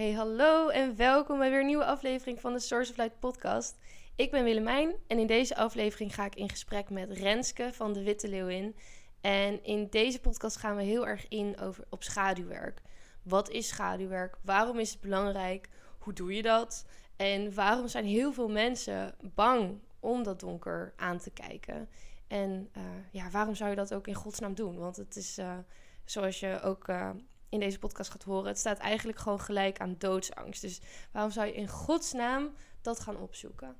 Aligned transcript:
Hey, 0.00 0.12
hallo 0.12 0.68
en 0.68 0.96
welkom 0.96 1.38
bij 1.38 1.50
weer 1.50 1.60
een 1.60 1.66
nieuwe 1.66 1.84
aflevering 1.84 2.40
van 2.40 2.52
de 2.52 2.58
Source 2.58 2.90
of 2.90 2.96
Light 2.96 3.18
podcast. 3.18 3.78
Ik 4.16 4.30
ben 4.30 4.44
Willemijn 4.44 4.94
en 5.06 5.18
in 5.18 5.26
deze 5.26 5.56
aflevering 5.56 6.14
ga 6.14 6.24
ik 6.24 6.34
in 6.34 6.48
gesprek 6.48 6.90
met 6.90 7.10
Renske 7.10 7.70
van 7.72 7.92
de 7.92 8.02
Witte 8.02 8.28
Leeuwin. 8.28 8.76
En 9.20 9.64
in 9.64 9.86
deze 9.90 10.20
podcast 10.20 10.56
gaan 10.56 10.76
we 10.76 10.82
heel 10.82 11.06
erg 11.06 11.28
in 11.28 11.58
over, 11.58 11.84
op 11.88 12.02
schaduwwerk. 12.02 12.82
Wat 13.22 13.50
is 13.50 13.68
schaduwwerk? 13.68 14.36
Waarom 14.42 14.78
is 14.78 14.90
het 14.90 15.00
belangrijk? 15.00 15.68
Hoe 15.98 16.12
doe 16.12 16.34
je 16.34 16.42
dat? 16.42 16.86
En 17.16 17.54
waarom 17.54 17.88
zijn 17.88 18.04
heel 18.04 18.32
veel 18.32 18.48
mensen 18.48 19.14
bang 19.34 19.80
om 19.98 20.22
dat 20.22 20.40
donker 20.40 20.92
aan 20.96 21.18
te 21.18 21.30
kijken? 21.30 21.88
En 22.26 22.70
uh, 22.76 22.82
ja, 23.10 23.30
waarom 23.30 23.54
zou 23.54 23.70
je 23.70 23.76
dat 23.76 23.94
ook 23.94 24.06
in 24.06 24.14
godsnaam 24.14 24.54
doen? 24.54 24.78
Want 24.78 24.96
het 24.96 25.16
is, 25.16 25.38
uh, 25.38 25.58
zoals 26.04 26.40
je 26.40 26.60
ook 26.62 26.88
uh, 26.88 27.10
in 27.50 27.60
deze 27.60 27.78
podcast 27.78 28.10
gaat 28.10 28.22
horen, 28.22 28.48
het 28.48 28.58
staat 28.58 28.78
eigenlijk 28.78 29.18
gewoon 29.18 29.40
gelijk 29.40 29.78
aan 29.78 29.94
doodsangst. 29.98 30.60
Dus 30.60 30.80
waarom 31.12 31.30
zou 31.30 31.46
je 31.46 31.52
in 31.52 31.68
godsnaam 31.68 32.54
dat 32.80 33.00
gaan 33.00 33.16
opzoeken? 33.16 33.76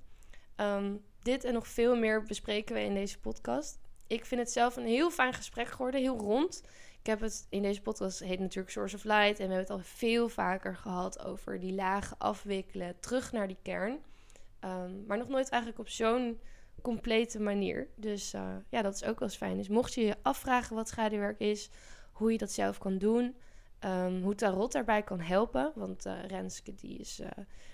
Um, 0.57 1.05
dit 1.23 1.45
en 1.45 1.53
nog 1.53 1.69
veel 1.69 1.97
meer 1.97 2.23
bespreken 2.23 2.75
we 2.75 2.81
in 2.81 2.95
deze 2.95 3.19
podcast. 3.19 3.79
Ik 4.07 4.25
vind 4.25 4.41
het 4.41 4.53
zelf 4.53 4.77
een 4.77 4.87
heel 4.87 5.11
fijn 5.11 5.35
gesprek 5.35 5.69
geworden, 5.69 6.01
heel 6.01 6.19
rond. 6.19 6.63
Ik 6.99 7.07
heb 7.07 7.21
het 7.21 7.47
in 7.51 7.63
deze 7.63 7.83
podcast, 7.83 8.19
heet 8.19 8.39
natuurlijk 8.39 8.71
Source 8.71 8.97
of 8.97 9.05
Light. 9.05 9.41
En 9.41 9.49
we 9.49 9.55
hebben 9.55 9.59
het 9.59 9.71
al 9.71 9.81
veel 9.83 10.29
vaker 10.29 10.77
gehad 10.77 11.25
over 11.25 11.61
die 11.61 11.73
lagen 11.73 12.19
afwikkelen, 12.19 13.01
terug 13.01 13.33
naar 13.33 13.47
die 13.47 13.59
kern. 13.63 13.99
Um, 14.65 15.05
maar 15.07 15.19
nog 15.19 15.29
nooit 15.29 15.49
eigenlijk 15.49 15.81
op 15.81 15.89
zo'n 15.89 16.41
complete 16.83 17.41
manier. 17.41 17.89
Dus 17.95 18.35
uh, 18.35 18.57
ja, 18.69 18.83
dat 18.83 18.95
is 18.95 19.05
ook 19.05 19.19
wel 19.19 19.29
eens 19.29 19.37
fijn. 19.37 19.57
Dus 19.57 19.69
mocht 19.69 19.95
je 19.95 20.05
je 20.05 20.17
afvragen 20.23 20.77
wat 20.77 20.89
schaduwwerk 20.89 21.39
is, 21.41 21.71
hoe 22.13 22.33
je 22.33 22.39
dat 22.39 22.51
zelf 22.51 22.79
kan 22.79 22.99
doen, 22.99 23.37
um, 23.85 24.23
hoe 24.23 24.35
tarot 24.35 24.73
daarbij 24.73 25.03
kan 25.03 25.21
helpen. 25.21 25.73
Want 25.75 26.07
uh, 26.07 26.25
Renske 26.27 26.75
die 26.75 26.99
is 26.99 27.21
uh, 27.21 27.27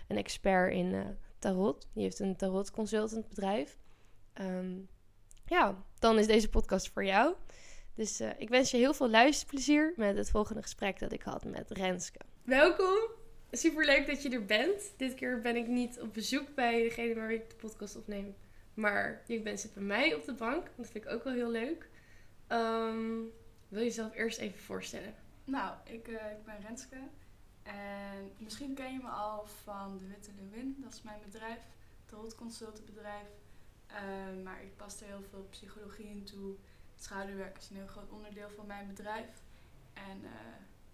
een 0.08 0.16
expert 0.16 0.72
in 0.72 1.16
tarot. 1.38 1.88
Die 1.92 2.02
heeft 2.02 2.18
een 2.18 2.36
tarot 2.36 2.70
consultant 2.70 3.28
bedrijf. 3.28 3.78
Um, 4.40 4.88
ja, 5.46 5.84
dan 5.98 6.18
is 6.18 6.26
deze 6.26 6.48
podcast 6.48 6.90
voor 6.90 7.04
jou. 7.04 7.34
Dus 7.94 8.20
ik 8.38 8.48
wens 8.48 8.70
je 8.70 8.76
heel 8.76 8.94
veel 8.94 9.10
luisterplezier 9.10 9.92
met 9.96 10.16
het 10.16 10.30
volgende 10.30 10.62
gesprek 10.62 10.98
dat 10.98 11.12
ik 11.12 11.22
had 11.22 11.44
met 11.44 11.70
Renske. 11.70 12.20
Welkom. 12.42 12.96
Super 13.50 13.84
leuk 13.84 14.06
dat 14.06 14.22
je 14.22 14.30
er 14.30 14.44
bent. 14.44 14.92
Dit 14.96 15.14
keer 15.14 15.40
ben 15.40 15.56
ik 15.56 15.66
niet 15.66 16.00
op 16.00 16.14
bezoek 16.14 16.54
bij 16.54 16.82
degene 16.82 17.14
waar 17.14 17.32
ik 17.32 17.50
de 17.50 17.56
podcast 17.56 17.96
opneem. 17.96 18.34
Maar 18.74 19.22
je 19.26 19.40
bent 19.40 19.60
zit 19.60 19.74
bij 19.74 19.82
mij 19.82 20.14
op 20.14 20.24
de 20.24 20.34
bank. 20.34 20.70
Dat 20.76 20.88
vind 20.88 21.04
ik 21.04 21.10
ook 21.10 21.24
wel 21.24 21.32
heel 21.32 21.50
leuk. 21.50 21.88
Um, 22.48 23.30
wil 23.68 23.80
je 23.80 23.86
jezelf 23.86 24.14
eerst 24.14 24.38
even 24.38 24.58
voorstellen? 24.58 25.14
Nou, 25.46 25.74
ik, 25.84 26.08
uh, 26.08 26.30
ik 26.30 26.44
ben 26.44 26.60
Renske. 26.60 26.96
En 27.62 28.32
misschien 28.38 28.74
ken 28.74 28.92
je 28.92 28.98
me 28.98 29.08
al 29.08 29.46
van 29.46 29.98
De 29.98 30.06
Witte 30.06 30.30
Lewin. 30.36 30.76
Dat 30.78 30.92
is 30.92 31.02
mijn 31.02 31.20
bedrijf. 31.24 31.60
Het 32.06 32.34
consultenbedrijf. 32.34 33.28
Uh, 33.90 34.44
maar 34.44 34.62
ik 34.62 34.76
pas 34.76 35.00
er 35.00 35.06
heel 35.06 35.22
veel 35.30 35.46
psychologie 35.50 36.06
in 36.06 36.24
toe. 36.24 36.54
Schaduwwerk 36.96 37.58
is 37.58 37.70
een 37.70 37.76
heel 37.76 37.86
groot 37.86 38.10
onderdeel 38.10 38.50
van 38.50 38.66
mijn 38.66 38.86
bedrijf. 38.86 39.42
En 39.92 40.22
uh, 40.22 40.30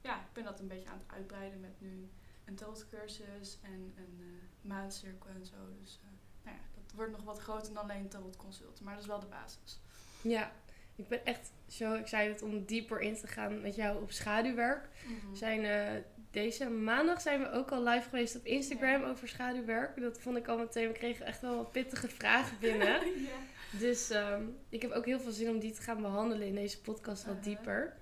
ja, 0.00 0.16
ik 0.20 0.32
ben 0.32 0.44
dat 0.44 0.60
een 0.60 0.68
beetje 0.68 0.88
aan 0.88 0.98
het 0.98 1.16
uitbreiden 1.16 1.60
met 1.60 1.80
nu 1.80 2.08
een 2.44 2.54
tarotcursus 2.54 3.58
en 3.62 3.94
een 3.96 4.40
maandcirkel 4.60 5.30
en 5.30 5.46
zo. 5.46 5.56
Dus 5.80 6.00
nou 6.42 6.56
ja, 6.56 6.62
dat 6.74 6.92
wordt 6.94 7.12
nog 7.12 7.22
wat 7.22 7.38
groter 7.38 7.74
dan 7.74 7.82
alleen 7.82 8.08
tarotconsult. 8.08 8.80
Maar 8.80 8.94
dat 8.94 9.02
is 9.02 9.08
wel 9.08 9.20
de 9.20 9.26
basis. 9.26 9.80
Ja, 10.22 10.52
ik 10.96 11.08
ben 11.08 11.24
echt 11.24 11.52
zo 11.68 11.94
excited 11.94 12.42
om 12.42 12.64
dieper 12.64 13.00
in 13.00 13.14
te 13.14 13.26
gaan 13.26 13.60
met 13.60 13.74
jou 13.74 14.02
op 14.02 14.10
schaduwwerk. 14.12 14.88
Mm 15.06 15.18
-hmm. 15.20 15.36
zijn, 15.36 15.64
uh, 15.64 16.02
deze 16.30 16.70
maandag 16.70 17.20
zijn 17.20 17.40
we 17.40 17.50
ook 17.50 17.70
al 17.70 17.82
live 17.82 18.08
geweest 18.08 18.36
op 18.36 18.44
Instagram 18.44 19.00
ja. 19.00 19.08
over 19.08 19.28
schaduwwerk. 19.28 20.00
Dat 20.00 20.20
vond 20.20 20.36
ik 20.36 20.48
al 20.48 20.58
meteen. 20.58 20.88
We 20.88 20.92
kregen 20.92 21.26
echt 21.26 21.40
wel 21.40 21.56
wat 21.56 21.72
pittige 21.72 22.08
vragen 22.08 22.56
binnen. 22.60 22.86
ja. 23.30 23.78
Dus 23.78 24.10
um, 24.10 24.56
ik 24.68 24.82
heb 24.82 24.90
ook 24.90 25.04
heel 25.04 25.20
veel 25.20 25.32
zin 25.32 25.50
om 25.50 25.58
die 25.58 25.72
te 25.72 25.82
gaan 25.82 26.02
behandelen 26.02 26.46
in 26.46 26.54
deze 26.54 26.80
podcast 26.80 27.24
wat 27.24 27.34
uh 27.34 27.42
-huh. 27.42 27.48
dieper. 27.48 27.96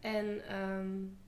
En 0.00 0.56
um, 0.60 1.18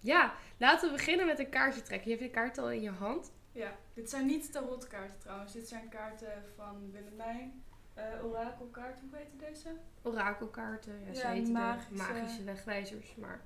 ja, 0.00 0.34
laten 0.56 0.88
we 0.88 0.96
beginnen 0.96 1.26
met 1.26 1.38
een 1.38 1.48
kaartje 1.48 1.82
trekken. 1.82 2.10
Je 2.10 2.16
hebt 2.16 2.28
de 2.28 2.38
kaart 2.38 2.58
al 2.58 2.70
in 2.70 2.82
je 2.82 2.90
hand. 2.90 3.32
Ja, 3.52 3.76
dit 3.94 4.10
zijn 4.10 4.26
niet 4.26 4.52
tarotkaarten 4.52 5.18
trouwens. 5.18 5.52
Dit 5.52 5.68
zijn 5.68 5.88
kaarten 5.88 6.44
van 6.56 6.90
Willemijn. 6.92 7.64
Uh, 7.98 8.24
orakelkaarten, 8.24 9.08
hoe 9.10 9.18
heet 9.18 9.48
deze? 9.48 9.68
Orakelkaarten, 10.02 11.04
ja, 11.06 11.14
ze 11.14 11.20
ja, 11.20 11.30
heten 11.30 11.52
magische... 11.52 11.94
magische 11.94 12.44
wegwijzers, 12.44 13.14
maar... 13.14 13.40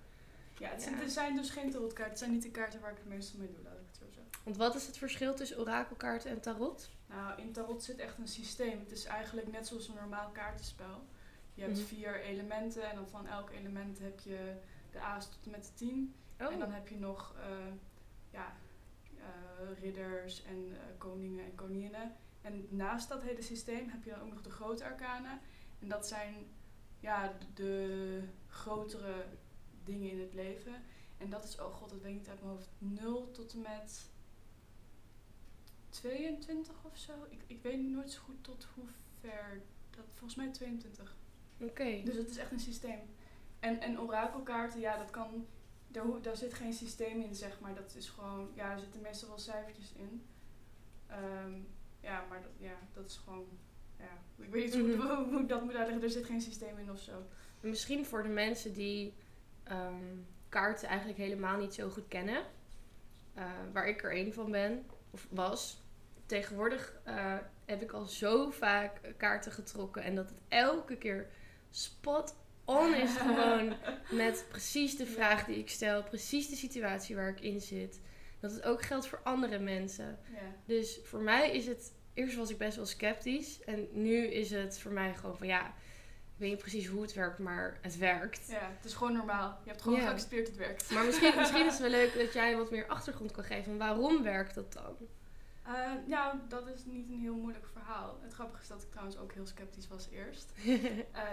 Ja, 0.59 0.69
het, 0.69 0.85
ja. 0.85 1.09
zijn 1.09 1.37
dus 1.37 1.51
geen 1.51 1.71
tarotkaarten. 1.71 2.11
Het 2.11 2.19
zijn 2.19 2.31
niet 2.31 2.43
de 2.43 2.51
kaarten 2.51 2.81
waar 2.81 2.91
ik 2.91 2.97
het 2.97 3.07
meestal 3.07 3.39
mee 3.39 3.49
doe, 3.49 3.65
laat 3.65 3.73
ik 3.73 3.87
het 3.87 3.97
zo 3.97 4.05
zeggen. 4.05 4.33
Want 4.45 4.57
wat 4.57 4.75
is 4.75 4.87
het 4.87 4.99
verschil 4.99 5.35
tussen 5.35 5.59
orakelkaarten 5.59 6.31
en 6.31 6.41
tarot? 6.41 6.91
Nou, 7.07 7.41
in 7.41 7.53
tarot 7.53 7.83
zit 7.83 7.99
echt 7.99 8.19
een 8.19 8.29
systeem. 8.29 8.79
Het 8.79 8.93
is 8.93 9.05
eigenlijk 9.05 9.53
net 9.53 9.67
zoals 9.67 9.89
een 9.89 9.95
normaal 9.95 10.31
kaartenspel. 10.31 11.07
Je 11.55 11.63
hebt 11.63 11.75
mm-hmm. 11.75 11.89
vier 11.89 12.21
elementen 12.21 12.91
en 12.91 12.95
dan 12.95 13.09
van 13.09 13.27
elk 13.27 13.51
element 13.51 13.99
heb 13.99 14.21
je 14.21 14.53
de 14.91 15.01
A's 15.01 15.29
tot 15.29 15.45
en 15.45 15.51
met 15.51 15.65
de 15.65 15.75
10. 15.75 16.15
Oh. 16.41 16.53
En 16.53 16.59
dan 16.59 16.73
heb 16.73 16.89
je 16.89 16.99
nog 16.99 17.35
uh, 17.37 17.73
ja, 18.31 18.53
uh, 19.17 19.79
ridders 19.81 20.45
en 20.45 20.77
koningen 20.99 21.45
en 21.45 21.55
koninginnen. 21.55 22.17
En 22.45 22.67
naast 22.71 23.09
dat 23.09 23.23
hele 23.23 23.43
systeem 23.43 23.89
heb 23.89 24.05
je 24.05 24.11
dan 24.11 24.21
ook 24.21 24.33
nog 24.33 24.43
de 24.43 24.51
grote 24.51 24.85
arcanen. 24.85 25.41
En 25.79 25.89
dat 25.89 26.07
zijn 26.07 26.35
ja, 27.01 27.33
de, 27.39 27.47
de 27.55 28.23
grotere 28.49 29.25
dingen 29.85 30.11
in 30.11 30.21
het 30.21 30.35
leven. 30.35 30.83
En 31.19 31.31
dat 31.31 31.45
is, 31.45 31.59
oh 31.59 31.75
god, 31.75 31.91
dat 31.91 32.01
weet 32.01 32.13
ik 32.13 32.19
niet 32.19 32.29
uit 32.29 32.43
mijn 32.43 32.53
hoofd, 32.53 32.69
0 32.79 33.31
tot 33.31 33.53
en 33.53 33.61
met 33.61 34.11
22 35.89 36.85
of 36.85 36.97
zo. 36.97 37.13
Ik, 37.29 37.43
ik 37.47 37.63
weet 37.63 37.81
nooit 37.81 38.11
zo 38.11 38.21
goed 38.21 38.45
tot 38.45 38.67
hoe 38.75 38.85
ver. 39.21 39.63
Dat, 39.91 40.05
volgens 40.09 40.35
mij 40.35 40.51
22. 40.51 41.17
Oké. 41.55 41.71
Okay. 41.71 42.03
Dus 42.05 42.17
het 42.17 42.31
is 42.31 42.37
echt 42.37 42.53
een 42.53 42.61
systeem. 42.61 43.01
En, 43.61 43.81
en 43.81 44.01
orakelkaarten, 44.01 44.81
ja, 44.81 44.97
dat 44.99 45.11
kan. 45.11 45.47
Daar, 45.89 46.23
daar 46.23 46.37
zit 46.37 46.55
geen 46.55 46.73
systeem 46.73 47.21
in, 47.21 47.35
zeg 47.35 47.61
maar. 47.61 47.75
Dat 47.75 47.95
is 47.95 48.09
gewoon. 48.09 48.51
Ja, 48.55 48.73
er 48.73 48.79
zitten 48.79 49.01
meestal 49.01 49.29
wel 49.29 49.39
cijfertjes 49.39 49.93
in. 49.93 50.27
Um, 51.11 51.67
ja, 52.05 52.25
maar 52.29 52.43
dat, 52.43 52.51
ja, 52.59 52.79
dat 52.93 53.05
is 53.05 53.17
gewoon. 53.17 53.47
Ja, 53.99 54.45
ik 54.45 54.53
weet 54.53 54.65
niet 54.65 54.85
mm-hmm. 54.85 55.01
hoe, 55.01 55.25
hoe 55.31 55.41
ik 55.41 55.49
dat 55.49 55.63
moet 55.63 55.75
uitleggen. 55.75 56.03
Er 56.03 56.11
zit 56.11 56.25
geen 56.25 56.41
systeem 56.41 56.79
in 56.79 56.91
of 56.91 56.99
zo. 56.99 57.27
Misschien 57.61 58.07
voor 58.07 58.23
de 58.23 58.29
mensen 58.29 58.73
die 58.73 59.15
um, 59.71 60.27
kaarten 60.49 60.89
eigenlijk 60.89 61.19
helemaal 61.19 61.59
niet 61.59 61.75
zo 61.75 61.89
goed 61.89 62.09
kennen. 62.09 62.43
Uh, 63.39 63.45
waar 63.73 63.89
ik 63.89 64.05
er 64.05 64.17
een 64.17 64.33
van 64.33 64.51
ben, 64.51 64.87
of 65.11 65.27
was. 65.31 65.83
Tegenwoordig 66.27 67.01
uh, 67.07 67.37
heb 67.65 67.83
ik 67.83 67.93
al 67.93 68.07
zo 68.07 68.51
vaak 68.51 69.01
kaarten 69.17 69.53
getrokken. 69.53 70.03
En 70.03 70.15
dat 70.15 70.29
het 70.29 70.39
elke 70.49 70.97
keer 70.97 71.27
spot 71.71 72.37
on 72.65 72.95
is 72.95 73.17
gewoon 73.27 73.75
met 74.11 74.47
precies 74.49 74.97
de 74.97 75.07
vraag 75.07 75.45
die 75.45 75.59
ik 75.59 75.71
stel. 75.71 76.03
Precies 76.03 76.49
de 76.49 76.57
situatie 76.57 77.17
waar 77.17 77.29
ik 77.29 77.41
in 77.41 77.61
zit. 77.61 78.01
Dat 78.45 78.53
het 78.53 78.63
ook 78.63 78.83
geldt 78.83 79.07
voor 79.07 79.21
andere 79.23 79.59
mensen. 79.59 80.19
Ja. 80.33 80.39
Dus 80.65 81.01
voor 81.05 81.21
mij 81.21 81.51
is 81.51 81.67
het... 81.67 81.93
Eerst 82.15 82.37
was 82.37 82.51
ik 82.51 82.59
best 82.59 82.77
wel 82.77 82.87
sceptisch. 82.87 83.65
En 83.65 83.89
nu 83.93 84.27
is 84.27 84.51
het 84.51 84.79
voor 84.79 84.93
mij 84.93 85.15
gewoon 85.15 85.37
van 85.37 85.47
ja... 85.47 85.67
Ik 85.67 86.41
weet 86.41 86.51
niet 86.51 86.59
precies 86.59 86.87
hoe 86.87 87.03
het 87.03 87.15
werkt, 87.15 87.39
maar 87.39 87.79
het 87.81 87.99
werkt. 87.99 88.49
Ja, 88.49 88.71
het 88.77 88.85
is 88.85 88.95
gewoon 88.95 89.13
normaal. 89.13 89.59
Je 89.63 89.71
hebt 89.71 89.83
gewoon 89.83 90.01
ja. 90.01 90.07
geaccepteerd 90.07 90.47
het 90.47 90.57
werkt. 90.57 90.91
Maar 90.91 91.05
misschien, 91.05 91.35
misschien 91.41 91.67
is 91.67 91.73
het 91.73 91.81
wel 91.81 91.91
leuk 91.91 92.15
dat 92.15 92.33
jij 92.33 92.57
wat 92.57 92.71
meer 92.71 92.87
achtergrond 92.87 93.31
kan 93.31 93.45
geven. 93.45 93.79
Waarom 93.79 94.23
werkt 94.23 94.55
dat 94.55 94.73
dan? 94.73 94.97
Uh, 95.67 95.93
nou, 96.07 96.39
dat 96.49 96.69
is 96.69 96.85
niet 96.85 97.09
een 97.09 97.21
heel 97.21 97.37
moeilijk 97.37 97.67
verhaal. 97.67 98.19
Het 98.23 98.33
grappige 98.33 98.63
is 98.63 98.69
dat 98.69 98.83
ik 98.83 98.91
trouwens 98.91 99.19
ook 99.19 99.33
heel 99.33 99.47
sceptisch 99.47 99.89
was 99.89 100.09
eerst. 100.11 100.53
uh, 100.65 100.79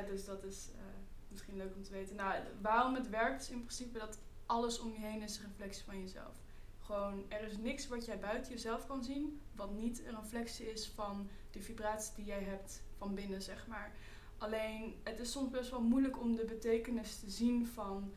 dus 0.11 0.25
dat 0.25 0.43
is 0.43 0.69
uh, 0.75 0.81
misschien 1.27 1.57
leuk 1.57 1.75
om 1.75 1.83
te 1.83 1.91
weten. 1.91 2.15
Nou, 2.15 2.33
waarom 2.61 2.95
het 2.95 3.09
werkt 3.09 3.41
is 3.41 3.49
in 3.49 3.63
principe 3.63 3.99
dat 3.99 4.19
alles 4.45 4.79
om 4.79 4.91
je 4.91 4.99
heen 4.99 5.21
is 5.21 5.37
een 5.37 5.45
reflectie 5.45 5.83
van 5.83 5.99
jezelf. 5.99 6.33
Gewoon, 6.91 7.25
er 7.27 7.41
is 7.41 7.57
niks 7.57 7.87
wat 7.87 8.05
jij 8.05 8.19
buiten 8.19 8.51
jezelf 8.51 8.87
kan 8.87 9.03
zien, 9.03 9.41
wat 9.55 9.71
niet 9.71 10.05
een 10.05 10.15
reflectie 10.15 10.71
is 10.71 10.87
van 10.87 11.29
de 11.51 11.61
vibratie 11.61 12.15
die 12.15 12.25
jij 12.25 12.43
hebt 12.43 12.83
van 12.97 13.15
binnen, 13.15 13.41
zeg 13.41 13.67
maar. 13.67 13.91
Alleen, 14.37 14.95
het 15.03 15.19
is 15.19 15.31
soms 15.31 15.49
best 15.49 15.69
wel 15.69 15.81
moeilijk 15.81 16.19
om 16.19 16.35
de 16.35 16.45
betekenis 16.45 17.19
te 17.19 17.29
zien 17.29 17.67
van, 17.67 18.13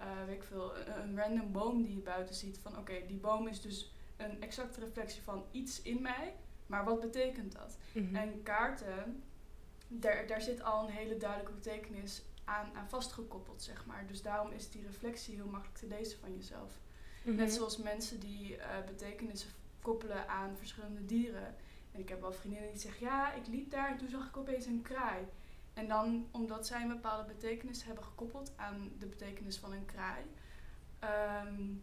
uh, 0.00 0.24
weet 0.26 0.36
ik 0.36 0.42
veel, 0.42 0.76
een, 0.76 1.02
een, 1.02 1.18
random 1.18 1.52
boom 1.52 1.82
die 1.82 1.94
je 1.94 2.00
buiten 2.00 2.34
ziet. 2.34 2.58
Van 2.58 2.72
oké, 2.72 2.80
okay, 2.80 3.06
die 3.06 3.16
boom 3.16 3.46
is 3.46 3.60
dus 3.60 3.92
een 4.16 4.42
exacte 4.42 4.80
reflectie 4.80 5.22
van 5.22 5.44
iets 5.50 5.82
in 5.82 6.02
mij, 6.02 6.34
maar 6.66 6.84
wat 6.84 7.00
betekent 7.00 7.52
dat? 7.52 7.78
Mm-hmm. 7.92 8.16
En 8.16 8.42
kaarten, 8.42 9.22
daar, 9.88 10.26
daar 10.26 10.42
zit 10.42 10.62
al 10.62 10.84
een 10.84 10.94
hele 10.94 11.16
duidelijke 11.16 11.52
betekenis 11.52 12.22
aan, 12.44 12.74
aan 12.74 12.88
vastgekoppeld, 12.88 13.62
zeg 13.62 13.86
maar. 13.86 14.06
Dus 14.06 14.22
daarom 14.22 14.52
is 14.52 14.70
die 14.70 14.82
reflectie 14.82 15.34
heel 15.34 15.48
makkelijk 15.48 15.78
te 15.78 15.86
lezen 15.86 16.18
van 16.18 16.34
jezelf. 16.34 16.84
Mm-hmm. 17.26 17.44
Net 17.44 17.52
zoals 17.52 17.76
mensen 17.76 18.20
die 18.20 18.56
uh, 18.56 18.64
betekenissen 18.86 19.50
koppelen 19.82 20.28
aan 20.28 20.56
verschillende 20.56 21.04
dieren. 21.04 21.54
En 21.92 22.00
ik 22.00 22.08
heb 22.08 22.20
wel 22.20 22.32
vriendinnen 22.32 22.70
die 22.70 22.80
zeggen, 22.80 23.06
ja, 23.06 23.32
ik 23.32 23.46
liep 23.46 23.70
daar 23.70 23.90
en 23.90 23.96
toen 23.96 24.08
zag 24.08 24.26
ik 24.28 24.36
opeens 24.36 24.66
een 24.66 24.82
kraai. 24.82 25.24
En 25.74 25.88
dan, 25.88 26.28
omdat 26.30 26.66
zij 26.66 26.82
een 26.82 26.88
bepaalde 26.88 27.32
betekenis 27.32 27.84
hebben 27.84 28.04
gekoppeld 28.04 28.52
aan 28.56 28.92
de 28.98 29.06
betekenis 29.06 29.56
van 29.58 29.72
een 29.72 29.84
kraai, 29.84 30.24
um, 31.46 31.82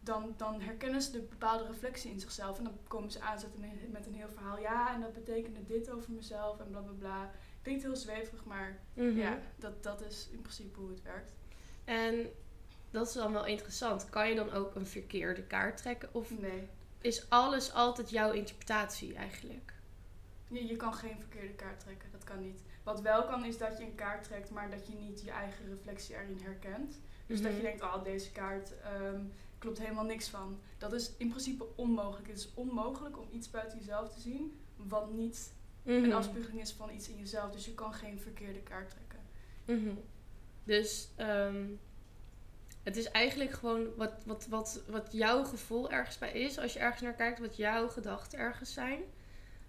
dan, 0.00 0.34
dan 0.36 0.60
herkennen 0.60 1.02
ze 1.02 1.10
de 1.10 1.20
bepaalde 1.20 1.66
reflectie 1.66 2.10
in 2.10 2.20
zichzelf. 2.20 2.58
En 2.58 2.64
dan 2.64 2.78
komen 2.88 3.10
ze 3.10 3.20
aanzetten 3.20 3.60
met 3.90 4.06
een 4.06 4.14
heel 4.14 4.28
verhaal. 4.28 4.58
Ja, 4.58 4.94
en 4.94 5.00
dat 5.00 5.12
betekende 5.12 5.64
dit 5.64 5.90
over 5.90 6.12
mezelf 6.12 6.60
en 6.60 6.70
bla 6.70 6.80
bla 6.80 6.92
bla. 6.92 7.30
Klinkt 7.62 7.82
heel 7.82 7.96
zweverig, 7.96 8.44
maar 8.44 8.80
Mhm. 8.94 9.16
ja, 9.16 9.38
dat, 9.56 9.82
dat 9.82 10.00
is 10.00 10.28
in 10.32 10.40
principe 10.40 10.78
hoe 10.78 10.90
het 10.90 11.02
werkt. 11.02 11.32
En 11.84 12.30
dat 12.92 13.06
is 13.06 13.12
dan 13.12 13.32
wel 13.32 13.46
interessant. 13.46 14.10
Kan 14.10 14.28
je 14.28 14.34
dan 14.34 14.52
ook 14.52 14.74
een 14.74 14.86
verkeerde 14.86 15.42
kaart 15.42 15.76
trekken? 15.76 16.08
Of 16.12 16.30
Nee, 16.40 16.68
is 17.00 17.30
alles 17.30 17.72
altijd 17.72 18.10
jouw 18.10 18.32
interpretatie 18.32 19.14
eigenlijk? 19.14 19.72
je, 20.48 20.66
je 20.66 20.76
kan 20.76 20.94
geen 20.94 21.16
verkeerde 21.18 21.54
kaart 21.54 21.80
trekken. 21.80 22.08
Dat 22.12 22.24
kan 22.24 22.40
niet. 22.40 22.60
Wat 22.82 23.00
wel 23.00 23.24
kan, 23.24 23.44
is 23.44 23.58
dat 23.58 23.78
je 23.78 23.84
een 23.84 23.94
kaart 23.94 24.24
trekt, 24.24 24.50
maar 24.50 24.70
dat 24.70 24.86
je 24.86 24.94
niet 24.94 25.22
je 25.24 25.30
eigen 25.30 25.68
reflectie 25.68 26.14
erin 26.14 26.38
herkent. 26.42 27.00
Dus 27.26 27.40
dat 27.42 27.50
je 27.50 27.56
Mhm. 27.56 27.66
denkt, 27.66 27.82
oh, 27.82 28.04
deze 28.04 28.32
kaart 28.32 28.80
ehm, 28.80 29.20
klopt 29.58 29.78
helemaal 29.78 30.04
niks 30.04 30.28
van. 30.28 30.58
Dat 30.78 30.92
is 30.92 31.12
in 31.16 31.28
principe 31.28 31.66
onmogelijk. 31.74 32.28
Het 32.28 32.38
is 32.38 32.50
onmogelijk 32.54 33.18
om 33.18 33.26
iets 33.32 33.50
buiten 33.50 33.78
jezelf 33.78 34.12
te 34.14 34.20
zien 34.20 34.60
wat 34.76 35.10
niet 35.12 35.52
Mhm. 35.82 36.04
een 36.04 36.12
afspiegeling 36.12 36.60
is 36.60 36.72
van 36.72 36.90
iets 36.90 37.08
in 37.08 37.18
jezelf. 37.18 37.50
Dus 37.52 37.64
je 37.64 37.74
kan 37.74 37.92
geen 37.94 38.20
verkeerde 38.20 38.58
kaart 38.60 38.90
trekken. 38.90 39.18
Mhm. 39.64 39.94
Dus 40.64 41.08
ehm, 41.16 41.64
het 42.82 42.96
is 42.96 43.10
eigenlijk 43.10 43.50
gewoon 43.52 43.86
wat, 43.96 44.12
wat, 44.26 44.46
wat, 44.50 44.82
wat 44.86 45.08
jouw 45.12 45.44
gevoel 45.44 45.90
ergens 45.90 46.18
bij 46.18 46.32
is. 46.32 46.58
Als 46.58 46.72
je 46.72 46.78
ergens 46.78 47.02
naar 47.02 47.14
kijkt, 47.14 47.38
wat 47.38 47.56
jouw 47.56 47.88
gedachten 47.88 48.38
ergens 48.38 48.72
zijn. 48.72 49.00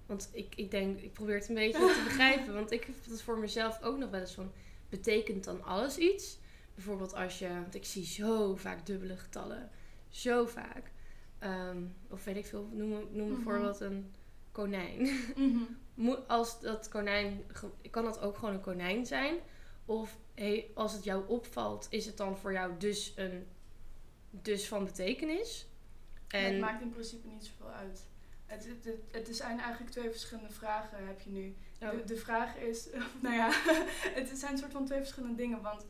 Want 0.06 0.30
ik, 0.32 0.56
ik 0.56 0.72
denk, 0.72 1.00
ik 1.00 1.14
probeer 1.14 1.36
het 1.36 1.50
een 1.50 1.56
beetje 1.56 1.80
te 1.80 2.02
begrijpen. 2.10 2.54
Want 2.54 2.72
ik 2.72 2.84
heb 2.84 2.96
dat 3.08 3.22
voor 3.22 3.38
mezelf 3.40 3.82
ook 3.82 3.98
nog 3.98 4.10
wel 4.10 4.20
eens 4.20 4.34
van... 4.34 4.52
Betekent 4.90 5.44
dan 5.44 5.64
alles 5.64 5.98
iets? 5.98 6.38
Bijvoorbeeld 6.76 7.14
als 7.14 7.40
je... 7.40 7.48
Want 7.48 7.76
ik 7.76 7.86
zie 7.86 8.06
zo 8.06 8.56
vaak 8.56 8.86
dubbele 8.86 9.18
getallen. 9.18 9.70
Zo 10.10 10.46
vaak. 10.46 10.92
Ehm, 11.40 11.78
of 12.10 12.24
weet 12.24 12.36
ik 12.36 12.46
veel, 12.46 12.70
noem, 12.72 12.90
noem 12.90 13.28
Mhm. 13.28 13.34
bijvoorbeeld 13.36 13.80
een 13.80 14.12
konijn. 14.52 15.10
Moet, 15.94 16.28
als 16.28 16.60
dat 16.62 16.90
konijn, 16.90 17.44
kan 17.92 18.04
dat 18.04 18.20
ook 18.20 18.38
gewoon 18.38 18.54
een 18.54 18.62
konijn 18.62 19.06
zijn? 19.06 19.36
Of 19.86 20.18
hey, 20.34 20.72
als 20.74 20.94
het 20.94 21.04
jou 21.04 21.28
opvalt, 21.28 21.88
is 21.90 22.06
het 22.06 22.18
dan 22.18 22.38
voor 22.38 22.54
jou 22.54 22.78
dus 22.78 23.14
een 23.16 23.48
dus 24.30 24.68
van 24.68 24.86
betekenis? 24.86 25.68
En 26.28 26.44
het 26.44 26.60
maakt 26.60 26.82
in 26.82 26.90
principe 26.90 27.28
niet 27.28 27.46
zoveel 27.46 27.72
uit. 27.72 28.06
Het, 28.46 28.68
het, 28.84 28.98
het, 29.12 29.36
zijn 29.36 29.60
eigenlijk 29.60 29.92
twee 29.92 30.10
verschillende 30.10 30.54
vragen 30.54 31.08
heb 31.08 31.22
je 31.22 31.30
nu. 31.30 31.56
Oh. 31.82 31.90
De, 31.90 32.04
de 32.04 32.16
vraag 32.16 32.56
is, 32.56 32.88
nou 33.24 33.36
ja, 33.36 33.52
het 34.20 34.32
zijn 34.34 34.52
een 34.52 34.58
soort 34.58 34.72
van 34.72 34.86
twee 34.86 35.00
verschillende 35.00 35.36
dingen. 35.36 35.62
Want 35.62 35.86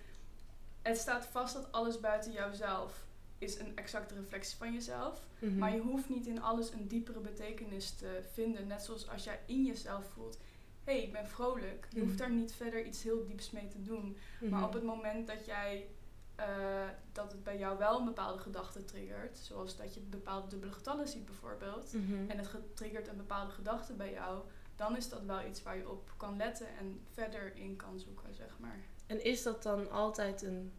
het 0.82 0.98
staat 0.98 1.26
vast 1.26 1.54
dat 1.54 1.72
alles 1.72 2.00
buiten 2.00 2.32
jouzelf 2.32 3.06
is 3.38 3.60
een 3.60 3.72
exacte 3.76 4.16
reflectie 4.16 4.58
van 4.58 4.74
jezelf. 4.74 5.28
Mhm. 5.40 5.58
Maar 5.58 5.76
je 5.76 5.82
hoeft 5.82 6.10
niet 6.10 6.26
in 6.26 6.42
alles 6.42 6.72
een 6.72 6.88
diepere 6.88 7.20
betekenis 7.20 7.92
te 7.92 8.20
vinden. 8.32 8.68
Net 8.68 8.82
zoals 8.82 9.10
als 9.10 9.24
jij 9.24 9.40
in 9.46 9.66
jezelf 9.66 10.06
voelt, 10.14 10.38
hé, 10.84 10.94
hey, 10.94 11.04
ik 11.04 11.12
ben 11.12 11.28
vrolijk. 11.28 11.88
Je 11.90 12.00
hoeft 12.00 12.12
Mhm. 12.12 12.22
daar 12.22 12.32
niet 12.32 12.54
verder 12.54 12.86
iets 12.86 13.04
heel 13.04 13.26
dieps 13.26 13.52
mee 13.52 13.68
te 13.68 13.82
doen. 13.82 14.18
Mhm. 14.40 14.52
Maar 14.52 14.64
op 14.64 14.74
het 14.74 14.84
moment 14.84 15.28
dat 15.28 15.46
jij 15.46 15.88
eh, 16.36 16.88
dat 17.12 17.32
het 17.32 17.44
bij 17.44 17.58
jou 17.58 17.78
wel 17.78 18.00
een 18.00 18.06
bepaalde 18.06 18.40
gedachte 18.40 18.86
triggert, 18.86 19.38
zoals 19.38 19.78
dat 19.78 19.94
je 19.94 20.00
bepaalde 20.00 20.48
dubbele 20.48 20.72
getallen 20.72 21.08
ziet 21.08 21.26
bijvoorbeeld, 21.26 21.94
Mhm. 21.94 22.30
en 22.30 22.38
het 22.38 22.50
triggert 22.74 23.08
een 23.08 23.18
bepaalde 23.18 23.52
gedachte 23.52 23.94
bij 23.94 24.12
jou, 24.12 24.42
dan 24.76 24.98
is 24.98 25.10
dat 25.10 25.24
wel 25.24 25.46
iets 25.46 25.64
waar 25.64 25.78
je 25.78 25.90
op 25.90 26.14
kan 26.18 26.38
letten 26.38 26.68
en 26.80 27.02
verder 27.12 27.56
in 27.56 27.76
kan 27.76 28.00
zoeken, 28.00 28.34
zeg 28.34 28.60
maar. 28.60 28.80
En 29.08 29.24
is 29.24 29.44
dat 29.44 29.64
dan 29.64 29.92
altijd 29.92 30.42
een 30.42 30.72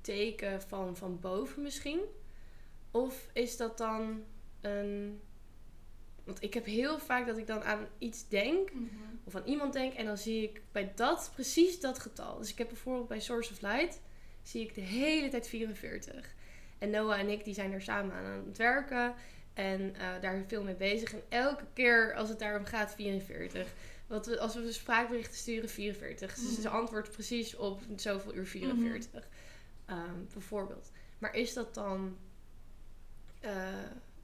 teken 0.00 0.62
van, 0.62 0.96
van 0.96 1.20
boven 1.20 1.62
misschien? 1.62 2.00
Of 2.90 3.28
is 3.32 3.56
dat 3.56 3.78
dan 3.78 4.24
een... 4.60 5.20
Want 6.24 6.42
ik 6.42 6.54
heb 6.54 6.64
heel 6.64 6.98
vaak 6.98 7.26
dat 7.26 7.38
ik 7.38 7.46
dan 7.46 7.62
aan 7.62 7.86
iets 7.98 8.28
denk 8.28 8.70
of 9.24 9.36
aan 9.36 9.44
iemand 9.46 9.72
denk 9.72 9.92
en 9.94 10.04
dan 10.06 10.18
zie 10.18 10.42
ik 10.42 10.62
bij 10.72 10.92
dat 10.94 11.30
precies 11.34 11.80
dat 11.80 11.98
getal. 11.98 12.38
Dus 12.38 12.50
ik 12.50 12.58
heb 12.58 12.68
bijvoorbeeld 12.68 13.08
bij 13.08 13.20
Source 13.20 13.52
of 13.52 13.60
Light 13.60 14.00
zie 14.42 14.62
ik 14.62 14.74
de 14.74 14.80
hele 14.80 15.28
tijd 15.28 15.48
44. 15.48 16.34
En 16.78 16.90
Noah 16.90 17.18
en 17.18 17.28
ik 17.28 17.44
die 17.44 17.54
zijn 17.54 17.72
er 17.72 17.82
samen 17.82 18.14
aan 18.14 18.44
het 18.46 18.56
werken 18.56 19.14
en 19.54 19.94
eh, 19.96 20.08
daar 20.20 20.44
veel 20.46 20.62
mee 20.62 20.74
bezig. 20.74 21.12
En 21.12 21.22
elke 21.28 21.64
keer 21.72 22.14
als 22.14 22.28
het 22.28 22.38
daarom 22.38 22.64
gaat 22.64 22.94
44. 22.94 23.72
Wat 24.06 24.26
we, 24.26 24.38
als 24.40 24.54
we 24.54 24.60
een 24.60 24.72
spraakberichten 24.72 25.36
sturen 25.36 25.68
44. 25.68 26.34
Dus 26.34 26.52
Mhm. 26.52 26.60
ze 26.60 26.68
antwoordt 26.68 27.10
precies 27.10 27.56
op 27.56 27.80
zoveel 27.96 28.34
uur 28.34 28.46
44. 28.46 29.28
Ehm, 29.86 30.24
bijvoorbeeld. 30.32 30.90
Maar 31.18 31.34
is 31.34 31.52
dat 31.52 31.74
dan... 31.74 32.16
eh, 33.40 33.66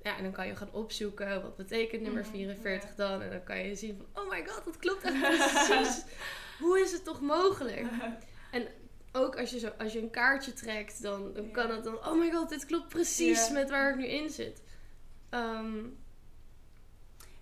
ja, 0.03 0.17
en 0.17 0.23
dan 0.23 0.33
kan 0.33 0.47
je 0.47 0.57
gaan 0.57 0.73
opzoeken 0.73 1.43
wat 1.43 1.57
betekent 1.57 2.03
nummer 2.03 2.23
Mhm, 2.23 2.31
44 2.31 2.89
ja. 2.89 2.95
dan. 2.97 3.23
En 3.23 3.31
dan 3.31 3.45
kan 3.45 3.59
je 3.59 3.75
zien 3.75 3.97
van, 3.97 4.23
oh 4.23 4.31
my 4.31 4.47
god, 4.47 4.65
dat 4.65 4.77
klopt 4.77 5.03
echt 5.03 5.21
precies. 5.21 6.03
Hoe 6.61 6.81
is 6.81 6.93
het 6.93 7.05
toch 7.05 7.21
mogelijk? 7.21 7.87
Ook 9.13 9.37
als 9.37 9.51
je, 9.51 9.59
zo, 9.59 9.69
als 9.79 9.93
je 9.93 10.01
een 10.01 10.11
kaartje 10.11 10.53
trekt, 10.53 11.03
dan, 11.03 11.35
kan 11.53 11.71
het 11.71 11.85
dan, 11.85 11.95
oh 11.95 12.19
my 12.19 12.31
god, 12.31 12.49
dit 12.49 12.67
klopt 12.67 12.89
precies 12.89 13.51
met 13.51 13.71
waar 13.71 13.91
ik 13.91 13.97
nu 13.97 14.07
in 14.07 14.31
zit. 14.31 14.63
Ehm, 15.31 15.85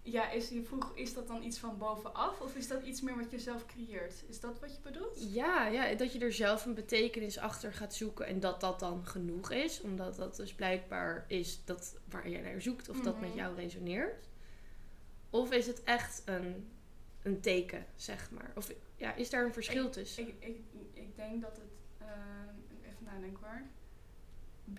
Ja, 0.08 0.30
is, 0.30 0.48
je 0.48 0.62
vroeg, 0.62 0.92
is 0.94 1.14
dat 1.14 1.26
dan 1.28 1.42
iets 1.42 1.58
van 1.58 1.78
bovenaf 1.78 2.40
of 2.40 2.56
is 2.56 2.68
dat 2.68 2.82
iets 2.82 3.00
meer 3.00 3.16
wat 3.16 3.30
je 3.30 3.38
zelf 3.38 3.66
creëert? 3.66 4.24
Is 4.28 4.40
dat 4.40 4.58
wat 4.60 4.74
je 4.74 4.80
bedoelt? 4.82 5.32
ja, 5.34 5.66
ja, 5.66 5.94
dat 5.94 6.12
je 6.12 6.18
er 6.18 6.32
zelf 6.32 6.64
een 6.64 6.74
betekenis 6.74 7.38
achter 7.38 7.72
gaat 7.72 7.94
zoeken 7.94 8.26
en 8.26 8.40
dat 8.40 8.60
dat 8.60 8.80
dan 8.80 9.06
genoeg 9.06 9.50
is. 9.50 9.80
Omdat 9.80 10.16
dat 10.16 10.36
dus 10.36 10.54
blijkbaar 10.54 11.24
is 11.28 11.64
dat 11.64 11.96
waar 12.10 12.28
je 12.28 12.38
naar 12.38 12.62
zoekt 12.62 12.88
of 12.88 13.00
dat 13.00 13.20
met 13.20 13.28
Mhm. 13.28 13.38
jou 13.38 13.54
resoneert. 13.56 14.28
Of 15.30 15.52
is 15.52 15.66
het 15.66 15.82
echt 15.84 16.22
een, 16.24 16.68
een 17.22 17.40
teken, 17.40 17.86
zeg 17.96 18.30
maar? 18.30 18.52
Of 18.54 18.72
ja, 18.96 19.14
is 19.14 19.30
daar 19.30 19.44
een 19.44 19.52
verschil 19.52 19.90
tussen? 19.90 20.28
Ik, 20.28 20.34
ik, 20.38 20.60
ik 20.92 21.16
denk 21.16 21.42
dat 21.42 21.56
het. 21.56 21.70
ehm, 21.98 22.54
even 22.82 23.04
nadenken 23.04 23.42
hoor. 23.46 23.62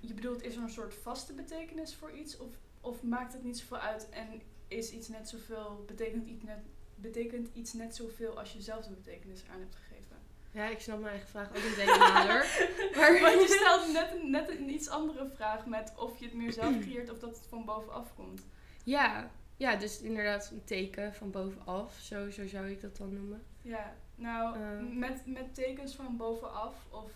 Je 0.01 0.13
bedoelt, 0.13 0.41
is 0.41 0.56
er 0.56 0.62
een 0.62 0.69
soort 0.69 0.94
vaste 0.94 1.33
betekenis 1.33 1.95
voor 1.95 2.12
iets? 2.12 2.38
Of, 2.38 2.50
of 2.81 3.03
maakt 3.03 3.33
het 3.33 3.44
niet 3.44 3.57
zoveel 3.57 3.77
uit 3.77 4.09
en 4.09 4.27
is 4.68 4.92
iets 4.92 5.08
net 5.08 5.30
zoveel. 5.30 5.84
Betekent 5.88 6.28
iets 6.28 6.44
net, 6.44 6.60
betekent 6.96 7.50
iets 7.54 7.74
net 7.74 7.96
zoveel 7.96 8.40
als 8.40 8.54
je 8.54 8.62
zelf 8.62 8.86
de 8.86 8.94
betekenis 8.94 9.44
aan 9.54 9.60
hebt 9.60 9.75
gegeven? 9.75 10.16
Ja, 10.52 10.68
ik 10.68 10.80
snap 10.80 11.00
mijn 11.00 11.12
eigen 11.12 11.30
vraag 11.30 11.47
ook 11.50 11.54
niet 11.64 11.76
helemaal 11.76 12.28
hoor. 12.28 12.45
Maar- 12.95 13.19
Want 13.21 13.42
je 13.42 13.57
stelt 13.62 13.92
net, 13.94 14.12
een- 14.12 14.30
net 14.31 14.50
een 14.50 14.69
iets 14.69 14.90
andere 14.90 15.28
vraag 15.28 15.66
met 15.66 15.94
of 15.97 16.19
je 16.19 16.26
het 16.26 16.33
meer 16.33 16.54
zelf 16.54 16.80
creëert 16.86 17.09
of 17.12 17.19
dat 17.19 17.36
het 17.38 17.45
van 17.47 17.66
bovenaf 17.66 18.16
komt. 18.16 18.45
Ja, 18.83 19.31
ja, 19.57 19.76
dus 19.76 20.02
inderdaad 20.02 20.50
een 20.52 20.64
teken 20.64 21.14
van 21.14 21.31
bovenaf. 21.31 21.97
Zo, 22.02 22.30
zo 22.30 22.47
zou 22.47 22.69
ik 22.69 22.81
dat 22.81 22.97
dan 22.97 23.14
noemen. 23.14 23.44
Ja, 23.62 23.95
nou, 24.16 24.56
Eh. 24.59 24.95
met, 24.97 25.26
met 25.26 25.56
tekens 25.56 25.95
van 25.95 26.18
bovenaf 26.18 26.86
of, 26.90 27.12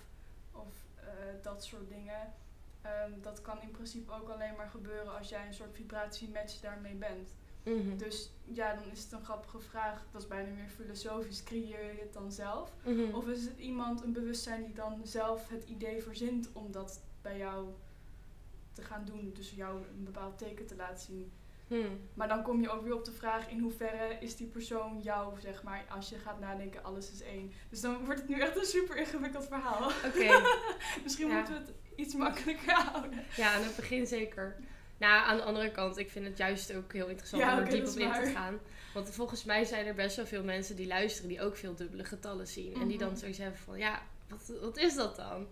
of 0.52 0.74
eh, 0.96 1.06
dat 1.42 1.64
soort 1.64 1.90
dingen. 1.90 2.34
ehm, 2.82 3.12
dat 3.22 3.42
kan 3.42 3.62
in 3.62 3.72
principe 3.72 4.12
ook 4.14 4.30
alleen 4.30 4.56
maar 4.56 4.70
gebeuren 4.70 5.18
als 5.18 5.30
jij 5.30 5.48
een 5.48 5.54
soort 5.54 5.76
vibratiematch 5.76 6.60
daarmee 6.60 6.94
bent. 6.96 7.30
Mhm. 7.64 7.98
Dus 7.98 8.32
ja, 8.44 8.74
dan 8.76 8.84
is 8.92 9.04
het 9.04 9.12
een 9.12 9.24
grappige 9.24 9.60
vraag. 9.60 10.04
Dat 10.12 10.22
is 10.22 10.28
bijna 10.28 10.50
meer 10.54 10.70
filosofisch. 10.76 11.44
Creëer 11.44 11.94
je 11.94 12.00
het 12.02 12.14
dan 12.14 12.32
zelf? 12.32 12.72
Mhm. 12.86 13.14
Of 13.16 13.28
is 13.28 13.44
het 13.46 13.58
iemand, 13.60 14.04
een 14.04 14.14
bewustzijn 14.14 14.64
die 14.66 14.74
dan 14.74 15.02
zelf 15.04 15.50
het 15.50 15.64
idee 15.64 16.02
verzint 16.04 16.50
om 16.54 16.72
dat 16.72 17.02
bij 17.22 17.38
jou 17.38 17.68
te 18.74 18.82
gaan 18.82 19.06
doen? 19.06 19.32
Dus 19.36 19.52
jou 19.56 19.82
een 19.98 20.04
bepaald 20.04 20.38
teken 20.38 20.66
te 20.68 20.76
laten 20.76 21.00
zien. 21.06 21.32
Hmm. 21.68 22.00
Maar 22.14 22.28
dan 22.28 22.44
kom 22.44 22.62
je 22.62 22.70
ook 22.70 22.84
weer 22.84 22.94
op 22.96 23.06
de 23.06 23.12
vraag 23.12 23.50
in 23.50 23.60
hoeverre 23.60 24.18
is 24.20 24.36
die 24.36 24.48
persoon 24.48 25.00
jou, 25.02 25.40
zeg 25.40 25.64
maar, 25.64 25.86
als 25.90 26.10
je 26.10 26.18
gaat 26.18 26.40
nadenken, 26.40 26.84
alles 26.84 27.12
is 27.12 27.22
één. 27.22 27.52
Dus 27.70 27.82
dan 27.82 28.06
wordt 28.06 28.20
het 28.20 28.30
nu 28.30 28.40
echt 28.40 28.58
een 28.58 28.66
super 28.66 28.98
ingewikkeld 28.98 29.46
verhaal. 29.48 29.92
Oké, 30.06 30.42
Misschien 31.04 31.28
Ja. 31.28 31.36
moeten 31.36 31.54
we 31.54 31.60
het 31.60 31.74
iets 31.96 32.16
makkelijker 32.16 32.74
houden. 32.74 33.20
ja, 33.36 33.54
aan 33.54 33.64
het 33.64 33.76
begin 33.76 34.08
zeker. 34.08 34.56
Nou, 35.02 35.26
aan 35.26 35.38
de 35.38 35.44
andere 35.44 35.72
kant, 35.72 35.98
ik 35.98 36.10
vind 36.10 36.26
het 36.26 36.38
juist 36.38 36.74
ook 36.76 36.94
heel 36.94 37.08
interessant 37.08 37.42
Ja, 37.44 37.54
om 37.54 37.60
er 37.64 37.70
diep 37.70 37.88
op 37.88 37.96
in 37.96 38.12
te 38.14 38.32
gaan. 38.34 38.60
Want 38.94 39.10
volgens 39.10 39.44
mij 39.44 39.64
zijn 39.66 39.86
er 39.86 39.94
best 39.94 40.16
wel 40.16 40.26
veel 40.26 40.44
mensen 40.44 40.76
die 40.76 40.88
luisteren 40.88 41.30
die 41.30 41.42
ook 41.42 41.56
veel 41.58 41.76
dubbele 41.76 42.04
getallen 42.04 42.48
zien. 42.48 42.74
En 42.74 42.88
die 42.88 42.98
dan 42.98 43.10
Mhm. 43.10 43.18
zoiets 43.18 43.38
hebben 43.38 43.60
van, 43.60 43.78
ja, 43.78 44.02
wat, 44.30 44.52
wat 44.62 44.78
is 44.78 44.96
dat 44.96 45.16
dan? 45.16 45.48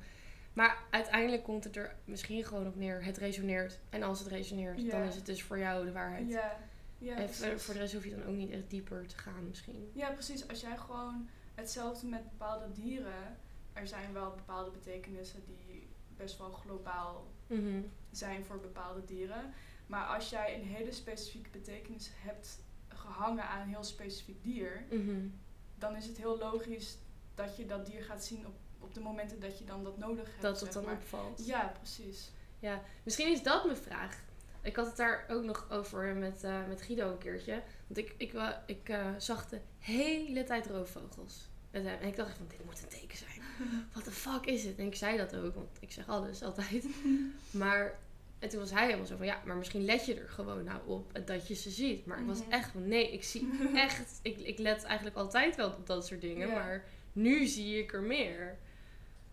Maar 0.53 0.77
uiteindelijk 0.89 1.43
komt 1.43 1.63
het 1.63 1.75
er 1.75 1.95
misschien 2.05 2.45
gewoon 2.45 2.67
op 2.67 2.75
neer, 2.75 3.03
het 3.03 3.17
resoneert. 3.17 3.79
En 3.89 4.03
als 4.03 4.19
het 4.19 4.27
resoneert, 4.27 4.81
Ja. 4.81 4.89
dan 4.89 5.01
is 5.01 5.15
het 5.15 5.25
dus 5.25 5.43
voor 5.43 5.59
jou 5.59 5.85
de 5.85 5.91
waarheid. 5.91 6.29
Ja, 6.29 6.57
ja, 6.97 7.15
en 7.15 7.23
precies. 7.25 7.45
voor- 7.45 7.59
voor 7.59 7.73
de 7.73 7.79
rest 7.79 7.93
hoef 7.93 8.03
je 8.03 8.09
dan 8.15 8.25
ook 8.25 8.35
niet 8.35 8.51
echt 8.51 8.69
dieper 8.69 9.07
te 9.07 9.17
gaan 9.17 9.47
misschien. 9.47 9.91
ja, 9.93 10.09
precies. 10.09 10.47
Als 10.47 10.61
jij 10.61 10.77
gewoon 10.77 11.29
hetzelfde 11.55 12.07
met 12.07 12.23
bepaalde 12.29 12.71
dieren, 12.71 13.37
er 13.73 13.87
zijn 13.87 14.13
wel 14.13 14.31
bepaalde 14.35 14.71
betekenissen 14.71 15.43
die 15.45 15.87
best 16.17 16.37
wel 16.37 16.49
globaal 16.51 17.27
Mhm. 17.47 17.81
Zijn 18.11 18.45
voor 18.45 18.59
bepaalde 18.59 19.05
dieren. 19.05 19.53
Maar 19.87 20.05
als 20.05 20.29
jij 20.29 20.55
een 20.55 20.63
hele 20.67 20.91
specifieke 20.91 21.49
betekenis 21.49 22.09
hebt 22.15 22.59
gehangen 22.87 23.43
aan 23.43 23.61
een 23.61 23.67
heel 23.67 23.83
specifiek 23.83 24.43
dier, 24.43 24.83
Mhm. 24.89 25.27
dan 25.75 25.95
is 25.95 26.05
het 26.05 26.17
heel 26.17 26.37
logisch 26.37 26.97
dat 27.35 27.57
je 27.57 27.65
dat 27.65 27.85
dier 27.85 28.03
gaat 28.03 28.23
zien 28.25 28.45
op, 28.47 28.53
op 28.79 28.93
de 28.93 28.99
momenten 28.99 29.39
dat 29.39 29.59
je 29.59 29.65
dan 29.65 29.83
dat 29.83 29.97
nodig 29.97 30.27
hebt. 30.29 30.41
Dat 30.41 30.59
het 30.59 30.73
dan 30.73 30.83
maar. 30.83 30.93
opvalt. 30.93 31.45
Ja, 31.45 31.71
precies. 31.77 32.31
Ja, 32.59 32.81
misschien 33.03 33.31
is 33.31 33.43
dat 33.43 33.65
mijn 33.65 33.77
vraag. 33.77 34.21
Ik 34.61 34.75
had 34.75 34.85
het 34.85 34.95
daar 34.97 35.25
ook 35.29 35.43
nog 35.43 35.67
over 35.71 36.15
met, 36.15 36.43
eh, 36.43 36.67
met 36.67 36.81
Guido 36.81 37.11
een 37.11 37.17
keertje. 37.17 37.63
Want 37.87 37.97
ik, 37.99 38.13
ik, 38.17 38.33
wa- 38.33 38.63
ik 38.65 38.89
eh, 38.89 39.07
zag 39.17 39.49
de 39.49 39.59
hele 39.79 40.43
tijd 40.43 40.67
roofvogels. 40.67 41.49
En 41.71 42.01
ik 42.01 42.15
dacht 42.15 42.37
van, 42.37 42.47
dit 42.47 42.65
moet 42.65 42.81
een 42.83 42.87
teken 42.99 43.17
zijn. 43.17 43.38
What 43.93 44.03
the 44.03 44.11
fuck 44.11 44.45
is 44.45 44.63
het? 44.63 44.77
En 44.77 44.85
ik 44.85 44.95
zei 44.95 45.17
dat 45.17 45.35
ook, 45.35 45.55
want 45.55 45.77
ik 45.79 45.91
zeg 45.91 46.07
alles 46.09 46.43
altijd. 46.43 46.85
Maar, 47.51 47.99
en 48.39 48.49
toen 48.49 48.59
was 48.59 48.71
hij 48.71 48.85
helemaal 48.85 49.05
zo 49.05 49.15
van, 49.17 49.25
ja, 49.25 49.41
maar 49.45 49.55
misschien 49.55 49.85
let 49.85 50.05
je 50.05 50.15
er 50.19 50.29
gewoon 50.29 50.63
nou 50.63 50.79
op 50.85 51.19
dat 51.25 51.47
je 51.47 51.53
ze 51.55 51.69
ziet. 51.69 52.05
Maar 52.05 52.19
ik 52.19 52.25
was 52.27 52.39
Mhm. 52.41 52.51
echt 52.51 52.71
van, 52.71 52.87
nee, 52.87 53.11
ik 53.11 53.23
zie 53.23 53.49
echt, 53.73 54.19
ik, 54.21 54.37
ik 54.39 54.57
let 54.57 54.83
eigenlijk 54.83 55.15
altijd 55.17 55.55
wel 55.55 55.69
op 55.69 55.87
dat 55.87 56.07
soort 56.07 56.21
dingen. 56.21 56.47
Ja. 56.47 56.53
Maar 56.53 56.83
nu 57.13 57.45
zie 57.45 57.79
ik 57.79 57.93
er 57.93 58.01
meer. 58.01 58.57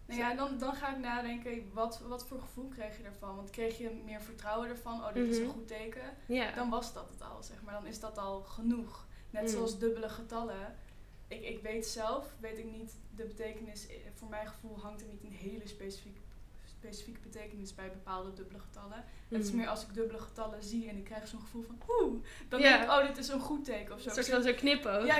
Nou 0.06 0.20
ja, 0.20 0.34
dan, 0.34 0.58
dan 0.58 0.74
ga 0.74 0.92
ik 0.94 0.98
nadenken, 0.98 1.70
wat, 1.72 2.00
wat 2.08 2.26
voor 2.26 2.40
gevoel 2.40 2.68
kreeg 2.68 2.96
je 2.96 3.02
ervan? 3.02 3.36
Want 3.36 3.50
kreeg 3.50 3.78
je 3.78 3.90
meer 4.04 4.20
vertrouwen 4.20 4.68
ervan? 4.68 4.94
Oh, 5.04 5.14
dit 5.14 5.28
is 5.28 5.36
een 5.36 5.42
Mhm. 5.42 5.52
goed 5.52 5.68
teken. 5.68 6.02
Ja. 6.26 6.52
Dan 6.54 6.70
was 6.70 6.92
dat 6.92 7.08
het 7.10 7.22
al, 7.22 7.42
zeg 7.42 7.56
maar. 7.64 7.74
Dan 7.74 7.86
is 7.86 8.00
dat 8.00 8.18
al 8.18 8.40
genoeg. 8.40 9.06
Net 9.30 9.42
Mm. 9.42 9.48
zoals 9.48 9.78
dubbele 9.78 10.08
getallen. 10.08 10.74
Ik, 11.28 11.42
ik 11.42 11.62
weet 11.62 11.86
zelf, 11.86 12.34
weet 12.40 12.58
ik 12.58 12.70
niet, 12.70 12.92
de 13.16 13.24
betekenis, 13.24 13.86
eh, 13.88 13.96
voor 14.14 14.28
mijn 14.28 14.46
gevoel 14.46 14.78
hangt 14.80 15.00
er 15.00 15.06
niet 15.06 15.22
een 15.24 15.32
hele 15.32 15.66
specifieke, 15.68 16.20
specifieke 16.78 17.20
betekenis 17.20 17.74
bij 17.74 17.88
bepaalde 17.90 18.32
dubbele 18.32 18.58
getallen. 18.58 19.04
Het 19.28 19.42
is 19.42 19.48
Mhm. 19.48 19.56
meer 19.56 19.68
als 19.68 19.82
ik 19.82 19.94
dubbele 19.94 20.18
getallen 20.18 20.62
zie 20.62 20.88
en 20.88 20.96
ik 20.96 21.04
krijg 21.04 21.28
zo'n 21.28 21.40
gevoel 21.40 21.62
van 21.62 21.78
oeh, 21.88 22.22
dan 22.48 22.60
denk 22.60 22.82
ik, 22.82 22.88
oh, 22.90 23.06
dit 23.06 23.16
is 23.16 23.28
een 23.28 23.40
goed 23.40 23.64
teken 23.64 23.94
of 23.94 24.00
zo. 24.00 24.08
Een 24.08 24.14
soort 24.14 24.28
van 24.28 24.42
zo'n 24.42 24.54
knipoog. 24.54 25.06
Ja, 25.06 25.16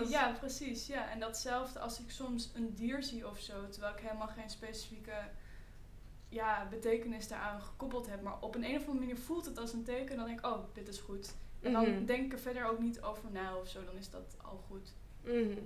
eens. 0.00 0.10
Ja, 0.10 0.32
precies. 0.38 0.86
Ja. 0.86 1.10
En 1.10 1.20
datzelfde 1.20 1.78
als 1.78 2.00
ik 2.00 2.10
soms 2.10 2.50
een 2.54 2.74
dier 2.74 3.02
zie 3.02 3.28
of 3.28 3.38
zo, 3.40 3.68
terwijl 3.68 3.94
ik 3.94 4.00
helemaal 4.00 4.28
geen 4.28 4.50
specifieke 4.50 5.12
ja, 6.28 6.66
betekenis 6.70 7.28
daaraan 7.28 7.60
gekoppeld 7.60 8.06
heb. 8.06 8.22
Maar 8.22 8.40
op 8.40 8.54
een, 8.54 8.64
een 8.64 8.76
of 8.76 8.80
andere 8.86 8.98
manier 8.98 9.18
voelt 9.18 9.44
het 9.44 9.58
als 9.58 9.72
een 9.72 9.84
teken. 9.84 10.16
Dan 10.16 10.26
denk 10.26 10.38
ik, 10.38 10.46
oh, 10.46 10.58
dit 10.72 10.88
is 10.88 10.98
goed. 10.98 11.34
En 11.62 11.72
dan 11.72 11.90
Mhm. 11.90 12.04
denk 12.04 12.24
ik 12.24 12.32
er 12.32 12.38
verder 12.38 12.64
ook 12.64 12.78
niet 12.78 13.00
over 13.02 13.30
na 13.30 13.56
of 13.56 13.68
zo. 13.68 13.84
Dan 13.84 13.96
is 13.96 14.10
dat 14.10 14.36
al 14.42 14.64
goed. 14.68 14.92
Mhm. 15.24 15.58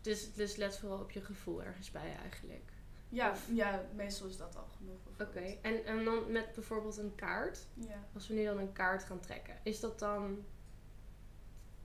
Dus, 0.00 0.32
dus 0.32 0.56
let 0.56 0.78
vooral 0.78 0.98
op 0.98 1.10
je 1.10 1.20
gevoel 1.20 1.62
ergens 1.62 1.90
bij 1.90 2.16
eigenlijk. 2.16 2.72
Ja, 3.08 3.30
Of- 3.30 3.48
ja 3.52 3.84
meestal 3.94 4.26
is 4.26 4.36
dat 4.36 4.56
al 4.56 4.68
genoeg. 4.76 5.00
Oké, 5.28 5.58
en, 5.62 5.84
en 5.84 6.04
dan 6.04 6.32
met 6.32 6.52
bijvoorbeeld 6.54 6.96
een 6.96 7.14
kaart. 7.14 7.66
Ja. 7.74 8.04
Als 8.14 8.28
we 8.28 8.34
nu 8.34 8.44
dan 8.44 8.58
een 8.58 8.72
kaart 8.72 9.04
gaan 9.04 9.20
trekken, 9.20 9.56
is 9.62 9.80
dat 9.80 9.98
dan. 9.98 10.44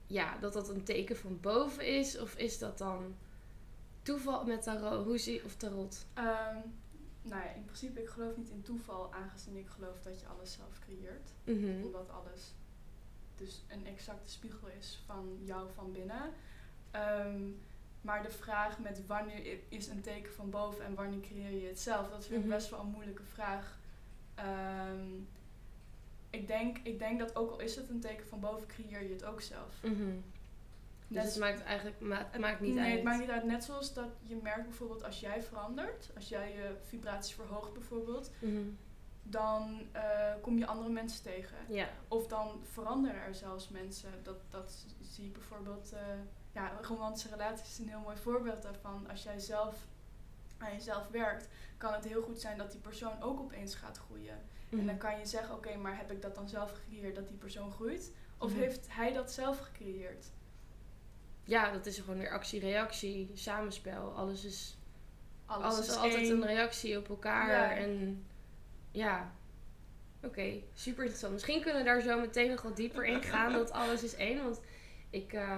Ja, 0.06 0.38
dat 0.38 0.54
dat 0.54 0.70
een 0.70 0.84
teken 0.84 1.18
van 1.18 1.40
boven 1.40 1.86
is? 1.86 2.20
Of 2.20 2.36
is 2.36 2.58
dat 2.58 2.78
dan 2.78 3.16
toeval 4.02 4.46
met 4.46 4.64
tarot? 4.64 5.06
Hoe 5.06 5.18
zie 5.18 5.44
of 5.46 5.56
tarot? 5.56 6.06
Ehm, 6.14 6.58
nou 7.22 7.44
ja, 7.44 7.50
in 7.54 7.66
principe, 7.66 8.02
ik 8.02 8.10
geloof 8.10 8.38
niet 8.38 8.50
in 8.50 8.62
toeval, 8.62 9.14
aangezien 9.14 9.56
ik 9.58 9.68
geloof 9.68 10.02
dat 10.02 10.20
je 10.20 10.28
alles 10.28 10.54
zelf 10.54 10.80
creëert. 10.80 11.30
Mhm. 11.44 11.86
Omdat 11.86 12.10
alles 12.10 12.54
dus 13.36 13.64
een 13.68 13.86
exacte 13.86 14.32
spiegel 14.32 14.68
is 14.68 15.02
van 15.06 15.38
jou 15.44 15.70
van 15.74 15.92
binnen. 15.92 16.34
Ehm, 17.02 17.42
maar 18.02 18.24
de 18.24 18.30
vraag 18.30 18.80
met 18.80 19.06
wanneer 19.06 19.58
is 19.70 19.88
een 19.88 20.02
teken 20.02 20.34
van 20.34 20.50
boven 20.50 20.86
en 20.86 20.96
wanneer 20.96 21.20
creëer 21.20 21.62
je 21.62 21.68
het 21.68 21.80
zelf, 21.80 22.10
dat 22.10 22.26
vind 22.26 22.40
ik 22.40 22.46
Mhm. 22.46 22.56
best 22.56 22.70
wel 22.70 22.80
een 22.80 22.86
moeilijke 22.92 23.24
vraag. 23.24 23.78
Ehm, 24.36 25.08
ik, 26.30 26.48
denk, 26.48 26.78
ik 26.84 27.00
denk 27.00 27.20
dat 27.20 27.36
ook 27.36 27.52
al 27.52 27.60
is 27.60 27.76
het 27.76 27.90
een 27.90 28.00
teken 28.00 28.28
van 28.28 28.40
boven, 28.40 28.68
creëer 28.68 29.04
je 29.04 29.14
het 29.14 29.24
ook 29.26 29.42
zelf. 29.42 29.84
Mhm. 29.84 29.96
Dus 31.10 31.18
Net 31.24 31.26
het 31.26 31.38
maakt 31.40 31.64
eigenlijk 31.64 32.00
ma- 32.00 32.28
het 32.32 32.42
maakt 32.42 32.60
niet 32.60 32.74
nee, 32.76 32.84
uit. 32.84 32.94
het 32.94 33.04
maakt 33.04 33.20
niet 33.20 33.30
uit. 33.30 33.44
Net 33.44 33.64
zoals 33.64 33.94
dat 33.94 34.10
je 34.24 34.36
merkt 34.44 34.64
bijvoorbeeld 34.64 35.04
als 35.04 35.20
jij 35.20 35.42
verandert, 35.44 36.10
als 36.16 36.30
jij 36.30 36.52
je 36.52 36.76
vibraties 36.84 37.34
verhoogt 37.36 37.74
bijvoorbeeld, 37.74 38.32
Mhm. 38.40 38.62
dan 39.24 39.80
eh, 39.92 40.34
kom 40.42 40.58
je 40.58 40.66
andere 40.66 40.90
mensen 40.90 41.24
tegen. 41.24 41.58
Ja. 41.70 41.90
Of 42.08 42.28
dan 42.28 42.60
veranderen 42.72 43.22
er 43.22 43.36
zelfs 43.36 43.70
mensen. 43.70 44.10
Dat, 44.24 44.38
dat 44.50 44.86
zie 45.02 45.26
ik 45.26 45.34
bijvoorbeeld. 45.34 45.92
eh 45.94 46.00
ja, 46.58 46.72
romantische 46.82 47.30
relaties 47.30 47.68
is 47.72 47.78
een 47.80 47.88
heel 47.90 48.00
mooi 48.00 48.18
voorbeeld 48.18 48.62
daarvan. 48.62 49.10
Als 49.10 49.24
jij 49.24 49.40
zelf 49.40 49.76
aan 50.58 50.74
jezelf 50.74 51.08
werkt, 51.08 51.48
kan 51.78 51.94
het 51.94 52.04
heel 52.04 52.22
goed 52.22 52.40
zijn 52.42 52.58
dat 52.58 52.72
die 52.72 52.80
persoon 52.80 53.22
ook 53.22 53.40
opeens 53.40 53.76
gaat 53.76 53.98
groeien. 53.98 54.34
En 54.70 54.78
Mhm. 54.78 54.86
dan 54.86 54.98
kan 54.98 55.20
je 55.20 55.26
zeggen, 55.26 55.56
oké, 55.56 55.76
maar 55.76 55.98
heb 55.98 56.12
ik 56.12 56.22
dat 56.22 56.36
dan 56.36 56.50
zelf 56.50 56.72
gecreëerd 56.72 57.16
dat 57.16 57.28
die 57.28 57.38
persoon 57.38 57.72
groeit? 57.72 58.12
Of 58.38 58.52
Mhm. 58.52 58.60
heeft 58.60 58.86
hij 58.90 59.14
dat 59.14 59.32
zelf 59.32 59.60
gecreëerd? 59.60 60.32
Ja, 61.44 61.72
dat 61.72 61.86
is 61.86 62.00
gewoon 62.00 62.20
weer 62.20 62.32
actie-reactie, 62.32 63.32
samenspel. 63.34 64.12
Alles 64.16 64.44
is, 64.46 64.78
Alles, 65.46 65.66
alles 65.74 65.88
is 65.88 65.96
altijd 65.96 66.16
één. 66.24 66.32
een 66.42 66.46
reactie 66.48 66.98
op 66.98 67.10
elkaar. 67.10 67.50
Ja. 67.50 67.76
En 67.76 68.26
ja, 68.92 69.32
oké, 70.24 70.62
super 70.74 71.00
interessant. 71.02 71.34
Misschien 71.34 71.62
kunnen 71.62 71.80
we 71.84 71.86
daar 71.90 72.02
zo 72.02 72.20
meteen 72.20 72.50
nog 72.50 72.62
wat 72.62 72.76
dieper 72.76 73.06
in 73.06 73.24
gaan. 73.24 73.52
dat 73.64 73.72
alles 73.72 74.04
is 74.04 74.16
één. 74.16 74.44
Want 74.44 74.62
ik, 75.10 75.34
eh, 75.34 75.58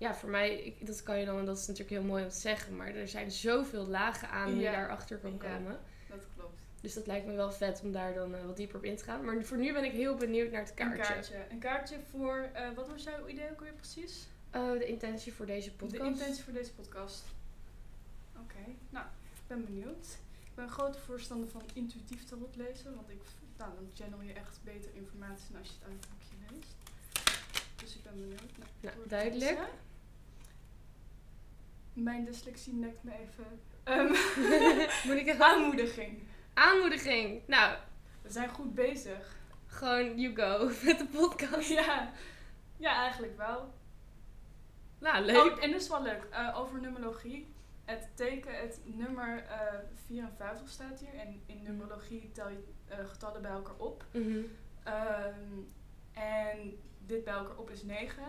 ja, 0.00 0.14
voor 0.14 0.28
mij, 0.30 0.58
ik, 0.62 0.86
dat 0.86 1.02
kan 1.02 1.18
je 1.18 1.24
dan, 1.24 1.44
dat 1.46 1.58
is 1.58 1.66
natuurlijk 1.66 1.96
heel 2.00 2.08
mooi 2.08 2.22
om 2.24 2.28
te 2.30 2.36
zeggen. 2.36 2.76
Maar 2.76 2.94
er 2.94 3.08
zijn 3.08 3.30
zoveel 3.30 3.86
lagen 3.86 4.28
aan 4.30 4.54
je 4.54 4.60
Ja. 4.60 4.72
daarachter 4.72 5.18
kan 5.18 5.30
Ja. 5.32 5.36
komen. 5.38 5.78
Dat 6.08 6.24
klopt. 6.36 6.58
Dus 6.80 6.94
dat 6.94 7.06
lijkt 7.06 7.26
me 7.26 7.32
wel 7.34 7.52
vet 7.52 7.80
om 7.84 7.92
daar 7.92 8.14
dan 8.14 8.34
eh, 8.34 8.44
wat 8.44 8.56
dieper 8.56 8.76
op 8.76 8.84
in 8.84 8.96
te 8.96 9.04
gaan. 9.04 9.24
Maar 9.24 9.42
voor 9.42 9.56
nu 9.56 9.72
ben 9.72 9.84
ik 9.84 9.92
heel 9.92 10.14
benieuwd 10.16 10.50
naar 10.50 10.60
het 10.60 10.74
kaartje. 10.74 11.02
Een 11.02 11.08
kaartje. 11.14 11.36
Een 11.50 11.58
kaartje 11.58 11.96
voor, 12.10 12.48
eh, 12.52 12.68
wat 12.74 12.88
was 12.88 13.02
jouw 13.02 13.26
idee 13.26 13.50
ook 13.50 13.60
weer 13.60 13.72
precies? 13.72 14.26
Eh, 14.50 14.70
de 14.72 14.86
intentie 14.86 15.32
voor 15.32 15.46
deze 15.46 15.72
podcast. 15.72 16.00
De 16.02 16.08
intentie 16.10 16.44
voor 16.44 16.52
deze 16.52 16.72
podcast. 16.72 17.24
Oké, 18.36 18.64
nou, 18.90 19.06
ik 19.06 19.46
ben 19.46 19.64
benieuwd. 19.64 20.06
Ik 20.44 20.54
ben 20.54 20.64
een 20.64 20.70
grote 20.70 20.98
voorstander 20.98 21.48
van 21.48 21.62
intuïtief 21.74 22.24
tarot 22.24 22.56
lezen, 22.56 22.94
want 22.94 23.10
ik, 23.10 23.20
nou, 23.58 23.70
dan 23.74 23.90
channel 23.94 24.20
je 24.20 24.32
echt 24.32 24.58
beter 24.64 24.90
informatie 24.94 25.46
dan 25.52 25.58
als 25.60 25.68
je 25.68 25.74
het 25.74 25.84
uit 25.84 25.92
een 25.92 26.10
boekje 26.10 26.54
leest. 26.54 26.74
Dus 27.76 27.94
ik 27.96 28.02
ben 28.02 28.12
benieuwd. 28.12 28.40
Nou, 28.58 28.70
Nou, 28.96 29.08
duidelijk. 29.08 29.50
lezen. 29.50 29.66
Mijn 32.02 32.24
dyslexie 32.24 32.74
nekt 32.74 33.02
me 33.02 33.12
even. 33.12 33.60
Ehm, 33.84 34.06
Moet 35.08 35.16
ik 35.20 35.26
even... 35.26 35.44
aanmoediging. 35.44 36.22
Aanmoediging. 36.54 37.42
Nou, 37.46 37.76
We 38.22 38.30
zijn 38.30 38.48
goed 38.48 38.74
bezig. 38.74 39.36
gewoon 39.66 40.18
you 40.20 40.36
go 40.36 40.66
met 40.86 40.98
de 40.98 41.06
podcast. 41.06 41.68
Ja, 41.68 42.12
ja 42.76 42.94
eigenlijk 42.94 43.36
wel. 43.36 43.72
Nou, 44.98 45.24
leuk. 45.24 45.52
Oh, 45.56 45.62
en 45.62 45.70
dat 45.70 45.80
is 45.80 45.88
wel 45.88 46.02
leuk. 46.02 46.26
Eh, 46.30 46.58
over 46.58 46.80
numerologie. 46.80 47.52
Het 47.84 48.08
teken, 48.14 48.60
het 48.60 48.80
nummer 48.84 49.44
eh 49.44 49.78
54 50.06 50.68
staat 50.68 51.00
hier. 51.00 51.14
En 51.14 51.42
in 51.46 51.62
numerologie 51.62 52.30
tel 52.32 52.48
je 52.48 52.64
eh, 52.88 52.98
getallen 53.08 53.42
bij 53.42 53.50
elkaar 53.50 53.76
op. 53.76 54.04
Mhm. 54.12 54.40
Ehm, 54.84 55.58
en 56.12 56.78
dit 57.06 57.24
bij 57.24 57.34
elkaar 57.34 57.56
op 57.56 57.70
is 57.70 57.82
9. 57.82 58.22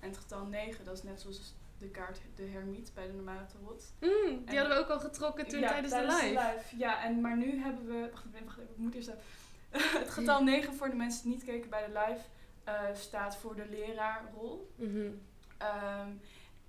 En 0.00 0.08
het 0.08 0.18
getal 0.18 0.46
9, 0.46 0.84
dat 0.84 0.96
is 0.96 1.02
net 1.02 1.20
zoals 1.20 1.54
de 1.78 1.88
kaart 1.88 2.20
de 2.34 2.42
hermiet 2.42 2.90
bij 2.94 3.06
de 3.06 3.12
normale 3.12 3.46
tarot. 3.46 3.92
Mm, 4.00 4.08
die 4.10 4.42
En- 4.44 4.56
hadden 4.56 4.76
we 4.76 4.82
ook 4.82 4.90
al 4.90 5.00
getrokken 5.00 5.48
toen 5.48 5.60
Ja, 5.60 5.68
tijdens, 5.68 5.92
de 5.92 6.00
live. 6.00 6.76
Ja, 6.76 7.02
en, 7.04 7.20
maar 7.20 7.36
nu 7.36 7.60
hebben 7.62 7.86
we... 7.86 8.08
Wacht 8.10 8.24
even, 8.26 8.44
wacht 8.44 8.58
even 8.58 8.70
ik 8.70 8.76
moet 8.76 8.94
eerst 8.94 9.08
even... 9.08 9.22
het 10.00 10.10
getal 10.10 10.42
9 10.42 10.74
voor 10.74 10.88
de 10.90 10.96
mensen 10.96 11.22
die 11.22 11.32
niet 11.32 11.44
keken 11.44 11.70
bij 11.70 11.86
de 11.86 11.92
live... 12.06 12.20
eh, 12.64 12.94
staat 12.94 13.36
voor 13.36 13.54
de 13.54 13.66
leraarrol. 13.70 14.72
Mhm. 14.76 15.10
Ehm, 15.58 16.10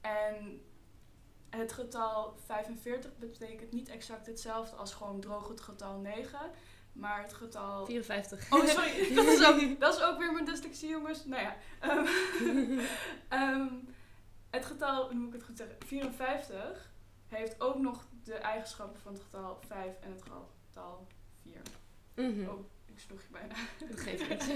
en 0.02 0.62
het 1.50 1.72
getal 1.72 2.36
45 2.46 3.18
betekent 3.18 3.72
niet 3.72 3.90
exact 3.90 4.26
hetzelfde 4.26 4.76
als 4.76 4.94
gewoon 4.94 5.20
droog 5.20 5.48
het 5.48 5.62
getal 5.62 5.98
9. 6.00 6.40
Maar 6.94 7.22
het 7.22 7.34
getal... 7.34 7.86
54. 7.86 8.52
Oh, 8.52 8.66
sorry. 8.66 9.14
dat, 9.16 9.26
is 9.26 9.46
ook, 9.46 9.80
dat 9.80 9.96
is 9.96 10.02
ook 10.02 10.18
weer 10.18 10.32
mijn 10.34 10.46
dyslexie, 10.46 10.90
jongens. 10.90 11.26
Nou 11.26 11.42
ja. 11.42 11.56
ehm, 13.30 13.68
het 14.50 14.66
getal, 14.66 15.06
hoe 15.06 15.16
moet 15.16 15.28
ik 15.28 15.34
het 15.34 15.44
goed 15.44 15.58
zeggen? 15.58 15.76
54 15.86 16.92
heeft 17.28 17.62
ook 17.62 17.78
nog 17.78 18.06
de 18.24 18.34
eigenschappen 18.34 19.02
van 19.02 19.14
het 19.14 19.22
getal 19.22 19.60
5 19.68 20.00
en 20.00 20.12
het 20.12 20.22
getal 20.22 21.08
4. 21.42 21.62
Mhm. 22.16 22.50
Oh, 22.50 22.66
ik 22.86 23.00
sloeg 23.00 23.22
je 23.22 23.28
bijna. 23.32 23.56
Dat 23.90 24.00
geeft 24.00 24.30
niet. 24.30 24.48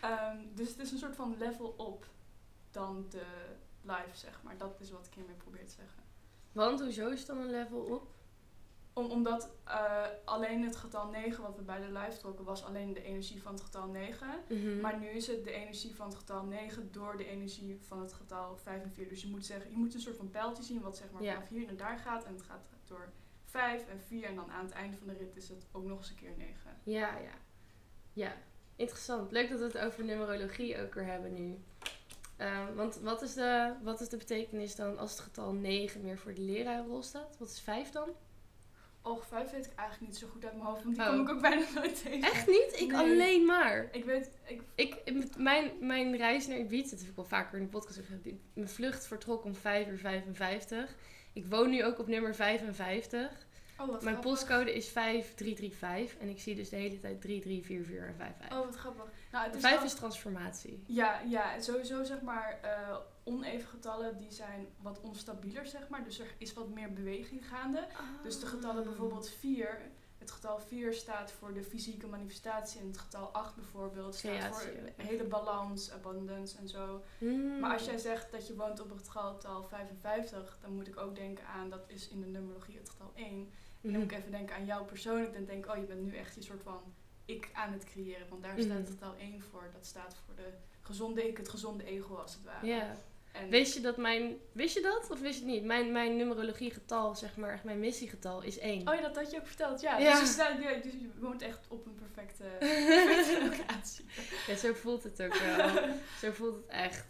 Ehm, 0.00 0.36
dus 0.54 0.68
het 0.68 0.78
is 0.78 0.92
een 0.92 0.98
soort 0.98 1.16
van 1.16 1.36
level 1.38 1.74
op 1.76 2.06
dan 2.70 3.06
de 3.08 3.26
live, 3.80 4.16
zeg 4.16 4.42
maar. 4.42 4.56
Dat 4.56 4.80
is 4.80 4.90
wat 4.90 5.06
ik 5.06 5.14
hiermee 5.14 5.36
probeer 5.36 5.66
te 5.66 5.72
zeggen. 5.72 6.02
Want 6.52 6.80
hoezo 6.80 7.08
is 7.08 7.18
het 7.18 7.26
dan 7.26 7.38
een 7.38 7.50
level 7.50 7.80
op? 7.80 8.13
Om, 8.94 9.10
omdat 9.10 9.50
eh, 9.64 10.02
alleen 10.24 10.62
het 10.64 10.76
getal 10.76 11.08
9 11.10 11.42
wat 11.42 11.56
we 11.56 11.62
bij 11.62 11.80
de 11.80 11.92
live 11.98 12.18
trokken, 12.18 12.44
was 12.44 12.64
alleen 12.64 12.92
de 12.92 13.02
energie 13.02 13.42
van 13.42 13.52
het 13.52 13.62
getal 13.62 13.86
9. 13.86 14.28
Mhm. 14.48 14.80
Maar 14.80 14.98
nu 14.98 15.08
is 15.08 15.26
het 15.26 15.44
de 15.44 15.50
energie 15.52 15.94
van 15.94 16.06
het 16.06 16.16
getal 16.16 16.44
9 16.44 16.88
door 16.92 17.16
de 17.16 17.26
energie 17.26 17.78
van 17.86 18.00
het 18.00 18.12
getal 18.12 18.56
5 18.56 18.82
en 18.82 18.92
4. 18.92 19.08
Dus 19.08 19.22
je 19.22 19.28
moet, 19.28 19.46
zeggen, 19.46 19.70
je 19.70 19.76
moet 19.76 19.94
een 19.94 20.00
soort 20.00 20.16
van 20.16 20.30
pijltje 20.30 20.62
zien 20.62 20.80
wat 20.80 20.96
zeg 20.96 21.10
maar 21.10 21.22
Ja. 21.22 21.32
vanaf 21.32 21.48
hier 21.48 21.66
naar 21.66 21.76
daar 21.76 21.98
gaat. 21.98 22.24
En 22.24 22.32
het 22.32 22.42
gaat 22.42 22.68
door 22.86 23.08
5 23.44 23.86
en 23.88 24.00
4. 24.00 24.24
En 24.24 24.34
dan 24.34 24.50
aan 24.50 24.64
het 24.64 24.74
einde 24.74 24.96
van 24.96 25.06
de 25.06 25.14
rit 25.14 25.36
is 25.36 25.48
het 25.48 25.66
ook 25.72 25.84
nog 25.84 25.98
eens 25.98 26.08
een 26.10 26.16
keer 26.16 26.34
9. 26.36 26.54
Ja, 26.82 27.18
ja. 27.18 27.34
Ja, 28.12 28.32
interessant. 28.76 29.32
Leuk 29.32 29.50
dat 29.50 29.58
we 29.58 29.64
het 29.64 29.78
over 29.78 30.04
numerologie 30.04 30.82
ook 30.82 30.94
weer 30.94 31.06
hebben 31.06 31.34
nu. 31.34 31.58
Ehm, 32.36 32.74
want 32.74 32.96
wat 32.96 33.22
is, 33.22 33.34
de, 33.34 33.72
wat 33.82 34.00
is 34.00 34.08
de 34.08 34.16
betekenis 34.16 34.76
dan 34.76 34.98
als 34.98 35.10
het 35.10 35.20
getal 35.20 35.52
9 35.52 36.00
meer 36.02 36.18
voor 36.18 36.34
de 36.34 36.40
leraarrol 36.40 37.02
staat? 37.02 37.36
Wat 37.38 37.48
is 37.48 37.60
5 37.60 37.90
dan? 37.90 38.08
Och, 39.06 39.26
vijf 39.26 39.50
weet 39.50 39.66
ik 39.66 39.72
eigenlijk 39.74 40.10
niet 40.10 40.18
zo 40.20 40.26
goed 40.32 40.44
uit 40.44 40.52
mijn 40.54 40.64
hoofd, 40.66 40.82
want 40.84 40.96
die 40.96 41.04
Oh. 41.04 41.10
kom 41.10 41.20
ik 41.20 41.28
ook 41.28 41.40
bijna 41.40 41.64
nooit 41.74 42.02
tegen. 42.02 42.22
Echt 42.30 42.46
niet? 42.46 42.80
Ik 42.80 42.90
Nee. 42.92 42.96
alleen 43.00 43.44
maar. 43.46 43.88
Ik 43.92 44.04
weet, 44.04 44.30
ik, 44.46 44.62
Ik, 44.74 45.36
mijn, 45.36 45.70
mijn 45.80 46.16
reis 46.16 46.46
naar 46.46 46.58
Ibiza, 46.58 46.90
dat 46.90 46.98
heb 47.00 47.08
ik 47.08 47.16
wel 47.16 47.24
vaker 47.24 47.58
in 47.58 47.64
de 47.64 47.70
podcast 47.70 48.00
Mijn 48.54 48.68
vlucht 48.68 49.06
vertrok 49.06 49.44
om 49.44 49.54
5 49.54 49.88
uur 49.88 49.98
55. 49.98 50.94
Ik 51.32 51.46
woon 51.46 51.70
nu 51.70 51.84
ook 51.84 51.98
op 51.98 52.06
nummer 52.06 52.34
55. 52.34 53.30
oh 53.30 53.78
wat 53.78 53.86
Mijn 53.88 54.00
grappig. 54.00 54.20
postcode 54.20 54.74
is 54.74 54.88
5335. 54.88 56.18
En 56.20 56.28
ik 56.28 56.40
zie 56.40 56.54
dus 56.54 56.68
de 56.68 56.76
hele 56.76 57.00
tijd 57.00 57.20
3344 57.20 58.08
en 58.08 58.14
55. 58.16 58.58
Oh, 58.58 58.64
wat 58.64 58.76
grappig. 58.76 59.04
Nou, 59.32 59.44
het 59.46 59.54
is 59.54 59.60
5 59.60 59.76
wel- 59.76 59.84
is 59.84 59.94
transformatie. 59.94 60.82
Ja, 60.86 61.20
ja, 61.28 61.60
sowieso 61.60 62.04
zeg 62.04 62.20
maar 62.20 62.58
eh, 62.62 62.96
oneven 63.24 63.68
getallen 63.68 64.18
die 64.18 64.30
zijn 64.32 64.66
wat 64.82 65.00
onstabieler 65.00 65.66
zeg 65.66 65.88
maar. 65.88 66.04
Dus 66.04 66.18
er 66.18 66.34
is 66.38 66.52
wat 66.52 66.68
meer 66.68 66.92
beweging 66.92 67.48
gaande. 67.48 67.86
Dus 68.22 68.38
de 68.40 68.46
Ah. 68.46 68.52
getallen 68.52 68.84
bijvoorbeeld 68.84 69.28
4. 69.30 69.80
Het 70.18 70.30
getal 70.32 70.58
4 70.60 70.92
staat 70.94 71.32
voor 71.32 71.54
de 71.54 71.62
fysieke 71.62 72.06
manifestatie 72.06 72.80
en 72.80 72.86
het 72.86 72.98
getal 72.98 73.26
8 73.32 73.54
bijvoorbeeld 73.54 74.14
staat 74.14 74.30
Creatie, 74.32 74.70
voor 74.70 75.04
hele 75.04 75.24
balans, 75.24 75.90
abundance 75.92 76.56
en 76.58 76.68
zo. 76.68 77.02
Hmm. 77.18 77.58
Maar 77.60 77.72
als 77.72 77.84
jij 77.84 77.98
zegt 77.98 78.30
dat 78.32 78.46
je 78.46 78.54
woont 78.56 78.80
op 78.80 78.90
het 78.90 79.08
getal 79.08 79.62
55, 79.62 80.58
dan 80.60 80.74
moet 80.74 80.86
ik 80.88 80.96
ook 80.96 81.14
denken 81.14 81.46
aan, 81.46 81.70
dat 81.70 81.84
is 81.86 82.08
in 82.08 82.20
de 82.20 82.26
numerologie 82.26 82.78
het 82.78 82.90
getal 82.90 83.12
1. 83.14 83.26
En 83.28 83.50
dan 83.80 83.90
Mhm. 83.90 84.00
moet 84.00 84.10
ik 84.12 84.18
even 84.18 84.30
denken 84.30 84.56
aan 84.56 84.64
jou 84.64 84.84
persoonlijk. 84.84 85.32
Dan 85.34 85.44
denk 85.44 85.64
ik, 85.64 85.70
oh 85.70 85.76
je 85.76 85.82
bent 85.86 86.02
nu 86.02 86.16
echt 86.16 86.34
je 86.34 86.42
soort 86.42 86.62
van 86.62 86.80
ik 87.24 87.50
aan 87.52 87.72
het 87.72 87.84
creëren. 87.84 88.28
Want 88.28 88.42
daar 88.42 88.52
staat 88.58 88.66
Mhm. 88.68 88.76
het 88.76 88.88
getal 88.90 89.14
1 89.18 89.42
voor. 89.42 89.70
Dat 89.72 89.86
staat 89.86 90.16
voor 90.26 90.34
de 90.34 90.48
gezonde 90.80 91.28
ik, 91.28 91.36
het 91.36 91.48
gezonde 91.48 91.84
ego 91.84 92.14
als 92.14 92.32
het 92.34 92.44
ware. 92.44 92.66
Ja. 92.66 92.96
En 93.34 93.48
Wist 93.50 93.74
je 93.74 93.80
dat 93.80 93.96
mijn... 93.96 94.36
Wist 94.52 94.74
je 94.74 94.80
dat? 94.82 95.10
Of 95.10 95.20
wist 95.20 95.38
je 95.38 95.44
het 95.44 95.54
niet? 95.54 95.64
Mijn, 95.64 95.92
mijn 95.92 96.16
numerologie 96.16 96.70
getal, 96.70 97.14
zeg 97.14 97.36
maar, 97.36 97.52
echt 97.52 97.64
mijn 97.64 97.80
missiegetal 97.80 98.42
is 98.42 98.58
1. 98.58 98.88
Oh 98.88 98.94
ja, 98.94 99.00
dat 99.00 99.16
had 99.16 99.30
je 99.30 99.36
ook 99.36 99.46
verteld. 99.46 99.80
Ja, 99.80 99.98
Ja. 99.98 100.10
Dus, 100.10 100.20
je 100.20 100.26
staat, 100.26 100.62
ja, 100.62 100.74
dus 100.74 100.92
je 100.92 101.10
woont 101.18 101.42
echt 101.42 101.58
op 101.68 101.86
een 101.86 101.94
perfecte, 101.94 102.44
perfecte 102.58 103.38
locatie. 103.42 104.04
Ja, 104.46 104.56
zo 104.56 104.72
voelt 104.74 105.02
het 105.02 105.22
ook 105.22 105.34
wel. 105.34 105.68
zo 106.20 106.30
voelt 106.32 106.56
het 106.56 106.66
echt. 106.66 107.06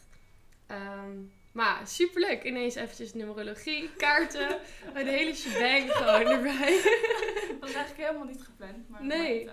Ehm, 0.66 1.18
maar 1.52 1.88
superleuk. 1.88 2.42
Ineens 2.42 2.74
eventjes 2.74 3.14
numerologie, 3.14 3.90
kaarten. 3.96 4.58
een 4.94 5.06
hele 5.06 5.34
shebang 5.34 5.92
gewoon 5.92 6.26
erbij. 6.26 6.80
Dat 7.48 7.60
was 7.60 7.72
eigenlijk 7.72 8.08
helemaal 8.08 8.26
niet 8.26 8.42
gepland. 8.42 8.88
Maar 8.88 9.04
Nee. 9.04 9.48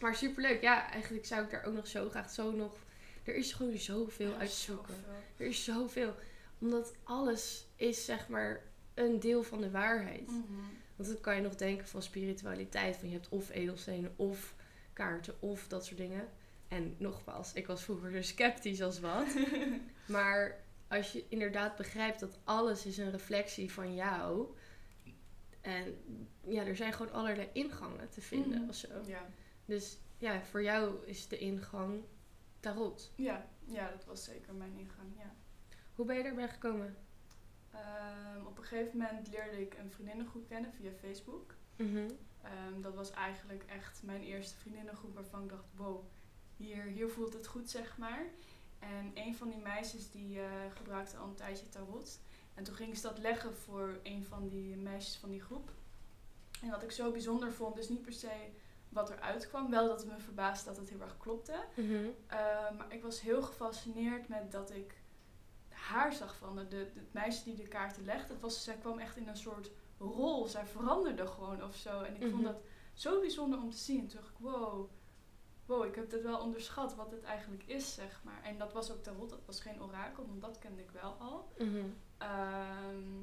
maar 0.00 0.14
superleuk. 0.16 0.62
Ja, 0.62 0.90
eigenlijk 0.90 1.26
zou 1.26 1.44
ik 1.44 1.50
daar 1.50 1.64
ook 1.64 1.74
nog 1.74 1.86
zo 1.86 2.08
graag 2.08 2.30
zo 2.30 2.50
nog... 2.50 2.72
Er 3.26 3.34
is 3.34 3.52
gewoon 3.52 3.76
zoveel 3.78 4.30
Ja, 4.30 4.36
uit 4.36 4.50
te 4.50 4.56
zoeken. 4.56 4.94
Er 5.36 5.46
is 5.46 5.64
zoveel. 5.64 6.14
Omdat 6.58 6.94
alles 7.02 7.66
is 7.76 8.04
zeg 8.04 8.28
maar 8.28 8.62
een 8.94 9.20
deel 9.20 9.42
van 9.42 9.60
de 9.60 9.70
waarheid. 9.70 10.26
Mhm. 10.26 10.42
Want 10.96 11.08
dan 11.08 11.20
kan 11.20 11.36
je 11.36 11.42
nog 11.42 11.54
denken 11.54 11.88
van 11.88 12.02
spiritualiteit. 12.02 12.96
Van 12.96 13.08
je 13.08 13.14
hebt 13.14 13.28
of 13.28 13.50
edelstenen 13.50 14.12
of 14.16 14.54
kaarten 14.92 15.34
of 15.42 15.68
dat 15.68 15.84
soort 15.84 15.98
dingen. 15.98 16.28
En 16.68 16.94
nogmaals, 16.98 17.52
ik 17.52 17.66
was 17.66 17.82
vroeger 17.82 18.10
dus 18.12 18.28
sceptisch 18.28 18.82
als 18.82 19.00
wat. 19.00 19.26
Maar 20.06 20.64
als 20.88 21.12
je 21.12 21.24
inderdaad 21.28 21.76
begrijpt 21.76 22.20
dat 22.20 22.38
alles 22.44 22.86
is 22.86 22.98
een 22.98 23.10
reflectie 23.10 23.72
van 23.72 23.94
jou. 23.94 24.46
En 25.60 25.98
ja, 26.46 26.64
er 26.64 26.76
zijn 26.76 26.92
gewoon 26.92 27.12
allerlei 27.12 27.48
ingangen 27.52 28.08
te 28.08 28.20
vinden 28.20 28.60
Mhm. 28.60 28.68
of 28.68 28.74
zo. 28.74 28.88
Ja. 29.06 29.26
Dus 29.64 29.98
ja, 30.18 30.42
voor 30.42 30.62
jou 30.62 30.94
is 31.06 31.28
de 31.28 31.38
ingang 31.38 32.02
tarot. 32.66 33.12
Ja, 33.14 33.46
ja, 33.64 33.90
dat 33.90 34.04
was 34.04 34.24
zeker 34.24 34.54
mijn 34.54 34.78
ingang. 34.78 35.08
Ja. 35.18 35.34
Hoe 35.94 36.06
ben 36.06 36.16
je 36.16 36.22
daarbij 36.22 36.48
gekomen? 36.48 36.96
Ehm, 37.70 38.46
op 38.46 38.58
een 38.58 38.64
gegeven 38.64 38.98
moment 38.98 39.28
leerde 39.28 39.60
ik 39.60 39.74
een 39.74 39.90
vriendinnengroep 39.90 40.48
kennen 40.48 40.72
via 40.72 40.90
Facebook. 41.00 41.54
Mhm. 41.76 42.08
Ehm, 42.42 42.80
dat 42.80 42.94
was 42.94 43.10
eigenlijk 43.10 43.64
echt 43.68 44.02
mijn 44.02 44.22
eerste 44.22 44.56
vriendinnengroep 44.56 45.14
waarvan 45.14 45.42
ik 45.42 45.48
dacht, 45.48 45.64
wow, 45.76 46.04
hier, 46.56 46.82
hier 46.82 47.08
voelt 47.08 47.32
het 47.32 47.46
goed, 47.46 47.70
zeg 47.70 47.98
maar. 47.98 48.24
En 48.78 49.10
een 49.14 49.36
van 49.36 49.48
die 49.48 49.58
meisjes 49.58 50.10
die 50.10 50.40
eh, 50.40 50.48
gebruikte 50.74 51.16
al 51.16 51.28
een 51.28 51.34
tijdje 51.34 51.68
tarot. 51.68 52.20
En 52.54 52.64
toen 52.64 52.74
ging 52.74 52.96
ze 52.96 53.02
dat 53.02 53.18
leggen 53.18 53.56
voor 53.56 54.00
een 54.02 54.24
van 54.24 54.48
die 54.48 54.76
meisjes 54.76 55.16
van 55.16 55.30
die 55.30 55.42
groep. 55.42 55.70
En 56.62 56.70
wat 56.70 56.82
ik 56.82 56.90
zo 56.90 57.12
bijzonder 57.12 57.52
vond, 57.52 57.78
is 57.78 57.88
niet 57.88 58.02
per 58.02 58.12
se 58.12 58.50
wat 58.88 59.10
eruit 59.10 59.48
kwam. 59.48 59.70
Wel 59.70 59.88
dat 59.88 60.00
het 60.00 60.10
me 60.10 60.18
verbaasde 60.18 60.64
dat 60.68 60.76
het 60.76 60.88
heel 60.88 61.00
erg 61.00 61.16
klopte. 61.18 61.64
Mhm. 61.74 61.92
Uh, 61.94 62.10
maar 62.76 62.86
ik 62.88 63.02
was 63.02 63.20
heel 63.20 63.42
gefascineerd 63.42 64.28
met 64.28 64.52
dat 64.52 64.70
ik 64.70 64.94
haar 65.68 66.12
zag 66.12 66.36
van 66.36 66.56
de, 66.56 66.68
de, 66.68 66.76
het 66.94 67.12
meisje 67.12 67.44
die 67.44 67.54
de 67.54 67.68
kaarten 67.68 68.04
legde. 68.04 68.32
Het 68.32 68.42
was, 68.42 68.64
zij 68.64 68.76
kwam 68.76 68.98
echt 68.98 69.16
in 69.16 69.28
een 69.28 69.36
soort 69.36 69.70
rol. 69.98 70.46
Zij 70.46 70.66
veranderde 70.66 71.26
gewoon 71.26 71.62
of 71.64 71.74
zo. 71.76 72.00
En 72.02 72.14
ik 72.14 72.20
Mhm. 72.20 72.30
vond 72.30 72.44
dat 72.44 72.60
zo 72.94 73.20
bijzonder 73.20 73.58
om 73.62 73.70
te 73.70 73.76
zien. 73.76 74.00
En 74.00 74.06
toen 74.06 74.20
dacht 74.20 74.30
ik, 74.32 74.38
wow, 74.38 74.90
wow, 75.66 75.84
ik 75.84 75.94
heb 75.94 76.10
het 76.10 76.22
wel 76.22 76.38
onderschat 76.40 76.94
wat 76.94 77.10
het 77.10 77.22
eigenlijk 77.22 77.62
is, 77.66 77.94
zeg 77.94 78.20
maar. 78.24 78.42
En 78.42 78.58
dat 78.58 78.72
was 78.72 78.90
ook 78.92 79.02
tarot, 79.02 79.30
dat 79.30 79.44
was 79.46 79.60
geen 79.60 79.82
orakel, 79.82 80.26
want 80.26 80.40
dat 80.40 80.58
kende 80.58 80.82
ik 80.82 80.90
wel 80.90 81.12
al. 81.18 81.52
Mhm. 81.58 81.84
Ehm, 82.18 83.22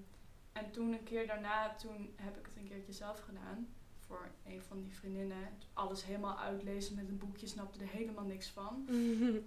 en 0.52 0.72
toen 0.72 0.92
een 0.94 1.04
keer 1.04 1.28
daarna, 1.28 1.76
toen 1.76 2.14
heb 2.16 2.38
ik 2.38 2.46
het 2.46 2.56
een 2.56 2.68
keertje 2.68 2.94
zelf 2.94 3.20
gedaan. 3.20 3.74
Voor 4.14 4.52
een 4.52 4.62
van 4.62 4.82
die 4.82 4.96
vriendinnen. 4.96 5.50
Alles 5.74 6.06
helemaal 6.06 6.40
uitlezen 6.40 6.96
met 6.96 7.10
een 7.10 7.18
boekje, 7.18 7.48
snapte 7.48 7.80
er 7.80 7.90
helemaal 7.90 8.26
niks 8.26 8.50
van. 8.50 8.88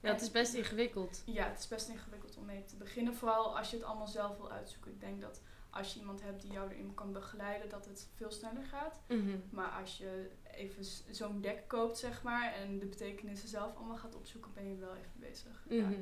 Ja, 0.00 0.12
het 0.12 0.20
is 0.20 0.30
best 0.30 0.54
ingewikkeld. 0.54 1.22
Ja, 1.26 1.48
het 1.48 1.58
is 1.58 1.68
best 1.68 1.88
ingewikkeld 1.88 2.36
om 2.36 2.44
mee 2.44 2.64
te 2.64 2.76
beginnen. 2.76 3.14
Vooral 3.14 3.58
als 3.58 3.70
je 3.70 3.76
het 3.76 3.84
allemaal 3.84 4.06
zelf 4.06 4.36
wil 4.36 4.50
uitzoeken. 4.50 4.90
Ik 4.90 5.00
denk 5.00 5.20
dat 5.20 5.40
als 5.70 5.94
je 5.94 6.00
iemand 6.00 6.22
hebt 6.22 6.42
die 6.42 6.50
jou 6.50 6.70
erin 6.70 6.94
kan 6.94 7.12
begeleiden, 7.12 7.68
dat 7.68 7.86
het 7.86 8.08
veel 8.14 8.30
sneller 8.30 8.64
gaat. 8.64 9.00
Mhm. 9.08 9.38
Maar 9.50 9.70
als 9.70 9.98
je 9.98 10.30
even 10.52 10.84
zo'n 11.10 11.40
deck 11.40 11.68
koopt, 11.68 11.98
zeg 11.98 12.22
maar, 12.22 12.52
en 12.52 12.78
de 12.78 12.86
betekenissen 12.86 13.48
zelf 13.48 13.76
allemaal 13.76 13.96
gaat 13.96 14.14
opzoeken, 14.14 14.52
ben 14.54 14.68
je 14.68 14.76
wel 14.76 14.94
even 14.94 15.20
bezig. 15.20 15.64
Ja. 15.68 15.88
Mhm. 15.88 16.00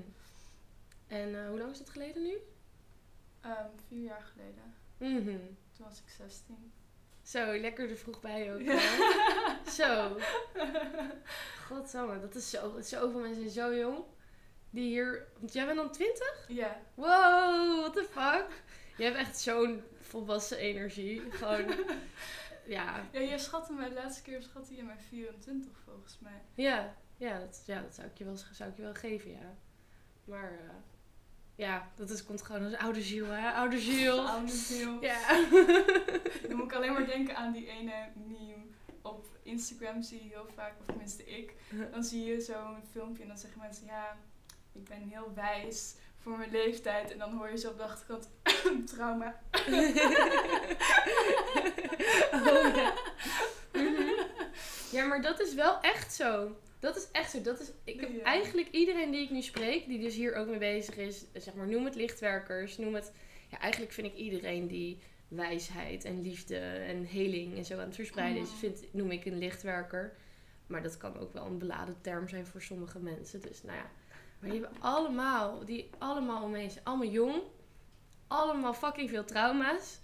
En 1.06 1.42
eh, 1.42 1.48
hoe 1.48 1.58
lang 1.58 1.70
is 1.70 1.78
dat 1.78 1.90
geleden 1.90 2.22
nu? 2.22 2.36
Ehm, 3.40 3.68
vier 3.86 4.02
jaar 4.02 4.22
geleden. 4.22 4.74
Mhm. 4.96 5.38
Toen 5.72 5.86
was 5.86 5.98
ik 5.98 6.08
16. 6.08 6.72
Zo, 7.24 7.58
lekker 7.58 7.90
er 7.90 7.96
vroeg 7.96 8.20
bij 8.20 8.54
ook. 8.54 8.60
Ja. 8.60 8.80
Zo. 9.78 10.16
Godsamme, 11.66 12.20
dat 12.20 12.34
is 12.34 12.50
zo. 12.50 12.80
Zoveel 12.80 13.20
mensen 13.20 13.50
zijn 13.50 13.70
zo 13.70 13.76
jong. 13.76 14.04
Die 14.70 14.88
hier... 14.88 15.26
Want 15.38 15.52
jij 15.52 15.66
bent 15.66 15.76
dan 15.76 15.92
20? 15.92 16.44
Ja. 16.48 16.80
Wow, 16.94 17.80
what 17.80 17.92
the 17.92 18.06
fuck? 18.10 18.46
Je 18.96 19.04
hebt 19.04 19.16
echt 19.16 19.38
zo'n 19.38 19.82
volwassen 20.00 20.58
energie. 20.58 21.30
Gewoon... 21.30 21.74
Ja, 22.66 23.04
Ja, 23.12 23.20
je 23.20 23.38
schatte 23.38 23.72
mij 23.72 23.88
de 23.88 23.94
laatste 23.94 24.22
keer 24.22 24.42
schatte 24.42 24.74
je 24.74 24.82
mij 24.82 24.98
24 25.08 25.72
volgens 25.84 26.18
mij. 26.18 26.42
ja, 26.54 26.96
ja, 27.16 27.38
dat, 27.38 27.62
ja, 27.66 27.80
dat 27.80 27.94
zou 27.94 28.06
ik 28.08 28.18
je 28.18 28.24
wel, 28.24 28.36
zou 28.52 28.70
ik 28.70 28.76
je 28.76 28.82
wel 28.82 28.94
geven, 28.94 29.30
ja. 29.30 29.56
Maar 30.24 30.52
eh, 30.52 30.74
ja, 31.56 31.90
dat 31.96 32.10
is, 32.10 32.24
komt 32.24 32.42
gewoon 32.42 32.64
als 32.64 32.76
oude 32.76 33.02
ziel, 33.02 33.26
hè? 33.26 33.50
Oude 33.50 33.78
ziel. 33.78 34.20
Oude 34.30 34.52
ziel. 34.52 35.00
Ja. 35.00 35.18
Dan 36.48 36.56
moet 36.56 36.64
ik 36.64 36.72
alleen 36.72 36.92
maar 36.92 37.06
denken 37.06 37.36
aan 37.36 37.52
die 37.52 37.66
ene 37.66 38.08
meme 38.14 38.64
op 39.02 39.26
Instagram 39.42 40.02
zie 40.02 40.22
je 40.22 40.28
heel 40.28 40.46
vaak, 40.54 40.72
of 40.80 40.86
tenminste 40.86 41.24
ik. 41.24 41.54
Dan 41.92 42.04
zie 42.04 42.24
je 42.24 42.40
zo'n 42.40 42.82
filmpje 42.92 43.22
en 43.22 43.28
dan 43.28 43.38
zeggen 43.38 43.60
mensen, 43.60 43.86
ja, 43.86 44.16
ik 44.72 44.84
ben 44.84 45.08
heel 45.08 45.32
wijs 45.34 45.94
voor 46.18 46.38
mijn 46.38 46.50
leeftijd. 46.50 47.12
En 47.12 47.18
dan 47.18 47.36
hoor 47.36 47.50
je 47.50 47.58
zo 47.58 47.70
op 47.70 47.76
de 47.76 47.82
achterkant, 47.82 48.28
trauma. 48.94 49.40
Oh, 52.32 52.74
ja. 52.74 52.92
Mhm. 53.72 54.02
ja, 54.90 55.04
maar 55.04 55.22
dat 55.22 55.40
is 55.40 55.54
wel 55.54 55.80
echt 55.80 56.14
zo. 56.14 56.56
Dat 56.84 56.96
is 56.96 57.08
echt 57.12 57.30
zo. 57.30 57.40
Dat 57.40 57.60
is, 57.60 57.70
ik 57.84 58.00
heb 58.00 58.12
Ja. 58.12 58.22
eigenlijk 58.22 58.68
iedereen 58.70 59.10
die 59.10 59.22
ik 59.22 59.30
nu 59.30 59.42
spreek, 59.42 59.86
die 59.86 59.98
dus 60.00 60.14
hier 60.14 60.34
ook 60.34 60.46
mee 60.46 60.58
bezig 60.58 60.96
is, 60.96 61.24
zeg 61.34 61.54
maar, 61.54 61.68
noem 61.68 61.84
het 61.84 61.94
lichtwerkers, 61.94 62.78
noem 62.78 62.94
het. 62.94 63.12
Ja, 63.48 63.58
eigenlijk 63.58 63.92
vind 63.92 64.06
ik 64.06 64.14
iedereen 64.14 64.66
die 64.66 64.98
wijsheid 65.28 66.04
en 66.04 66.22
liefde 66.22 66.58
en 66.58 67.04
heling 67.04 67.56
en 67.56 67.64
zo 67.64 67.74
aan 67.78 67.86
het 67.86 67.94
verspreiden 67.94 68.42
is, 68.42 68.50
vind, 68.58 68.84
noem 68.92 69.10
ik 69.10 69.24
een 69.24 69.38
lichtwerker. 69.38 70.16
Maar 70.66 70.82
dat 70.82 70.96
kan 70.96 71.18
ook 71.18 71.32
wel 71.32 71.46
een 71.46 71.58
beladen 71.58 71.96
term 72.00 72.28
zijn 72.28 72.46
voor 72.46 72.62
sommige 72.62 72.98
mensen. 72.98 73.40
Dus 73.40 73.62
nou 73.62 73.76
ja. 73.76 73.90
Maar 74.38 74.50
die 74.50 74.60
hebben 74.60 74.80
allemaal, 74.80 75.64
die 75.64 75.90
allemaal 75.98 76.42
omheen 76.42 76.70
zijn 76.70 76.84
allemaal 76.84 77.08
jong. 77.08 77.42
Allemaal 78.26 78.74
fucking 78.74 79.10
veel 79.10 79.24
trauma's. 79.24 79.98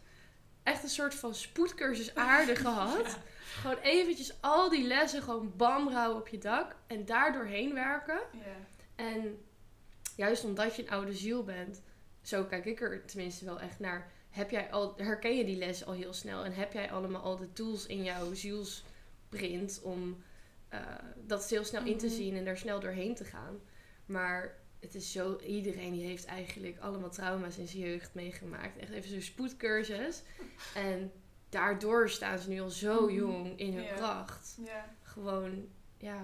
Echt 0.63 0.83
een 0.83 0.89
soort 0.89 1.15
van 1.15 1.35
spoedcursus 1.35 2.15
aarde 2.15 2.57
gehad. 2.67 3.19
Gewoon 3.51 3.79
eventjes 3.79 4.35
al 4.41 4.69
die 4.69 4.87
lessen 4.87 5.23
gewoon 5.23 5.53
bam 5.57 5.89
houden 5.89 6.17
op 6.21 6.29
je 6.29 6.39
dak. 6.39 6.77
En 6.87 7.05
daar 7.05 7.33
doorheen 7.33 7.75
werken. 7.75 8.21
En 8.95 9.39
juist 10.17 10.45
omdat 10.45 10.77
je 10.77 10.83
een 10.83 10.91
oude 10.91 11.15
ziel 11.15 11.45
bent. 11.45 11.83
Zo 12.23 12.45
kijk 12.45 12.65
ik 12.65 12.81
er 12.81 13.05
tenminste 13.05 13.45
wel 13.45 13.61
echt 13.61 13.79
naar. 13.79 14.11
Heb 14.31 14.51
jij 14.51 14.71
al, 14.71 14.95
herken 14.97 15.37
je 15.37 15.45
die 15.45 15.57
les 15.57 15.85
al 15.87 15.93
heel 15.93 16.13
snel? 16.13 16.45
En 16.45 16.53
heb 16.53 16.73
jij 16.73 16.91
allemaal 16.91 17.23
al 17.23 17.37
de 17.37 17.53
tools 17.53 17.87
in 17.87 18.03
jouw 18.05 18.35
zielsprint 18.35 19.81
om 19.83 20.23
eh, 20.69 20.81
dat 21.27 21.49
heel 21.49 21.65
snel 21.65 21.85
in 21.85 21.99
te 21.99 22.07
Mhm. 22.07 22.15
zien 22.15 22.37
en 22.37 22.45
daar 22.45 22.57
snel 22.57 22.81
doorheen 22.81 23.15
te 23.15 23.25
gaan? 23.25 23.61
Maar 24.07 24.59
het 24.81 24.95
is 24.95 25.13
zo, 25.13 25.39
iedereen 25.47 25.93
die 25.93 26.05
heeft 26.07 26.25
eigenlijk 26.25 26.79
allemaal 26.79 27.11
trauma's 27.11 27.57
in 27.59 27.69
zijn 27.69 27.83
jeugd 27.83 28.15
meegemaakt. 28.15 28.79
Echt 28.79 28.91
even 28.91 29.11
zo'n 29.11 29.21
spoedcursus. 29.21 30.23
En 30.75 31.13
daardoor 31.51 32.09
staan 32.11 32.39
ze 32.39 32.49
nu 32.49 32.61
al 32.61 32.69
zo 32.71 33.05
Mhm. 33.07 33.15
jong 33.15 33.59
in 33.59 33.75
hun 33.75 33.95
kracht. 33.95 34.57
Ja, 34.65 34.85
Gewoon, 35.03 35.69
ja. 35.99 36.23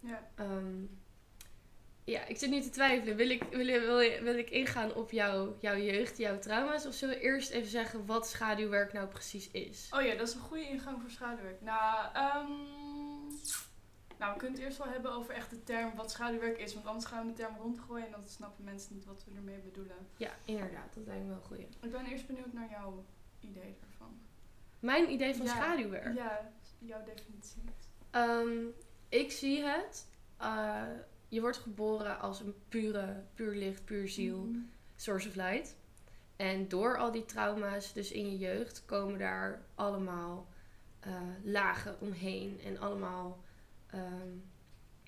ja. 0.00 0.28
ehm, 0.34 0.84
ja, 2.04 2.24
ik 2.26 2.36
zit 2.38 2.50
nu 2.50 2.60
te 2.60 2.70
twijfelen. 2.70 3.16
Wil 3.16 3.30
ik, 3.30 3.42
wil, 3.50 3.64
wil, 3.66 4.20
wil 4.22 4.38
ik 4.38 4.50
ingaan 4.50 4.94
op 4.94 5.10
jouw, 5.10 5.56
jouw 5.60 5.76
jeugd, 5.76 6.16
jouw 6.18 6.38
trauma's? 6.38 6.86
Of 6.86 6.94
zullen 6.94 7.14
we 7.14 7.20
eerst 7.20 7.50
even 7.50 7.68
zeggen 7.70 8.06
wat 8.06 8.28
schaduwwerk 8.28 8.92
nou 8.92 9.08
precies 9.08 9.50
is? 9.50 9.88
Oh 9.94 10.02
ja, 10.02 10.14
dat 10.14 10.28
is 10.28 10.34
een 10.34 10.40
goede 10.40 10.68
ingang 10.68 11.00
voor 11.00 11.10
schaduwwerk. 11.10 11.60
Nou, 11.60 12.06
ehm, 12.14 12.50
nou, 14.18 14.32
we 14.32 14.38
kunnen 14.38 14.58
het 14.58 14.66
eerst 14.66 14.78
wel 14.78 14.86
hebben 14.88 15.12
over 15.12 15.34
echt 15.34 15.50
de 15.50 15.62
term 15.64 15.94
wat 15.96 16.10
schaduwwerk 16.10 16.58
is. 16.58 16.74
Want 16.74 16.86
anders 16.86 17.04
gaan 17.06 17.26
we 17.26 17.32
de 17.32 17.38
term 17.42 17.56
rondgooien 17.56 18.06
en 18.06 18.12
dan 18.12 18.26
snappen 18.26 18.64
mensen 18.64 18.94
niet 18.94 19.04
wat 19.04 19.24
we 19.24 19.36
ermee 19.36 19.58
bedoelen. 19.58 19.96
Ja, 20.16 20.30
inderdaad. 20.44 20.94
Dat 20.94 21.06
lijkt 21.06 21.22
me 21.22 21.28
wel 21.28 21.40
goeie. 21.40 21.68
Ik 21.80 21.92
ben 21.92 22.06
eerst 22.06 22.26
benieuwd 22.26 22.52
naar 22.52 22.70
jouw 22.70 23.04
idee. 23.40 23.76
Mijn 24.82 25.10
idee 25.10 25.34
van 25.34 25.46
Ja, 25.46 25.52
schaduwwerk? 25.54 26.14
Ja, 26.16 26.50
jouw 26.78 27.04
definitie. 27.04 27.62
Ehm, 28.10 28.64
ik 29.08 29.30
zie 29.32 29.62
het. 29.62 30.06
eh, 30.36 30.82
je 31.28 31.40
wordt 31.40 31.56
geboren 31.58 32.20
als 32.20 32.40
een 32.40 32.54
pure, 32.68 33.22
puur 33.34 33.54
licht, 33.54 33.84
puur 33.84 34.08
ziel, 34.08 34.38
Mhm. 34.38 34.58
source 34.96 35.28
of 35.28 35.34
light. 35.34 35.76
En 36.36 36.68
door 36.68 36.98
al 36.98 37.10
die 37.12 37.24
trauma's, 37.24 37.92
dus 37.92 38.12
in 38.12 38.30
je 38.30 38.38
jeugd, 38.38 38.82
komen 38.86 39.18
daar 39.18 39.62
allemaal 39.74 40.46
eh, 41.00 41.12
lagen 41.42 42.00
omheen. 42.00 42.60
En 42.64 42.78
allemaal. 42.78 43.40
ehm, 43.90 44.28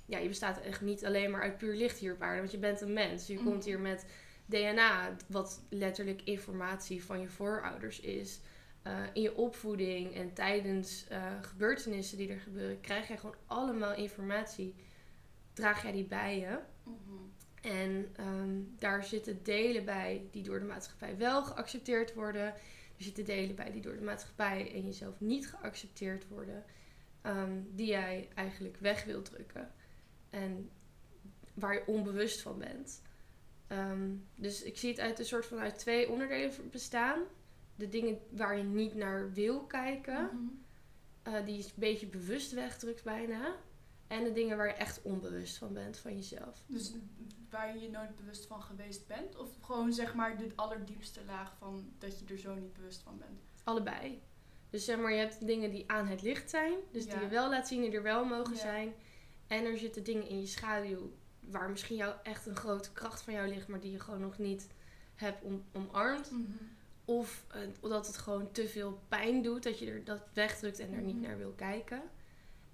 ja, 0.07 0.19
je 0.19 0.29
bestaat 0.29 0.61
echt 0.61 0.81
niet 0.81 1.05
alleen 1.05 1.31
maar 1.31 1.43
uit 1.43 1.59
puur 1.59 1.75
licht 1.75 1.99
hier 1.99 2.13
op 2.15 2.23
aarde, 2.23 2.39
want 2.39 2.51
je 2.51 2.59
bent 2.59 2.81
een 2.81 2.93
mens. 2.93 3.27
Je 3.27 3.35
Mhm. 3.35 3.45
komt 3.45 3.65
hier 3.65 3.81
met 3.81 4.07
DNA, 4.47 5.17
wat 5.29 5.63
letterlijk 5.69 6.23
informatie 6.23 7.05
van 7.05 7.21
je 7.21 7.29
voorouders 7.29 8.01
is. 8.01 8.41
Eh, 8.85 9.03
in 9.13 9.23
je 9.23 9.37
opvoeding 9.37 10.15
en 10.15 10.33
tijdens 10.33 11.07
eh, 11.09 11.33
gebeurtenissen 11.43 12.19
die 12.19 12.29
er 12.29 12.41
gebeuren, 12.41 12.81
krijg 12.81 13.09
jij 13.09 13.17
gewoon 13.17 13.37
allemaal 13.47 13.95
informatie. 13.95 14.75
Draag 15.53 15.83
jij 15.83 15.93
die 15.93 16.05
bij 16.05 16.39
je. 16.39 16.59
Mhm. 16.83 16.97
En 17.61 18.11
ehm, 18.17 18.61
daar 18.79 19.05
zitten 19.05 19.43
delen 19.43 19.85
bij 19.85 20.29
die 20.31 20.43
door 20.43 20.59
de 20.59 20.65
maatschappij 20.65 21.17
wel 21.17 21.45
geaccepteerd 21.45 22.15
worden. 22.15 22.47
Er 22.97 23.03
zitten 23.05 23.25
delen 23.25 23.55
bij 23.55 23.71
die 23.71 23.81
door 23.81 23.97
de 23.97 24.05
maatschappij 24.05 24.73
en 24.75 24.85
jezelf 24.85 25.21
niet 25.21 25.49
geaccepteerd 25.49 26.29
worden. 26.29 26.65
ehm, 27.23 27.61
die 27.71 27.87
jij 27.87 28.29
eigenlijk 28.35 28.77
weg 28.77 29.05
wilt 29.05 29.25
drukken. 29.25 29.71
En 30.31 30.71
waar 31.55 31.75
je 31.75 31.87
onbewust 31.87 32.41
van 32.41 32.59
bent. 32.59 33.03
Ehm, 33.67 34.11
dus 34.35 34.63
ik 34.63 34.79
zie 34.79 34.91
het 34.91 35.01
uit 35.01 35.19
een 35.19 35.25
soort 35.25 35.47
van 35.47 35.59
uit 35.59 35.79
twee 35.79 36.11
onderdelen 36.11 36.71
bestaan. 36.71 37.23
De 37.77 37.89
dingen 37.89 38.19
waar 38.31 38.57
je 38.57 38.63
niet 38.63 38.95
naar 38.95 39.33
wil 39.33 39.61
kijken. 39.65 40.23
Mhm. 40.33 40.43
eh, 41.23 41.45
die 41.45 41.57
je 41.57 41.63
een 41.65 41.71
beetje 41.75 42.07
bewust 42.07 42.53
wegdrukt 42.53 43.05
bijna. 43.05 43.55
En 44.07 44.25
de 44.25 44.33
dingen 44.33 44.57
waar 44.57 44.67
je 44.67 44.73
echt 44.73 45.03
onbewust 45.03 45.57
van 45.59 45.73
bent 45.73 45.99
van 45.99 46.15
jezelf. 46.15 46.63
Dus 46.67 46.93
waar 47.51 47.75
je 47.77 47.81
je 47.83 47.91
nooit 47.91 48.17
bewust 48.17 48.47
van 48.47 48.63
geweest 48.63 49.07
bent? 49.07 49.37
Of 49.37 49.49
gewoon 49.61 49.93
zeg 49.93 50.15
maar 50.15 50.37
de 50.37 50.53
allerdiepste 50.55 51.21
laag 51.27 51.55
van 51.59 51.93
dat 51.99 52.19
je 52.19 52.25
er 52.27 52.39
zo 52.39 52.55
niet 52.55 52.73
bewust 52.73 53.03
van 53.03 53.19
bent? 53.19 53.41
Allebei. 53.65 54.23
Dus 54.71 54.85
zeg 54.85 54.99
maar, 54.99 55.13
je 55.13 55.19
hebt 55.19 55.47
dingen 55.47 55.71
die 55.71 55.91
aan 55.91 56.07
het 56.07 56.23
licht 56.23 56.51
zijn. 56.51 56.73
Dus 56.93 57.07
die 57.07 57.21
je 57.21 57.29
wel 57.29 57.51
laat 57.51 57.69
zien, 57.69 57.81
die 57.81 57.91
er 57.93 58.03
wel 58.03 58.25
mogen 58.25 58.55
Ja. 58.55 58.61
zijn. 58.61 58.95
En 59.47 59.65
er 59.65 59.79
zitten 59.79 60.05
dingen 60.05 60.29
in 60.29 60.41
je 60.41 60.47
schaduw 60.47 61.13
waar 61.41 61.71
misschien 61.71 61.97
jou 61.97 62.15
echt 62.23 62.47
een 62.47 62.57
grote 62.57 62.93
kracht 62.93 63.23
van 63.23 63.33
jou 63.35 63.49
ligt, 63.49 63.69
maar 63.69 63.81
die 63.81 63.91
je 63.91 64.01
gewoon 64.01 64.21
nog 64.21 64.39
niet 64.39 64.67
hebt 65.15 65.43
om, 65.43 65.65
omarmd. 65.73 66.31
Of 67.05 67.45
eh, 67.51 67.91
dat 67.91 68.07
het 68.07 68.17
gewoon 68.17 68.53
te 68.53 68.69
veel 68.69 69.01
pijn 69.09 69.43
doet, 69.43 69.63
dat 69.63 69.79
je 69.79 69.91
er 69.91 70.05
dat 70.05 70.23
wegdrukt 70.33 70.79
en 70.79 70.93
er 70.93 71.03
niet 71.03 71.17
Mhm. 71.17 71.25
naar 71.27 71.39
wil 71.39 71.53
kijken. 71.53 72.03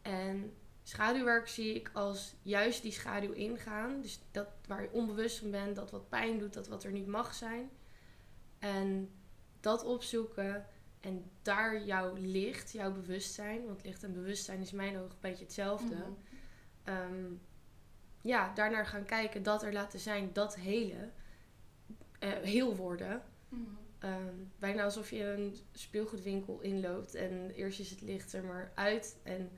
En 0.02 0.52
schaduwwerk 0.82 1.48
zie 1.48 1.74
ik 1.74 1.90
als 1.92 2.34
juist 2.42 2.82
die 2.82 2.92
schaduw 2.92 3.32
ingaan. 3.32 4.00
Dus 4.00 4.20
dat 4.30 4.46
waar 4.66 4.82
je 4.82 4.92
onbewust 4.92 5.38
van 5.38 5.50
bent, 5.50 5.76
dat 5.76 5.90
wat 5.90 6.08
pijn 6.08 6.38
doet, 6.38 6.54
dat 6.54 6.68
wat 6.68 6.84
er 6.84 6.92
niet 6.92 7.06
mag 7.06 7.34
zijn. 7.34 7.70
En 8.58 9.10
dat 9.60 9.84
opzoeken 9.84 10.66
en 11.00 11.30
daar 11.42 11.84
jouw 11.84 12.14
licht, 12.14 12.72
jouw 12.72 12.92
bewustzijn, 12.92 13.66
want 13.66 13.84
licht 13.84 14.02
en 14.02 14.12
bewustzijn 14.12 14.60
is 14.60 14.70
in 14.70 14.76
mijn 14.76 14.96
ogen 14.96 15.10
een 15.10 15.16
beetje 15.20 15.44
hetzelfde. 15.44 15.94
Mhm. 15.94 16.10
Ehm, 16.84 17.24
ja, 18.22 18.54
daarnaar 18.54 18.86
gaan 18.86 19.04
kijken, 19.04 19.42
dat 19.42 19.62
er 19.62 19.72
laten 19.72 19.98
zijn, 19.98 20.30
dat 20.32 20.56
hele, 20.56 21.10
eh, 22.18 22.30
heel 22.32 22.76
worden. 22.76 23.22
Mhm. 23.48 23.62
Ehm, 24.00 24.34
bijna 24.58 24.82
alsof 24.84 25.10
je 25.10 25.24
een 25.24 25.56
speelgoedwinkel 25.72 26.58
inloopt 26.60 27.14
en 27.14 27.50
eerst 27.54 27.80
is 27.80 27.90
het 27.90 28.00
licht 28.00 28.32
er 28.32 28.44
maar 28.44 28.72
uit 28.74 29.16
en 29.22 29.50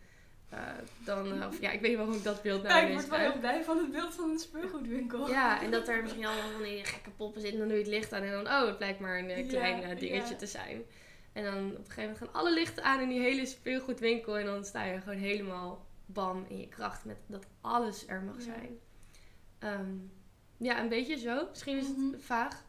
eh, 0.48 0.58
dan, 1.04 1.40
eh, 1.40 1.46
of 1.48 1.60
ja, 1.60 1.70
ik 1.70 1.80
weet 1.80 1.88
niet 1.88 1.98
waarom 1.98 2.16
ik 2.16 2.22
dat 2.24 2.42
beeld 2.42 2.62
nou 2.62 2.74
Ja, 2.74 2.86
ik 2.86 2.92
word 2.92 3.08
wel 3.08 3.18
heel 3.18 3.38
blij 3.38 3.64
van 3.64 3.78
het 3.78 3.90
beeld 3.90 4.14
van 4.14 4.30
een 4.30 4.38
speelgoedwinkel. 4.38 5.28
Ja, 5.28 5.62
en 5.62 5.70
dat 5.70 5.88
er 5.88 6.02
misschien 6.02 6.26
allemaal 6.26 6.50
van 6.50 6.62
die 6.62 6.84
gekke 6.84 7.10
poppen 7.10 7.40
zitten 7.40 7.60
en 7.60 7.66
dan 7.68 7.76
doe 7.76 7.84
je 7.84 7.90
het 7.90 8.00
licht 8.00 8.12
aan 8.12 8.22
en 8.22 8.30
dan, 8.30 8.46
oh, 8.46 8.66
het 8.66 8.76
blijkt 8.78 9.00
maar 9.00 9.18
een 9.18 9.30
eh, 9.30 9.38
Ja, 9.42 9.46
klein 9.48 9.98
dingetje 9.98 10.32
ja. 10.32 10.38
te 10.38 10.46
zijn. 10.46 10.82
En 11.32 11.44
dan 11.44 11.54
op 11.70 11.78
een 11.78 11.84
gegeven 11.84 12.02
moment 12.02 12.18
gaan 12.18 12.32
alle 12.32 12.52
lichten 12.52 12.84
aan 12.84 13.00
in 13.00 13.08
die 13.08 13.20
hele 13.20 13.46
speelgoedwinkel 13.46 14.38
en 14.38 14.44
dan 14.46 14.64
sta 14.64 14.84
je 14.84 15.00
gewoon 15.00 15.18
helemaal 15.18 15.86
bam 16.06 16.44
in 16.48 16.58
je 16.58 16.68
kracht 16.68 17.04
met 17.04 17.16
dat 17.26 17.46
alles 17.60 18.06
er 18.08 18.22
mag 18.22 18.36
Ja. 18.36 18.42
zijn. 18.42 18.78
Ehm, 19.58 19.94
ja, 20.56 20.80
een 20.80 20.88
beetje 20.88 21.16
zo. 21.18 21.46
Misschien 21.48 21.76
is 21.78 21.86
het 21.86 21.96
Mhm. 21.96 22.18
vaag. 22.18 22.64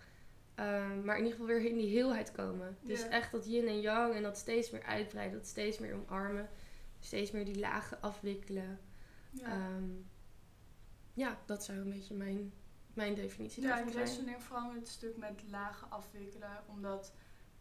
Ehm, 0.55 1.03
maar 1.05 1.17
in 1.17 1.23
ieder 1.23 1.39
geval 1.39 1.55
weer 1.55 1.65
in 1.69 1.77
die 1.77 1.89
heelheid 1.89 2.31
komen. 2.31 2.77
Dus 2.81 3.01
Ja. 3.01 3.09
echt 3.09 3.31
dat 3.31 3.45
yin 3.45 3.67
en 3.67 3.81
yang 3.81 4.13
en 4.15 4.23
dat 4.23 4.37
steeds 4.37 4.69
meer 4.71 4.83
uitbreiden, 4.83 5.37
dat 5.37 5.47
steeds 5.47 5.79
meer 5.79 5.93
omarmen. 5.93 6.49
Steeds 6.99 7.31
meer 7.31 7.45
die 7.45 7.59
lagen 7.59 8.01
afwikkelen. 8.01 8.79
Ja. 9.29 9.45
Ehm, 9.47 9.89
ja, 11.13 11.39
dat 11.45 11.63
zou 11.63 11.77
een 11.77 11.89
beetje 11.89 12.13
mijn, 12.15 12.53
mijn 12.93 13.15
definitie 13.15 13.61
Ja, 13.63 13.67
daarvan 13.69 13.87
ik 13.87 13.93
zijn. 13.93 14.05
resoneer 14.05 14.41
vooral 14.41 14.67
met 14.67 14.75
het 14.79 14.87
stuk 14.87 15.17
met 15.17 15.41
lagen 15.49 15.89
afwikkelen. 15.91 16.63
Omdat 16.67 17.13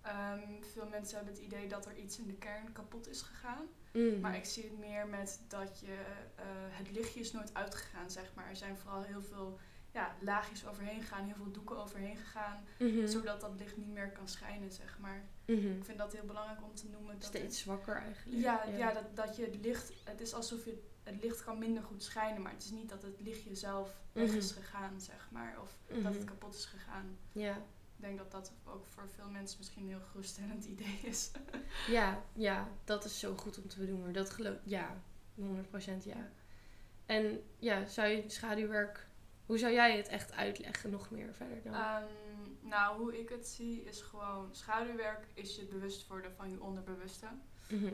ehm, 0.03 0.41
veel 0.73 0.89
mensen 0.89 1.17
hebben 1.17 1.35
het 1.35 1.43
idee 1.43 1.69
dat 1.69 1.87
er 1.87 1.97
iets 1.97 2.19
in 2.19 2.27
de 2.27 2.35
kern 2.35 2.73
kapot 2.73 3.09
is 3.09 3.23
gegaan. 3.23 3.67
Mhm. 3.93 4.21
Maar 4.21 4.37
ik 4.37 4.45
zie 4.45 4.63
het 4.65 4.79
meer 4.79 5.07
met 5.07 5.41
dat 5.49 5.81
je, 5.81 5.95
eh, 6.35 6.45
het 6.71 6.91
lichtje 6.91 7.21
is 7.21 7.33
nooit 7.33 7.55
uitgegaan, 7.55 8.11
zeg 8.11 8.35
maar. 8.35 8.49
Er 8.49 8.57
zijn 8.57 8.77
vooral 8.77 9.03
heel 9.03 9.23
veel 9.23 9.59
ja, 9.93 10.15
laagjes 10.21 10.67
overheen 10.67 11.01
gegaan, 11.01 11.25
heel 11.25 11.35
veel 11.35 11.51
doeken 11.51 11.77
overheen 11.77 12.17
gegaan. 12.17 12.65
Mhm. 12.79 13.07
Zodat 13.07 13.41
dat 13.41 13.53
licht 13.59 13.77
niet 13.77 13.93
meer 13.93 14.11
kan 14.13 14.29
schijnen, 14.29 14.73
zeg 14.73 14.99
maar. 14.99 15.25
Mhm. 15.47 15.77
Ik 15.77 15.85
vind 15.85 15.99
dat 15.99 16.13
heel 16.13 16.25
belangrijk 16.27 16.63
om 16.63 16.75
te 16.75 16.89
noemen. 16.89 17.15
Dat 17.19 17.25
Steeds 17.29 17.59
zwakker 17.61 17.97
eigenlijk. 17.97 18.43
Ja, 18.43 18.65
ja. 18.77 18.93
dat, 18.93 19.17
dat 19.17 19.37
je 19.37 19.45
het 19.45 19.57
licht, 19.57 19.93
het 20.05 20.21
is 20.21 20.35
alsof 20.35 20.65
je 20.65 20.83
het 21.03 21.23
licht 21.23 21.45
kan 21.45 21.59
minder 21.59 21.83
goed 21.83 22.03
schijnen, 22.03 22.43
maar 22.43 22.53
het 22.53 22.65
is 22.65 22.71
niet 22.71 22.89
dat 22.89 23.03
het 23.03 23.21
lichtje 23.21 23.55
zelf 23.55 23.97
weg 24.13 24.29
Mhm. 24.29 24.37
is 24.37 24.53
gegaan, 24.53 25.01
zeg 25.01 25.29
maar, 25.31 25.57
of 25.61 25.79
dat 26.03 26.15
het 26.15 26.25
kapot 26.25 26.55
is 26.55 26.65
gegaan. 26.65 27.17
Ja. 27.33 27.57
Ik 27.97 28.09
denk 28.09 28.19
dat 28.19 28.31
dat 28.31 28.53
ook 28.65 28.87
voor 28.87 29.09
veel 29.15 29.29
mensen 29.31 29.59
misschien 29.59 29.83
een 29.83 29.89
heel 29.89 30.07
geruststellend 30.11 30.65
idee 30.65 30.99
is. 31.03 31.31
Ja, 31.89 32.23
ja, 32.33 32.69
dat 32.85 33.05
is 33.05 33.19
zo 33.19 33.37
goed 33.37 33.59
om 33.63 33.69
te 33.69 33.79
benoemen. 33.79 34.13
Dat 34.13 34.31
geloof 34.31 34.57
ja, 34.65 34.97
100% 35.35 36.05
ja. 36.05 36.29
En 37.07 37.43
ja, 37.59 37.85
zou 37.87 38.09
je 38.09 38.25
schaduwwerk, 38.27 39.07
hoe 39.47 39.59
zou 39.59 39.73
jij 39.73 39.97
het 39.97 40.09
echt 40.09 40.33
uitleggen 40.33 40.91
nog 40.91 41.11
meer 41.11 41.35
verder 41.35 41.63
dan? 41.63 41.75
Ehm, 41.75 42.05
nou, 42.61 42.99
hoe 43.03 43.19
ik 43.21 43.29
het 43.29 43.47
zie 43.49 43.83
is 43.85 44.01
gewoon 44.01 44.49
schaduwwerk 44.55 45.27
is 45.35 45.57
je 45.57 45.65
bewust 45.65 46.07
worden 46.07 46.33
van 46.37 46.51
je 46.51 46.63
onderbewuste. 46.63 47.27
Mhm. 47.69 47.93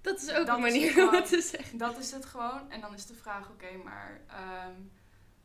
Dat 0.00 0.22
is 0.22 0.30
ook 0.34 0.46
dat 0.46 0.56
een 0.56 0.62
manier 0.62 0.90
gewoon- 0.92 1.08
om 1.08 1.14
het 1.14 1.28
te 1.28 1.40
zeggen. 1.40 1.78
Dat 1.78 1.98
is 1.98 2.10
het 2.10 2.24
gewoon. 2.26 2.70
En 2.70 2.80
dan 2.80 2.94
is 2.94 3.06
de 3.06 3.14
vraag, 3.14 3.50
oké, 3.50 3.76
maar 3.84 4.20
ehm, 4.26 4.74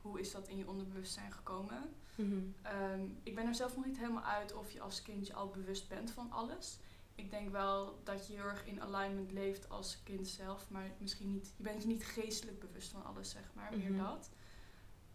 hoe 0.01 0.19
is 0.19 0.31
dat 0.31 0.47
in 0.47 0.57
je 0.57 0.67
onderbewustzijn 0.67 1.31
gekomen? 1.31 1.93
Mhm. 2.15 2.39
Ehm, 2.61 3.01
ik 3.23 3.35
ben 3.35 3.47
er 3.47 3.55
zelf 3.55 3.75
nog 3.75 3.85
niet 3.85 3.97
helemaal 3.97 4.23
uit 4.23 4.53
of 4.53 4.71
je 4.71 4.81
als 4.81 5.01
kindje 5.01 5.33
al 5.33 5.49
bewust 5.49 5.87
bent 5.89 6.11
van 6.11 6.31
alles. 6.31 6.77
Ik 7.15 7.29
denk 7.29 7.49
wel 7.51 7.99
dat 8.03 8.27
je 8.27 8.33
heel 8.33 8.43
erg 8.43 8.65
in 8.65 8.81
alignment 8.81 9.31
leeft 9.31 9.69
als 9.69 10.03
kind 10.03 10.27
zelf, 10.27 10.69
maar 10.69 10.91
misschien 10.97 11.31
niet. 11.31 11.53
Je 11.57 11.63
bent 11.63 11.81
je 11.81 11.87
niet 11.87 12.05
geestelijk 12.05 12.59
bewust 12.59 12.91
van 12.91 13.05
alles, 13.05 13.29
zeg 13.29 13.43
maar, 13.53 13.77
meer 13.77 13.91
Mhm. 13.91 14.03
dat. 14.03 14.29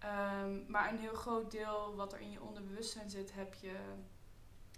Ehm, 0.00 0.70
maar 0.70 0.92
een 0.92 0.98
heel 0.98 1.14
groot 1.14 1.50
deel 1.50 1.94
wat 1.94 2.12
er 2.12 2.20
in 2.20 2.30
je 2.30 2.42
onderbewustzijn 2.42 3.10
zit, 3.10 3.34
heb 3.34 3.54
je 3.54 3.74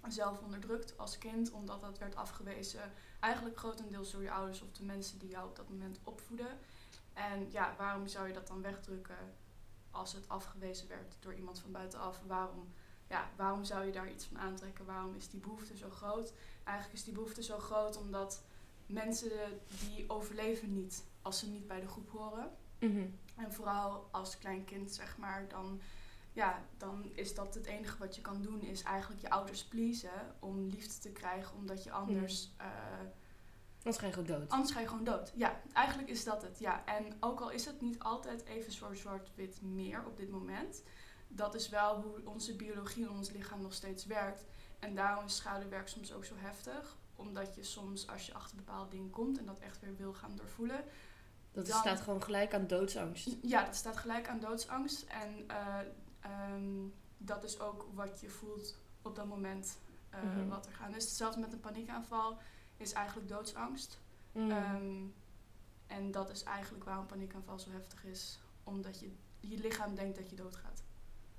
zelf 0.09 0.41
onderdrukt 0.41 0.99
als 0.99 1.19
kind, 1.19 1.51
omdat 1.51 1.81
dat 1.81 1.99
werd 1.99 2.17
afgewezen. 2.17 2.93
Eigenlijk 3.21 3.59
grotendeels 3.59 4.13
door 4.13 4.23
je 4.23 4.31
ouders 4.31 4.63
of 4.63 4.73
de 4.73 4.85
mensen 4.85 5.19
die 5.19 5.29
jou 5.29 5.49
op 5.49 5.57
dat 5.57 5.69
moment 5.69 6.01
opvoeden. 6.05 6.59
En 7.13 7.51
ja, 7.51 7.75
waarom 7.79 8.07
zou 8.07 8.27
je 8.27 8.33
dat 8.33 8.47
dan 8.47 8.63
wegdrukken 8.63 9.35
als 9.91 10.13
het 10.13 10.29
afgewezen 10.29 10.89
werd 10.89 11.17
door 11.21 11.35
iemand 11.35 11.59
van 11.61 11.73
buitenaf? 11.73 12.21
Waarom, 12.27 12.73
ja, 13.09 13.31
waarom 13.37 13.65
zou 13.65 13.85
je 13.85 13.93
daar 13.93 14.11
iets 14.11 14.25
van 14.25 14.39
aantrekken? 14.39 14.85
Waarom 14.85 15.15
is 15.15 15.29
die 15.29 15.41
behoefte 15.41 15.77
zo 15.77 15.91
groot? 15.91 16.33
Eigenlijk 16.65 16.99
is 16.99 17.05
die 17.05 17.15
behoefte 17.15 17.43
zo 17.43 17.59
groot 17.59 17.97
omdat 17.97 18.43
mensen 18.87 19.61
die 19.81 20.11
overleven 20.11 20.75
niet 20.75 21.05
als 21.23 21.39
ze 21.39 21.49
niet 21.49 21.67
bij 21.67 21.81
de 21.81 21.89
groep 21.89 22.11
horen. 22.11 22.51
Mhm. 22.79 23.07
En 23.37 23.53
vooral 23.53 24.09
als 24.11 24.39
klein 24.39 24.65
kind, 24.65 24.93
zeg 24.93 25.17
maar, 25.17 25.49
dan 25.49 25.81
ja, 26.33 26.63
dan 26.77 27.11
is 27.15 27.35
dat 27.35 27.55
het 27.55 27.67
enige 27.67 27.99
wat 27.99 28.15
je 28.17 28.21
kan 28.21 28.43
doen, 28.43 28.61
is 28.63 28.83
eigenlijk 28.83 29.21
je 29.21 29.31
ouders 29.31 29.65
pleasen 29.65 30.35
om 30.41 30.67
liefde 30.67 30.99
te 30.99 31.11
krijgen, 31.11 31.57
omdat 31.57 31.85
je 31.85 31.93
anders. 31.93 32.51
eh, 32.57 32.67
Anders 33.85 33.97
ga 34.03 34.07
je 34.07 34.13
gewoon 34.13 34.39
dood. 34.39 34.49
Anders 34.51 34.71
ga 34.73 34.81
je 34.81 34.89
gewoon 34.89 35.05
dood. 35.05 35.33
Ja, 35.35 35.61
eigenlijk 35.73 36.09
is 36.09 36.25
dat 36.25 36.43
het. 36.43 36.59
Ja. 36.59 36.85
En 36.87 37.17
ook 37.21 37.41
al 37.41 37.51
is 37.51 37.65
het 37.65 37.81
niet 37.81 37.99
altijd 37.99 38.45
even 38.45 38.73
zo 38.73 38.95
zwart-wit 38.95 39.63
meer 39.63 40.05
op 40.07 40.17
dit 40.17 40.31
moment, 40.31 40.83
dat 41.29 41.55
is 41.55 41.69
wel 41.69 42.01
hoe 42.03 42.21
onze 42.25 42.57
biologie 42.57 43.05
en 43.05 43.11
ons 43.11 43.31
lichaam 43.31 43.63
nog 43.63 43.73
steeds 43.75 44.07
werkt. 44.07 44.45
En 44.79 44.95
daarom 44.95 45.25
is 45.25 45.37
schouderwerk 45.37 45.89
soms 45.89 46.13
ook 46.13 46.25
zo 46.25 46.35
heftig. 46.37 46.97
Omdat 47.17 47.55
je 47.55 47.63
soms, 47.63 48.09
als 48.09 48.27
je 48.27 48.35
achter 48.35 48.57
bepaalde 48.57 48.91
dingen 48.91 49.11
komt 49.11 49.39
en 49.39 49.47
dat 49.47 49.59
echt 49.59 49.81
weer 49.81 49.97
wil 49.97 50.13
gaan 50.13 50.37
doorvoelen. 50.37 50.85
Dat 51.53 51.67
dan- 51.67 51.79
staat 51.81 52.01
gewoon 52.01 52.23
gelijk 52.23 52.55
aan 52.55 52.67
doodsangst. 52.67 53.37
Ja, 53.43 53.65
dat 53.65 53.75
staat 53.77 53.97
gelijk 53.97 54.29
aan 54.29 54.41
doodsangst. 54.41 55.03
En 55.03 55.49
eh, 55.49 55.79
ehm, 56.21 56.87
dat 57.19 57.45
is 57.45 57.61
ook 57.61 57.87
wat 57.95 58.21
je 58.21 58.29
voelt 58.29 58.79
op 59.03 59.17
dat 59.17 59.27
moment 59.27 59.79
eh, 60.11 60.23
Mhm. 60.23 60.49
wat 60.49 60.67
er 60.67 60.73
gaat. 60.73 60.93
Dus 60.93 61.05
hetzelfde 61.05 61.41
met 61.41 61.53
een 61.53 61.61
paniekaanval 61.61 62.39
is 62.77 62.93
eigenlijk 62.93 63.29
doodsangst. 63.29 63.99
Mm. 64.33 64.51
Ehm, 64.51 65.03
en 65.87 66.11
dat 66.11 66.31
is 66.31 66.43
eigenlijk 66.43 66.85
waarom 66.85 67.07
paniekaanval 67.07 67.59
zo 67.59 67.71
heftig 67.71 68.05
is. 68.05 68.41
Omdat 68.65 69.01
je, 69.01 69.13
je 69.41 69.59
lichaam 69.59 69.95
denkt 69.95 70.17
dat 70.17 70.31
je 70.31 70.37
doodgaat. 70.37 70.83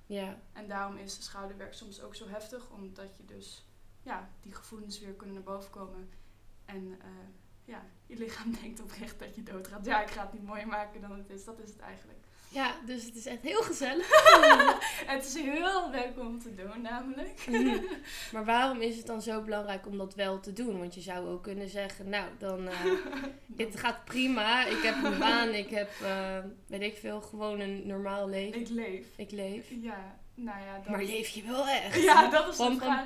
ja. 0.05 0.37
En 0.53 0.67
daarom 0.67 0.97
is 0.97 1.23
schouderwerk 1.23 1.73
soms 1.73 2.01
ook 2.01 2.15
zo 2.15 2.27
heftig. 2.27 2.69
Omdat 2.69 3.17
je 3.17 3.25
dus, 3.25 3.65
ja, 4.01 4.29
die 4.41 4.53
gevoelens 4.53 4.99
weer 4.99 5.13
kunnen 5.13 5.35
naar 5.35 5.43
boven 5.43 5.69
komen. 5.71 6.09
En 6.65 6.99
eh, 7.01 7.07
ja, 7.65 7.85
je 8.05 8.17
lichaam 8.17 8.55
denkt 8.61 8.81
oprecht 8.81 9.19
dat 9.19 9.35
je 9.35 9.43
doodgaat. 9.43 9.85
Ja, 9.85 10.01
ik 10.01 10.09
ga 10.09 10.21
het 10.21 10.33
niet 10.33 10.45
mooier 10.45 10.67
maken 10.67 11.01
dan 11.01 11.11
het 11.17 11.29
is. 11.29 11.45
Dat 11.45 11.59
is 11.59 11.69
het 11.69 11.79
eigenlijk. 11.79 12.19
ja, 12.49 12.75
dus 12.85 13.05
het 13.05 13.15
is 13.15 13.25
echt 13.25 13.41
heel 13.41 13.61
gezellig. 13.61 14.07
Het 15.05 15.25
is 15.25 15.33
heel 15.33 15.89
leuk 15.91 16.19
om 16.19 16.39
te 16.39 16.55
doen 16.55 16.81
namelijk. 16.81 17.47
maar 18.31 18.45
waarom 18.45 18.81
is 18.81 18.97
het 18.97 19.05
dan 19.05 19.21
zo 19.21 19.41
belangrijk 19.41 19.87
om 19.87 19.97
dat 19.97 20.15
wel 20.15 20.39
te 20.39 20.53
doen? 20.53 20.79
Want 20.79 20.93
je 20.93 21.01
zou 21.01 21.27
ook 21.27 21.43
kunnen 21.43 21.69
zeggen, 21.69 22.09
nou, 22.09 22.29
dan... 22.37 22.67
eh, 22.67 22.85
het 23.67 23.79
gaat 23.79 24.05
prima. 24.05 24.65
Ik 24.65 24.81
heb 24.83 25.03
een 25.03 25.19
baan. 25.19 25.49
Ik 25.53 25.69
heb, 25.69 25.89
eh, 26.01 26.37
weet 26.67 26.81
ik 26.81 26.97
veel, 26.97 27.21
gewoon 27.21 27.59
een 27.59 27.87
normaal 27.87 28.29
leven. 28.29 28.59
Ik 28.61 28.69
leef. 28.69 29.07
Ik 29.15 29.31
leef. 29.31 29.67
Ja, 29.81 30.19
nou 30.33 30.61
ja. 30.63 30.75
Dat... 30.77 30.87
Maar 30.87 31.03
leef 31.03 31.27
je 31.27 31.43
wel 31.43 31.67
echt? 31.67 32.01
Ja, 32.01 32.29
dat 32.29 32.47
is 32.47 32.57
de 32.57 32.63
Pam, 32.63 32.77
pam, 32.77 33.05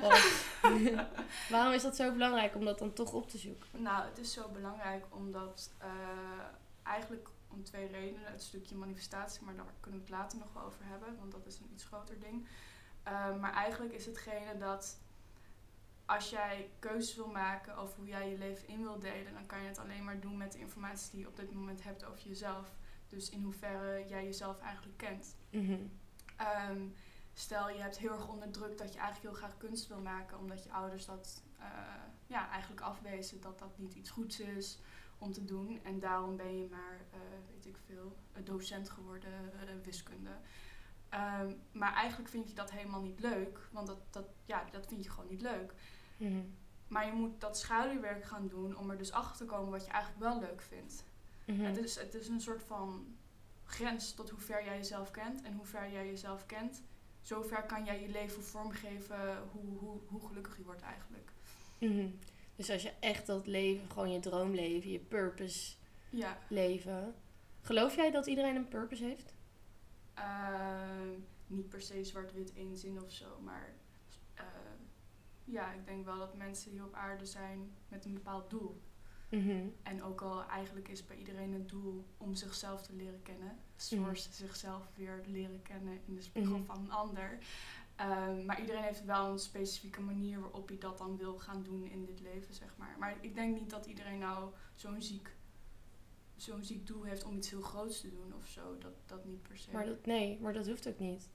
pam. 0.60 1.06
Waarom 1.54 1.72
is 1.72 1.82
dat 1.82 1.96
zo 1.96 2.12
belangrijk 2.12 2.54
om 2.54 2.64
dat 2.64 2.78
dan 2.78 2.92
toch 2.92 3.12
op 3.12 3.28
te 3.28 3.38
zoeken? 3.38 3.68
Nou, 3.72 4.08
het 4.08 4.18
is 4.18 4.32
zo 4.32 4.48
belangrijk 4.48 5.04
omdat 5.10 5.70
eh, 5.78 5.88
eigenlijk 6.82 7.28
om 7.48 7.64
twee 7.64 7.86
redenen. 7.86 8.32
Het 8.32 8.42
stukje 8.42 8.74
manifestatie, 8.74 9.42
maar 9.42 9.56
daar 9.56 9.64
kunnen 9.80 10.00
we 10.00 10.06
het 10.06 10.14
later 10.16 10.38
nog 10.38 10.52
wel 10.52 10.62
over 10.62 10.84
hebben, 10.84 11.16
want 11.18 11.32
dat 11.32 11.46
is 11.46 11.58
een 11.58 11.70
iets 11.72 11.84
groter 11.84 12.20
ding. 12.20 12.46
Eh, 13.02 13.36
maar 13.36 13.52
eigenlijk 13.52 13.92
is 13.94 14.06
hetgene 14.06 14.56
dat 14.58 14.98
als 16.06 16.30
jij 16.30 16.70
keuzes 16.78 17.16
wil 17.16 17.28
maken 17.28 17.76
over 17.76 17.96
hoe 17.96 18.06
jij 18.06 18.30
je 18.30 18.38
leven 18.38 18.68
in 18.68 18.82
wil 18.82 18.98
delen, 18.98 19.32
dan 19.32 19.46
kan 19.46 19.60
je 19.62 19.68
het 19.68 19.78
alleen 19.78 20.04
maar 20.04 20.20
doen 20.20 20.36
met 20.36 20.52
de 20.52 20.58
informatie 20.58 21.10
die 21.10 21.20
je 21.20 21.26
op 21.26 21.36
dit 21.36 21.52
moment 21.52 21.82
hebt 21.84 22.04
over 22.04 22.28
jezelf. 22.28 22.72
Dus 23.08 23.30
in 23.30 23.42
hoeverre 23.42 24.04
jij 24.08 24.24
jezelf 24.24 24.60
eigenlijk 24.60 24.98
kent. 24.98 25.36
Mhm. 25.50 25.76
Ehm, 26.36 26.82
stel 27.38 27.70
je 27.70 27.80
hebt 27.80 27.98
heel 27.98 28.12
erg 28.12 28.28
onderdrukt 28.28 28.78
dat 28.78 28.92
je 28.92 28.98
eigenlijk 28.98 29.28
heel 29.34 29.44
graag 29.44 29.56
kunst 29.56 29.88
wil 29.88 30.00
maken, 30.00 30.38
omdat 30.38 30.64
je 30.64 30.72
ouders 30.72 31.04
dat 31.04 31.42
eh, 31.58 31.66
ja, 32.26 32.50
eigenlijk 32.50 32.80
afwezen 32.80 33.40
dat 33.40 33.58
dat 33.58 33.78
niet 33.78 33.94
iets 33.94 34.10
goeds 34.10 34.40
is 34.40 34.78
om 35.18 35.32
te 35.32 35.44
doen. 35.44 35.80
En 35.82 35.98
daarom 35.98 36.36
ben 36.36 36.58
je 36.58 36.68
maar, 36.70 37.00
eh, 37.10 37.18
weet 37.54 37.66
ik 37.66 37.76
veel, 37.86 38.16
een 38.32 38.44
docent 38.44 38.90
geworden, 38.90 39.32
eh, 39.52 39.84
wiskunde. 39.84 40.30
Ehm, 41.08 41.52
maar 41.72 41.92
eigenlijk 41.94 42.30
vind 42.30 42.48
je 42.48 42.54
dat 42.54 42.70
helemaal 42.70 43.02
niet 43.02 43.20
leuk, 43.20 43.68
want 43.72 43.86
dat, 43.86 43.98
dat, 44.10 44.26
ja, 44.44 44.64
dat 44.70 44.86
vind 44.86 45.04
je 45.04 45.10
gewoon 45.10 45.30
niet 45.30 45.42
leuk. 45.42 45.74
Mhm. 46.16 46.42
Maar 46.88 47.06
je 47.06 47.12
moet 47.12 47.40
dat 47.40 47.58
schaduwwerk 47.58 48.24
gaan 48.24 48.48
doen 48.48 48.76
om 48.76 48.90
er 48.90 48.98
dus 48.98 49.12
achter 49.12 49.36
te 49.36 49.52
komen 49.52 49.70
wat 49.70 49.84
je 49.84 49.90
eigenlijk 49.90 50.22
wel 50.22 50.40
leuk 50.40 50.62
vindt. 50.62 51.04
Mhm. 51.44 51.60
Het, 51.60 51.76
is, 51.76 51.96
het 51.96 52.14
is 52.14 52.28
een 52.28 52.40
soort 52.40 52.62
van 52.62 53.16
grens 53.64 54.14
tot 54.14 54.30
hoe 54.30 54.40
ver 54.40 54.64
jij 54.64 54.76
jezelf 54.76 55.10
kent. 55.10 55.42
En 55.42 55.54
hoe 55.54 55.66
ver 55.66 55.92
jij 55.92 56.06
jezelf 56.06 56.46
kent, 56.46 56.82
zover 57.28 57.62
kan 57.62 57.84
jij 57.84 58.00
je 58.00 58.08
leven 58.08 58.42
vormgeven 58.42 59.38
hoe, 59.52 59.78
hoe, 59.78 59.98
hoe 60.06 60.26
gelukkig 60.28 60.56
je 60.56 60.62
wordt 60.64 60.82
eigenlijk. 60.82 61.30
Mhm. 61.78 62.08
Dus 62.56 62.70
als 62.70 62.82
je 62.82 62.92
echt 63.00 63.26
dat 63.26 63.46
leven, 63.46 63.90
gewoon 63.90 64.10
je 64.12 64.20
droomleven, 64.20 64.90
je 64.90 64.98
purpose 64.98 65.74
Ja, 66.10 66.38
leven. 66.48 67.14
Geloof 67.62 67.96
jij 67.96 68.10
dat 68.10 68.26
iedereen 68.26 68.56
een 68.56 68.68
purpose 68.68 69.04
heeft? 69.04 69.34
ehm, 70.14 71.08
niet 71.46 71.68
per 71.68 71.82
se 71.82 72.04
zwart-wit 72.04 72.52
één 72.54 72.76
zin 72.76 73.02
of 73.02 73.12
zo, 73.12 73.40
maar 73.44 73.72
eh, 74.34 74.44
ja, 75.44 75.72
ik 75.72 75.86
denk 75.86 76.04
wel 76.04 76.18
dat 76.18 76.34
mensen 76.36 76.70
hier 76.70 76.84
op 76.84 76.94
aarde 76.94 77.26
zijn 77.26 77.72
met 77.88 78.04
een 78.04 78.14
bepaald 78.14 78.50
doel. 78.50 78.82
Mhm. 79.28 79.66
En 79.82 80.02
ook 80.02 80.20
al 80.20 80.44
eigenlijk 80.48 80.88
is 80.88 81.06
bij 81.06 81.16
iedereen 81.16 81.52
het 81.52 81.68
doel 81.68 82.04
om 82.16 82.34
zichzelf 82.34 82.82
te 82.82 82.92
leren 82.92 83.22
kennen. 83.22 83.58
Zoals 83.76 84.28
zichzelf 84.30 84.90
weer 84.94 85.22
leren 85.26 85.62
kennen 85.62 86.00
in 86.06 86.14
de 86.14 86.22
spiegel 86.22 86.56
Mhm. 86.56 86.64
van 86.66 86.78
een 86.78 86.90
ander. 86.90 87.38
Ehm, 87.96 88.44
maar 88.44 88.60
iedereen 88.60 88.82
heeft 88.82 89.04
wel 89.04 89.30
een 89.32 89.38
specifieke 89.38 90.00
manier 90.00 90.40
waarop 90.40 90.68
hij 90.68 90.78
dat 90.78 90.98
dan 90.98 91.16
wil 91.16 91.38
gaan 91.38 91.62
doen 91.62 91.90
in 91.90 92.04
dit 92.04 92.20
leven, 92.20 92.54
zeg 92.54 92.76
maar. 92.76 92.96
Maar 92.98 93.16
ik 93.20 93.34
denk 93.34 93.58
niet 93.60 93.70
dat 93.70 93.86
iedereen 93.86 94.18
nou 94.18 94.50
zo'n 94.74 95.02
ziek, 95.02 95.30
zo'n 96.36 96.64
ziek 96.64 96.86
doel 96.86 97.02
heeft 97.02 97.24
om 97.24 97.36
iets 97.36 97.50
heel 97.50 97.60
groots 97.60 98.00
te 98.00 98.10
doen 98.10 98.34
of 98.34 98.46
zo. 98.46 98.78
Dat, 98.78 98.92
dat 99.06 99.24
niet 99.24 99.42
per 99.42 99.58
se. 99.58 99.70
Maar 99.72 99.86
dat, 99.86 100.06
nee, 100.06 100.38
maar 100.40 100.52
dat 100.52 100.66
hoeft 100.66 100.88
ook 100.88 100.98
niet. 100.98 101.28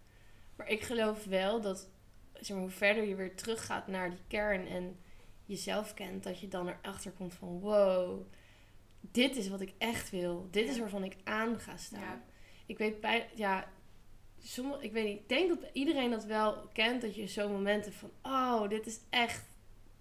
Maar 0.55 0.67
ik 0.69 0.81
geloof 0.81 1.25
wel 1.25 1.61
dat, 1.61 1.89
zeg 2.33 2.49
maar, 2.49 2.59
hoe 2.65 2.69
verder 2.75 3.03
je 3.03 3.15
weer 3.15 3.35
teruggaat 3.35 3.87
naar 3.87 4.09
die 4.09 4.23
kern 4.27 4.67
en 4.67 4.99
jezelf 5.45 5.93
kent, 5.93 6.23
dat 6.23 6.39
je 6.39 6.47
dan 6.47 6.67
erachter 6.67 7.11
komt 7.11 7.33
van, 7.33 7.59
wow, 7.59 8.21
dit 9.01 9.35
is 9.35 9.47
wat 9.47 9.61
ik 9.61 9.73
echt 9.77 10.09
wil. 10.09 10.47
Dit 10.51 10.69
is 10.69 10.79
waarvan 10.79 11.03
ik 11.03 11.15
aan 11.23 11.59
ga 11.59 11.77
staan. 11.77 11.99
Ja. 11.99 12.23
Ik 12.65 12.77
weet 12.77 13.01
bij, 13.01 13.29
ja, 13.35 13.71
sommige, 14.39 14.83
ik 14.83 14.91
weet 14.91 15.05
niet, 15.05 15.19
ik 15.19 15.29
denk 15.29 15.49
dat 15.49 15.69
iedereen 15.73 16.09
dat 16.09 16.25
wel 16.25 16.67
kent, 16.73 17.01
dat 17.01 17.15
je 17.15 17.27
zo'n 17.27 17.51
momenten 17.51 17.93
van, 17.93 18.11
oh, 18.21 18.69
dit 18.69 18.85
is 18.85 18.99
echt, 19.09 19.45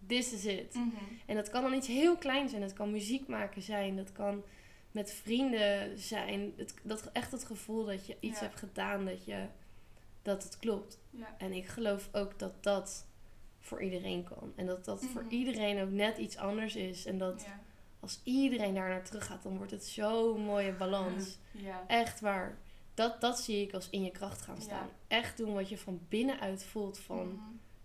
this 0.06 0.32
is 0.32 0.44
it. 0.44 0.74
Mhm. 0.74 0.88
En 1.26 1.36
dat 1.36 1.50
kan 1.50 1.62
dan 1.62 1.74
iets 1.74 1.86
heel 1.86 2.16
kleins 2.16 2.50
zijn. 2.50 2.62
Dat 2.62 2.72
kan 2.72 2.90
muziek 2.90 3.26
maken 3.28 3.62
zijn. 3.62 3.96
Dat 3.96 4.12
kan 4.12 4.42
met 4.90 5.12
vrienden 5.12 5.98
zijn. 5.98 6.52
Het, 6.56 6.74
dat, 6.82 7.10
echt 7.12 7.32
het 7.32 7.44
gevoel 7.44 7.84
dat 7.84 8.06
je 8.06 8.16
iets 8.20 8.40
Ja. 8.40 8.46
hebt 8.46 8.58
gedaan 8.58 9.04
dat, 9.04 9.24
je, 9.24 9.46
dat 10.22 10.42
het 10.42 10.56
klopt. 10.56 10.98
Ja. 11.10 11.34
En 11.38 11.52
ik 11.52 11.66
geloof 11.66 12.08
ook 12.12 12.38
dat 12.38 12.62
dat 12.62 13.06
voor 13.62 13.82
iedereen 13.82 14.24
kan. 14.24 14.52
En 14.56 14.66
dat 14.66 14.84
dat 14.84 15.04
voor 15.04 15.22
Mhm. 15.22 15.32
iedereen 15.34 15.82
ook 15.82 15.90
net 15.90 16.18
iets 16.18 16.36
anders 16.36 16.76
is. 16.76 17.06
En 17.06 17.18
dat 17.18 17.42
Ja. 17.46 17.60
als 18.00 18.20
iedereen 18.24 18.74
daar 18.74 18.88
naar 18.88 19.04
terug 19.04 19.26
gaat, 19.26 19.42
dan 19.42 19.56
wordt 19.56 19.72
het 19.72 19.84
zo'n 19.84 20.40
mooie 20.40 20.72
balans. 20.72 21.38
Ja. 21.50 21.84
Echt 21.86 22.20
waar. 22.20 22.58
Dat, 22.94 23.20
dat 23.20 23.40
zie 23.40 23.62
ik 23.66 23.72
als 23.74 23.90
in 23.90 24.02
je 24.04 24.10
kracht 24.10 24.42
gaan 24.42 24.60
staan. 24.60 24.86
Ja. 25.08 25.16
Echt 25.16 25.36
doen 25.36 25.54
wat 25.54 25.68
je 25.68 25.78
van 25.78 26.00
binnenuit 26.08 26.64
voelt 26.64 26.98
van 26.98 27.26
Mhm. 27.28 27.36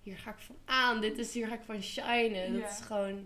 hier 0.02 0.18
ga 0.18 0.30
ik 0.32 0.40
van 0.40 0.56
aan, 0.66 1.02
dit 1.02 1.18
is 1.18 1.34
hier 1.34 1.48
ga 1.48 1.54
ik 1.54 1.62
van 1.66 1.82
shinen. 1.82 2.54
Dat 2.62 2.70
is 2.72 2.80
gewoon, 2.80 3.26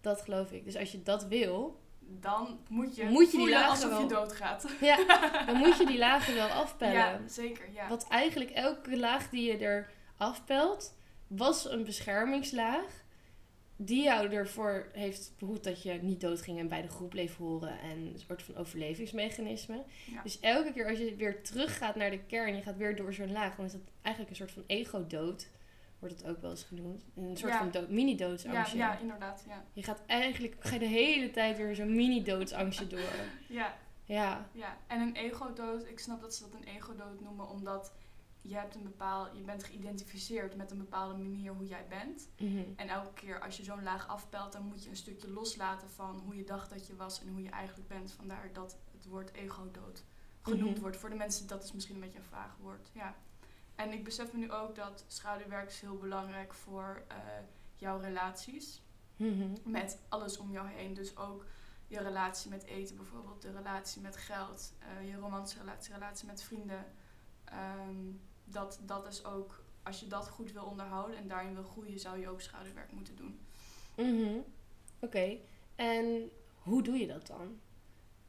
dat 0.00 0.22
geloof 0.22 0.52
ik. 0.52 0.64
Dus 0.64 0.76
als 0.76 0.92
je 0.92 1.02
dat 1.02 1.24
wil, 1.26 1.84
Dan 2.20 2.58
moet 2.68 2.96
je, 2.96 3.04
Moet 3.04 3.30
je 3.32 3.36
die 3.38 3.48
lagen 3.50 3.68
alsof 3.70 3.90
je 4.00 4.06
wel- 4.06 4.08
doodgaat. 4.08 4.66
ja, 4.80 4.96
dan 5.46 5.56
moet 5.56 5.76
je 5.78 5.86
die 5.86 5.98
lagen 5.98 6.34
wel 6.34 6.48
afpellen. 6.48 6.94
Ja, 6.94 7.20
zeker. 7.28 7.72
Ja. 7.72 7.88
Wat 7.88 8.06
eigenlijk 8.08 8.50
elke 8.50 8.98
laag 8.98 9.30
die 9.30 9.52
je 9.52 9.56
er 9.58 9.90
afpelt, 10.16 10.94
was 11.26 11.70
een 11.70 11.84
beschermingslaag. 11.84 13.04
Die 13.78 14.02
jou 14.02 14.28
ervoor 14.32 14.88
heeft 14.92 15.32
behoed 15.38 15.64
dat 15.64 15.82
je 15.82 15.92
niet 15.92 16.20
doodging 16.20 16.58
en 16.58 16.68
bij 16.68 16.82
de 16.82 16.88
groep 16.88 17.10
bleef 17.10 17.36
horen. 17.36 17.80
En 17.80 17.90
een 17.98 18.18
soort 18.26 18.42
van 18.42 18.56
overlevingsmechanisme. 18.56 19.82
Ja. 20.12 20.22
Dus 20.22 20.40
elke 20.40 20.72
keer 20.72 20.88
als 20.88 20.98
je 20.98 21.16
weer 21.16 21.42
teruggaat 21.42 21.94
naar 21.96 22.10
de 22.10 22.18
kern, 22.26 22.56
je 22.56 22.62
gaat 22.62 22.76
weer 22.76 22.96
door 22.96 23.12
zo'n 23.12 23.32
laag, 23.32 23.56
dan 23.56 23.64
is 23.64 23.72
dat 23.72 23.80
eigenlijk 24.02 24.30
een 24.30 24.46
soort 24.46 24.52
van 24.52 24.64
ego-dood. 24.66 25.48
Wordt 25.98 26.18
het 26.20 26.26
ook 26.30 26.40
wel 26.40 26.50
eens 26.50 26.62
genoemd. 26.64 27.04
Een 27.16 27.36
soort 27.36 27.52
Ja. 27.52 27.58
van 27.58 27.70
dood, 27.70 27.86
ja, 27.88 27.94
mini-doodsangstje. 27.94 28.76
ja, 28.78 28.98
inderdaad. 28.98 29.44
Ja. 29.48 29.64
Je 29.72 29.82
gaat 29.82 30.02
eigenlijk 30.06 30.56
ga 30.58 30.72
je 30.72 30.78
de 30.78 30.84
hele 30.86 31.30
tijd 31.30 31.56
weer 31.56 31.74
zo'n 31.74 31.94
mini-doodsangstje 31.96 32.86
door. 32.86 33.00
Ja, 33.48 33.76
Ja. 34.04 34.48
ja. 34.52 34.76
En 34.86 35.00
een 35.00 35.14
ego-dood, 35.16 35.88
ik 35.88 35.98
snap 35.98 36.20
dat 36.20 36.34
ze 36.34 36.42
dat 36.42 36.60
een 36.60 36.66
ego-dood 36.76 37.20
noemen, 37.20 37.48
omdat 37.50 37.92
je, 38.48 38.54
hebt 38.54 38.74
een 38.74 38.82
bepaal, 38.82 39.36
je 39.36 39.42
bent 39.42 39.64
geïdentificeerd 39.64 40.56
met 40.56 40.70
een 40.70 40.78
bepaalde 40.78 41.16
manier 41.22 41.52
hoe 41.52 41.66
jij 41.66 41.86
bent. 41.88 42.28
Mhm. 42.38 42.62
En 42.76 42.88
elke 42.88 43.12
keer 43.12 43.40
als 43.40 43.56
je 43.56 43.64
zo'n 43.64 43.82
laag 43.82 44.08
afpelt, 44.08 44.52
dan 44.52 44.62
moet 44.62 44.82
je 44.84 44.90
een 44.90 44.96
stukje 44.96 45.30
loslaten 45.30 45.90
van 45.90 46.18
hoe 46.24 46.36
je 46.36 46.44
dacht 46.44 46.70
dat 46.70 46.86
je 46.86 46.96
was 46.96 47.20
en 47.20 47.28
hoe 47.28 47.42
je 47.42 47.50
eigenlijk 47.50 47.88
bent. 47.88 48.12
Vandaar 48.12 48.52
dat 48.52 48.78
het 48.92 49.06
woord 49.06 49.32
ego-dood 49.32 50.04
genoemd 50.42 50.70
Mhm. 50.72 50.80
wordt. 50.80 50.96
Voor 50.96 51.10
de 51.10 51.16
mensen, 51.16 51.46
dat 51.46 51.64
is 51.64 51.72
misschien 51.72 51.94
een 51.94 52.00
beetje 52.00 52.18
een 52.18 52.24
vaag 52.24 52.56
woord. 52.60 52.90
Ja. 52.92 53.14
En 53.74 53.92
ik 53.92 54.04
besef 54.04 54.32
me 54.32 54.38
nu 54.38 54.52
ook 54.52 54.74
dat 54.74 55.04
schaduwwerk 55.06 55.68
is 55.68 55.80
heel 55.80 55.96
belangrijk 55.96 56.54
voor 56.54 57.04
eh, 57.08 57.16
jouw 57.76 57.98
relaties. 58.00 58.80
Mhm. 59.16 59.48
met 59.64 59.98
alles 60.08 60.38
om 60.38 60.50
jou 60.52 60.68
heen. 60.68 60.94
Dus 60.94 61.16
ook 61.16 61.44
je 61.86 61.98
relatie 62.02 62.50
met 62.50 62.64
eten 62.64 62.96
bijvoorbeeld, 62.96 63.42
de 63.42 63.50
relatie 63.52 64.02
met 64.02 64.16
geld, 64.16 64.72
eh, 64.78 65.08
je 65.08 65.16
romantische 65.16 65.58
relatie, 65.58 65.92
relatie 65.92 66.26
met 66.26 66.42
vrienden. 66.42 66.84
Ehm, 67.44 68.06
dat, 68.46 68.78
dat 68.82 69.06
is 69.06 69.24
ook, 69.24 69.62
als 69.82 70.00
je 70.00 70.06
dat 70.06 70.28
goed 70.28 70.52
wil 70.52 70.64
onderhouden 70.64 71.16
en 71.16 71.28
daarin 71.28 71.54
wil 71.54 71.62
groeien, 71.64 71.98
zou 71.98 72.18
je 72.18 72.28
ook 72.28 72.40
schaduwwerk 72.40 72.92
moeten 72.92 73.16
doen. 73.16 73.40
Mhm. 73.96 74.38
Oké, 75.00 75.36
en 75.74 76.30
hoe 76.62 76.82
doe 76.82 76.96
je 76.96 77.06
dat 77.06 77.26
dan? 77.26 77.60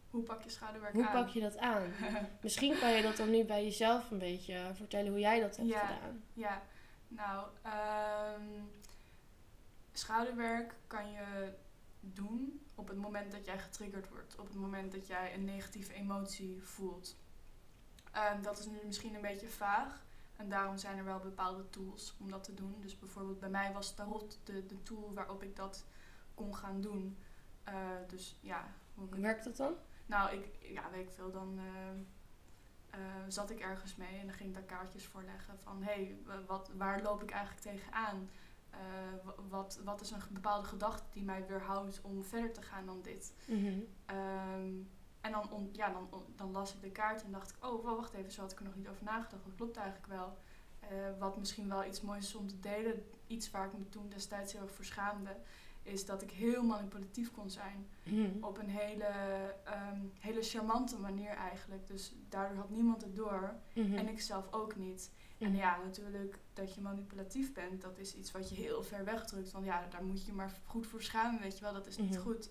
Hoe 0.09 0.23
pak 0.23 0.41
je 0.41 0.49
schaduwwerk 0.49 0.93
Hoe 0.93 1.07
aan? 1.07 1.13
pak 1.13 1.27
je 1.29 1.39
dat 1.39 1.57
aan? 1.57 1.91
Misschien 2.41 2.79
kan 2.79 2.91
je 2.91 3.01
dat 3.01 3.17
dan 3.17 3.29
nu 3.29 3.43
bij 3.45 3.63
jezelf 3.63 4.11
een 4.11 4.17
beetje 4.19 4.71
vertellen 4.73 5.11
hoe 5.11 5.19
jij 5.19 5.39
dat 5.39 5.55
hebt 5.57 5.69
Ja. 5.69 5.79
gedaan. 5.85 6.23
Ja, 6.33 6.61
nou, 7.07 7.47
ehm 7.61 8.41
schaduwwerk 9.93 10.75
kan 10.87 11.11
je 11.11 11.53
doen 11.99 12.61
op 12.75 12.87
het 12.87 12.97
moment 12.97 13.31
dat 13.31 13.45
jij 13.45 13.59
getriggerd 13.59 14.09
wordt. 14.09 14.35
Op 14.39 14.47
het 14.47 14.55
moment 14.55 14.91
dat 14.91 15.07
jij 15.07 15.33
een 15.33 15.45
negatieve 15.45 15.93
emotie 15.93 16.61
voelt. 16.63 17.15
Ehm, 18.11 18.41
dat 18.41 18.59
is 18.59 18.65
nu 18.65 18.77
misschien 18.85 19.15
een 19.15 19.21
beetje 19.21 19.47
vaag. 19.47 20.05
En 20.37 20.49
daarom 20.49 20.77
zijn 20.77 20.97
er 20.97 21.03
wel 21.03 21.19
bepaalde 21.19 21.69
tools 21.69 22.15
om 22.19 22.29
dat 22.31 22.43
te 22.43 22.53
doen. 22.53 22.75
Dus 22.81 22.99
bijvoorbeeld 22.99 23.39
bij 23.39 23.49
mij 23.49 23.73
was 23.73 23.93
Tarot 23.95 24.39
de, 24.43 24.65
de 24.65 24.83
tool 24.83 25.13
waarop 25.13 25.43
ik 25.43 25.55
dat 25.55 25.85
kon 26.33 26.55
gaan 26.55 26.81
doen. 26.81 27.17
Eh, 27.63 27.75
dus 28.07 28.37
ja, 28.41 28.71
hoe 28.93 29.07
werkt 29.09 29.43
dat 29.43 29.57
dan? 29.57 29.73
nou, 30.05 30.35
ik, 30.37 30.57
ja, 30.61 30.89
weet 30.91 31.05
ik 31.07 31.11
veel, 31.11 31.31
dan 31.31 31.59
eh, 31.59 32.99
eh, 32.99 32.99
zat 33.27 33.49
ik 33.49 33.59
ergens 33.59 33.95
mee 33.95 34.19
en 34.19 34.25
dan 34.27 34.35
ging 34.35 34.49
ik 34.49 34.55
daar 34.55 34.77
kaartjes 34.77 35.05
voor 35.05 35.23
leggen 35.23 35.59
van, 35.59 35.83
hé, 35.83 35.93
hey, 35.93 36.17
wa- 36.25 36.43
wat, 36.45 36.71
waar 36.77 37.01
loop 37.01 37.21
ik 37.23 37.31
eigenlijk 37.31 37.61
tegenaan? 37.61 38.29
Wa- 39.23 39.35
wat, 39.49 39.79
wat 39.83 40.01
is 40.01 40.11
een 40.11 40.21
bepaalde 40.29 40.67
gedachte 40.67 41.03
die 41.13 41.23
mij 41.23 41.47
weerhoudt 41.47 42.01
om 42.01 42.23
verder 42.23 42.53
te 42.53 42.61
gaan 42.61 42.85
dan 42.85 43.01
dit? 43.01 43.33
Ehm, 44.05 44.69
en 45.27 45.33
dan, 45.33 45.51
on- 45.51 45.69
ja, 45.71 45.89
dan, 45.89 46.07
on- 46.09 46.33
dan 46.35 46.51
las 46.51 46.73
ik 46.73 46.81
de 46.81 46.89
kaart 46.91 47.23
en 47.23 47.31
dacht 47.31 47.49
ik, 47.49 47.65
oh, 47.65 47.83
wa- 47.83 47.95
wacht 47.95 48.13
even, 48.13 48.31
zo 48.31 48.41
had 48.41 48.51
ik 48.51 48.57
er 48.59 48.65
nog 48.65 48.75
niet 48.75 48.87
over 48.87 49.03
nagedacht. 49.03 49.43
Dat 49.45 49.55
klopt 49.55 49.77
eigenlijk 49.77 50.07
wel. 50.07 50.37
Eh, 50.79 50.87
wat 51.19 51.37
misschien 51.37 51.69
wel 51.69 51.85
iets 51.85 52.01
moois 52.01 52.25
is 52.27 52.35
om 52.35 52.47
te 52.47 52.59
delen, 52.59 53.05
iets 53.27 53.51
waar 53.51 53.65
ik 53.65 53.73
me 53.77 53.89
toen 53.89 54.09
destijds 54.09 54.53
heel 54.53 54.61
erg 54.61 54.71
voor 54.71 54.85
schaamde, 54.85 55.35
is 55.83 56.05
dat 56.05 56.21
ik 56.21 56.31
heel 56.31 56.63
manipulatief 56.63 57.31
kon 57.31 57.49
zijn 57.49 57.87
Mhm. 58.03 58.43
op 58.43 58.57
een 58.57 58.69
hele, 58.69 59.05
ehm, 59.63 59.99
hele 60.19 60.41
charmante 60.41 60.97
manier 60.99 61.29
eigenlijk. 61.29 61.87
Dus 61.87 62.13
daardoor 62.29 62.57
had 62.57 62.69
niemand 62.69 63.01
het 63.01 63.15
door 63.15 63.53
Mhm. 63.73 63.93
en 63.97 64.07
ik 64.07 64.21
zelf 64.21 64.53
ook 64.53 64.75
niet. 64.75 65.11
En 65.37 65.47
Mhm. 65.49 65.57
ja, 65.57 65.77
natuurlijk 65.83 66.39
dat 66.53 66.75
je 66.75 66.81
manipulatief 66.81 67.53
bent, 67.53 67.81
dat 67.81 67.97
is 67.97 68.15
iets 68.15 68.31
wat 68.31 68.49
je 68.49 68.55
heel 68.55 68.83
ver 68.83 69.03
wegdrukt. 69.05 69.51
Want 69.51 69.65
ja, 69.65 69.87
daar 69.89 70.03
moet 70.03 70.25
je 70.25 70.33
maar 70.33 70.51
goed 70.65 70.87
voor 70.87 71.01
schamen, 71.01 71.41
weet 71.41 71.57
je 71.57 71.63
wel, 71.63 71.73
dat 71.73 71.87
is 71.87 71.97
niet 71.97 72.09
Mhm. 72.13 72.19
goed. 72.21 72.49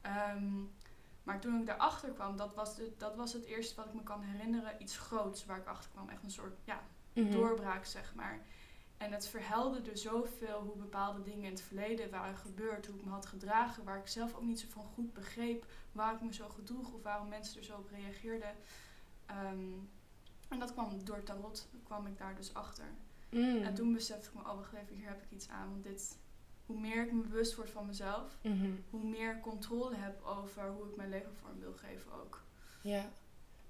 Ehm, 0.00 0.52
maar 1.24 1.40
toen 1.40 1.60
ik 1.60 1.66
daarachter 1.66 2.10
kwam, 2.10 2.36
dat 2.36 2.54
was, 2.54 2.76
de, 2.76 2.92
dat 2.98 3.16
was 3.16 3.32
het 3.32 3.44
eerste 3.44 3.74
wat 3.76 3.86
ik 3.86 3.94
me 3.94 4.02
kan 4.02 4.20
herinneren. 4.22 4.82
Iets 4.82 4.98
groots 4.98 5.44
waar 5.46 5.58
ik 5.58 5.66
achter 5.66 5.90
kwam. 5.90 6.08
Echt 6.08 6.22
een 6.22 6.30
soort 6.30 6.56
ja, 6.64 6.80
Mhm. 7.14 7.30
doorbraak, 7.30 7.84
zeg 7.84 8.14
maar. 8.14 8.40
En 8.96 9.12
het 9.12 9.26
verhelderde 9.26 9.96
zoveel 9.96 10.60
hoe 10.60 10.76
bepaalde 10.76 11.22
dingen 11.22 11.44
in 11.44 11.50
het 11.50 11.60
verleden 11.60 12.10
waren 12.10 12.36
gebeurd, 12.36 12.86
hoe 12.86 12.96
ik 12.98 13.04
me 13.04 13.10
had 13.10 13.26
gedragen, 13.26 13.84
waar 13.84 13.98
ik 13.98 14.06
zelf 14.06 14.34
ook 14.34 14.42
niet 14.42 14.60
zo 14.60 14.66
van 14.70 14.84
goed 14.84 15.12
begreep 15.12 15.66
waar 15.92 16.14
ik 16.14 16.20
me 16.20 16.34
zo 16.34 16.48
gedroeg 16.48 16.92
of 16.92 17.02
waarom 17.02 17.28
mensen 17.28 17.58
er 17.58 17.64
zo 17.64 17.76
op 17.76 17.88
reageerden. 17.90 18.54
Ehm, 19.26 19.72
en 20.48 20.58
dat 20.58 20.72
kwam 20.72 21.04
door 21.04 21.22
tarot, 21.22 21.68
kwam 21.84 22.06
ik 22.06 22.18
daar 22.18 22.34
dus 22.34 22.54
achter. 22.54 22.86
Mhm. 23.30 23.62
En 23.62 23.74
toen 23.74 23.92
besefte 23.92 24.28
ik 24.28 24.34
me, 24.34 24.40
oh 24.40 24.54
wacht 24.56 24.72
even, 24.72 24.96
hier 24.96 25.08
heb 25.08 25.22
ik 25.22 25.30
iets 25.30 25.48
aan. 25.48 25.70
Want 25.70 25.82
dit, 25.82 26.18
hoe 26.66 26.80
meer 26.80 27.04
ik 27.04 27.12
me 27.12 27.20
bewust 27.22 27.54
word 27.54 27.70
van 27.70 27.86
mezelf, 27.86 28.36
Mhm. 28.42 28.70
hoe 28.90 29.04
meer 29.04 29.40
controle 29.40 29.94
heb 29.96 30.22
over 30.24 30.68
hoe 30.68 30.88
ik 30.88 30.96
mijn 30.96 31.08
leven 31.08 31.32
vorm 31.40 31.60
wil 31.60 31.72
geven 31.76 32.12
ook. 32.12 32.42
Ja, 32.80 33.10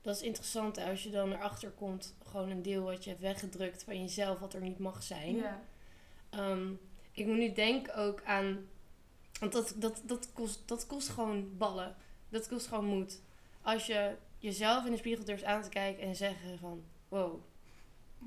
dat 0.02 0.16
is 0.16 0.22
interessant 0.22 0.78
als 0.78 1.02
je 1.02 1.10
dan 1.10 1.32
erachter 1.32 1.70
komt, 1.70 2.14
gewoon 2.26 2.50
een 2.50 2.62
deel 2.62 2.82
wat 2.82 3.04
je 3.04 3.10
hebt 3.10 3.22
weggedrukt 3.22 3.82
van 3.82 4.00
jezelf, 4.00 4.38
wat 4.38 4.54
er 4.54 4.60
niet 4.60 4.78
mag 4.78 5.02
zijn. 5.02 5.34
Ja, 5.36 5.62
Ehm, 6.30 6.72
ik 7.12 7.26
moet 7.26 7.36
nu 7.36 7.52
denken 7.52 7.94
ook 7.94 8.22
aan, 8.24 8.66
want 9.40 9.52
dat, 9.52 9.74
dat, 9.76 10.02
dat, 10.04 10.32
kost, 10.32 10.62
dat 10.68 10.86
kost 10.86 11.08
gewoon 11.08 11.56
ballen. 11.56 11.96
Dat 12.28 12.48
kost 12.48 12.66
gewoon 12.66 12.84
moed. 12.84 13.20
Als 13.62 13.86
je 13.86 14.16
jezelf 14.38 14.84
in 14.84 14.90
de 14.90 14.96
spiegel 14.98 15.24
durft 15.24 15.44
aan 15.44 15.62
te 15.62 15.68
kijken 15.68 16.02
en 16.02 16.16
zeggen 16.16 16.58
van, 16.58 16.84
wow, 17.08 17.40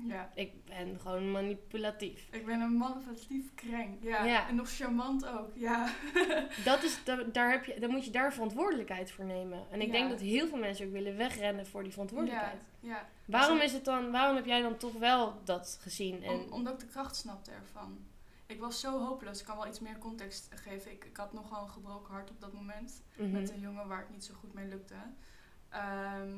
ja. 0.06 0.30
ik 0.34 0.64
ben 0.64 1.00
gewoon 1.00 1.30
manipulatief. 1.30 2.28
Ik 2.30 2.46
ben 2.46 2.60
een 2.60 2.76
manipulatief 2.76 3.54
kreng. 3.54 3.96
Ja. 4.00 4.24
Ja. 4.24 4.48
En 4.48 4.54
nog 4.54 4.70
charmant 4.76 5.26
ook. 5.26 5.50
Ja. 5.54 5.92
Dat 6.64 6.82
is, 6.82 7.04
da- 7.04 7.22
daar 7.32 7.50
heb 7.50 7.64
je, 7.64 7.80
dan 7.80 7.90
moet 7.90 8.04
je 8.04 8.10
daar 8.10 8.32
verantwoordelijkheid 8.32 9.10
voor 9.10 9.24
nemen. 9.24 9.66
En 9.70 9.80
ik 9.80 9.86
Ja. 9.86 9.92
denk 9.92 10.10
dat 10.10 10.20
heel 10.20 10.46
veel 10.48 10.58
mensen 10.58 10.86
ook 10.86 10.92
willen 10.92 11.16
wegrennen 11.16 11.66
voor 11.66 11.82
die 11.82 11.92
verantwoordelijkheid. 11.92 12.58
Ja, 12.80 12.88
ja. 12.88 13.08
Waarom 13.24 13.58
Zo- 13.58 13.64
is 13.64 13.72
het 13.72 13.84
dan, 13.84 14.10
waarom 14.10 14.36
heb 14.36 14.46
jij 14.46 14.60
dan 14.62 14.76
toch 14.76 14.92
wel 14.92 15.40
dat 15.44 15.78
gezien? 15.80 16.22
En, 16.22 16.30
Om- 16.30 16.52
omdat 16.52 16.72
ik 16.72 16.78
de 16.80 16.86
kracht 16.86 17.16
snapte 17.16 17.50
ervan. 17.50 17.98
Ik 18.46 18.60
was 18.60 18.80
zo 18.80 18.98
hopeloos. 19.04 19.40
Ik 19.40 19.46
kan 19.46 19.56
wel 19.56 19.66
iets 19.66 19.80
meer 19.80 19.98
context 19.98 20.48
geven. 20.54 20.90
Ik, 20.92 21.04
ik 21.04 21.16
had 21.16 21.32
nogal 21.32 21.62
een 21.62 21.70
gebroken 21.70 22.12
hart 22.14 22.30
op 22.30 22.40
dat 22.40 22.52
moment. 22.52 23.02
Mhm. 23.16 23.30
Met 23.30 23.50
een 23.50 23.60
jongen 23.60 23.88
waar 23.88 23.98
het 23.98 24.10
niet 24.10 24.24
zo 24.24 24.34
goed 24.34 24.54
mee 24.54 24.66
lukte. 24.66 24.94
Ehm, 25.68 26.30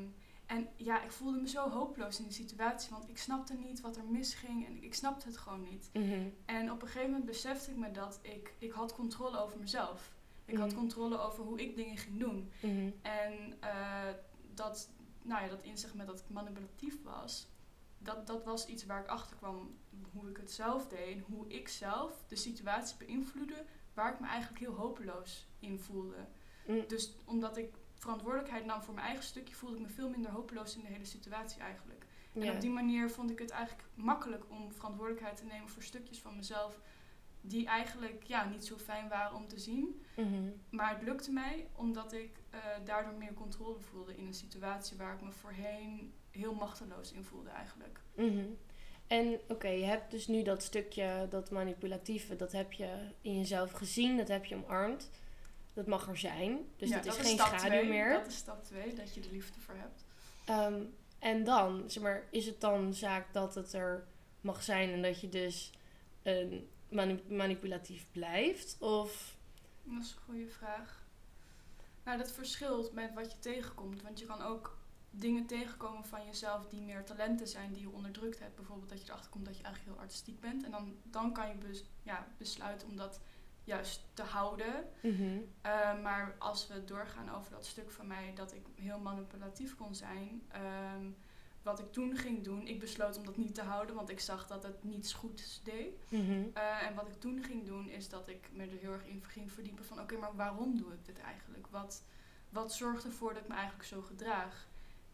en 0.51 0.69
ja, 0.77 1.03
ik 1.03 1.11
voelde 1.11 1.41
me 1.41 1.49
zo 1.49 1.69
hopeloos 1.69 2.19
in 2.19 2.25
die 2.25 2.33
situatie. 2.33 2.91
Want 2.91 3.09
ik 3.09 3.19
snapte 3.19 3.55
niet 3.55 3.81
wat 3.81 3.97
er 3.97 4.05
misging. 4.05 4.67
En 4.67 4.83
ik, 4.83 4.95
snapte 4.95 5.27
het 5.27 5.37
gewoon 5.37 5.63
niet. 5.63 5.91
Mhm. 5.93 6.29
En 6.45 6.73
op 6.73 6.83
een 6.83 6.89
gegeven 6.89 7.11
moment 7.11 7.27
besefte 7.29 7.71
ik 7.71 7.77
me 7.77 7.91
dat 7.91 8.19
ik, 8.23 8.55
ik 8.59 8.73
had 8.73 8.95
controle 8.95 9.39
over 9.39 9.59
mezelf. 9.59 10.15
Ik 10.45 10.57
had 10.57 10.67
Mhm. 10.69 10.77
controle 10.79 11.19
over 11.19 11.45
hoe 11.45 11.61
ik 11.61 11.77
dingen 11.77 11.97
ging 11.97 12.19
doen. 12.19 12.51
Mhm. 12.63 12.91
En 13.03 13.55
eh, 13.61 14.09
dat, 14.55 14.91
nou 15.23 15.43
ja, 15.43 15.49
dat 15.49 15.63
inzicht 15.63 15.95
met 15.95 16.07
dat 16.07 16.21
ik 16.21 16.29
manipulatief 16.29 17.03
was, 17.03 17.49
dat, 17.99 18.27
dat 18.27 18.45
was 18.45 18.67
iets 18.67 18.87
waar 18.87 19.01
ik 19.03 19.09
achter 19.09 19.37
kwam 19.37 19.79
hoe 20.13 20.29
ik 20.31 20.37
het 20.37 20.51
zelf 20.53 20.89
deed 20.89 21.17
en 21.17 21.25
hoe 21.29 21.49
ik 21.49 21.69
zelf 21.69 22.25
de 22.29 22.37
situatie 22.37 22.97
beïnvloedde 22.97 23.65
waar 23.95 24.13
ik 24.13 24.21
me 24.21 24.27
eigenlijk 24.27 24.61
heel 24.61 24.75
hopeloos 24.75 25.49
in 25.59 25.79
voelde. 25.79 26.27
Mm. 26.67 26.85
Dus 26.87 27.17
omdat 27.25 27.57
ik 27.57 27.75
verantwoordelijkheid 28.01 28.65
nam 28.65 28.83
voor 28.83 28.95
mijn 28.95 29.07
eigen 29.07 29.25
stukje, 29.25 29.55
voelde 29.55 29.77
ik 29.77 29.83
me 29.83 29.89
veel 29.89 30.09
minder 30.11 30.31
hopeloos 30.31 30.77
in 30.77 30.81
de 30.81 30.87
hele 30.87 31.05
situatie 31.05 31.61
eigenlijk. 31.61 32.05
En 32.35 32.43
Ja. 32.43 32.53
op 32.53 32.61
die 32.61 32.71
manier 32.71 33.11
vond 33.11 33.31
ik 33.31 33.39
het 33.39 33.51
eigenlijk 33.51 33.89
makkelijk 33.95 34.45
om 34.49 34.73
verantwoordelijkheid 34.73 35.37
te 35.37 35.45
nemen 35.45 35.69
voor 35.69 35.83
stukjes 35.83 36.19
van 36.19 36.37
mezelf 36.37 36.81
die 37.41 37.67
eigenlijk 37.67 38.23
ja, 38.23 38.49
niet 38.49 38.67
zo 38.67 38.77
fijn 38.77 39.09
waren 39.09 39.37
om 39.37 39.49
te 39.49 39.59
zien. 39.59 40.05
Mhm. 40.17 40.43
Maar 40.71 40.95
het 40.95 41.03
lukte 41.03 41.33
mij 41.33 41.69
omdat 41.77 42.13
ik 42.13 42.37
eh, 42.51 42.61
daardoor 42.85 43.15
meer 43.15 43.35
controle 43.35 43.81
voelde 43.81 44.17
in 44.17 44.27
een 44.27 44.35
situatie 44.35 44.97
waar 44.97 45.15
ik 45.15 45.21
me 45.23 45.33
voorheen 45.33 46.13
heel 46.31 46.55
machteloos 46.55 47.13
in 47.13 47.25
voelde 47.25 47.51
eigenlijk. 47.51 48.01
Mhm. 48.15 48.45
En 49.07 49.41
oké, 49.49 49.69
je 49.69 49.85
hebt 49.85 50.11
dus 50.11 50.27
nu 50.27 50.43
dat 50.43 50.63
stukje, 50.63 51.27
dat 51.31 51.51
manipulatieve, 51.51 52.37
dat 52.37 52.53
heb 52.53 52.73
je 52.73 53.09
in 53.21 53.39
jezelf 53.39 53.73
gezien, 53.73 54.17
dat 54.17 54.29
heb 54.29 54.45
je 54.45 54.55
omarmd. 54.55 55.11
Dat 55.73 55.87
mag 55.87 56.09
er 56.09 56.17
zijn. 56.19 56.59
Dus 56.77 56.89
Ja, 56.89 56.97
dat 57.01 57.07
is 57.07 57.27
geen 57.27 57.35
stap 57.35 57.47
schaduw 57.47 57.69
twee. 57.69 57.89
meer. 57.89 58.13
Dat 58.13 58.27
is 58.27 58.37
stap 58.37 58.65
2, 58.65 58.95
dat 58.95 59.15
je 59.15 59.21
de 59.21 59.31
liefde 59.31 59.61
voor 59.61 59.75
hebt. 59.75 60.05
Ehm, 60.45 60.83
en 61.19 61.45
dan, 61.45 61.91
zeg 61.91 62.03
maar, 62.03 62.27
is 62.31 62.47
het 62.47 62.61
dan 62.61 62.95
zaak 62.95 63.33
dat 63.33 63.55
het 63.55 63.73
er 63.73 64.07
mag 64.41 64.63
zijn 64.63 64.91
en 64.91 65.03
dat 65.03 65.21
je 65.21 65.29
dus 65.29 65.73
een 66.23 66.69
mani- 66.89 67.23
manipulatief 67.29 68.07
blijft? 68.13 68.77
Of. 68.79 69.37
Dat 69.85 70.03
is 70.03 70.11
een 70.13 70.23
goede 70.25 70.49
vraag. 70.49 71.03
Nou, 72.05 72.19
dat 72.19 72.33
verschilt 72.33 72.93
met 72.93 73.15
wat 73.15 73.33
je 73.33 73.39
tegenkomt. 73.39 74.03
Want 74.03 74.19
je 74.19 74.27
kan 74.27 74.43
ook 74.43 74.79
dingen 75.11 75.47
tegenkomen 75.47 76.05
van 76.05 76.27
jezelf 76.27 76.67
die 76.69 76.81
meer 76.81 77.05
talenten 77.05 77.49
zijn 77.49 77.73
die 77.73 77.83
je 77.83 77.91
onderdrukt 77.91 78.39
hebt. 78.39 78.57
Bijvoorbeeld 78.57 78.89
dat 78.89 79.01
je 79.01 79.09
erachter 79.09 79.31
komt 79.31 79.45
dat 79.45 79.57
je 79.57 79.63
eigenlijk 79.63 79.95
heel 79.95 80.03
artistiek 80.05 80.41
bent. 80.41 80.65
En 80.65 80.71
dan, 80.71 80.97
dan 81.03 81.33
kan 81.33 81.49
je 81.49 81.55
bes- 81.55 81.85
ja, 82.03 82.27
besluiten 82.39 82.89
om 82.89 82.97
dat 82.97 83.21
juist 83.65 84.01
te 84.15 84.23
houden. 84.23 84.85
Mhm. 85.03 85.39
Uh, 85.67 86.03
maar 86.03 86.35
als 86.39 86.67
we 86.69 86.85
doorgaan 86.85 87.31
over 87.35 87.51
dat 87.51 87.67
stuk 87.67 87.91
van 87.91 88.07
mij 88.07 88.33
dat 88.35 88.55
ik 88.55 88.63
heel 88.75 88.99
manipulatief 88.99 89.77
kon 89.77 89.95
zijn. 89.95 90.43
ehm, 90.49 91.05
wat 91.63 91.79
ik 91.79 91.93
toen 91.93 92.17
ging 92.17 92.45
doen, 92.45 92.67
ik 92.67 92.81
besloot 92.81 93.17
om 93.17 93.25
dat 93.25 93.37
niet 93.37 93.55
te 93.55 93.63
houden, 93.63 93.95
want 93.95 94.11
ik 94.11 94.21
zag 94.21 94.47
dat 94.47 94.63
het 94.63 94.85
niets 94.85 95.13
goeds 95.13 95.61
deed. 95.63 96.11
Mhm. 96.11 96.31
Uh, 96.31 96.87
en 96.87 96.95
wat 96.95 97.09
ik 97.09 97.21
toen 97.21 97.43
ging 97.43 97.67
doen, 97.67 97.89
is 97.89 98.09
dat 98.09 98.29
ik 98.29 98.51
me 98.53 98.63
er 98.63 98.79
heel 98.81 98.93
erg 98.93 99.07
in 99.07 99.25
ging 99.25 99.53
verdiepen 99.53 99.85
van 99.85 100.01
oké, 100.01 100.17
maar 100.17 100.37
waarom 100.37 100.77
doe 100.77 100.93
ik 100.93 101.05
dit 101.05 101.19
eigenlijk? 101.19 101.67
Wat, 101.67 102.03
wat 102.49 102.73
zorgt 102.73 103.05
ervoor 103.05 103.35
dat 103.35 103.43
ik 103.43 103.49
me 103.49 103.55
eigenlijk 103.55 103.85
zo 103.85 104.03
gedraag? 104.03 104.69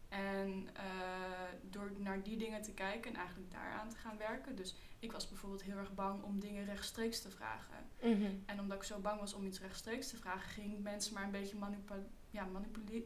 En 0.09 0.49
uh, 0.77 1.71
door 1.71 1.93
naar 1.99 2.23
die 2.23 2.37
dingen 2.37 2.63
te 2.63 2.73
kijken 2.73 3.11
en 3.11 3.17
eigenlijk 3.17 3.51
daaraan 3.53 3.89
te 3.89 3.97
gaan 3.97 4.17
werken. 4.17 4.57
Dus 4.57 4.75
ik 4.99 5.13
was 5.13 5.29
bijvoorbeeld 5.29 5.63
heel 5.63 5.77
erg 5.77 5.95
bang 5.95 6.23
om 6.23 6.41
dingen 6.41 6.65
rechtstreeks 6.65 7.21
te 7.23 7.31
vragen. 7.31 7.77
Mhm. 8.03 8.31
En 8.47 8.61
omdat 8.61 8.77
ik 8.77 8.83
zo 8.83 8.99
bang 8.99 9.21
was 9.21 9.35
om 9.35 9.47
iets 9.47 9.61
rechtstreeks 9.61 10.09
te 10.09 10.17
vragen, 10.17 10.51
ging 10.51 10.73
ik 10.73 10.79
mensen 10.83 11.15
maar 11.15 11.25
een 11.25 11.31
beetje 11.31 11.57
manipu- 11.59 12.07
ja, 12.31 12.45
manipule- 12.45 13.05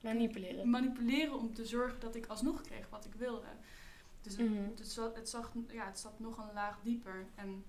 Manipuleren. 0.00 0.70
manipuleren 0.70 1.38
om 1.38 1.54
te 1.54 1.64
zorgen 1.66 2.00
dat 2.00 2.14
ik 2.14 2.26
alsnog 2.26 2.60
kreeg 2.60 2.88
wat 2.88 3.04
ik 3.04 3.14
wilde. 3.14 3.46
Dus 4.22 4.36
het, 4.36 4.50
Mhm. 4.50 4.62
het, 4.76 4.88
zat, 4.88 5.16
het, 5.16 5.28
zag, 5.28 5.52
ja, 5.68 5.86
het 5.86 5.98
zat 5.98 6.18
nog 6.20 6.38
een 6.38 6.52
laag 6.54 6.78
dieper. 6.82 7.26
En 7.34 7.64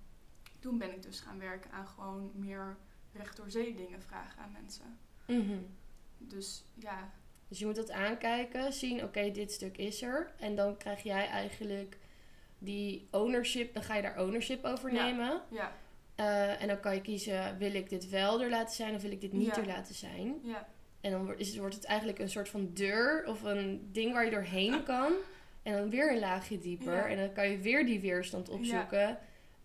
toen 0.59 0.77
ben 0.77 0.93
ik 0.93 1.03
dus 1.03 1.19
gaan 1.19 1.39
werken 1.39 1.71
aan 1.71 1.87
gewoon 1.87 2.31
meer 2.35 2.77
recht 3.13 3.37
door 3.37 3.49
zee 3.51 3.75
dingen 3.75 4.01
vragen 4.01 4.41
aan 4.41 4.51
mensen. 4.51 4.97
Mhm. 5.27 5.57
Dus 6.17 6.63
ja, 6.73 7.11
Dus 7.49 7.59
je 7.59 7.65
moet 7.65 7.75
dat 7.75 7.91
aankijken, 7.91 8.73
zien, 8.73 9.03
oké, 9.03 9.31
dit 9.31 9.51
stuk 9.51 9.77
is 9.77 10.01
er. 10.01 10.31
En 10.39 10.55
dan 10.55 10.77
krijg 10.77 11.03
jij 11.03 11.27
eigenlijk 11.27 11.97
die 12.59 13.07
ownership, 13.11 13.73
dan 13.73 13.83
ga 13.83 13.95
je 13.95 14.01
daar 14.01 14.21
ownership 14.21 14.65
over 14.65 14.91
nemen. 14.93 15.41
Ja, 15.51 15.71
Eh, 16.15 16.61
en 16.61 16.67
dan 16.67 16.79
kan 16.79 16.95
je 16.95 17.01
kiezen, 17.01 17.57
wil 17.57 17.73
ik 17.73 17.89
dit 17.89 18.09
wel 18.09 18.41
er 18.41 18.49
laten 18.49 18.75
zijn 18.75 18.95
of 18.95 19.01
wil 19.01 19.11
ik 19.11 19.21
dit 19.21 19.33
niet 19.33 19.55
Ja. 19.55 19.61
er 19.61 19.67
laten 19.67 19.95
zijn. 19.95 20.39
ja, 20.43 20.67
En 21.01 21.11
dan 21.11 21.25
wordt, 21.25 21.39
is, 21.39 21.57
wordt 21.57 21.75
het 21.75 21.83
eigenlijk 21.85 22.19
een 22.19 22.29
soort 22.29 22.49
van 22.49 22.69
deur 22.73 23.25
of 23.27 23.41
een 23.43 23.89
ding 23.91 24.13
waar 24.13 24.25
je 24.25 24.31
doorheen 24.31 24.83
kan. 24.83 25.11
En 25.63 25.73
dan 25.73 25.89
weer 25.89 26.11
een 26.11 26.19
laagje 26.19 26.59
dieper. 26.59 26.93
Ja. 26.93 27.07
En 27.07 27.17
dan 27.17 27.33
kan 27.33 27.49
je 27.49 27.57
weer 27.57 27.85
die 27.85 27.99
weerstand 27.99 28.49
opzoeken. 28.49 29.17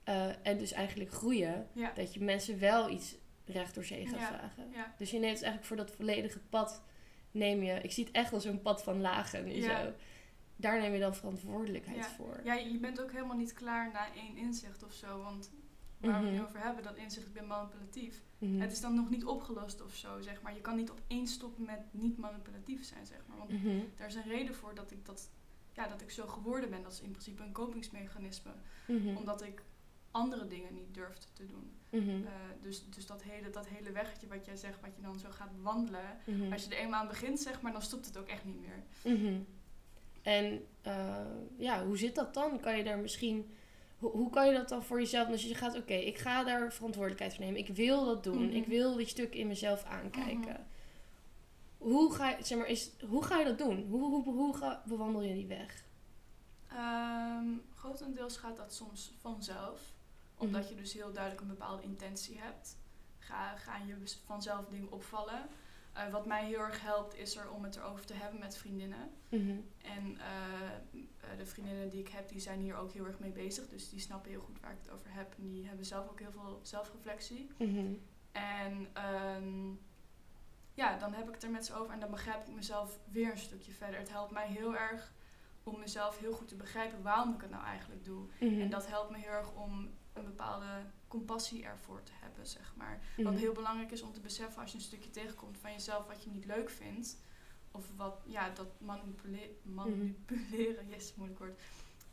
Eh, 0.04 0.26
en 0.42 0.58
dus 0.58 0.72
eigenlijk 0.72 1.10
groeien. 1.10 1.66
Dat 1.94 2.14
je 2.14 2.20
mensen 2.22 2.58
wel 2.58 2.90
iets 2.90 3.14
recht 3.46 3.74
door 3.74 3.84
zee 3.84 4.06
gaat 4.06 4.20
vragen. 4.26 4.70
Dus 4.98 5.10
je 5.10 5.18
neemt 5.18 5.32
eigenlijk 5.34 5.64
voor 5.64 5.76
dat 5.76 5.90
volledige 5.90 6.38
pad, 6.48 6.82
neem 7.34 7.62
je, 7.62 7.72
ik 7.80 7.92
zie 7.92 8.04
het 8.04 8.14
echt 8.14 8.32
als 8.32 8.44
een 8.44 8.62
pad 8.62 8.82
van 8.82 9.00
lagen 9.00 9.44
nu 9.44 9.52
Ja. 9.52 9.84
zo. 9.84 9.92
Daar 10.56 10.80
neem 10.80 10.92
je 10.92 10.98
dan 11.00 11.14
verantwoordelijkheid 11.14 11.96
Ja. 11.98 12.08
voor. 12.10 12.40
Ja, 12.44 12.54
je 12.54 12.78
bent 12.78 13.00
ook 13.02 13.12
helemaal 13.12 13.36
niet 13.36 13.52
klaar 13.52 13.90
na 13.92 14.14
één 14.14 14.36
inzicht 14.36 14.82
of 14.84 14.92
zo. 14.92 15.22
Want 15.22 15.50
waar 15.98 16.10
we 16.10 16.16
het 16.16 16.24
Mhm. 16.26 16.34
nu 16.34 16.42
over 16.48 16.62
hebben, 16.62 16.82
dat 16.82 16.96
inzicht, 16.96 17.26
ik 17.26 17.32
ben 17.32 17.46
manipulatief. 17.46 18.22
Mhm. 18.38 18.60
Het 18.60 18.72
is 18.72 18.80
dan 18.80 18.94
nog 18.94 19.10
niet 19.10 19.24
opgelost 19.24 19.82
of 19.82 19.94
zo, 19.94 20.20
zeg 20.20 20.42
maar. 20.42 20.54
Je 20.54 20.60
kan 20.60 20.76
niet 20.76 20.90
opeens 20.90 21.32
stoppen 21.32 21.64
met 21.64 21.80
niet 21.90 22.18
manipulatief 22.18 22.84
zijn, 22.84 23.06
zeg 23.06 23.18
maar. 23.26 23.38
Want 23.38 23.50
Mhm. 23.50 23.78
daar 23.96 24.06
is 24.08 24.14
een 24.14 24.22
reden 24.28 24.54
voor 24.54 24.74
dat 24.74 24.90
ik, 24.90 25.06
dat, 25.06 25.30
ja, 25.72 25.88
dat 25.88 26.00
ik 26.00 26.10
zo 26.10 26.26
geworden 26.26 26.70
ben. 26.70 26.82
Dat 26.82 26.92
is 26.92 27.00
in 27.00 27.10
principe 27.10 27.42
een 27.42 27.52
kopingsmechanisme. 27.52 28.50
Omdat 29.16 29.42
ik 29.42 29.62
andere 30.10 30.46
dingen 30.46 30.74
niet 30.74 30.94
durfde 30.94 31.26
te 31.32 31.46
doen. 31.46 31.70
Mhm. 31.94 32.08
Eh, 32.08 32.32
dus 32.62 32.84
dus 32.94 33.06
dat, 33.06 33.22
hele, 33.22 33.50
dat 33.50 33.68
hele 33.68 33.92
weggetje 33.92 34.26
wat 34.26 34.44
jij 34.44 34.56
zegt, 34.56 34.80
wat 34.80 34.96
je 34.96 35.02
dan 35.02 35.18
zo 35.18 35.28
gaat 35.30 35.56
bewandelen. 35.56 36.18
Mhm. 36.24 36.52
Als 36.52 36.64
je 36.64 36.74
er 36.74 36.82
eenmaal 36.82 37.00
aan 37.00 37.08
begint, 37.08 37.40
zeg 37.40 37.60
maar, 37.60 37.72
dan 37.72 37.82
stopt 37.82 38.06
het 38.06 38.18
ook 38.18 38.28
echt 38.28 38.44
niet 38.44 38.60
meer. 38.60 38.82
Mhm. 39.14 39.40
En 40.22 40.66
eh, 40.82 41.16
ja, 41.56 41.84
hoe 41.84 41.98
zit 41.98 42.14
dat 42.14 42.34
dan? 42.34 42.60
Kan 42.60 42.76
je 42.76 42.84
daar 42.84 42.98
misschien. 42.98 43.54
Hoe, 43.98 44.10
hoe 44.10 44.30
kan 44.30 44.46
je 44.46 44.52
dat 44.52 44.68
dan 44.68 44.82
voor 44.82 45.00
jezelf? 45.00 45.28
Als 45.28 45.42
je 45.42 45.54
gaat, 45.54 45.76
oké, 45.76 45.94
ik 45.94 46.18
ga 46.18 46.44
daar 46.44 46.72
verantwoordelijkheid 46.72 47.34
voor 47.34 47.44
nemen. 47.44 47.60
Ik 47.60 47.68
wil 47.68 48.04
dat 48.04 48.24
doen. 48.24 48.50
Ik 48.50 48.66
wil 48.66 48.96
die 48.96 49.06
stuk 49.06 49.34
in 49.34 49.46
mezelf 49.46 49.84
aankijken. 49.84 50.66
Hoe, 51.78 52.14
ga 52.14 52.30
je, 52.30 52.36
zeg 52.44 52.58
maar, 52.58 52.66
is, 52.66 52.90
hoe 53.08 53.24
ga 53.24 53.38
je 53.38 53.44
dat 53.44 53.58
doen? 53.58 53.86
Hoe, 53.88 54.00
hoe, 54.00 54.24
hoe 54.24 54.56
ga, 54.56 54.82
bewandel 54.86 55.22
je 55.22 55.34
die 55.34 55.46
weg? 55.46 55.84
Ehm, 56.68 57.46
grotendeels 57.74 58.36
gaat 58.36 58.56
dat 58.56 58.74
soms 58.74 59.12
vanzelf. 59.20 59.93
Omdat 60.44 60.60
Mhm. 60.62 60.70
je 60.70 60.76
dus 60.80 60.92
heel 60.92 61.12
duidelijk 61.12 61.42
een 61.42 61.48
bepaalde 61.48 61.82
intentie 61.82 62.38
hebt. 62.40 62.76
Ga, 63.18 63.56
gaan 63.56 63.86
je 63.86 63.98
dus 63.98 64.22
vanzelf 64.26 64.66
dingen 64.66 64.90
opvallen. 64.92 65.48
Eh, 65.92 66.08
wat 66.10 66.26
mij 66.26 66.44
heel 66.46 66.58
erg 66.58 66.80
helpt 66.82 67.14
is 67.16 67.36
er 67.36 67.50
om 67.50 67.64
het 67.64 67.76
erover 67.76 68.06
te 68.06 68.14
hebben 68.14 68.40
met 68.40 68.56
vriendinnen. 68.56 69.10
Mhm. 69.28 69.56
En 69.82 70.18
eh, 70.18 71.00
eh, 71.32 71.38
de 71.38 71.46
vriendinnen 71.46 71.88
die 71.88 72.00
ik 72.00 72.08
heb, 72.08 72.28
die 72.28 72.40
zijn 72.40 72.60
hier 72.60 72.76
ook 72.76 72.92
heel 72.92 73.06
erg 73.06 73.18
mee 73.18 73.30
bezig. 73.32 73.68
Dus 73.68 73.88
die 73.90 74.00
snappen 74.00 74.30
heel 74.30 74.40
goed 74.40 74.60
waar 74.60 74.72
ik 74.72 74.78
het 74.82 74.90
over 74.90 75.12
heb. 75.12 75.34
En 75.38 75.48
die 75.48 75.66
hebben 75.66 75.86
zelf 75.86 76.08
ook 76.10 76.20
heel 76.20 76.32
veel 76.32 76.60
zelfreflectie. 76.62 77.50
Mhm. 77.58 77.94
En 78.32 78.88
ehm, 78.92 79.68
ja, 80.74 80.98
dan 80.98 81.12
heb 81.12 81.28
ik 81.28 81.34
het 81.34 81.42
er 81.42 81.50
met 81.50 81.66
ze 81.66 81.74
over 81.74 81.92
en 81.92 82.00
dan 82.00 82.10
begrijp 82.10 82.46
ik 82.48 82.54
mezelf 82.54 82.98
weer 83.10 83.30
een 83.30 83.38
stukje 83.38 83.72
verder. 83.72 83.98
Het 83.98 84.10
helpt 84.10 84.32
mij 84.32 84.48
heel 84.48 84.76
erg 84.76 85.12
om 85.62 85.78
mezelf 85.78 86.18
heel 86.18 86.32
goed 86.32 86.48
te 86.48 86.56
begrijpen 86.56 87.02
waarom 87.02 87.34
ik 87.34 87.40
het 87.40 87.50
nou 87.50 87.64
eigenlijk 87.64 88.04
doe. 88.04 88.26
En 88.38 88.70
dat 88.70 88.86
helpt 88.86 89.10
me 89.10 89.18
heel 89.18 89.30
erg 89.30 89.52
om 89.52 89.90
een 90.14 90.24
bepaalde 90.24 90.66
compassie 91.08 91.64
ervoor 91.64 92.02
te 92.02 92.12
hebben, 92.20 92.46
zeg 92.46 92.72
maar. 92.76 93.00
Mhm. 93.16 93.22
Wat 93.30 93.38
heel 93.38 93.52
belangrijk 93.52 93.90
is 93.90 94.02
om 94.02 94.12
te 94.12 94.20
beseffen 94.20 94.62
als 94.62 94.70
je 94.70 94.76
een 94.78 94.84
stukje 94.84 95.10
tegenkomt 95.10 95.58
van 95.58 95.72
jezelf 95.72 96.06
wat 96.06 96.24
je 96.24 96.30
niet 96.30 96.44
leuk 96.44 96.70
vindt. 96.70 97.16
Of 97.70 97.86
wat, 97.96 98.20
ja, 98.26 98.50
dat 98.50 98.80
manipule- 98.80 99.50
manipuleren, 99.62 100.88
yes, 100.88 101.14
moeilijk 101.14 101.38
woord. 101.40 101.60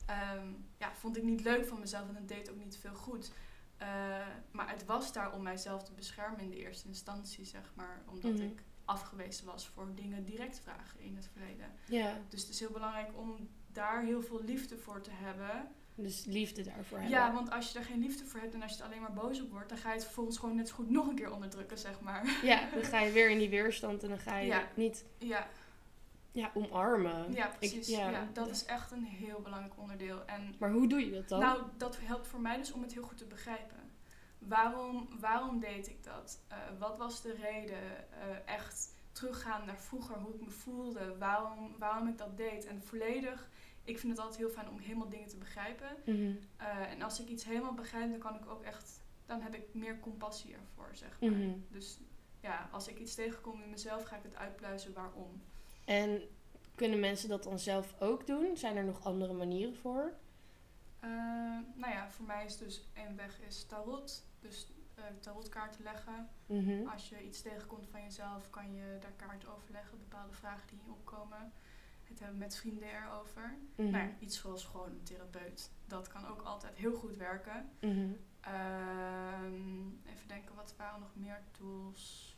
Ehm, 0.06 0.47
ja, 0.78 0.93
vond 0.95 1.18
ik 1.18 1.24
niet 1.24 1.41
leuk 1.43 1.66
van 1.66 1.80
mezelf 1.80 2.08
en 2.10 2.16
het 2.16 2.28
deed 2.28 2.49
ook 2.49 2.58
niet 2.58 2.78
veel 2.78 2.93
goed. 2.93 3.32
Eh, 3.78 3.88
maar 4.52 4.70
het 4.70 4.86
was 4.86 5.14
daar 5.14 5.34
om 5.34 5.41
mijzelf 5.43 5.84
te 5.84 5.91
beschermen 5.93 6.39
in 6.39 6.49
de 6.49 6.58
eerste 6.58 6.88
instantie, 6.88 7.45
zeg 7.45 7.72
maar. 7.76 8.02
Omdat 8.08 8.32
Mhm. 8.34 8.41
ik 8.41 8.64
afgewezen 8.86 9.45
was 9.45 9.68
voor 9.68 9.95
dingen 9.95 10.26
direct 10.26 10.60
vragen 10.60 10.99
in 10.99 11.16
het 11.16 11.30
verleden. 11.34 11.72
Ja, 11.88 12.18
Dus 12.30 12.41
het 12.41 12.49
is 12.49 12.60
heel 12.60 12.72
belangrijk 12.72 13.18
om 13.18 13.49
daar 13.72 14.04
heel 14.04 14.22
veel 14.22 14.43
liefde 14.43 14.78
voor 14.78 15.02
te 15.02 15.12
hebben. 15.14 15.68
Dus 15.96 16.26
liefde 16.26 16.62
daarvoor 16.64 16.98
hebben. 17.00 17.18
Ja, 17.18 17.34
want 17.34 17.52
als 17.52 17.72
je 17.72 17.80
er 17.80 17.86
geen 17.86 18.00
liefde 18.00 18.26
voor 18.26 18.39
hebt 18.39 18.54
en 18.54 18.62
als 18.62 18.72
je 18.74 18.80
er 18.80 18.86
alleen 18.86 19.02
maar 19.02 19.14
boos 19.14 19.42
op 19.42 19.52
wordt, 19.52 19.70
dan 19.70 19.78
ga 19.78 19.88
je 19.89 19.96
het 19.96 20.04
vervolgens 20.04 20.38
gewoon 20.38 20.56
net 20.56 20.68
zo 20.68 20.76
goed 20.76 20.89
nog 20.89 21.08
een 21.08 21.16
keer 21.16 21.32
onderdrukken, 21.34 21.78
zeg 21.78 22.00
maar. 22.02 22.39
Ja, 22.44 22.70
dan 22.74 22.84
ga 22.84 23.00
je 23.00 23.12
weer 23.12 23.30
in 23.30 23.38
die 23.38 23.50
weerstand 23.50 24.04
en 24.04 24.10
dan 24.10 24.20
ga 24.20 24.38
je 24.38 24.48
Ja. 24.48 24.60
het 24.60 24.78
niet 24.78 25.06
Ja, 25.18 25.48
ja, 26.32 26.52
omarmen. 26.54 27.34
ja 27.34 27.48
Ik- 27.52 27.58
precies. 27.58 27.88
ja. 27.88 28.10
ja, 28.10 28.28
dat 28.34 28.50
is 28.50 28.66
echt 28.66 28.92
een 28.92 29.04
heel 29.06 29.39
belangrijk 29.42 29.74
onderdeel. 29.78 30.26
En 30.26 30.56
Maar 30.60 30.72
hoe 30.72 30.88
doe 30.88 31.06
je 31.06 31.12
dat 31.12 31.30
dan? 31.30 31.39
nou, 31.39 31.62
dat 31.78 31.98
helpt 32.02 32.28
voor 32.28 32.42
mij 32.42 32.58
dus 32.58 32.72
om 32.72 32.82
het 32.82 32.94
heel 32.94 33.04
goed 33.04 33.18
te 33.18 33.26
begrijpen. 33.26 33.78
Waarom, 34.38 35.08
waarom 35.20 35.60
deed 35.60 35.88
ik 35.88 36.04
dat? 36.04 36.39
Eh, 36.48 36.58
wat 36.80 36.98
was 36.98 37.22
de 37.22 37.34
reden? 37.42 38.12
Eh, 38.12 38.54
echt 38.56 38.96
teruggaan 39.12 39.66
naar 39.66 39.78
vroeger, 39.80 40.16
hoe 40.16 40.34
ik 40.34 40.42
me 40.42 40.50
voelde, 40.50 41.18
waarom, 41.18 41.76
waarom 41.80 42.08
ik 42.08 42.18
dat 42.18 42.38
deed. 42.38 42.66
En 42.66 42.84
volledig, 42.84 43.50
ik 43.92 44.00
vind 44.00 44.12
het 44.12 44.22
altijd 44.22 44.39
heel 44.39 44.50
fijn 44.50 44.70
om 44.70 44.80
helemaal 44.80 45.10
dingen 45.10 45.28
te 45.28 45.38
begrijpen. 45.38 45.96
Mhm. 46.06 46.34
Eh, 46.58 46.92
en 46.92 47.02
als 47.02 47.20
ik 47.20 47.28
iets 47.28 47.44
helemaal 47.44 47.74
begrijp, 47.74 48.10
dan 48.10 48.20
kan 48.20 48.36
ik 48.36 48.50
ook 48.50 48.64
echt, 48.64 49.02
dan 49.26 49.42
heb 49.42 49.56
ik 49.56 49.74
meer 49.74 50.00
compassie 50.00 50.54
ervoor, 50.54 50.89
zeg 50.94 51.20
maar. 51.20 51.30
Mhm. 51.30 51.58
Dus 51.70 52.00
ja, 52.39 52.70
als 52.72 52.88
ik 52.88 53.00
iets 53.00 53.16
tegenkom 53.16 53.62
in 53.62 53.70
mezelf, 53.70 54.04
ga 54.04 54.16
ik 54.16 54.24
het 54.24 54.36
uitpluizen 54.36 54.94
waarom. 54.94 55.42
En 55.86 56.22
kunnen 56.76 57.00
mensen 57.00 57.30
dat 57.30 57.44
dan 57.44 57.60
zelf 57.60 57.96
ook 58.00 58.28
doen? 58.28 58.58
Zijn 58.58 58.78
er 58.78 58.84
nog 58.84 59.06
andere 59.06 59.34
manieren 59.34 59.76
voor? 59.76 60.14
Eh, 61.00 61.10
nou 61.74 61.94
ja, 61.94 62.10
voor 62.10 62.26
mij 62.26 62.46
is 62.46 62.58
dus 62.58 62.89
één 62.94 63.16
weg 63.16 63.42
is 63.48 63.66
tarot. 63.66 64.26
Dus 64.39 64.72
eh, 64.96 65.04
tarotkaarten 65.20 65.84
leggen. 65.84 66.30
Mhm. 66.46 66.88
Als 66.88 67.10
je 67.10 67.24
iets 67.24 67.42
tegenkomt 67.42 67.88
van 67.92 68.04
jezelf, 68.04 68.50
kan 68.50 68.74
je 68.74 68.98
daar 69.00 69.28
kaart 69.28 69.48
over 69.48 69.72
leggen. 69.72 69.98
Bepaalde 69.98 70.34
vragen 70.34 70.68
die 70.68 70.80
opkomen. 70.88 71.52
Het 72.12 72.20
hebben 72.20 72.39
met 72.39 72.55
vrienden 72.55 72.89
erover. 72.89 73.57
Nou 73.76 73.91
ja, 73.91 74.09
iets 74.20 74.39
zoals 74.39 74.66
gewoon 74.66 74.89
een 74.89 75.03
therapeut. 75.03 75.72
Dat 75.86 76.07
kan 76.07 76.28
ook 76.28 76.41
altijd 76.41 76.76
heel 76.76 76.93
goed 76.93 77.18
werken. 77.18 77.70
Mhm. 77.82 78.12
Ehm, 78.41 79.88
even 80.05 80.28
denken, 80.28 80.55
wat 80.55 80.74
waren 80.78 80.99
nog 80.99 81.16
meer 81.16 81.41
tools? 81.51 82.36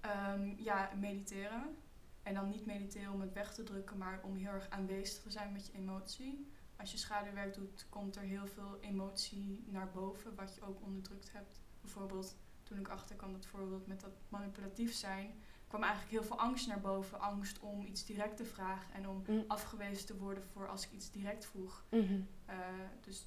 Ehm, 0.00 0.54
ja, 0.56 0.90
mediteren. 0.98 1.76
En 2.22 2.34
dan 2.34 2.48
niet 2.48 2.66
mediteren 2.66 3.12
om 3.12 3.20
het 3.20 3.32
weg 3.32 3.54
te 3.54 3.62
drukken, 3.62 3.98
maar 3.98 4.20
om 4.22 4.36
heel 4.36 4.50
erg 4.50 4.70
aanwezig 4.70 5.22
te 5.22 5.30
zijn 5.30 5.52
met 5.52 5.66
je 5.66 5.72
emotie. 5.72 6.52
Als 6.76 6.92
je 6.92 6.98
schaduwwerk 6.98 7.54
doet, 7.54 7.86
komt 7.88 8.16
er 8.16 8.22
heel 8.22 8.46
veel 8.46 8.78
emotie 8.80 9.64
naar 9.66 9.90
boven, 9.90 10.34
wat 10.34 10.54
je 10.54 10.62
ook 10.62 10.82
onderdrukt 10.82 11.32
hebt. 11.32 11.60
Bijvoorbeeld, 11.80 12.36
toen 12.62 12.78
ik 12.78 12.88
achterkwam 12.88 13.32
dat 13.32 13.46
voorbeeld 13.46 13.86
met 13.86 14.00
dat 14.00 14.12
manipulatief 14.28 14.92
zijn, 14.92 15.34
kwam 15.70 15.82
eigenlijk 15.82 16.12
heel 16.12 16.22
veel 16.24 16.38
angst 16.38 16.66
naar 16.66 16.80
boven. 16.80 17.20
Angst 17.20 17.60
om 17.60 17.82
iets 17.86 18.04
direct 18.04 18.36
te 18.36 18.44
vragen 18.44 18.94
en 18.94 19.08
om 19.08 19.22
Mm. 19.26 19.44
afgewezen 19.46 20.06
te 20.06 20.16
worden 20.16 20.42
voor 20.52 20.68
als 20.68 20.84
ik 20.84 20.92
iets 20.92 21.10
direct 21.10 21.46
vroeg. 21.46 21.84
Mhm. 21.90 22.20
Eh, 22.46 22.56
dus 23.00 23.26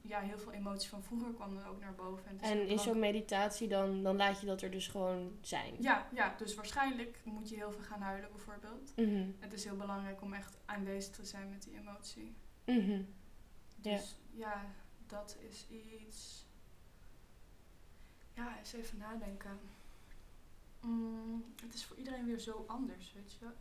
ja, 0.00 0.20
heel 0.20 0.38
veel 0.38 0.52
emotie 0.52 0.88
van 0.88 1.02
vroeger 1.02 1.32
kwam 1.32 1.54
dan 1.54 1.66
ook 1.66 1.80
naar 1.80 1.94
boven. 1.94 2.40
En 2.40 2.68
in 2.68 2.78
zo'n 2.78 2.98
meditatie 2.98 3.68
dan, 3.68 4.02
dan 4.02 4.16
laat 4.16 4.40
je 4.40 4.46
dat 4.46 4.62
er 4.62 4.70
dus 4.70 4.88
gewoon 4.88 5.38
zijn. 5.40 5.74
Ja, 5.80 6.08
ja, 6.14 6.34
dus 6.38 6.54
waarschijnlijk 6.54 7.20
moet 7.24 7.48
je 7.48 7.56
heel 7.56 7.72
veel 7.72 7.82
gaan 7.82 8.00
huilen 8.00 8.30
bijvoorbeeld. 8.30 8.92
Mhm. 8.96 9.26
Het 9.38 9.52
is 9.52 9.64
heel 9.64 9.76
belangrijk 9.76 10.22
om 10.22 10.32
echt 10.32 10.56
aanwezig 10.64 11.14
te 11.14 11.24
zijn 11.24 11.48
met 11.48 11.62
die 11.62 11.78
emotie. 11.78 12.34
Mhm. 12.64 13.02
Ja. 13.80 13.92
Dus 13.96 14.16
ja, 14.30 14.64
dat 15.06 15.36
is 15.48 15.66
iets. 15.68 16.46
Ja, 18.34 18.58
eens 18.58 18.72
even 18.72 18.98
nadenken. 18.98 19.58
Mm, 20.82 21.44
het 21.62 21.74
is 21.74 21.84
voor 21.84 21.96
iedereen 21.96 22.26
weer 22.26 22.38
zo 22.38 22.64
anders, 22.66 23.12
weet 23.12 23.32
je 23.32 23.38
wel. 23.40 23.52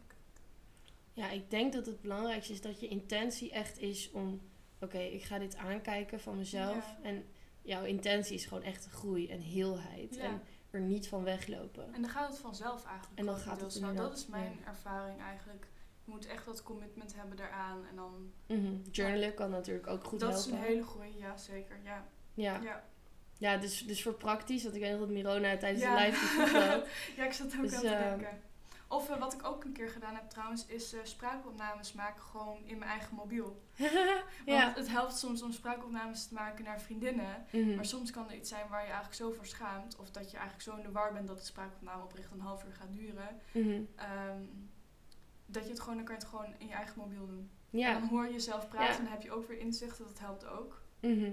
Ja, 1.13 1.29
ik 1.29 1.49
denk 1.49 1.73
dat 1.73 1.85
het 1.85 2.01
belangrijkste 2.01 2.53
is 2.53 2.61
dat 2.61 2.79
je 2.79 2.87
intentie 2.87 3.51
echt 3.51 3.77
is 3.79 4.11
om... 4.11 4.41
Oké, 4.79 4.97
ik 4.97 5.23
ga 5.23 5.39
dit 5.39 5.55
aankijken 5.55 6.19
van 6.19 6.37
mezelf. 6.37 6.75
Ja. 6.75 6.99
En 7.03 7.25
jouw 7.61 7.83
intentie 7.83 8.35
is 8.35 8.45
gewoon 8.45 8.63
echt 8.63 8.85
groei 8.85 9.29
en 9.29 9.39
heelheid. 9.39 10.15
Ja. 10.15 10.21
En 10.23 10.41
er 10.69 10.79
niet 10.79 11.07
van 11.07 11.23
weglopen. 11.23 11.93
En 11.93 12.01
dan 12.01 12.09
gaat 12.09 12.29
het 12.29 12.37
vanzelf 12.37 12.85
eigenlijk. 12.85 13.19
En 13.19 13.25
dan 13.25 13.37
gaat 13.37 13.61
het 13.61 13.73
zo. 13.73 13.93
Dat 13.93 14.17
is 14.17 14.27
mijn 14.27 14.57
ja. 14.59 14.67
ervaring 14.67 15.19
eigenlijk. 15.19 15.67
Je 16.03 16.11
moet 16.11 16.25
echt 16.25 16.45
wat 16.45 16.63
commitment 16.63 17.15
hebben 17.15 17.37
daaraan. 17.37 17.85
En 17.85 17.95
dan. 17.95 18.31
Mhm. 18.47 18.75
Journalen 18.91 19.33
kan 19.33 19.49
natuurlijk 19.49 19.87
ook 19.87 20.03
goed 20.03 20.19
dat 20.19 20.31
helpen. 20.33 20.51
is 20.51 20.57
een 20.57 20.63
hele 20.63 20.83
goede, 20.83 21.17
ja 21.17 21.37
zeker. 21.37 21.79
Ja. 21.83 22.07
Ja, 22.33 22.83
Ja. 23.41 23.57
dus, 23.57 23.85
dus 23.85 24.03
voor 24.03 24.13
praktisch, 24.13 24.63
want 24.63 24.75
ik 24.75 24.81
weet 24.81 24.91
nog 24.91 24.99
dat 24.99 25.09
Mirona 25.09 25.57
tijdens 25.57 25.83
Ja. 25.83 25.95
de 25.97 26.03
live 26.05 26.51
dat. 26.53 26.87
ja, 27.17 27.23
ik 27.25 27.33
zat 27.33 27.55
ook 27.55 27.61
Dus, 27.61 27.73
aan 27.73 27.81
te 27.81 27.87
eh, 27.87 28.09
denken. 28.09 28.41
Of 28.87 29.09
eh, 29.09 29.19
wat 29.19 29.33
ik 29.33 29.45
ook 29.45 29.63
een 29.63 29.71
keer 29.71 29.89
gedaan 29.89 30.15
heb 30.15 30.29
trouwens, 30.29 30.65
is 30.65 30.93
eh, 30.93 30.99
spraakopnames 31.03 31.93
maken 31.93 32.21
gewoon 32.21 32.57
in 32.65 32.77
mijn 32.77 32.91
eigen 32.91 33.15
mobiel. 33.15 33.61
ja. 34.45 34.63
Want 34.63 34.75
het 34.75 34.89
helpt 34.89 35.17
soms 35.17 35.41
om 35.41 35.51
spraakopnames 35.51 36.27
te 36.27 36.33
maken 36.33 36.63
naar 36.63 36.81
vriendinnen. 36.81 37.45
Mhm. 37.51 37.75
Maar 37.75 37.85
soms 37.85 38.11
kan 38.11 38.29
er 38.29 38.35
iets 38.35 38.49
zijn 38.49 38.67
waar 38.69 38.79
je 38.79 38.85
eigenlijk 38.85 39.15
zo 39.15 39.31
voor 39.31 39.45
schaamt. 39.45 39.95
Of 39.95 40.11
dat 40.11 40.31
je 40.31 40.37
eigenlijk 40.37 40.69
zo 40.69 40.75
in 40.75 40.83
de 40.83 40.91
war 40.91 41.13
bent 41.13 41.27
dat 41.27 41.39
de 41.39 41.45
spraakopname 41.45 42.03
oprecht 42.03 42.31
een 42.31 42.39
half 42.39 42.63
uur 42.65 42.73
gaat 42.73 42.93
duren. 42.93 43.39
Mhm. 43.51 43.81
Ehm, 43.95 44.41
dat 45.45 45.63
je 45.63 45.69
het 45.69 45.79
gewoon, 45.79 45.95
dan 45.95 46.05
kan 46.05 46.15
je 46.15 46.21
het 46.21 46.29
gewoon 46.29 46.53
in 46.57 46.67
je 46.67 46.73
eigen 46.73 46.97
mobiel 46.97 47.25
doen. 47.27 47.49
En 47.71 47.79
Ja. 47.79 47.93
dan 47.93 48.07
hoor 48.07 48.25
je 48.25 48.31
jezelf 48.31 48.67
praten 48.69 48.87
Ja. 48.91 48.97
en 48.97 49.03
dan 49.03 49.11
heb 49.11 49.21
je 49.21 49.31
ook 49.31 49.47
weer 49.47 49.59
inzichten, 49.59 50.05
dat 50.05 50.19
helpt 50.19 50.45
ook. 50.45 50.81
Mhm. 50.99 51.31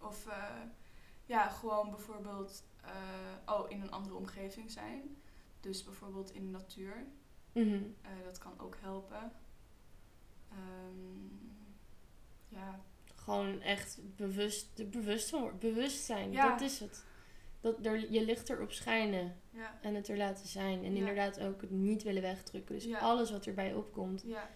Of 0.00 0.26
ja, 1.30 1.48
gewoon 1.48 1.90
bijvoorbeeld 1.90 2.64
eh, 2.84 3.54
oh, 3.54 3.70
in 3.70 3.80
een 3.80 3.90
andere 3.90 4.14
omgeving 4.14 4.70
zijn. 4.70 5.16
Dus 5.60 5.84
bijvoorbeeld 5.84 6.32
in 6.32 6.44
de 6.44 6.50
natuur. 6.50 7.06
Mhm. 7.52 7.82
Eh, 8.02 8.10
dat 8.24 8.38
kan 8.38 8.52
ook 8.60 8.76
helpen. 8.80 9.32
Ehm, 10.50 11.26
ja, 12.48 12.80
Gewoon 13.14 13.60
echt 13.60 13.98
bewust, 14.16 14.76
de 14.76 14.84
bewust 14.84 15.28
van, 15.30 15.58
bewustzijn. 15.58 16.32
Ja. 16.32 16.48
Dat 16.50 16.60
is 16.60 16.80
het. 16.80 17.04
Dat 17.60 17.86
er, 17.86 18.12
je 18.12 18.24
licht 18.24 18.48
erop 18.50 18.72
schijnen 18.72 19.36
ja, 19.50 19.78
en 19.82 19.94
het 19.94 20.08
er 20.08 20.16
laten 20.16 20.48
zijn. 20.48 20.84
En 20.84 20.92
Ja. 20.92 20.98
inderdaad 20.98 21.40
ook 21.40 21.60
het 21.60 21.70
niet 21.70 22.02
willen 22.02 22.22
wegdrukken. 22.22 22.74
Dus 22.74 22.94
alles 22.94 23.30
wat 23.30 23.46
erbij 23.46 23.74
opkomt. 23.74 24.22
ja, 24.26 24.48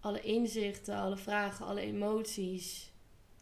Alle 0.00 0.20
inzichten, 0.20 0.96
alle 0.96 1.16
vragen, 1.16 1.66
alle 1.66 1.80
emoties. 1.80 2.92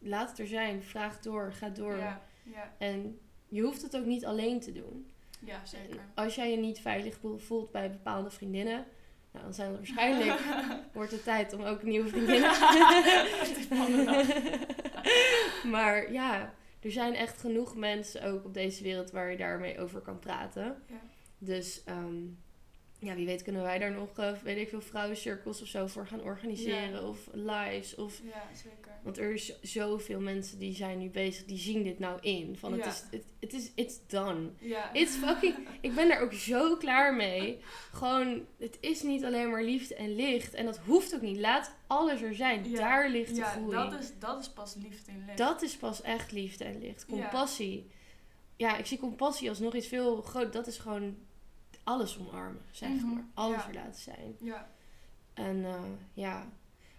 Laat 0.01 0.29
het 0.31 0.39
er 0.39 0.47
zijn. 0.47 0.83
Vraag 0.83 1.21
door. 1.21 1.53
Ga 1.53 1.69
door. 1.69 2.19
Ja, 2.53 2.73
En 2.79 3.19
je 3.49 3.63
hoeft 3.63 3.83
het 3.83 3.97
ook 3.97 4.05
niet 4.05 4.25
alleen 4.25 4.61
te 4.61 4.73
doen. 4.73 5.11
ja, 5.41 5.65
zeker. 5.67 5.91
En 5.97 6.11
als 6.15 6.35
jij 6.35 6.51
je 6.51 6.57
niet 6.57 6.81
veilig 6.81 7.17
voel- 7.17 7.39
voelt 7.39 7.71
bij 7.73 7.91
bepaalde 7.91 8.31
vriendinnen, 8.31 8.85
nou, 9.33 9.45
dan 9.45 9.55
zijn 9.55 9.71
er 9.71 9.77
waarschijnlijk 9.77 10.41
wordt 10.95 11.13
het 11.13 11.25
tijd 11.25 11.53
om 11.53 11.63
ook 11.63 11.83
nieuwe 11.83 12.09
vriendinnen. 12.09 12.51
maar 15.75 16.13
ja, 16.13 16.55
er 16.81 16.93
zijn 16.93 17.15
echt 17.15 17.41
genoeg 17.41 17.77
mensen 17.77 18.23
ook 18.25 18.45
op 18.45 18.55
deze 18.55 18.83
wereld 18.83 19.11
waar 19.11 19.31
je 19.31 19.37
daarmee 19.37 19.81
over 19.81 20.01
kan 20.01 20.19
praten. 20.19 20.83
Ja. 20.87 21.01
Dus 21.39 21.85
ehm, 21.85 22.17
ja, 23.07 23.15
wie 23.15 23.27
weet 23.27 23.43
kunnen 23.43 23.63
wij 23.63 23.79
daar 23.79 23.93
nog, 23.93 24.19
eh, 24.19 24.33
weet 24.43 24.57
ik 24.59 24.69
veel, 24.69 24.81
vrouwencirkels 24.81 25.63
of 25.63 25.69
zo 25.69 25.87
voor 25.87 26.07
gaan 26.07 26.23
organiseren. 26.23 26.91
Ja. 26.91 27.03
Of 27.09 27.29
lives. 27.33 27.95
Of, 27.95 28.21
Ja, 28.25 28.43
zeker. 28.55 28.93
want 29.03 29.19
er 29.19 29.33
is 29.33 29.61
zoveel 29.63 30.21
mensen 30.21 30.59
die 30.59 30.75
zijn 30.75 30.99
nu 30.99 31.09
bezig, 31.11 31.45
die 31.45 31.59
zien 31.59 31.83
dit 31.83 31.99
nou 31.99 32.21
in. 32.21 32.57
Van 32.59 32.73
het 32.73 32.81
Ja. 32.85 32.91
is, 32.91 33.03
het, 33.11 33.25
het 33.41 33.53
is, 33.53 33.71
it's 33.75 33.99
done. 34.07 34.51
Ja. 34.59 34.93
It's 34.93 35.15
fucking. 35.17 35.55
Ik 35.81 35.95
ben 35.95 36.09
daar 36.09 36.21
ook 36.21 36.33
zo 36.33 36.77
klaar 36.77 37.15
mee. 37.15 37.59
Gewoon, 37.93 38.47
het 38.59 38.79
is 38.81 39.03
niet 39.03 39.25
alleen 39.25 39.51
maar 39.51 39.63
liefde 39.65 39.95
en 39.95 40.15
licht. 40.15 40.55
En 40.55 40.65
dat 40.65 40.79
hoeft 40.79 41.15
ook 41.15 41.23
niet. 41.23 41.39
Laat 41.39 41.77
alles 41.87 42.23
er 42.23 42.35
zijn. 42.35 42.71
Ja. 42.71 42.77
Daar 42.79 43.11
ligt 43.11 43.31
de 43.35 43.41
ja, 43.41 43.51
groei. 43.51 43.71
dat 43.77 44.01
is, 44.01 44.13
dat 44.19 44.41
is 44.41 44.49
pas 44.51 44.75
liefde 44.75 45.11
in 45.11 45.23
licht. 45.27 45.39
Dat 45.39 45.63
is 45.63 45.77
pas 45.77 46.03
echt 46.03 46.33
liefde 46.33 46.65
en 46.65 46.79
licht. 46.81 47.05
Ja. 47.09 47.15
Compassie. 47.15 47.87
Ja, 48.57 48.77
ik 48.77 48.87
zie 48.87 48.99
compassie 48.99 49.49
als 49.49 49.59
nog 49.59 49.75
iets 49.75 49.87
veel 49.87 50.23
groot. 50.23 50.53
Dat 50.53 50.67
is 50.67 50.79
gewoon 50.79 51.17
alles 51.87 52.19
omarmen, 52.19 52.63
zeg 52.71 52.89
Mhm, 52.91 53.15
maar. 53.15 53.25
Alles 53.35 53.57
ja. 53.63 53.69
er 53.69 53.75
laten 53.75 54.01
zijn. 54.01 54.37
Ja, 54.41 54.71
En 55.35 55.65
eh, 55.65 55.83
ja. 56.13 56.49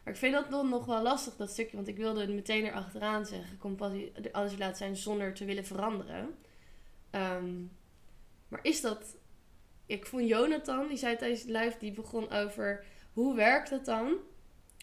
Maar 0.03 0.13
ik 0.13 0.19
vind 0.19 0.33
dat 0.33 0.49
dan 0.49 0.69
nog 0.69 0.85
wel 0.85 1.01
lastig, 1.01 1.35
dat 1.35 1.49
stukje. 1.49 1.75
Want 1.75 1.87
ik 1.87 1.97
wilde 1.97 2.21
het 2.21 2.29
meteen 2.29 2.65
erachteraan 2.65 3.25
zeggen. 3.25 3.57
Compassie, 3.57 4.11
alles 4.31 4.51
er 4.51 4.57
laten 4.57 4.77
zijn 4.77 4.95
zonder 4.95 5.33
te 5.33 5.45
willen 5.45 5.65
veranderen. 5.65 6.35
Ehm, 7.09 7.53
maar 8.47 8.59
is 8.63 8.81
dat... 8.81 9.15
Ik 9.85 10.05
vond 10.05 10.27
Jonathan, 10.27 10.87
die 10.87 10.97
zei 10.97 11.15
tijdens 11.17 11.41
het 11.41 11.49
live, 11.49 11.75
die 11.79 11.91
begon 11.91 12.31
over... 12.31 12.85
Hoe 13.13 13.35
werkt 13.35 13.69
het 13.69 13.85
dan? 13.85 14.13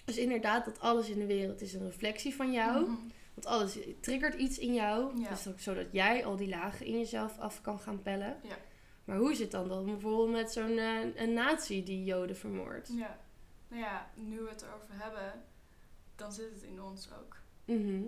Dus 0.05 0.17
inderdaad, 0.17 0.65
dat 0.65 0.81
alles 0.81 1.09
in 1.09 1.19
de 1.19 1.27
wereld 1.27 1.61
is 1.61 1.75
een 1.75 1.87
reflectie 1.87 2.35
van 2.35 2.53
jou. 2.53 2.81
Mhm. 2.81 2.93
Want 3.35 3.47
alles 3.47 3.79
triggert 4.01 4.35
iets 4.35 4.59
in 4.59 4.75
jou. 4.75 5.21
Ja. 5.21 5.29
Dus 5.29 5.49
ook 5.49 5.61
zodat 5.61 5.87
jij 5.93 6.25
al 6.25 6.37
die 6.37 6.49
lagen 6.49 6.87
in 6.87 6.99
jezelf 6.99 7.39
af 7.39 7.61
kan 7.61 7.79
gaan 7.79 8.03
pellen. 8.03 8.37
Ja. 8.43 8.57
Maar 9.05 9.17
hoe 9.17 9.35
zit 9.35 9.51
dan 9.51 9.69
dan 9.69 9.85
bijvoorbeeld 9.85 10.31
met 10.31 10.53
zo'n 10.53 10.79
eh, 10.79 11.17
een 11.17 11.33
nazi 11.33 11.85
die 11.85 12.05
Joden 12.05 12.37
vermoordt? 12.37 12.89
ja. 12.93 13.19
Nou 13.69 13.83
ja, 13.83 14.11
nu 14.15 14.41
we 14.41 14.49
het 14.49 14.63
erover 14.63 14.89
hebben, 14.95 15.45
dan 16.17 16.33
zit 16.33 16.51
het 16.51 16.63
in 16.63 16.83
ons 16.83 17.09
ook. 17.21 17.37
Mhm. 17.65 18.03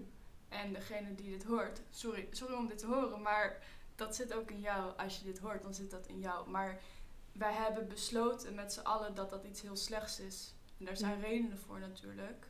En 0.48 0.72
degene 0.72 1.14
die 1.14 1.30
dit 1.30 1.44
hoort, 1.44 1.80
sorry, 1.90 2.28
sorry 2.30 2.54
om 2.54 2.66
dit 2.66 2.78
te 2.78 2.86
horen, 2.86 3.22
maar 3.22 3.62
dat 3.94 4.16
zit 4.16 4.32
ook 4.32 4.50
in 4.50 4.60
jou. 4.60 4.96
Als 4.96 5.18
je 5.18 5.24
dit 5.24 5.38
hoort, 5.38 5.62
dan 5.62 5.74
zit 5.74 5.90
dat 5.90 6.06
in 6.06 6.18
jou. 6.18 6.50
Maar 6.50 6.80
wij 7.32 7.52
hebben 7.52 7.88
besloten 7.88 8.54
met 8.54 8.72
z'n 8.72 8.80
allen 8.80 9.14
dat 9.14 9.30
dat 9.30 9.44
iets 9.44 9.62
heel 9.62 9.76
slechts 9.76 10.20
is. 10.20 10.54
En 10.78 10.84
daar 10.84 10.96
zijn 10.96 11.20
Ja. 11.20 11.26
redenen 11.26 11.58
voor 11.58 11.78
natuurlijk. 11.80 12.46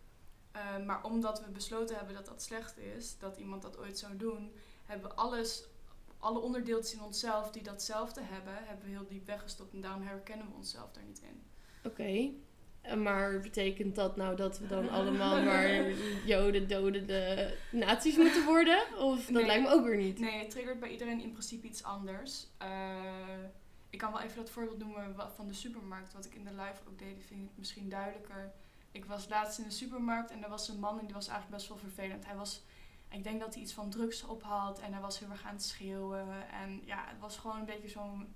Eh, 0.53 0.85
maar 0.85 1.05
omdat 1.05 1.45
we 1.45 1.51
besloten 1.51 1.97
hebben 1.97 2.15
dat 2.15 2.27
dat 2.27 2.43
slecht 2.43 2.79
is, 2.79 3.19
dat 3.19 3.37
iemand 3.37 3.63
dat 3.63 3.79
ooit 3.79 3.99
zou 3.99 4.17
doen, 4.17 4.53
hebben 4.85 5.09
we 5.11 5.15
alles, 5.17 5.65
alle 6.19 6.39
onderdeeltjes 6.39 6.95
in 6.95 7.03
onszelf 7.03 7.51
die 7.51 7.63
datzelfde 7.63 8.21
hebben, 8.25 8.55
hebben 8.65 8.85
we 8.85 8.91
heel 8.91 9.07
diep 9.09 9.27
weggestopt. 9.27 9.73
En 9.75 9.81
daarom 9.81 10.03
herkennen 10.03 10.47
we 10.49 10.55
onszelf 10.55 10.93
daar 10.93 11.05
niet 11.05 11.21
in. 11.23 11.43
Oké. 11.91 12.31
Maar 12.97 13.41
betekent 13.41 13.95
dat 13.95 14.17
nou 14.17 14.37
dat 14.37 14.59
we 14.59 14.67
dan 14.67 14.89
allemaal 14.89 15.43
maar 15.43 15.91
Joden, 16.27 16.69
dodende 16.69 17.55
nazi's 17.71 18.17
moeten 18.17 18.45
worden? 18.45 18.83
Of 18.99 19.25
dat 19.25 19.29
Nee. 19.35 19.47
lijkt 19.47 19.63
me 19.63 19.69
ook 19.75 19.85
weer 19.85 19.97
niet. 19.97 20.19
Nee, 20.19 20.39
het 20.39 20.51
triggert 20.51 20.81
bij 20.81 20.91
iedereen 20.91 21.21
in 21.21 21.31
principe 21.33 21.67
iets 21.67 21.83
anders. 21.83 22.47
Eh, 22.59 22.69
ik 23.91 23.99
kan 23.99 24.13
wel 24.13 24.21
even 24.21 24.37
dat 24.37 24.51
voorbeeld 24.51 24.79
noemen 24.79 25.15
van 25.35 25.47
de 25.47 25.55
supermarkt, 25.55 26.13
wat 26.13 26.25
ik 26.25 26.35
in 26.35 26.45
de 26.45 26.51
live 26.51 26.81
ook 26.89 26.99
deed, 26.99 27.25
vind 27.27 27.43
ik 27.43 27.51
misschien 27.55 27.89
duidelijker. 27.89 28.53
Ik 28.91 29.05
was 29.05 29.29
laatst 29.29 29.59
in 29.59 29.65
de 29.65 29.71
supermarkt 29.71 30.31
en 30.31 30.43
er 30.43 30.49
was 30.51 30.69
een 30.69 30.81
man 30.81 30.99
en 30.99 31.05
die 31.05 31.15
was 31.15 31.29
eigenlijk 31.29 31.57
best 31.57 31.69
wel 31.69 31.79
vervelend. 31.79 32.27
Hij 32.27 32.37
was, 32.37 32.63
ik 33.11 33.23
denk 33.23 33.41
dat 33.41 33.55
hij 33.55 33.63
iets 33.63 33.73
van 33.73 33.91
drugs 33.91 34.23
ophaalt 34.23 34.79
en 34.79 34.93
hij 34.93 35.01
was 35.01 35.19
heel 35.19 35.31
erg 35.31 35.45
aan 35.45 35.55
het 35.55 35.63
schreeuwen. 35.63 36.51
En 36.51 36.83
ja, 36.85 37.05
het 37.09 37.19
was 37.19 37.37
gewoon 37.37 37.59
een 37.59 37.65
beetje 37.65 37.89
zo'n, 37.89 38.35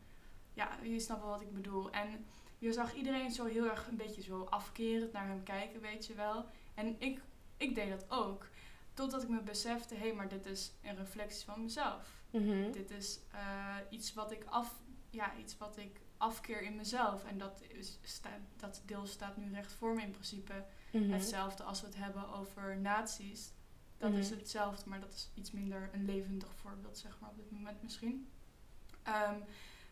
ja, 0.53 0.79
je 0.83 1.01
snapt 1.01 1.21
wel 1.21 1.31
wat 1.31 1.41
ik 1.41 1.53
bedoel. 1.53 1.91
En 1.91 2.27
je 2.59 2.73
zag 2.73 2.95
iedereen 2.95 3.31
zo 3.31 3.45
heel 3.45 3.71
erg 3.71 3.87
een 3.87 3.97
beetje 3.97 4.23
zo 4.23 4.45
afkerend 4.45 5.13
naar 5.13 5.27
hem 5.27 5.43
kijken, 5.43 5.81
weet 5.81 6.07
je 6.07 6.15
wel. 6.15 6.45
En 6.75 6.97
ik, 6.99 7.21
ik 7.57 7.75
deed 7.75 7.91
dat 7.91 8.11
ook. 8.11 8.49
Totdat 8.95 9.23
ik 9.23 9.29
me 9.29 9.41
besefte, 9.41 9.95
hé, 9.95 10.01
hey, 10.01 10.13
maar 10.13 10.29
dit 10.29 10.47
is 10.47 10.73
een 10.83 10.97
reflectie 10.97 11.45
van 11.45 11.63
mezelf. 11.63 12.23
Mhm. 12.31 12.73
Dit 12.73 12.91
is 12.91 13.21
eh, 13.31 13.77
iets 13.91 14.15
wat 14.15 14.33
ik 14.33 14.45
af, 14.45 14.75
ja, 15.11 15.37
iets 15.37 15.59
wat 15.59 15.77
ik 15.77 16.01
afkeer 16.17 16.63
in 16.63 16.77
mezelf. 16.77 17.25
En 17.25 17.39
dat, 17.39 17.63
is, 17.69 17.99
sta, 18.03 18.31
dat 18.57 18.83
deel 18.87 19.07
staat 19.07 19.37
nu 19.37 19.53
recht 19.53 19.73
voor 19.73 19.95
me 19.95 20.03
in 20.03 20.11
principe. 20.11 20.65
Mhm. 20.93 21.11
Hetzelfde 21.11 21.63
als 21.63 21.81
we 21.81 21.87
het 21.87 21.97
hebben 21.97 22.33
over 22.33 22.77
nazi's. 22.77 23.53
Dat 24.01 24.13
is 24.13 24.29
Mhm. 24.31 24.39
hetzelfde, 24.39 24.89
maar 24.89 25.01
dat 25.01 25.13
is 25.13 25.31
iets 25.35 25.51
minder 25.51 25.91
een 25.93 26.05
levendig 26.05 26.49
voorbeeld, 26.55 26.99
zeg 26.99 27.19
maar, 27.21 27.31
op 27.31 27.37
dit 27.37 27.51
moment 27.51 27.83
misschien. 27.83 28.29
Ehm, 29.03 29.35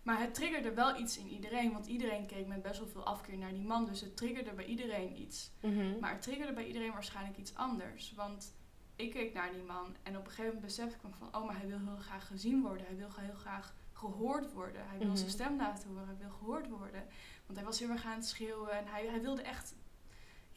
maar 0.03 0.21
het 0.21 0.35
triggerde 0.35 0.75
wel 0.75 0.99
iets 1.01 1.19
in 1.19 1.29
iedereen, 1.29 1.73
want 1.73 1.87
iedereen 1.87 2.27
keek 2.27 2.47
met 2.47 2.63
best 2.63 2.79
wel 2.79 2.89
veel 2.89 3.05
afkeer 3.05 3.39
naar 3.39 3.53
die 3.53 3.65
man. 3.65 3.87
Dus 3.87 4.01
het 4.01 4.17
triggerde 4.17 4.53
bij 4.53 4.65
iedereen 4.65 5.21
iets. 5.21 5.51
Mhm. 5.61 5.99
Maar 6.01 6.13
het 6.13 6.23
triggerde 6.23 6.53
bij 6.53 6.67
iedereen 6.67 6.93
waarschijnlijk 6.93 7.37
iets 7.39 7.55
anders. 7.55 8.13
Want 8.17 8.55
ik 8.97 9.11
keek 9.11 9.33
naar 9.35 9.53
die 9.53 9.63
man 9.63 9.97
en 10.03 10.17
op 10.17 10.21
een 10.25 10.29
gegeven 10.31 10.45
moment 10.45 10.65
besefte 10.65 10.97
ik 10.97 11.03
me 11.03 11.11
van... 11.19 11.35
oh, 11.41 11.47
maar 11.47 11.59
hij 11.59 11.67
wil 11.69 11.79
heel 11.79 11.97
graag 11.97 12.27
gezien 12.27 12.63
worden. 12.63 12.87
Hij 12.87 12.97
wil 12.97 13.09
heel 13.17 13.35
graag 13.35 13.75
gehoord 13.93 14.53
worden. 14.53 14.89
Hij 14.89 14.99
wil 14.99 15.07
Mhm. 15.07 15.17
zijn 15.17 15.31
stem 15.31 15.57
laten 15.57 15.89
horen. 15.89 16.07
Hij 16.07 16.17
wil 16.19 16.31
gehoord 16.31 16.69
worden. 16.69 17.07
Want 17.47 17.59
hij 17.59 17.65
was 17.65 17.79
heel 17.79 17.89
erg 17.91 18.05
aan 18.05 18.15
het 18.19 18.27
schreeuwen 18.27 18.71
en 18.73 18.87
hij, 18.87 19.07
hij 19.07 19.21
wilde 19.21 19.43
echt... 19.43 19.75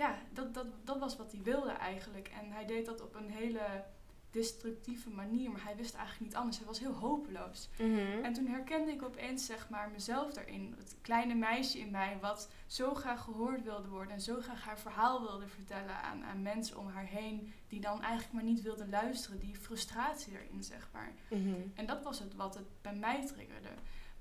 Ja, 0.01 0.17
dat, 0.33 0.53
dat, 0.53 0.65
dat 0.83 0.99
was 0.99 1.17
wat 1.17 1.31
hij 1.31 1.41
wilde 1.43 1.71
eigenlijk. 1.71 2.27
En 2.27 2.51
hij 2.51 2.65
deed 2.65 2.85
dat 2.85 3.01
op 3.01 3.15
een 3.15 3.29
hele 3.29 3.83
destructieve 4.31 5.09
manier. 5.09 5.51
Maar 5.51 5.63
hij 5.63 5.75
wist 5.75 5.95
eigenlijk 5.95 6.25
niet 6.25 6.35
anders. 6.35 6.57
Hij 6.57 6.67
was 6.67 6.79
heel 6.79 6.93
hopeloos. 6.93 7.69
Mhm. 7.77 8.23
En 8.23 8.33
toen 8.33 8.47
herkende 8.47 8.91
ik 8.91 9.03
opeens 9.03 9.45
zeg 9.45 9.69
maar 9.69 9.89
mezelf 9.91 10.33
daarin. 10.33 10.75
Het 10.77 10.95
kleine 11.01 11.35
meisje 11.35 11.79
in 11.79 11.91
mij 11.91 12.17
wat 12.21 12.49
zo 12.67 12.93
graag 12.93 13.21
gehoord 13.21 13.63
wilde 13.63 13.87
worden. 13.87 14.13
En 14.13 14.21
zo 14.21 14.41
graag 14.41 14.63
haar 14.63 14.79
verhaal 14.79 15.21
wilde 15.21 15.47
vertellen 15.47 15.95
aan, 15.95 16.23
aan 16.23 16.41
mensen 16.41 16.77
om 16.77 16.87
haar 16.87 17.07
heen. 17.07 17.53
Die 17.67 17.79
dan 17.79 18.01
eigenlijk 18.01 18.33
maar 18.33 18.43
niet 18.43 18.61
wilden 18.61 18.89
luisteren. 18.89 19.39
Die 19.39 19.55
frustratie 19.55 20.33
erin 20.33 20.63
zeg 20.63 20.89
maar. 20.93 21.13
Mhm. 21.29 21.55
En 21.75 21.85
dat 21.85 22.03
was 22.03 22.19
het 22.19 22.35
wat 22.35 22.55
het 22.55 22.67
bij 22.81 22.95
mij 22.95 23.25
triggerde. 23.25 23.69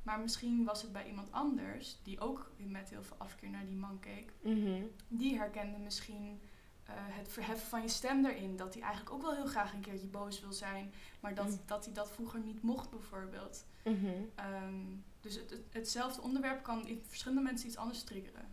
Maar 0.03 0.21
misschien 0.21 0.65
was 0.65 0.83
het 0.83 0.93
bij 0.93 1.07
iemand 1.09 1.33
anders. 1.33 1.97
Die 2.03 2.21
ook 2.21 2.51
met 2.57 2.91
heel 2.91 3.03
veel 3.03 3.17
afkeer 3.19 3.51
naar 3.51 3.67
die 3.67 3.77
man 3.77 3.99
keek. 4.01 4.33
Mhm. 4.43 4.83
Die 5.09 5.37
herkende 5.39 5.79
misschien 5.79 6.41
eh, 6.85 6.93
het 6.97 7.29
verheffen 7.33 7.69
van 7.69 7.83
je 7.83 7.89
stem 7.89 8.25
erin. 8.27 8.57
Dat 8.57 8.75
hij 8.75 8.83
eigenlijk 8.83 9.15
ook 9.15 9.23
wel 9.23 9.35
heel 9.35 9.47
graag 9.47 9.73
een 9.73 9.81
keertje 9.81 10.07
boos 10.07 10.41
wil 10.41 10.53
zijn. 10.53 10.93
Maar 11.21 11.35
dat, 11.35 11.47
Mm. 11.49 11.61
dat 11.67 11.85
hij 11.85 11.95
dat 11.95 12.11
vroeger 12.13 12.41
niet 12.41 12.63
mocht 12.63 12.91
bijvoorbeeld. 12.91 13.65
Mhm. 13.85 14.07
Ehm, 14.35 14.75
dus 15.21 15.35
het, 15.35 15.51
het- 15.51 15.61
hetzelfde 15.71 16.23
onderwerp 16.23 16.63
kan 16.63 16.87
in 16.87 17.03
verschillende 17.07 17.43
mensen 17.43 17.67
iets 17.69 17.77
anders 17.77 18.03
triggeren. 18.03 18.49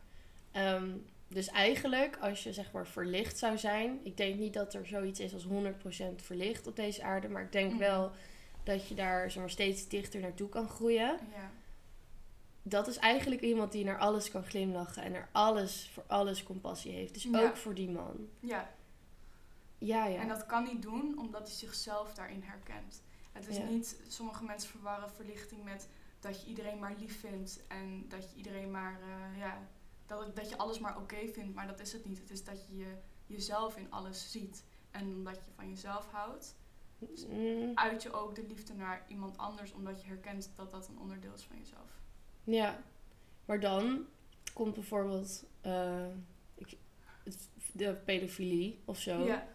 Ehm, 0.52 0.90
dus 1.28 1.48
eigenlijk, 1.48 2.18
als 2.18 2.44
je 2.44 2.54
zeg 2.54 2.72
maar 2.72 2.88
verlicht 2.88 3.38
zou 3.38 3.58
zijn, 3.58 4.00
ik 4.04 4.18
denk 4.18 4.40
niet 4.40 4.54
dat 4.54 4.74
er 4.74 4.86
zoiets 4.88 5.20
is 5.20 5.34
als 5.34 5.44
100% 5.44 6.22
verlicht 6.22 6.68
op 6.68 6.76
deze 6.76 7.04
aarde, 7.04 7.30
maar 7.30 7.44
ik 7.44 7.52
denk 7.52 7.70
Mhm. 7.70 7.80
wel 7.80 8.12
dat 8.68 8.88
je 8.88 8.96
daar 8.96 9.32
zeg 9.32 9.40
maar, 9.42 9.50
steeds 9.52 9.88
dichter 9.88 10.20
naartoe 10.20 10.50
kan 10.50 10.70
groeien. 10.70 11.20
Ja, 11.34 11.52
dat 12.64 12.88
is 12.88 12.98
eigenlijk 12.98 13.42
iemand 13.42 13.72
die 13.72 13.84
naar 13.86 13.98
alles 14.00 14.32
kan 14.32 14.44
glimlachen 14.44 15.04
en 15.04 15.12
naar 15.12 15.30
alles, 15.32 15.90
voor 15.94 16.04
alles 16.08 16.44
compassie 16.44 16.92
heeft. 16.92 17.14
Dus 17.14 17.24
Ja. 17.24 17.44
ook 17.44 17.56
voor 17.58 17.74
die 17.74 17.90
man. 17.90 18.28
Ja, 18.40 18.76
Ja, 19.78 20.06
ja. 20.06 20.20
en 20.22 20.28
dat 20.28 20.46
kan 20.46 20.64
niet 20.64 20.82
doen 20.82 21.18
omdat 21.20 21.42
hij 21.48 21.56
zichzelf 21.56 22.14
daarin 22.14 22.42
herkent. 22.42 23.02
Het 23.32 23.48
is 23.48 23.58
niet, 23.70 24.00
sommige 24.08 24.44
mensen 24.44 24.70
verwarren 24.70 25.10
verlichting 25.10 25.64
met 25.64 25.88
dat 26.20 26.42
je 26.42 26.48
iedereen 26.48 26.80
maar 26.80 26.96
lief 27.00 27.20
vindt 27.20 27.60
en 27.68 28.06
dat 28.10 28.30
je 28.32 28.38
iedereen 28.38 28.72
maar, 28.72 29.00
eh, 29.02 29.40
ja, 29.40 29.58
dat, 30.06 30.36
dat 30.36 30.50
je 30.50 30.58
alles 30.58 30.80
maar 30.80 30.98
oké 30.98 31.28
vindt, 31.34 31.56
maar 31.56 31.68
dat 31.68 31.80
is 31.80 31.94
het 31.94 32.06
niet. 32.06 32.18
Het 32.20 32.30
is 32.30 32.44
dat 32.44 32.66
je 32.68 32.78
je- 32.78 32.98
jezelf 33.26 33.78
in 33.78 33.92
alles 33.92 34.32
ziet. 34.32 34.64
En 34.92 35.04
omdat 35.08 35.36
je 35.36 35.52
van 35.56 35.70
jezelf 35.70 36.08
houdt, 36.12 36.56
Mm, 37.30 37.72
uit 37.76 38.04
je 38.04 38.14
ook 38.14 38.36
de 38.36 38.44
liefde 38.48 38.74
naar 38.74 39.06
iemand 39.08 39.38
anders, 39.38 39.74
omdat 39.74 40.02
je 40.02 40.08
herkent 40.08 40.52
dat 40.56 40.72
dat 40.72 40.88
een 40.88 41.00
onderdeel 41.00 41.34
is 41.34 41.44
van 41.44 41.58
jezelf. 41.58 42.00
ja. 42.44 42.84
Maar 43.46 43.60
dan 43.60 44.06
komt 44.54 44.74
bijvoorbeeld 44.74 45.44
eh, 45.62 46.06
ik, 46.56 46.78
de 47.72 47.94
pedofilie 48.06 48.80
of 48.86 49.00
zo. 49.00 49.26
Ja, 49.26 49.48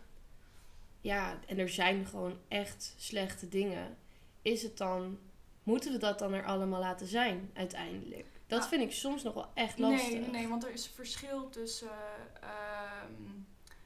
ja, 1.01 1.39
en 1.47 1.59
er 1.59 1.69
zijn 1.69 2.07
gewoon 2.07 2.39
echt 2.49 2.95
slechte 2.97 3.49
dingen. 3.49 3.97
Is 4.43 4.63
het 4.63 4.77
dan, 4.77 5.19
moeten 5.63 5.93
we 5.93 5.99
dat 5.99 6.19
dan 6.19 6.33
er 6.33 6.45
allemaal 6.45 6.81
laten 6.81 7.07
zijn 7.07 7.51
uiteindelijk? 7.55 8.27
Dat 8.47 8.59
Nou, 8.59 8.71
vind 8.71 8.83
ik 8.83 8.93
soms 8.93 9.23
nog 9.23 9.35
wel 9.35 9.51
echt 9.55 9.79
lastig. 9.79 10.11
Nee, 10.11 10.31
nee, 10.31 10.49
want 10.49 10.65
er 10.65 10.73
is 10.73 10.87
verschil 10.87 11.49
tussen 11.49 11.91
ehm, 12.41 13.32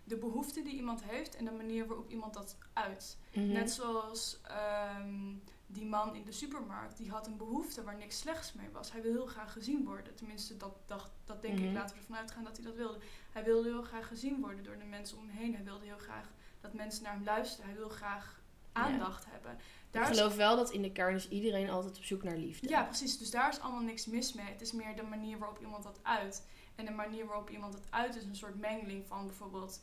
de 0.07 0.17
behoefte 0.17 0.63
die 0.63 0.75
iemand 0.77 1.05
heeft 1.05 1.37
en 1.37 1.45
de 1.45 1.51
manier 1.51 1.87
waarop 1.87 2.11
iemand 2.11 2.35
dat 2.35 2.57
uit. 2.73 3.17
Mhm. 3.35 3.53
Net 3.53 3.71
zoals 3.71 4.41
ehm, 4.43 5.35
die 5.67 5.87
man 5.87 6.15
in 6.15 6.25
de 6.25 6.33
supermarkt, 6.33 6.97
die 6.97 7.11
had 7.11 7.27
een 7.27 7.37
behoefte 7.37 7.83
waar 7.83 7.97
niks 7.97 8.19
slechts 8.19 8.53
mee 8.53 8.69
was. 8.73 8.93
Hij 8.93 9.03
wil 9.03 9.13
heel 9.13 9.27
graag 9.27 9.53
gezien 9.53 9.85
worden. 9.85 10.15
Tenminste, 10.15 10.57
dat, 10.57 10.77
dacht, 10.87 11.11
dat 11.25 11.43
denk 11.43 11.59
Mhm. 11.59 11.67
ik. 11.69 11.73
Laten 11.75 11.95
we 11.97 12.01
ervan 12.01 12.17
uitgaan 12.17 12.45
dat 12.45 12.57
hij 12.57 12.67
dat 12.67 12.75
wilde. 12.75 12.99
Hij 13.33 13.45
wilde 13.45 13.69
heel 13.69 13.83
graag 13.83 14.07
gezien 14.09 14.41
worden 14.41 14.65
door 14.65 14.79
de 14.79 14.85
mensen 14.85 15.19
om 15.19 15.29
hem 15.29 15.37
heen. 15.37 15.55
Hij 15.55 15.65
wilde 15.65 15.85
heel 15.85 15.99
graag 15.99 16.31
dat 16.61 16.73
mensen 16.73 17.03
naar 17.03 17.13
hem 17.13 17.25
luisteren. 17.25 17.67
Hij 17.67 17.77
wil 17.79 17.89
graag 17.89 18.41
Ja. 18.75 18.83
aandacht 18.83 19.25
hebben. 19.29 19.59
ik 19.93 20.01
is 20.01 20.09
geloof 20.09 20.37
wel 20.37 20.57
dat 20.57 20.71
in 20.71 20.83
de 20.83 20.93
kern 20.93 21.15
is 21.15 21.29
iedereen 21.29 21.71
altijd 21.71 21.97
op 21.97 22.05
zoek 22.05 22.23
naar 22.23 22.37
liefde. 22.37 22.69
Ja, 22.69 22.83
precies. 22.83 23.19
Dus 23.19 23.31
daar 23.31 23.49
is 23.49 23.61
allemaal 23.61 23.83
niks 23.83 24.07
mis 24.07 24.33
mee. 24.33 24.47
Het 24.47 24.61
is 24.61 24.73
meer 24.73 24.97
de 24.97 25.03
manier 25.03 25.39
waarop 25.39 25.61
iemand 25.61 25.83
dat 25.83 25.99
uit. 26.03 26.47
En 26.75 26.85
de 26.85 26.91
manier 26.91 27.27
waarop 27.27 27.51
iemand 27.51 27.75
het 27.75 27.87
uit 27.91 28.17
is 28.17 28.25
een 28.25 28.37
soort 28.37 28.59
mengeling 28.59 29.07
van 29.07 29.27
bijvoorbeeld 29.27 29.83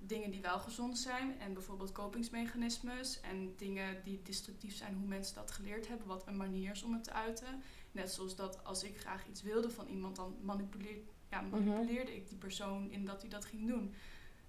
dingen 0.00 0.30
die 0.30 0.40
wel 0.40 0.58
gezond 0.58 0.98
zijn 0.98 1.40
en 1.40 1.52
bijvoorbeeld 1.52 1.92
kopingsmechanismes 1.92 3.20
en 3.20 3.56
dingen 3.56 4.02
die 4.04 4.22
destructief 4.22 4.74
zijn, 4.76 4.94
hoe 4.94 5.06
mensen 5.06 5.34
dat 5.34 5.50
geleerd 5.50 5.88
hebben, 5.88 6.06
wat 6.06 6.26
een 6.26 6.36
manier 6.36 6.70
is 6.70 6.82
om 6.82 6.92
het 6.92 7.04
te 7.04 7.12
uiten. 7.12 7.62
Net 7.92 8.12
zoals 8.12 8.36
dat 8.36 8.64
als 8.64 8.82
ik 8.82 8.98
graag 8.98 9.26
iets 9.28 9.42
wilde 9.42 9.70
van 9.70 9.86
iemand, 9.86 10.16
dan 10.16 10.36
manipuleer, 10.42 10.96
ja, 11.30 11.40
manipuleerde 11.40 12.16
ik 12.16 12.28
die 12.28 12.38
persoon 12.38 12.90
in 12.90 13.04
dat 13.04 13.20
hij 13.20 13.30
dat 13.30 13.44
ging 13.44 13.66
doen. 13.68 13.94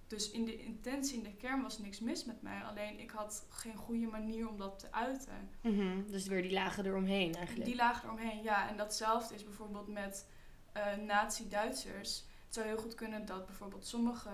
Dus 0.07 0.31
in 0.31 0.45
de 0.45 0.57
intentie, 0.63 1.17
in 1.17 1.23
de 1.23 1.33
kern 1.35 1.61
was 1.61 1.77
niks 1.79 1.99
mis 1.99 2.25
met 2.25 2.41
mij. 2.41 2.61
Alleen 2.61 2.99
ik 2.99 3.11
had 3.11 3.45
geen 3.49 3.75
goede 3.75 4.07
manier 4.07 4.49
om 4.49 4.57
dat 4.57 4.79
te 4.79 4.91
uiten. 4.91 5.49
Mhm, 5.61 6.11
Dus 6.11 6.27
weer 6.27 6.41
die 6.41 6.51
lagen 6.51 6.85
eromheen 6.85 7.35
eigenlijk. 7.35 7.65
Die 7.65 7.75
laag 7.75 8.03
eromheen, 8.03 8.43
ja. 8.43 8.69
En 8.69 8.77
datzelfde 8.77 9.35
is 9.35 9.43
bijvoorbeeld 9.43 9.87
met 9.87 10.27
eh 10.71 10.95
Nazi-Duitsers. 10.95 12.23
Het 12.51 12.59
zou 12.59 12.69
heel 12.71 12.81
goed 12.83 12.95
kunnen 12.95 13.25
dat 13.25 13.45
bijvoorbeeld 13.45 13.85
sommige 13.85 14.29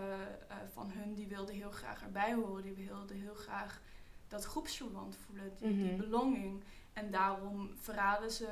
eh, 0.48 0.56
van 0.74 0.92
hun, 0.92 1.14
die 1.14 1.28
wilden 1.28 1.56
heel 1.56 1.72
graag 1.72 2.02
erbij 2.04 2.34
horen. 2.34 2.64
Die 2.64 2.88
wilden 2.88 3.16
heel 3.20 3.34
graag 3.34 3.82
dat 4.28 4.46
groepsverband 4.46 5.18
voelen, 5.26 5.52
die, 5.58 5.76
die 5.76 5.86
Mhm. 5.86 5.98
belonging. 5.98 6.64
En 6.94 7.12
daarom 7.12 7.72
verraden 7.80 8.32
ze 8.32 8.46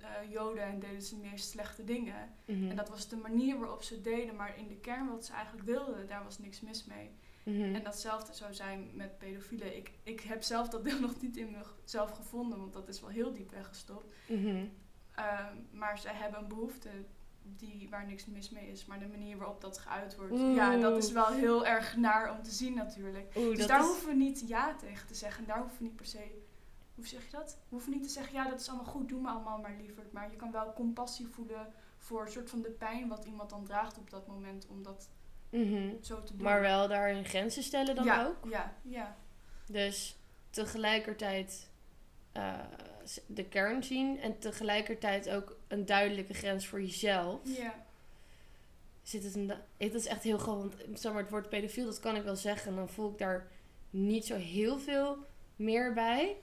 eh, 0.00 0.30
Joden 0.32 0.62
en 0.62 0.78
deden 0.80 1.02
ze 1.02 1.16
meer 1.16 1.38
slechte 1.38 1.84
dingen. 1.84 2.34
Mhm. 2.44 2.70
En 2.70 2.76
dat 2.76 2.88
was 2.88 3.08
de 3.08 3.16
manier 3.16 3.58
waarop 3.58 3.82
ze 3.82 4.00
deden. 4.00 4.36
Maar 4.36 4.58
in 4.58 4.68
de 4.68 4.76
kern 4.76 5.08
wat 5.08 5.24
ze 5.24 5.32
eigenlijk 5.32 5.66
wilden, 5.66 6.06
daar 6.08 6.24
was 6.24 6.38
niks 6.38 6.60
mis 6.60 6.84
mee. 6.84 7.10
Mhm. 7.42 7.74
En 7.74 7.82
datzelfde 7.82 8.32
zou 8.34 8.54
zijn 8.54 8.90
met 8.94 9.18
pedofielen. 9.18 9.76
Ik, 9.76 9.92
ik 10.02 10.20
heb 10.20 10.42
zelf 10.42 10.68
dat 10.68 10.84
deel 10.84 11.00
nog 11.08 11.20
niet 11.20 11.36
in 11.36 11.56
mezelf 11.82 12.10
gevonden, 12.10 12.58
want 12.58 12.72
dat 12.72 12.88
is 12.88 13.00
wel 13.00 13.10
heel 13.10 13.32
diep 13.32 13.50
weggestopt. 13.50 14.14
Ehm, 15.14 15.54
maar 15.72 15.98
zij 15.98 16.14
hebben 16.14 16.40
een 16.40 16.48
behoefte 16.48 16.88
die, 17.42 17.88
waar 17.90 18.06
niks 18.06 18.26
mis 18.26 18.50
mee 18.50 18.68
is. 18.70 18.86
Maar 18.86 18.98
de 18.98 19.06
manier 19.06 19.36
waarop 19.36 19.60
dat 19.60 19.78
geuit 19.78 20.16
wordt, 20.16 20.32
Oeh. 20.32 20.54
ja, 20.56 20.76
dat 20.76 20.96
is 21.04 21.12
wel 21.12 21.26
heel 21.26 21.66
erg 21.66 21.96
naar 21.96 22.30
om 22.32 22.42
te 22.42 22.50
zien 22.50 22.74
natuurlijk. 22.74 23.36
Oeh, 23.36 23.56
Dus 23.56 23.66
daar 23.66 23.80
is- 23.80 23.86
hoeven 23.86 24.08
we 24.08 24.14
niet 24.14 24.44
ja 24.48 24.74
tegen 24.74 25.06
te 25.06 25.14
zeggen. 25.14 25.40
En 25.42 25.48
daar 25.48 25.58
hoeven 25.58 25.78
we 25.78 25.84
niet 25.84 25.96
per 25.96 26.06
se, 26.06 26.42
hoe 26.94 27.06
zeg 27.06 27.24
je 27.24 27.30
dat? 27.30 27.50
We 27.52 27.66
hoeven 27.68 27.92
niet 27.92 28.02
te 28.02 28.08
zeggen, 28.08 28.34
ja, 28.34 28.48
dat 28.48 28.60
is 28.60 28.68
allemaal 28.68 28.86
goed, 28.92 29.08
doe 29.08 29.20
me 29.20 29.28
allemaal 29.28 29.58
maar 29.58 29.74
liever. 29.80 30.04
Maar 30.12 30.30
je 30.30 30.36
kan 30.36 30.50
wel 30.52 30.72
compassie 30.72 31.26
voelen 31.26 31.72
voor 31.98 32.22
een 32.22 32.32
soort 32.32 32.50
van 32.50 32.62
de 32.62 32.70
pijn 32.70 33.08
wat 33.08 33.24
iemand 33.24 33.50
dan 33.50 33.64
draagt 33.64 33.98
op 33.98 34.10
dat 34.10 34.26
moment 34.26 34.66
om 34.68 34.82
dat 34.82 35.10
Mhm. 35.50 35.90
zo 36.00 36.22
te 36.22 36.32
doen. 36.36 36.42
Maar 36.42 36.60
wel 36.60 36.88
daarin 36.88 37.24
grenzen 37.24 37.62
stellen 37.62 37.94
dan 37.94 38.04
ja, 38.04 38.26
ook. 38.26 38.50
Ja, 38.50 38.74
ja. 38.82 39.16
Dus 39.66 40.16
tegelijkertijd 40.50 41.68
eh, 42.32 42.54
de 43.26 43.44
kern 43.48 43.82
zien 43.84 44.20
en 44.20 44.38
tegelijkertijd 44.38 45.30
ook 45.30 45.56
een 45.70 45.86
duidelijke 45.86 46.34
grens 46.34 46.66
voor 46.66 46.80
jezelf. 46.80 47.40
Ja. 47.42 47.74
Zit 49.02 49.24
het 49.24 49.34
een, 49.34 49.52
het 49.76 49.94
is 49.94 50.06
echt 50.06 50.22
heel 50.22 50.38
gewoon, 50.38 50.58
want 50.86 51.00
zeg 51.00 51.12
maar, 51.12 51.20
het 51.22 51.30
woord 51.30 51.48
pedofiel, 51.48 51.84
dat 51.84 52.00
kan 52.00 52.16
ik 52.16 52.22
wel 52.22 52.36
zeggen. 52.36 52.70
En 52.70 52.76
dan 52.76 52.88
voel 52.88 53.10
ik 53.10 53.18
daar 53.18 53.46
niet 53.90 54.26
zo 54.26 54.36
heel 54.36 54.78
veel 54.78 55.16
meer 55.56 55.92
bij. 55.94 56.36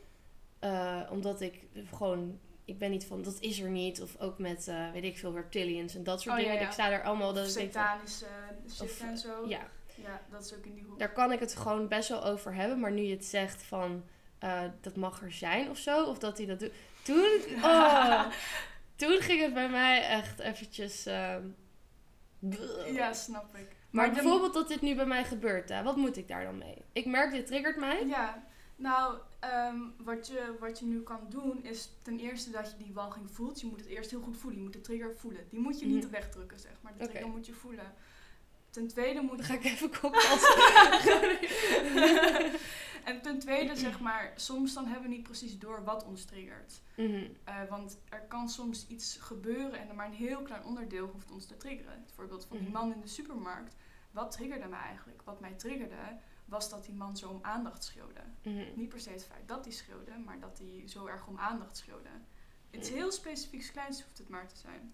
Eh, 0.59 1.01
omdat 1.09 1.41
ik 1.41 1.59
gewoon, 1.93 2.39
ik 2.65 2.77
ben 2.77 2.91
niet 2.91 3.05
van, 3.05 3.21
dat 3.21 3.37
is 3.39 3.59
er 3.59 3.69
niet. 3.69 4.01
Of 4.01 4.19
ook 4.19 4.37
met, 4.39 4.67
eh, 4.67 4.91
weet 4.91 5.03
ik 5.03 5.17
veel, 5.17 5.33
reptilians 5.33 5.95
en 5.95 6.03
dat 6.03 6.21
soort 6.21 6.35
Oh, 6.35 6.41
dingen. 6.41 6.59
ja. 6.59 6.65
Ik 6.65 6.71
sta 6.71 6.89
daar 6.89 7.03
allemaal, 7.03 7.33
dat 7.33 7.49
satanische 7.51 8.25
shit 8.69 8.99
en 8.99 9.17
zo. 9.17 9.47
ja, 9.47 9.69
Ja, 9.95 10.21
dat 10.31 10.45
is 10.45 10.53
ook 10.55 10.65
in 10.65 10.73
die 10.73 10.83
hoek. 10.83 10.99
daar 10.99 11.13
kan 11.13 11.31
ik 11.31 11.39
het 11.39 11.55
gewoon 11.55 11.87
best 11.87 12.09
wel 12.09 12.23
over 12.25 12.53
hebben. 12.53 12.79
Maar 12.79 12.91
nu 12.91 13.01
je 13.01 13.15
het 13.15 13.25
zegt 13.25 13.63
van, 13.63 14.03
eh, 14.39 14.61
dat 14.81 14.95
mag 14.95 15.21
er 15.21 15.31
zijn 15.31 15.69
of 15.69 15.77
zo. 15.77 16.03
Of 16.05 16.17
dat 16.17 16.37
hij 16.37 16.47
dat 16.47 16.59
doet. 16.59 16.71
Toen, 17.01 17.39
oh, 17.63 18.25
toen 18.97 19.19
ging 19.21 19.41
het 19.41 19.53
bij 19.53 19.69
mij 19.69 20.01
echt 20.07 20.39
eventjes... 20.39 21.05
ehm, 21.05 21.43
Ja, 22.93 23.13
snap 23.13 23.55
ik. 23.55 23.75
Maar 23.89 24.11
bijvoorbeeld 24.11 24.53
dat 24.53 24.67
dit 24.67 24.81
nu 24.81 24.95
bij 24.95 25.05
mij 25.05 25.23
gebeurt, 25.23 25.69
hè, 25.69 25.83
wat 25.83 25.95
moet 25.95 26.17
ik 26.17 26.27
daar 26.27 26.43
dan 26.43 26.57
mee? 26.57 26.85
Ik 26.91 27.05
merk, 27.05 27.31
dit 27.31 27.45
triggert 27.47 27.77
mij. 27.77 28.05
Ja, 28.07 28.43
nou, 28.75 29.17
ehm, 29.39 29.75
wat, 30.03 30.27
je, 30.27 30.55
wat 30.59 30.79
je 30.79 30.85
nu 30.85 31.01
kan 31.01 31.19
doen 31.29 31.63
is 31.63 31.91
ten 32.01 32.19
eerste 32.19 32.51
dat 32.51 32.71
je 32.77 32.83
die 32.83 32.93
walging 32.93 33.31
voelt. 33.31 33.59
Je 33.61 33.67
moet 33.67 33.79
het 33.79 33.89
eerst 33.89 34.09
heel 34.11 34.21
goed 34.21 34.37
voelen. 34.37 34.57
Je 34.59 34.63
moet 34.65 34.73
de 34.73 34.81
trigger 34.81 35.15
voelen. 35.15 35.47
Die 35.49 35.59
moet 35.59 35.79
je 35.79 35.85
niet 35.85 36.03
Mhm. 36.03 36.11
wegdrukken, 36.11 36.59
zeg 36.59 36.71
maar. 36.81 36.93
De 36.97 37.07
trigger 37.07 37.27
moet 37.29 37.45
je 37.45 37.53
voelen. 37.53 37.93
Ten 38.69 38.87
tweede 38.87 39.21
moet 39.21 39.37
Dan 39.37 39.45
ga 39.45 39.53
ik 39.53 39.63
even 39.63 39.89
kokhalsen. 39.99 40.55
en 43.07 43.21
ten 43.21 43.39
tweede, 43.39 43.75
zeg 43.75 43.99
maar, 43.99 44.33
soms 44.35 44.73
dan 44.73 44.85
hebben 44.85 45.09
we 45.09 45.15
niet 45.15 45.23
precies 45.23 45.59
door 45.59 45.83
wat 45.83 46.03
ons 46.05 46.25
triggert. 46.25 46.81
Mhm. 46.95 47.27
Eh, 47.43 47.63
want 47.69 47.97
er 48.09 48.21
kan 48.21 48.49
soms 48.49 48.87
iets 48.87 49.17
gebeuren 49.17 49.89
en 49.89 49.95
maar 49.95 50.05
een 50.05 50.13
heel 50.13 50.41
klein 50.41 50.63
onderdeel 50.65 51.07
hoeft 51.07 51.31
ons 51.31 51.45
te 51.45 51.57
triggeren. 51.57 51.91
Het 52.01 52.11
voorbeeld 52.11 52.45
van 52.45 52.57
die 52.57 52.67
Mhm. 52.69 52.77
man 52.77 52.93
in 52.93 53.01
de 53.01 53.07
supermarkt. 53.07 53.75
Wat 54.11 54.31
triggerde 54.31 54.67
mij 54.67 54.79
eigenlijk? 54.79 55.21
Wat 55.21 55.39
mij 55.39 55.53
triggerde 55.53 55.95
was 56.45 56.69
dat 56.69 56.85
die 56.85 56.93
man 56.93 57.17
zo 57.17 57.29
om 57.29 57.39
aandacht 57.41 57.83
schreeuwde. 57.83 58.19
Mhm. 58.43 58.63
Niet 58.75 58.89
per 58.89 58.99
se 58.99 59.09
het 59.09 59.25
feit 59.25 59.47
dat 59.47 59.65
hij 59.65 59.73
schreeuwde, 59.73 60.11
maar 60.25 60.39
dat 60.39 60.57
hij 60.57 60.87
zo 60.87 61.05
erg 61.05 61.27
om 61.27 61.37
aandacht 61.39 61.77
schreeuwde. 61.77 62.09
Iets 62.71 62.89
Mhm. 62.89 62.97
heel 62.97 63.11
specifieks 63.11 63.71
kleins 63.71 64.03
hoeft 64.03 64.17
het 64.17 64.29
maar 64.29 64.47
te 64.47 64.57
zijn. 64.57 64.93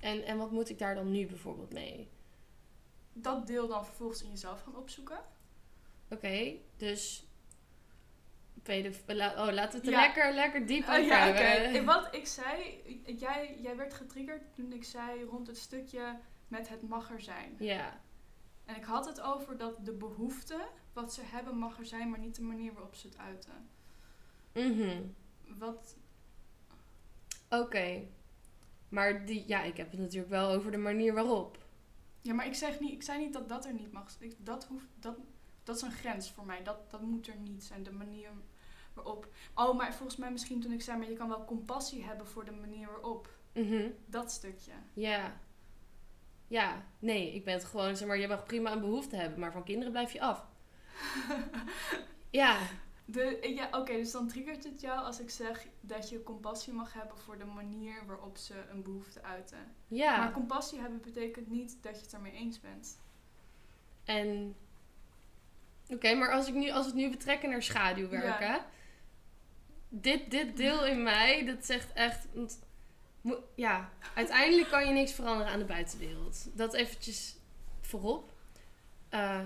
En, 0.00 0.24
en 0.24 0.38
wat 0.38 0.50
moet 0.50 0.68
ik 0.68 0.78
daar 0.78 0.94
dan 0.94 1.10
nu 1.10 1.26
bijvoorbeeld 1.26 1.72
mee? 1.72 2.10
Dat 3.12 3.46
deel 3.46 3.68
dan 3.68 3.84
vervolgens 3.84 4.22
in 4.22 4.30
jezelf 4.30 4.62
gaan 4.62 4.76
opzoeken. 4.76 5.18
Oké, 6.12 6.54
dus... 6.76 7.26
pedof- 8.62 9.02
oh, 9.36 9.48
laten 9.52 9.70
we 9.70 9.76
het 9.76 9.86
er 9.86 9.90
Ja. 9.92 10.00
lekker, 10.00 10.34
lekker 10.34 10.66
diep 10.66 10.88
Oh, 10.88 11.04
ja, 11.04 11.28
oké. 11.28 11.38
hebben. 11.38 11.74
En 11.80 11.84
Wat 11.84 12.14
ik 12.14 12.26
zei, 12.26 12.82
jij, 13.18 13.58
jij 13.60 13.76
werd 13.76 13.94
getriggerd 13.94 14.54
toen 14.54 14.72
ik 14.72 14.84
zei 14.84 15.24
rond 15.24 15.46
het 15.46 15.58
stukje 15.58 16.18
met 16.48 16.68
het 16.68 16.82
mag 16.88 17.10
er 17.10 17.20
zijn. 17.20 17.56
Ja, 17.58 18.00
En 18.64 18.76
ik 18.76 18.84
had 18.84 19.06
het 19.06 19.20
over 19.20 19.56
dat 19.56 19.84
de 19.84 19.92
behoefte, 19.92 20.68
wat 20.92 21.14
ze 21.14 21.20
hebben, 21.24 21.56
mag 21.56 21.78
er 21.78 21.86
zijn, 21.86 22.10
maar 22.10 22.18
niet 22.18 22.34
de 22.36 22.42
manier 22.42 22.72
waarop 22.72 22.94
ze 22.94 23.06
het 23.06 23.18
uiten. 23.18 23.68
Mhm. 24.52 25.02
Wat, 25.58 25.96
oké. 27.50 28.02
Maar 28.88 29.24
die, 29.24 29.44
ja, 29.46 29.62
ik 29.62 29.76
heb 29.76 29.90
het 29.90 30.00
natuurlijk 30.00 30.30
wel 30.30 30.50
over 30.50 30.70
de 30.70 30.76
manier 30.78 31.14
waarop. 31.14 31.58
ja, 32.20 32.34
maar 32.34 32.46
ik, 32.46 32.54
zeg 32.54 32.80
niet, 32.80 32.92
ik 32.92 33.02
zei 33.02 33.18
niet 33.18 33.32
dat 33.32 33.48
dat 33.48 33.64
er 33.64 33.72
niet 33.74 33.92
mag. 33.92 34.16
Ik, 34.18 34.34
dat, 34.38 34.64
hoeft, 34.64 34.86
dat, 35.00 35.16
dat 35.62 35.76
is 35.76 35.82
een 35.82 35.92
grens 35.92 36.30
voor 36.30 36.46
mij. 36.46 36.62
Dat, 36.62 36.90
dat 36.90 37.00
moet 37.00 37.26
er 37.26 37.36
niet 37.36 37.64
zijn, 37.64 37.82
de 37.82 37.92
manier 37.92 38.30
waarop. 38.94 39.28
Oh, 39.54 39.76
maar 39.76 39.94
volgens 39.94 40.18
mij 40.18 40.30
misschien 40.30 40.60
toen 40.60 40.72
ik 40.72 40.82
zei, 40.82 40.98
maar 40.98 41.10
je 41.10 41.16
kan 41.16 41.28
wel 41.28 41.44
compassie 41.44 42.04
hebben 42.04 42.26
voor 42.26 42.44
de 42.44 42.50
manier 42.50 42.86
waarop. 42.86 43.28
Mhm. 43.52 43.90
Dat 44.06 44.32
stukje. 44.32 44.72
Ja. 44.92 45.40
Ja, 46.46 46.84
nee, 46.98 47.34
ik 47.34 47.44
ben 47.44 47.54
het 47.54 47.64
gewoon, 47.64 47.96
zeg 47.96 48.08
maar, 48.08 48.18
je 48.18 48.28
mag 48.28 48.44
prima 48.44 48.72
een 48.72 48.80
behoefte 48.80 49.16
hebben, 49.16 49.38
maar 49.40 49.52
van 49.52 49.64
kinderen 49.64 49.92
blijf 49.92 50.12
je 50.12 50.20
af. 50.20 50.44
Ja, 52.30 52.58
De, 53.04 53.52
ja, 53.54 53.78
Oké, 53.78 53.92
dus 53.92 54.10
dan 54.10 54.28
triggert 54.28 54.64
het 54.64 54.80
jou 54.80 55.04
als 55.04 55.20
ik 55.20 55.30
zeg 55.30 55.66
dat 55.80 56.08
je 56.08 56.22
compassie 56.22 56.72
mag 56.72 56.92
hebben 56.92 57.16
voor 57.18 57.38
de 57.38 57.44
manier 57.44 58.06
waarop 58.06 58.36
ze 58.36 58.54
een 58.70 58.82
behoefte 58.82 59.22
uiten. 59.22 59.74
Ja. 59.88 60.16
Maar 60.16 60.32
compassie 60.32 60.80
hebben 60.80 61.00
betekent 61.00 61.50
niet 61.50 61.76
dat 61.82 61.96
je 61.96 62.02
het 62.02 62.12
ermee 62.14 62.32
eens 62.32 62.60
bent. 62.60 62.98
En. 64.04 64.56
Oké, 65.92 66.14
maar 66.14 66.32
als, 66.32 66.48
ik 66.48 66.54
nu, 66.54 66.70
als 66.70 66.84
we 66.84 66.92
het 66.92 67.00
nu 67.00 67.10
betrekken 67.10 67.50
naar 67.50 67.62
schaduwwerken. 67.62 68.46
Ja. 68.46 68.66
Dit, 69.88 70.30
dit 70.30 70.56
deel 70.56 70.86
in 70.86 71.02
mij, 71.02 71.44
dat 71.44 71.66
zegt 71.66 71.92
echt. 71.92 72.26
ja, 73.54 73.90
uiteindelijk 74.14 74.68
kan 74.68 74.86
je 74.86 74.92
niks 74.92 75.12
veranderen 75.12 75.52
aan 75.52 75.58
de 75.58 75.64
buitenwereld. 75.64 76.48
Dat 76.56 76.74
eventjes 76.74 77.36
voorop. 77.80 78.32
Eh, 79.08 79.40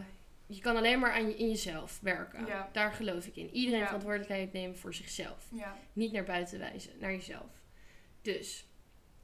je 0.47 0.61
kan 0.61 0.76
alleen 0.76 0.99
maar 0.99 1.12
aan 1.12 1.26
je, 1.28 1.36
in 1.36 1.49
jezelf 1.49 1.99
werken. 2.03 2.47
Ja. 2.47 2.68
Daar 2.72 2.92
geloof 2.92 3.26
ik 3.26 3.36
in. 3.36 3.51
Iedereen 3.51 3.78
Ja. 3.80 3.84
verantwoordelijkheid 3.86 4.53
nemen 4.53 4.76
voor 4.76 4.94
zichzelf. 4.94 5.49
Ja. 5.53 5.76
Niet 5.92 6.12
naar 6.12 6.24
buiten 6.24 6.59
wijzen, 6.59 6.92
naar 7.01 7.12
jezelf. 7.12 7.51
Dus, 8.22 8.66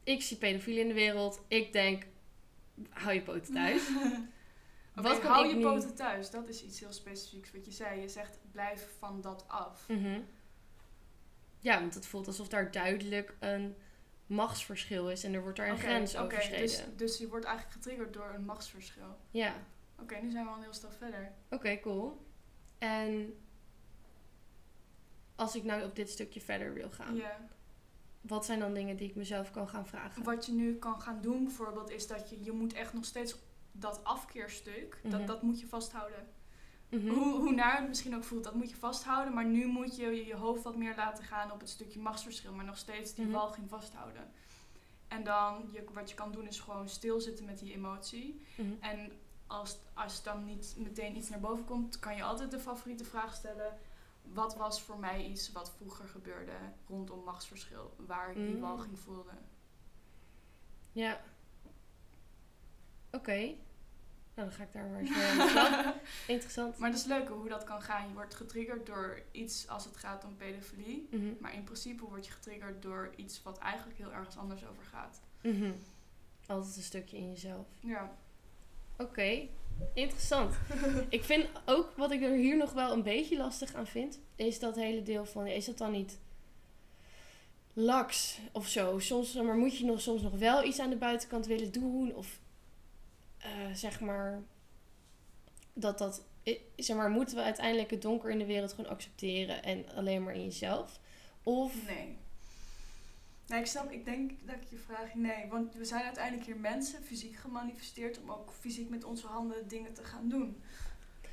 ik 0.04 0.22
zie 0.22 0.36
pedofielen 0.36 0.82
in 0.82 0.88
de 0.88 0.94
wereld. 0.94 1.40
Ik 1.48 1.72
denk, 1.72 2.06
hou 2.90 3.14
je 3.14 3.22
poten 3.22 3.54
thuis. 3.54 3.82
Wat 4.94 5.22
hou 5.22 5.46
je 5.46 5.54
nu- 5.54 5.62
poten 5.62 5.94
thuis. 5.94 6.30
Dat 6.30 6.48
is 6.48 6.62
iets 6.64 6.80
heel 6.80 6.92
specifieks 6.92 7.52
wat 7.52 7.64
je 7.64 7.70
zei. 7.72 8.00
Je 8.00 8.08
zegt 8.08 8.38
blijf 8.52 8.88
van 8.98 9.20
dat 9.20 9.44
af. 9.48 9.88
Mhm. 9.88 10.20
Ja, 11.58 11.80
want 11.80 11.94
het 11.94 12.06
voelt 12.06 12.26
alsof 12.26 12.48
daar 12.48 12.70
duidelijk 12.70 13.36
een 13.40 13.76
machtsverschil 14.26 15.10
is 15.10 15.24
en 15.24 15.34
er 15.34 15.42
wordt 15.42 15.58
daar 15.58 15.68
een 15.68 15.78
grens 15.78 16.14
oké, 16.14 16.22
overschreden. 16.24 16.66
dus, 16.66 16.84
dus 16.96 17.18
je 17.18 17.28
wordt 17.28 17.44
eigenlijk 17.44 17.76
getriggerd 17.76 18.12
door 18.12 18.32
een 18.34 18.44
machtsverschil. 18.44 19.16
Ja, 19.30 19.54
Oké, 20.00 20.16
nu 20.16 20.30
zijn 20.30 20.44
we 20.44 20.50
al 20.50 20.56
een 20.56 20.62
heel 20.62 20.72
stap 20.72 20.92
verder. 20.98 21.32
oké, 21.50 21.80
cool. 21.80 22.26
En 22.78 23.34
als 25.36 25.54
ik 25.56 25.64
nou 25.64 25.84
op 25.84 25.96
dit 25.96 26.10
stukje 26.10 26.40
verder 26.40 26.74
wil 26.74 26.90
gaan, 26.90 27.14
Ja. 27.16 27.38
wat 28.20 28.44
zijn 28.44 28.58
dan 28.58 28.74
dingen 28.74 28.96
die 28.96 29.08
ik 29.08 29.14
mezelf 29.14 29.50
kan 29.50 29.68
gaan 29.68 29.86
vragen? 29.86 30.22
Wat 30.22 30.46
je 30.46 30.52
nu 30.52 30.74
kan 30.78 31.00
gaan 31.00 31.20
doen 31.20 31.44
bijvoorbeeld 31.44 31.90
is 31.90 32.06
dat 32.06 32.30
je, 32.30 32.44
je 32.44 32.52
moet 32.52 32.72
echt 32.72 32.92
nog 32.92 33.04
steeds 33.04 33.36
dat 33.72 34.04
afkeerstuk, 34.04 34.98
Mhm. 35.02 35.10
dat, 35.18 35.26
dat 35.26 35.42
moet 35.42 35.60
je 35.60 35.66
vasthouden. 35.66 36.26
Mhm. 36.88 37.08
Hoe, 37.08 37.34
hoe 37.40 37.52
naar 37.52 37.78
het 37.78 37.88
misschien 37.88 38.14
ook 38.16 38.24
voelt, 38.24 38.44
dat 38.44 38.54
moet 38.54 38.70
je 38.70 38.76
vasthouden. 38.76 39.34
Maar 39.34 39.44
nu 39.44 39.66
moet 39.66 39.96
je 39.96 40.26
je, 40.26 40.34
hoofd 40.36 40.62
wat 40.62 40.76
meer 40.76 40.94
laten 40.96 41.24
gaan 41.24 41.52
op 41.52 41.60
het 41.60 41.68
stukje 41.68 42.00
machtsverschil. 42.00 42.52
Maar 42.52 42.64
nog 42.64 42.78
steeds 42.78 43.14
die 43.14 43.24
Mhm. 43.24 43.34
walging 43.34 43.68
vasthouden. 43.68 44.30
En 45.08 45.24
dan, 45.24 45.68
je, 45.72 45.84
wat 45.92 46.08
je 46.10 46.14
kan 46.14 46.32
doen 46.32 46.46
is 46.46 46.60
gewoon 46.60 46.88
stilzitten 46.88 47.44
met 47.44 47.58
die 47.58 47.72
emotie. 47.74 48.42
Mhm. 48.56 48.72
En 48.80 49.12
als, 49.46 49.78
als 49.94 50.22
dan 50.22 50.44
niet 50.44 50.74
meteen 50.78 51.16
iets 51.16 51.28
naar 51.28 51.40
boven 51.40 51.64
komt, 51.64 51.98
kan 51.98 52.16
je 52.16 52.22
altijd 52.22 52.50
de 52.50 52.58
favoriete 52.60 53.04
vraag 53.04 53.34
stellen. 53.34 53.78
Wat 54.22 54.56
was 54.56 54.82
voor 54.82 54.98
mij 54.98 55.24
iets 55.26 55.52
wat 55.52 55.72
vroeger 55.76 56.08
gebeurde 56.08 56.52
rondom 56.88 57.24
machtsverschil, 57.24 57.94
waar 58.06 58.30
ik 58.30 58.36
die 58.36 58.54
Mm. 58.54 58.60
walging 58.60 58.98
voelde? 58.98 59.30
Ja. 60.92 61.20
Oké. 63.12 63.54
Nou, 64.34 64.48
dan 64.48 64.52
ga 64.52 64.62
ik 64.62 64.72
daar 64.72 64.86
maar 64.86 65.00
eens 65.00 65.10
mee 65.10 65.26
aan 65.26 65.38
de 65.38 65.48
slag. 65.48 65.94
Interessant. 66.26 66.78
Maar 66.78 66.90
dat 66.90 66.98
is 66.98 67.06
leuk 67.06 67.28
hoe 67.28 67.48
dat 67.48 67.64
kan 67.64 67.82
gaan. 67.82 68.08
Je 68.08 68.14
wordt 68.14 68.34
getriggerd 68.34 68.86
door 68.86 69.22
iets 69.30 69.68
als 69.68 69.84
het 69.84 69.96
gaat 69.96 70.24
om 70.24 70.36
pedofilie. 70.36 71.08
Mhm. 71.10 71.32
Maar 71.40 71.54
in 71.54 71.64
principe 71.64 72.04
word 72.04 72.26
je 72.26 72.32
getriggerd 72.32 72.82
door 72.82 73.12
iets 73.16 73.42
wat 73.42 73.58
eigenlijk 73.58 73.98
heel 73.98 74.12
ergens 74.12 74.36
anders 74.36 74.66
over 74.66 74.84
gaat. 74.84 75.20
Mhm. 75.42 75.72
Altijd 76.46 76.76
een 76.76 76.82
stukje 76.82 77.16
in 77.16 77.28
jezelf. 77.28 77.66
Ja. 77.80 78.16
Oké, 78.98 79.48
interessant. 79.94 80.54
ik 81.08 81.24
vind 81.24 81.46
ook 81.64 81.92
wat 81.96 82.10
ik 82.10 82.22
er 82.22 82.34
hier 82.34 82.56
nog 82.56 82.72
wel 82.72 82.92
een 82.92 83.02
beetje 83.02 83.36
lastig 83.36 83.74
aan 83.74 83.86
vind, 83.86 84.20
is 84.36 84.58
dat 84.58 84.76
hele 84.76 85.02
deel 85.02 85.24
van, 85.24 85.46
is 85.46 85.64
dat 85.64 85.78
dan 85.78 85.92
niet 85.92 86.18
laks 87.72 88.38
of 88.52 88.68
zo? 88.68 88.98
Soms 88.98 89.34
maar 89.34 89.56
moet 89.56 89.78
je 89.78 89.84
nog, 89.84 90.00
soms 90.00 90.22
nog 90.22 90.38
wel 90.38 90.64
iets 90.64 90.78
aan 90.78 90.90
de 90.90 90.96
buitenkant 90.96 91.46
willen 91.46 91.72
doen, 91.72 92.14
of 92.14 92.40
eh, 93.42 93.50
zeg 93.74 94.00
maar 94.00 94.42
dat 95.72 95.98
dat, 95.98 96.22
zeg 96.76 96.96
maar, 96.96 97.10
moeten 97.10 97.36
we 97.36 97.42
uiteindelijk 97.42 97.90
het 97.90 98.02
donker 98.02 98.30
in 98.30 98.38
de 98.38 98.46
wereld 98.46 98.72
gewoon 98.72 98.90
accepteren 98.90 99.62
en 99.62 99.88
alleen 99.94 100.22
maar 100.22 100.34
in 100.34 100.44
jezelf? 100.44 101.00
Of, 101.42 101.86
Nee. 101.86 102.16
Nee, 103.46 103.60
ik 103.60 103.66
snap, 103.66 103.90
ik 103.90 104.04
denk 104.04 104.30
dat 104.46 104.54
ik 104.54 104.68
je 104.70 104.76
vraag, 104.76 105.14
nee. 105.14 105.46
Want 105.48 105.74
we 105.74 105.84
zijn 105.84 106.04
uiteindelijk 106.04 106.46
hier 106.46 106.56
mensen, 106.56 107.02
fysiek 107.02 107.36
gemanifesteerd, 107.36 108.20
om 108.20 108.30
ook 108.30 108.52
fysiek 108.52 108.88
met 108.88 109.04
onze 109.04 109.26
handen 109.26 109.68
dingen 109.68 109.92
te 109.92 110.04
gaan 110.04 110.28
doen. 110.28 110.62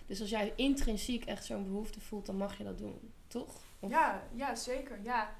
dus 0.05 0.21
als 0.21 0.29
jij 0.29 0.53
intrinsiek 0.55 1.25
echt 1.25 1.45
zo'n 1.45 1.63
behoefte 1.63 1.99
voelt, 1.99 2.25
dan 2.25 2.35
mag 2.35 2.57
je 2.57 2.63
dat 2.63 2.77
doen, 2.77 3.13
toch? 3.27 3.61
Of 3.79 3.89
Ja, 3.89 4.23
ja, 4.33 4.55
zeker. 4.55 4.99
Ja. 5.03 5.35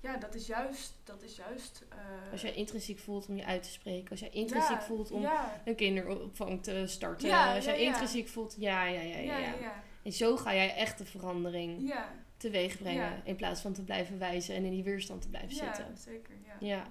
Ja, 0.00 0.16
dat 0.16 0.34
is 0.34 0.46
juist, 0.46 0.92
dat 1.04 1.22
is 1.22 1.36
juist... 1.36 1.84
eh, 1.88 2.32
Als 2.32 2.40
jij 2.40 2.52
intrinsiek 2.54 2.98
voelt 2.98 3.28
om 3.28 3.36
je 3.36 3.44
uit 3.44 3.62
te 3.62 3.70
spreken, 3.70 4.10
als 4.10 4.20
jij 4.20 4.30
intrinsiek 4.30 4.70
ja, 4.78 4.82
voelt 4.82 5.10
om 5.10 5.20
Ja, 5.22 5.60
een 5.64 5.74
kinderopvang 5.74 6.62
te 6.62 6.84
starten. 6.86 7.28
Ja, 7.28 7.54
als 7.54 7.64
jij 7.64 7.80
ja. 7.80 7.86
intrinsiek 7.88 8.28
voelt, 8.28 8.54
ja 8.58 8.84
ja 8.84 9.00
ja, 9.00 9.16
ja, 9.16 9.18
ja, 9.18 9.38
ja, 9.38 9.48
ja. 9.48 9.54
ja. 9.60 9.82
En 10.02 10.12
zo 10.12 10.36
ga 10.36 10.54
jij 10.54 10.74
echt 10.74 10.98
de 10.98 11.04
verandering 11.04 11.88
Ja, 11.88 12.12
teweeg 12.36 12.78
brengen. 12.78 13.02
Ja. 13.10 13.20
In 13.24 13.36
plaats 13.36 13.60
van 13.60 13.72
te 13.72 13.84
blijven 13.84 14.18
wijzen 14.18 14.54
en 14.54 14.64
in 14.64 14.70
die 14.70 14.84
weerstand 14.84 15.22
te 15.22 15.28
blijven 15.28 15.54
ja, 15.56 15.74
zitten. 15.74 15.96
zeker, 15.96 16.34
ja. 16.46 16.56
Ja. 16.66 16.86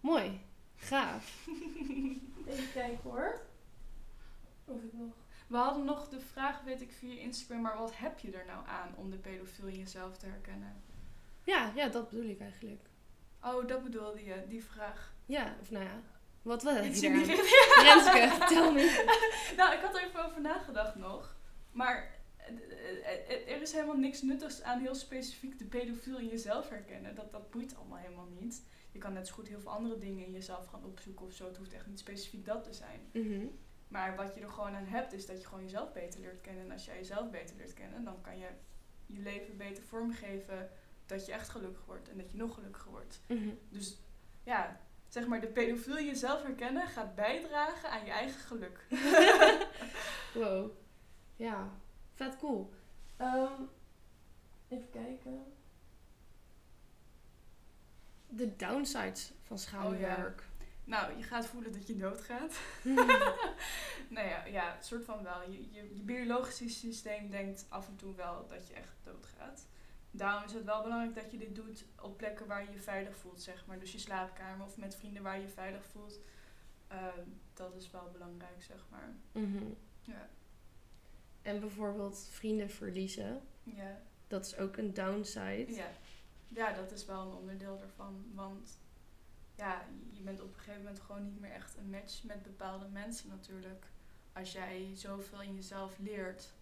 Mooi. 0.00 0.40
Gaaf. 0.76 1.46
Even 2.48 2.72
kijken 2.72 3.00
hoor. 3.02 3.40
Of 4.64 4.82
ik 4.82 4.92
nog... 4.92 5.12
We 5.46 5.56
hadden 5.56 5.84
nog 5.84 6.08
de 6.08 6.20
vraag, 6.20 6.62
weet 6.62 6.80
ik, 6.80 6.92
via 6.92 7.20
Instagram, 7.20 7.60
maar 7.62 7.78
wat 7.78 7.96
heb 7.96 8.18
je 8.18 8.30
er 8.30 8.44
nou 8.46 8.66
aan 8.66 8.94
om 8.96 9.10
de 9.10 9.16
pedofiel 9.16 9.66
in 9.66 9.78
jezelf 9.78 10.16
te 10.18 10.26
herkennen? 10.26 10.82
Ja, 11.48 11.72
ja, 11.74 11.88
dat 11.88 12.08
bedoel 12.08 12.28
ik 12.28 12.40
eigenlijk. 12.40 12.88
Oh, 13.42 13.68
dat 13.68 13.82
bedoelde 13.82 14.24
je, 14.24 14.44
die 14.48 14.64
vraag. 14.64 15.14
Ja, 15.26 15.56
of 15.60 15.70
nou 15.70 15.84
ja. 15.84 16.00
Wat, 16.42 16.66
aan? 16.66 16.76
richting. 16.76 17.26
Renske, 17.86 18.46
tel 18.48 18.72
me. 18.72 19.16
Nou, 19.56 19.74
ik 19.74 19.80
had 19.80 19.94
er 19.94 20.04
even 20.04 20.24
over 20.24 20.40
nagedacht 20.40 20.94
nog. 20.94 21.36
Maar 21.72 22.20
eh, 22.36 22.48
eh, 22.48 23.30
eh, 23.30 23.54
er 23.54 23.62
is 23.62 23.72
helemaal 23.72 23.96
niks 23.96 24.22
nuttigs 24.22 24.62
aan 24.62 24.80
heel 24.80 24.94
specifiek 24.94 25.58
de 25.58 25.64
pedofiel 25.64 26.18
in 26.18 26.28
jezelf 26.28 26.68
herkennen. 26.68 27.14
Dat, 27.14 27.32
dat 27.32 27.50
boeit 27.50 27.76
allemaal 27.76 27.98
helemaal 27.98 28.28
niet. 28.40 28.62
Je 28.92 28.98
kan 28.98 29.12
net 29.12 29.26
zo 29.26 29.34
goed 29.34 29.48
heel 29.48 29.60
veel 29.60 29.70
andere 29.70 29.98
dingen 29.98 30.26
in 30.26 30.32
jezelf 30.32 30.66
gaan 30.66 30.84
opzoeken 30.84 31.26
of 31.26 31.32
zo. 31.32 31.46
Het 31.46 31.56
hoeft 31.56 31.72
echt 31.72 31.86
niet 31.86 31.98
specifiek 31.98 32.44
dat 32.44 32.64
te 32.64 32.72
zijn. 32.72 33.00
Mhm. 33.12 33.46
Maar 33.88 34.16
wat 34.16 34.34
je 34.34 34.40
er 34.40 34.50
gewoon 34.50 34.74
aan 34.74 34.86
hebt, 34.86 35.12
is 35.12 35.26
dat 35.26 35.40
je 35.40 35.46
gewoon 35.46 35.64
jezelf 35.64 35.92
beter 35.92 36.20
leert 36.20 36.40
kennen. 36.40 36.64
En 36.64 36.72
als 36.72 36.84
jij 36.84 36.96
jezelf 36.96 37.30
beter 37.30 37.56
leert 37.56 37.74
kennen, 37.74 38.04
dan 38.04 38.20
kan 38.20 38.38
je 38.38 38.48
je 39.06 39.20
leven 39.20 39.56
beter 39.56 39.82
vormgeven. 39.82 40.70
Dat 41.08 41.26
je 41.26 41.32
echt 41.32 41.48
gelukkig 41.48 41.84
wordt 41.84 42.08
en 42.08 42.16
dat 42.16 42.30
je 42.30 42.36
nog 42.36 42.54
gelukkiger 42.54 42.90
wordt. 42.90 43.20
Mhm. 43.26 43.48
Dus 43.68 43.98
ja, 44.42 44.80
zeg 45.08 45.26
maar, 45.26 45.40
de 45.40 45.46
pedofiel 45.46 45.98
jezelf 46.00 46.42
herkennen 46.42 46.88
gaat 46.88 47.14
bijdragen 47.14 47.90
aan 47.90 48.04
je 48.04 48.10
eigen 48.10 48.40
geluk. 48.40 48.86
Wow. 50.34 50.70
Ja, 51.36 51.70
vet 52.14 52.36
cool. 52.36 52.72
Ehm, 53.16 53.62
even 54.68 54.90
kijken. 54.90 55.52
De 58.28 58.56
downsides 58.56 59.32
van 59.42 59.58
schaduwwerk. 59.58 60.42
Nou, 60.84 61.16
je 61.16 61.22
gaat 61.22 61.46
voelen 61.46 61.72
dat 61.72 61.86
je 61.86 61.96
doodgaat. 61.96 62.58
nou 64.14 64.28
ja, 64.28 64.44
ja, 64.44 64.76
soort 64.80 65.04
van 65.04 65.22
wel. 65.22 65.50
Je, 65.50 65.72
je, 65.72 65.94
je 65.96 66.02
biologische 66.02 66.68
systeem 66.68 67.30
denkt 67.30 67.66
af 67.68 67.88
en 67.88 67.96
toe 67.96 68.14
wel 68.14 68.46
dat 68.48 68.68
je 68.68 68.74
echt 68.74 68.96
doodgaat. 69.02 69.66
Daarom 70.10 70.44
is 70.44 70.52
het 70.52 70.64
wel 70.64 70.82
belangrijk 70.82 71.14
dat 71.14 71.30
je 71.30 71.38
dit 71.38 71.54
doet 71.54 71.84
op 72.00 72.16
plekken 72.16 72.46
waar 72.46 72.64
je 72.64 72.70
je 72.72 72.80
veilig 72.80 73.16
voelt, 73.16 73.42
zeg 73.42 73.66
maar. 73.66 73.78
Dus 73.78 73.92
je 73.92 73.98
slaapkamer 73.98 74.66
of 74.66 74.76
met 74.76 74.96
vrienden 74.96 75.22
waar 75.22 75.36
je 75.36 75.42
je 75.42 75.48
veilig 75.48 75.84
voelt. 75.84 76.18
Ehm, 76.88 77.28
dat 77.54 77.74
is 77.74 77.90
wel 77.90 78.10
belangrijk, 78.12 78.62
zeg 78.62 78.84
maar. 78.90 79.14
Mhm. 79.32 79.64
Ja. 80.00 80.28
En 81.42 81.60
bijvoorbeeld 81.60 82.28
vrienden 82.30 82.70
verliezen. 82.70 83.40
Ja. 83.62 84.00
Dat 84.26 84.46
is 84.46 84.56
ook 84.56 84.76
een 84.76 84.94
downside. 84.94 85.72
Ja. 85.72 85.90
ja, 86.48 86.72
dat 86.72 86.92
is 86.92 87.06
wel 87.06 87.20
een 87.20 87.36
onderdeel 87.36 87.80
ervan. 87.80 88.24
Want 88.34 88.78
ja, 89.54 89.84
je 90.10 90.22
bent 90.22 90.40
op 90.40 90.48
een 90.48 90.58
gegeven 90.58 90.82
moment 90.82 91.00
gewoon 91.00 91.24
niet 91.24 91.40
meer 91.40 91.52
echt 91.52 91.76
een 91.76 91.90
match 91.90 92.22
met 92.22 92.42
bepaalde 92.42 92.88
mensen 92.88 93.28
natuurlijk. 93.28 93.86
Als 94.32 94.52
jij 94.52 94.90
zoveel 94.94 95.42
in 95.42 95.54
jezelf 95.54 95.98
leert, 95.98 96.52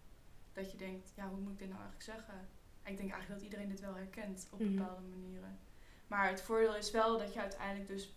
dat 0.52 0.70
je 0.70 0.76
denkt, 0.76 1.12
ja, 1.14 1.28
hoe 1.28 1.40
moet 1.40 1.52
ik 1.52 1.58
dit 1.58 1.68
nou 1.68 1.80
eigenlijk 1.80 2.10
zeggen? 2.10 2.48
Ik 2.86 2.96
denk 2.96 3.10
eigenlijk 3.10 3.28
dat 3.40 3.42
iedereen 3.42 3.68
dit 3.68 3.80
wel 3.80 3.94
herkent 3.94 4.46
op 4.50 4.58
Mhm. 4.60 4.74
bepaalde 4.76 5.02
manieren. 5.08 5.58
Maar 6.06 6.28
het 6.28 6.40
voordeel 6.40 6.76
is 6.76 6.90
wel 6.90 7.18
dat 7.18 7.32
je 7.32 7.40
uiteindelijk 7.40 7.88
dus 7.88 8.14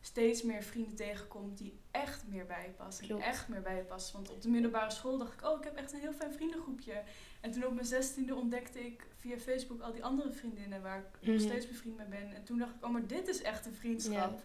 steeds 0.00 0.42
meer 0.42 0.62
vrienden 0.62 0.94
tegenkomt 0.94 1.58
die 1.58 1.78
echt 1.90 2.26
meer 2.28 2.46
bij 2.46 2.62
je 2.62 2.70
passen. 2.70 3.06
Klopt. 3.06 3.22
Echt 3.24 3.48
meer 3.48 3.62
bij 3.62 3.76
je 3.76 3.82
passen. 3.82 4.14
Want 4.14 4.30
op 4.30 4.42
de 4.42 4.48
middelbare 4.48 4.90
school 4.90 5.18
dacht 5.18 5.32
ik, 5.32 5.44
oh, 5.46 5.58
ik 5.58 5.64
heb 5.64 5.76
echt 5.76 5.92
een 5.92 6.00
heel 6.00 6.12
fijn 6.12 6.32
vriendengroepje. 6.32 7.02
En 7.40 7.50
toen 7.50 7.64
op 7.66 7.74
mijn 7.74 7.86
zestiende 7.86 8.34
ontdekte 8.34 8.86
ik 8.86 9.06
via 9.18 9.38
Facebook 9.38 9.80
al 9.80 9.92
die 9.92 10.04
andere 10.04 10.32
vriendinnen 10.32 10.82
waar 10.82 10.98
ik 10.98 11.04
nog 11.26 11.36
Mhm. 11.36 11.44
steeds 11.44 11.68
bevriend 11.68 11.96
mee 11.96 12.06
ben. 12.06 12.34
En 12.34 12.44
toen 12.44 12.58
dacht 12.58 12.74
ik, 12.74 12.84
oh, 12.84 12.90
maar 12.90 13.06
dit 13.06 13.28
is 13.28 13.42
echt 13.42 13.66
een 13.66 13.74
vriendschap. 13.74 14.42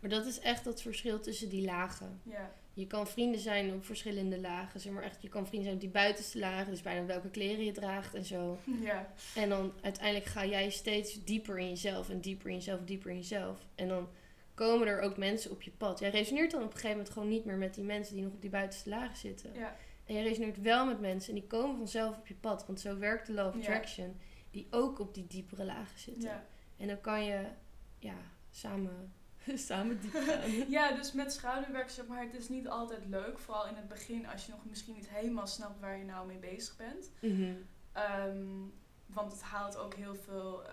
Maar 0.00 0.10
dat 0.10 0.26
is 0.26 0.38
echt 0.38 0.64
dat 0.64 0.82
verschil 0.82 1.20
tussen 1.20 1.48
die 1.48 1.64
lagen. 1.64 2.20
Ja, 2.22 2.52
je 2.74 2.86
kan 2.86 3.06
vrienden 3.06 3.40
zijn 3.40 3.74
op 3.74 3.84
verschillende 3.84 4.40
lagen. 4.40 4.80
Zeg 4.80 4.92
maar 4.92 5.02
echt, 5.02 5.22
je 5.22 5.28
kan 5.28 5.46
vrienden 5.46 5.62
zijn 5.62 5.74
op 5.74 5.80
die 5.80 6.02
buitenste 6.02 6.38
lagen. 6.38 6.70
Dus 6.70 6.82
bijna 6.82 7.06
welke 7.06 7.30
kleren 7.30 7.64
je 7.64 7.72
draagt 7.72 8.14
en 8.14 8.24
zo. 8.24 8.58
Ja. 8.82 9.12
En 9.34 9.48
dan 9.48 9.72
uiteindelijk 9.80 10.26
ga 10.26 10.46
jij 10.46 10.70
steeds 10.70 11.24
dieper 11.24 11.58
in 11.58 11.68
jezelf. 11.68 12.10
En 12.10 12.20
dieper 12.20 12.48
in 12.48 12.54
jezelf, 12.54 12.80
dieper 12.84 13.10
in 13.10 13.16
jezelf. 13.16 13.66
En 13.74 13.88
dan 13.88 14.08
komen 14.54 14.86
er 14.86 15.00
ook 15.00 15.16
mensen 15.16 15.50
op 15.50 15.62
je 15.62 15.70
pad. 15.70 15.98
Jij 15.98 16.10
resoneert 16.10 16.50
dan 16.50 16.60
op 16.60 16.66
een 16.66 16.72
gegeven 16.72 16.96
moment 16.96 17.12
gewoon 17.12 17.28
niet 17.28 17.44
meer 17.44 17.56
met 17.56 17.74
die 17.74 17.84
mensen 17.84 18.14
die 18.14 18.24
nog 18.24 18.32
op 18.32 18.40
die 18.40 18.50
buitenste 18.50 18.88
lagen 18.88 19.16
zitten. 19.16 19.50
Ja. 19.54 19.76
En 20.04 20.14
jij 20.14 20.22
resoneert 20.22 20.60
wel 20.60 20.86
met 20.86 21.00
mensen 21.00 21.34
en 21.34 21.40
die 21.40 21.48
komen 21.48 21.76
vanzelf 21.76 22.16
op 22.16 22.26
je 22.26 22.34
pad. 22.34 22.66
Want 22.66 22.80
zo 22.80 22.98
werkt 22.98 23.26
de 23.26 23.32
Love 23.32 23.58
Ja. 23.58 23.62
Attraction. 23.62 24.16
Die 24.50 24.66
ook 24.70 24.98
op 24.98 25.14
die 25.14 25.26
diepere 25.26 25.64
lagen 25.64 25.98
zitten. 25.98 26.28
Ja. 26.28 26.46
En 26.76 26.86
dan 26.86 27.00
kan 27.00 27.24
je 27.24 27.40
ja, 27.98 28.16
samen, 28.50 29.12
samen 29.68 30.00
diep 30.00 30.14
gaan. 30.26 30.68
ja, 30.68 30.92
dus 30.92 31.12
met 31.12 31.32
schouderwerk, 31.32 31.90
zeg 31.90 32.06
maar, 32.06 32.22
het 32.22 32.34
is 32.34 32.48
niet 32.48 32.68
altijd 32.68 33.06
leuk. 33.06 33.38
Vooral 33.38 33.66
in 33.66 33.76
het 33.76 33.88
begin, 33.88 34.26
als 34.26 34.46
je 34.46 34.52
nog 34.52 34.64
misschien 34.64 34.94
niet 34.94 35.08
helemaal 35.08 35.46
snapt 35.46 35.80
waar 35.80 35.98
je 35.98 36.04
nou 36.04 36.26
mee 36.26 36.38
bezig 36.38 36.76
bent. 36.76 37.10
Mhm. 37.20 37.54
Ehm, 37.92 38.46
want 39.06 39.32
het 39.32 39.42
haalt 39.42 39.76
ook 39.76 39.94
heel 39.94 40.14
veel 40.14 40.66
eh, 40.66 40.72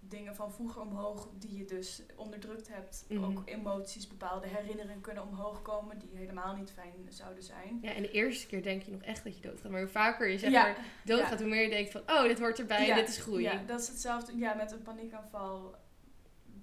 dingen 0.00 0.34
van 0.34 0.52
vroeger 0.52 0.80
omhoog 0.82 1.28
die 1.38 1.56
je 1.56 1.64
dus 1.64 2.02
onderdrukt 2.16 2.68
hebt. 2.68 3.04
Mhm. 3.08 3.24
Ook 3.24 3.42
emoties, 3.44 4.06
bepaalde 4.06 4.46
herinneringen 4.46 5.00
kunnen 5.00 5.22
omhoog 5.22 5.62
komen 5.62 5.98
die 5.98 6.10
helemaal 6.12 6.56
niet 6.56 6.70
fijn 6.70 7.06
zouden 7.08 7.42
zijn. 7.42 7.78
Ja, 7.82 7.92
en 7.92 8.02
de 8.02 8.10
eerste 8.10 8.46
keer 8.46 8.62
denk 8.62 8.82
je 8.82 8.90
nog 8.90 9.02
echt 9.02 9.24
dat 9.24 9.36
je 9.36 9.42
doodgaat. 9.42 9.70
Maar 9.70 9.80
hoe 9.80 9.90
vaker 9.90 10.28
je 10.28 10.38
zeg 10.38 10.50
Ja, 10.50 10.62
maar 10.62 10.76
doodgaat, 11.04 11.38
hoe 11.38 11.48
meer 11.48 11.62
je 11.62 11.70
denkt 11.70 11.90
van... 11.90 12.00
Oh, 12.06 12.22
dit 12.22 12.38
hoort 12.38 12.58
erbij, 12.58 12.86
Ja, 12.86 12.94
dit 12.94 13.08
is 13.08 13.18
groei. 13.18 13.42
Ja, 13.42 13.62
dat 13.66 13.80
is 13.80 13.88
hetzelfde. 13.88 14.36
Ja, 14.36 14.54
met 14.54 14.72
een 14.72 14.82
paniekaanval, 14.82 15.74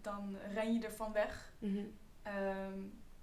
dan 0.02 0.38
ren 0.54 0.74
je 0.74 0.86
ervan 0.86 1.12
weg. 1.12 1.52
Mhm. 1.60 1.84
Ehm, 2.24 2.80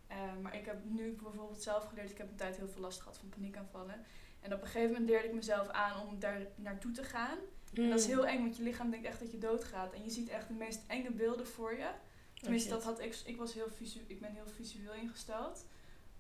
eh, 0.07 0.37
maar 0.43 0.57
ik 0.57 0.65
heb 0.65 0.85
nu 0.85 1.13
bijvoorbeeld 1.13 1.63
zelf 1.63 1.85
geleerd, 1.85 2.11
ik 2.11 2.19
heb 2.19 2.29
een 2.31 2.37
tijd 2.37 2.57
heel 2.57 2.69
veel 2.69 2.81
last 2.81 3.01
gehad 3.01 3.19
van 3.19 3.29
paniekaanvallen. 3.29 4.05
En 4.41 4.53
op 4.55 4.61
een 4.61 4.67
gegeven 4.67 4.91
moment 4.91 5.09
leerde 5.09 5.29
ik 5.29 5.35
mezelf 5.35 5.69
aan 5.69 6.07
om 6.07 6.19
daar 6.19 6.41
naartoe 6.55 6.93
te 6.93 7.05
gaan. 7.05 7.39
En 7.75 7.89
dat 7.91 7.99
is 7.99 8.07
Mm. 8.07 8.13
heel 8.13 8.27
eng, 8.27 8.41
want 8.41 8.57
je 8.57 8.63
lichaam 8.63 8.91
denkt 8.91 9.07
echt 9.07 9.19
dat 9.21 9.31
je 9.31 9.39
doodgaat. 9.39 9.93
En 9.93 10.03
je 10.05 10.11
ziet 10.11 10.29
echt 10.29 10.49
de 10.49 10.55
meest 10.55 10.81
enge 10.87 11.11
beelden 11.11 11.47
voor 11.47 11.75
je. 11.77 11.91
Tenminste, 12.35 12.69
shit. 12.69 12.79
dat 12.79 12.85
had 12.95 13.05
ik. 13.05 13.23
Ik, 13.27 13.37
was 13.37 13.55
heel 13.55 13.69
visu 13.71 14.01
ik 14.07 14.21
ben 14.21 14.33
heel 14.33 14.47
visueel 14.47 14.93
ingesteld. 14.95 15.67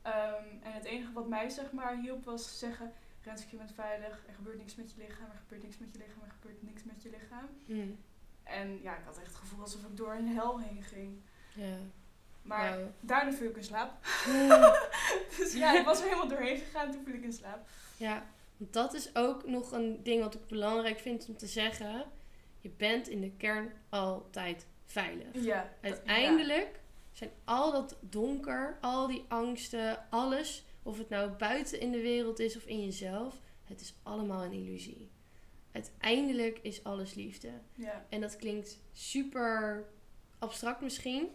Ehm, 0.02 0.44
en 0.62 0.72
het 0.72 0.84
enige 0.84 1.12
wat 1.12 1.28
mij 1.28 1.48
zeg 1.48 1.72
maar 1.72 2.00
hielp 2.00 2.24
was 2.24 2.58
zeggen... 2.58 2.92
Renske, 3.22 3.50
je 3.50 3.56
bent 3.56 3.72
veilig. 3.72 4.24
Er 4.26 4.34
gebeurt 4.34 4.58
niks 4.58 4.74
met 4.74 4.92
je 4.92 4.98
lichaam. 5.02 5.30
Er 5.30 5.36
gebeurt 5.38 5.62
niks 5.62 5.78
met 5.78 5.92
je 5.92 5.98
lichaam. 5.98 6.22
Er 6.22 6.30
gebeurt 6.40 6.62
niks 6.62 6.84
met 6.84 7.02
je 7.02 7.10
lichaam. 7.10 7.48
Mm. 7.66 7.98
En 8.44 8.80
ja, 8.82 8.96
ik 8.96 9.04
had 9.04 9.18
echt 9.18 9.26
het 9.26 9.36
gevoel 9.36 9.60
alsof 9.60 9.82
ik 9.82 9.96
door 9.96 10.14
een 10.14 10.28
hel 10.28 10.60
heen 10.60 10.82
ging. 10.82 11.22
Ja. 11.54 11.76
Maar 12.42 12.78
daarna 13.00 13.32
viel 13.32 13.50
ik 13.50 13.56
in 13.56 13.64
slaap. 13.64 14.06
Mm. 14.26 14.48
dus 15.38 15.52
ja, 15.52 15.78
ik 15.78 15.84
was 15.84 15.98
er 15.98 16.04
helemaal 16.04 16.28
doorheen 16.28 16.56
gegaan. 16.56 16.90
Toen 16.90 17.04
viel 17.04 17.14
ik 17.14 17.22
in 17.22 17.32
slaap. 17.32 17.68
Ja, 17.96 18.26
want 18.56 18.72
dat 18.72 18.94
is 18.94 19.16
ook 19.16 19.46
nog 19.46 19.72
een 19.72 20.02
ding 20.02 20.22
wat 20.22 20.34
ik 20.34 20.46
belangrijk 20.46 20.98
vind 20.98 21.28
om 21.28 21.36
te 21.36 21.46
zeggen. 21.46 22.04
Je 22.60 22.70
bent 22.76 23.08
in 23.08 23.20
de 23.20 23.30
kern 23.30 23.72
altijd 23.88 24.66
veilig. 24.84 25.28
Ja. 25.32 25.72
Uiteindelijk 25.80 26.80
zijn 27.12 27.30
al 27.44 27.72
dat 27.72 27.96
donker, 28.00 28.78
al 28.80 29.06
die 29.06 29.24
angsten, 29.28 30.10
alles, 30.10 30.64
of 30.82 30.98
het 30.98 31.08
nou 31.08 31.30
buiten 31.30 31.80
in 31.80 31.92
de 31.92 32.00
wereld 32.00 32.38
is 32.38 32.56
of 32.56 32.64
in 32.64 32.84
jezelf, 32.84 33.40
het 33.64 33.80
is 33.80 33.94
allemaal 34.02 34.44
een 34.44 34.52
illusie. 34.52 35.10
Uiteindelijk 35.74 36.58
is 36.62 36.84
alles 36.84 37.14
liefde. 37.14 37.50
Ja. 37.74 38.06
En 38.08 38.20
dat 38.20 38.36
klinkt 38.36 38.80
super 38.92 39.84
abstract 40.38 40.80
misschien. 40.80 41.28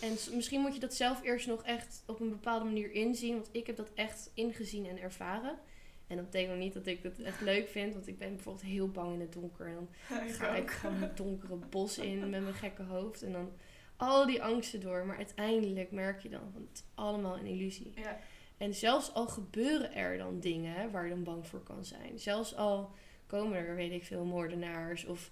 En 0.00 0.16
misschien 0.34 0.60
moet 0.60 0.74
je 0.74 0.80
dat 0.80 0.94
zelf 0.94 1.22
eerst 1.22 1.46
nog 1.46 1.62
echt 1.62 2.02
op 2.06 2.20
een 2.20 2.28
bepaalde 2.28 2.64
manier 2.64 2.92
inzien. 2.92 3.34
Want 3.34 3.48
ik 3.52 3.66
heb 3.66 3.76
dat 3.76 3.90
echt 3.94 4.30
ingezien 4.34 4.86
en 4.86 5.00
ervaren. 5.00 5.58
En 6.06 6.16
dat 6.16 6.24
betekent 6.24 6.58
niet 6.58 6.72
dat 6.72 6.86
ik 6.86 7.02
het 7.02 7.22
echt 7.22 7.40
leuk 7.40 7.68
vind. 7.68 7.94
Want 7.94 8.06
ik 8.06 8.18
ben 8.18 8.34
bijvoorbeeld 8.34 8.64
heel 8.64 8.88
bang 8.88 9.12
in 9.12 9.20
het 9.20 9.32
donker. 9.32 9.66
En 9.66 9.74
dan 9.74 9.88
ga 10.38 10.54
ik 10.54 10.70
gewoon 10.70 11.02
het 11.02 11.16
donkere 11.16 11.56
bos 11.70 11.98
in 11.98 12.30
met 12.30 12.42
mijn 12.42 12.54
gekke 12.54 12.82
hoofd. 12.82 13.22
En 13.22 13.32
dan 13.32 13.52
al 13.96 14.26
die 14.26 14.42
angsten 14.42 14.80
door. 14.80 15.06
Maar 15.06 15.16
uiteindelijk 15.16 15.90
merk 15.90 16.20
je 16.20 16.28
dan, 16.28 16.50
want 16.52 16.68
het 16.68 16.78
is 16.78 16.84
allemaal 16.94 17.38
een 17.38 17.46
illusie. 17.46 17.92
Ja. 17.94 18.18
En 18.56 18.74
zelfs 18.74 19.14
al 19.14 19.26
gebeuren 19.26 19.94
er 19.94 20.18
dan 20.18 20.40
dingen 20.40 20.90
waar 20.90 21.04
je 21.04 21.10
dan 21.10 21.24
bang 21.24 21.46
voor 21.46 21.62
kan 21.62 21.84
zijn. 21.84 22.18
Zelfs 22.18 22.54
al 22.54 22.90
komen 23.26 23.58
er, 23.58 23.74
weet 23.74 23.92
ik 23.92 24.04
veel, 24.04 24.24
moordenaars 24.24 25.04
of 25.04 25.30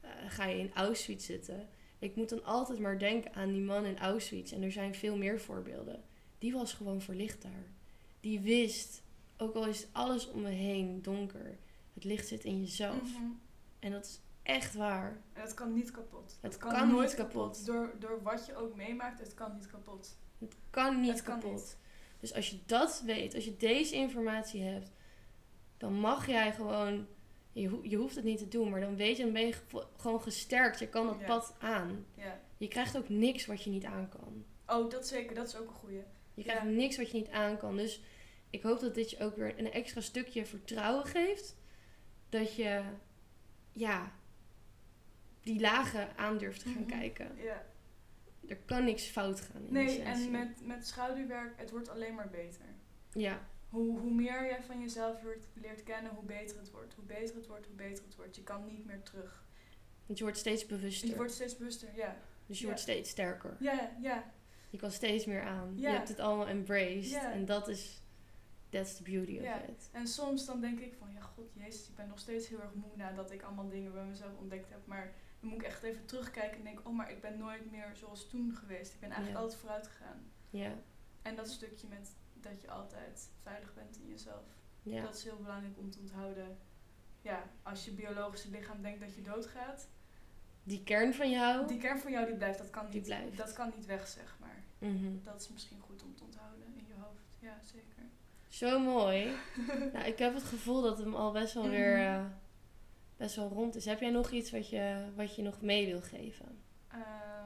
eh, 0.00 0.10
ga 0.28 0.44
je 0.44 0.58
in 0.58 0.74
Auschwitz 0.74 1.26
zitten. 1.26 1.68
Ik 1.98 2.16
moet 2.16 2.28
dan 2.28 2.44
altijd 2.44 2.78
maar 2.78 2.98
denken 2.98 3.34
aan 3.34 3.52
die 3.52 3.60
man 3.60 3.84
in 3.84 3.98
Auschwitz. 3.98 4.52
En 4.52 4.62
er 4.62 4.72
zijn 4.72 4.94
veel 4.94 5.16
meer 5.16 5.40
voorbeelden. 5.40 6.02
Die 6.38 6.52
was 6.52 6.72
gewoon 6.72 7.00
verlicht 7.00 7.42
daar. 7.42 7.66
Die 8.20 8.40
wist, 8.40 9.02
ook 9.36 9.54
al 9.54 9.66
is 9.66 9.86
alles 9.92 10.30
om 10.30 10.42
me 10.42 10.48
heen 10.48 11.02
donker, 11.02 11.58
het 11.94 12.04
licht 12.04 12.28
zit 12.28 12.44
in 12.44 12.60
jezelf. 12.60 13.02
Mhm. 13.02 13.24
En 13.78 13.92
dat 13.92 14.04
is 14.04 14.20
echt 14.42 14.74
waar. 14.74 15.22
En 15.32 15.42
het 15.42 15.54
kan 15.54 15.74
niet 15.74 15.90
kapot. 15.90 16.38
Het 16.40 16.56
kan, 16.56 16.88
nooit 16.88 17.14
kapot. 17.14 17.66
Door, 17.66 17.94
door 17.98 18.22
wat 18.22 18.46
je 18.46 18.56
ook 18.56 18.76
meemaakt, 18.76 19.20
het 19.20 19.34
kan 19.34 19.54
niet 19.54 19.66
kapot. 19.66 20.16
Het 20.38 20.54
kan 20.70 21.00
niet 21.00 21.10
Het 21.10 21.22
kan 21.22 21.40
kapot. 21.40 21.54
niet. 21.54 21.76
Dus 22.20 22.34
als 22.34 22.50
je 22.50 22.58
dat 22.66 23.02
weet, 23.06 23.34
als 23.34 23.44
je 23.44 23.56
deze 23.56 23.94
informatie 23.94 24.62
hebt, 24.62 24.90
dan 25.76 25.92
mag 25.92 26.26
jij 26.26 26.52
gewoon. 26.52 27.06
Je, 27.60 27.68
ho- 27.68 27.80
je 27.82 27.96
hoeft 27.96 28.14
het 28.14 28.24
niet 28.24 28.38
te 28.38 28.48
doen, 28.48 28.70
maar 28.70 28.80
dan 28.80 28.96
weet 28.96 29.16
je, 29.16 29.22
dan 29.22 29.32
ben 29.32 29.46
je 29.46 29.54
gewoon 29.96 30.22
gesterkt. 30.22 30.78
Je 30.78 30.88
kan 30.88 31.06
dat 31.06 31.16
Ja. 31.20 31.26
pad 31.26 31.54
aan. 31.58 32.06
Ja. 32.14 32.40
Je 32.56 32.68
krijgt 32.68 32.96
ook 32.96 33.08
niks 33.08 33.46
wat 33.46 33.62
je 33.62 33.70
niet 33.70 33.84
aan 33.84 34.08
kan. 34.08 34.44
Oh, 34.66 34.90
dat 34.90 35.06
zeker. 35.06 35.34
Dat 35.34 35.46
is 35.48 35.56
ook 35.56 35.68
een 35.68 35.74
goeie. 35.74 36.02
Je 36.34 36.42
krijgt 36.42 36.62
Ja. 36.62 36.68
niks 36.68 36.96
wat 36.96 37.10
je 37.10 37.16
niet 37.18 37.28
aan 37.30 37.58
kan. 37.58 37.76
Dus 37.76 38.02
ik 38.50 38.62
hoop 38.62 38.80
dat 38.80 38.94
dit 38.94 39.10
je 39.10 39.18
ook 39.20 39.36
weer 39.36 39.58
een 39.58 39.72
extra 39.72 40.00
stukje 40.00 40.46
vertrouwen 40.46 41.06
geeft. 41.06 41.56
Dat 42.28 42.54
je, 42.56 42.82
ja, 43.72 44.12
die 45.42 45.60
lagen 45.60 46.16
aan 46.16 46.38
durft 46.38 46.62
te 46.62 46.68
gaan 46.68 46.82
Mhm. 46.82 46.98
kijken. 46.98 47.36
Ja. 47.42 47.66
Er 48.48 48.56
kan 48.64 48.84
niks 48.84 49.02
fout 49.06 49.40
gaan. 49.40 49.62
In 49.66 49.72
Nee, 49.72 50.02
en 50.02 50.30
met, 50.30 50.66
met 50.66 50.86
schaduwwerk, 50.86 51.52
het 51.58 51.70
wordt 51.70 51.88
alleen 51.88 52.14
maar 52.14 52.28
beter. 52.30 52.64
Ja, 53.12 53.48
Hoe, 53.68 53.98
hoe 53.98 54.10
meer 54.10 54.44
je 54.44 54.62
van 54.62 54.80
jezelf 54.80 55.22
leert, 55.22 55.46
leert 55.54 55.82
kennen, 55.82 56.14
hoe 56.14 56.24
beter 56.24 56.58
het 56.58 56.70
wordt. 56.70 56.94
Hoe 56.94 57.04
beter 57.04 57.36
het 57.36 57.46
wordt, 57.46 57.66
hoe 57.66 57.74
beter 57.74 58.04
het 58.04 58.16
wordt. 58.16 58.36
Je 58.36 58.42
kan 58.42 58.66
niet 58.66 58.84
meer 58.84 59.02
terug. 59.02 59.44
want 60.06 60.18
je 60.18 60.24
wordt 60.24 60.38
steeds 60.38 60.66
bewuster. 60.66 61.08
Je 61.08 61.16
wordt 61.16 61.32
steeds 61.32 61.56
bewuster, 61.56 61.88
ja. 61.94 62.16
dus 62.46 62.56
je 62.56 62.62
ja. 62.62 62.66
wordt 62.66 62.82
steeds 62.82 63.10
sterker. 63.10 63.56
Ja, 63.60 63.96
ja. 64.00 64.32
Je 64.70 64.78
kan 64.78 64.90
steeds 64.90 65.24
meer 65.24 65.42
aan. 65.42 65.72
Ja. 65.76 65.90
Je 65.90 65.96
hebt 65.96 66.08
het 66.08 66.18
allemaal 66.18 66.46
embraced. 66.46 67.10
Ja. 67.10 67.32
En 67.32 67.44
dat 67.44 67.68
is, 67.68 68.02
that's 68.68 68.96
the 68.96 69.02
beauty 69.02 69.38
of 69.38 69.68
it. 69.68 69.88
En 69.92 70.06
soms 70.06 70.46
dan 70.46 70.60
denk 70.60 70.80
ik 70.80 70.94
van, 70.94 71.12
ja 71.12 71.20
god, 71.20 71.52
jezus, 71.52 71.88
ik 71.88 71.94
ben 71.94 72.08
nog 72.08 72.18
steeds 72.18 72.48
heel 72.48 72.60
erg 72.60 72.74
moe 72.74 72.90
nadat 72.96 73.30
ik 73.30 73.42
allemaal 73.42 73.68
dingen 73.68 73.92
bij 73.92 74.04
mezelf 74.04 74.36
ontdekt 74.38 74.70
heb. 74.70 74.86
Maar 74.86 75.14
dan 75.40 75.48
moet 75.50 75.60
ik 75.60 75.66
echt 75.66 75.82
even 75.82 76.04
terugkijken 76.04 76.58
en 76.58 76.64
denken, 76.64 76.86
oh, 76.86 76.96
maar 76.96 77.10
ik 77.10 77.20
ben 77.20 77.38
nooit 77.38 77.70
meer 77.70 77.90
zoals 77.94 78.28
toen 78.28 78.54
geweest. 78.54 78.92
Ik 78.92 79.00
ben 79.00 79.10
eigenlijk 79.10 79.40
altijd 79.40 79.60
vooruit 79.60 79.86
gegaan. 79.86 80.30
Ja, 80.50 80.74
En 81.22 81.36
dat 81.36 81.50
stukje 81.50 81.86
met 81.88 82.16
dat 82.50 82.60
je 82.60 82.70
altijd 82.70 83.28
veilig 83.42 83.74
bent 83.74 83.98
in 84.00 84.08
jezelf. 84.08 84.44
ja. 84.82 85.02
Dat 85.02 85.14
is 85.14 85.24
heel 85.24 85.36
belangrijk 85.42 85.78
om 85.78 85.90
te 85.90 85.98
onthouden. 85.98 86.58
Ja, 87.22 87.42
als 87.62 87.84
je 87.84 87.90
biologische 87.90 88.50
lichaam 88.50 88.82
denkt 88.82 89.00
dat 89.00 89.14
je 89.14 89.22
doodgaat, 89.22 89.88
Die 90.62 90.82
kern 90.84 91.14
van 91.14 91.30
jou. 91.30 91.66
die 91.66 91.78
kern 91.78 91.98
van 91.98 92.12
jou 92.12 92.26
die 92.26 92.36
blijft, 92.36 92.58
dat 92.58 92.70
kan 92.70 92.84
Die 92.86 92.94
niet, 92.94 93.04
blijft. 93.04 93.36
Dat 93.36 93.52
kan 93.52 93.72
niet 93.76 93.86
weg, 93.86 94.08
zeg 94.08 94.36
maar. 94.40 94.62
Mhm. 94.78 95.22
Dat 95.22 95.40
is 95.40 95.48
misschien 95.48 95.80
goed 95.80 96.02
om 96.02 96.14
te 96.16 96.24
onthouden 96.24 96.66
in 96.76 96.84
je 96.86 96.94
hoofd. 97.00 97.22
Ja, 97.38 97.58
zeker. 97.64 98.02
Zo 98.48 98.78
mooi. 98.78 99.32
nou, 99.92 100.04
ik 100.06 100.18
heb 100.18 100.34
het 100.34 100.42
gevoel 100.44 100.82
dat 100.82 100.98
hem 100.98 101.14
al 101.14 101.32
best 101.32 101.54
wel 101.54 101.62
Mhm. 101.62 101.72
weer 101.72 101.98
eh, 102.06 102.24
best 103.16 103.36
wel 103.36 103.48
rond 103.48 103.74
is. 103.74 103.84
Heb 103.84 104.00
jij 104.00 104.10
nog 104.10 104.30
iets 104.30 104.50
wat 104.50 104.68
je, 104.68 105.06
wat 105.16 105.34
je 105.36 105.42
nog 105.42 105.60
mee 105.60 105.86
wil 105.86 106.00
geven? 106.00 106.58
Ehm, 106.88 107.37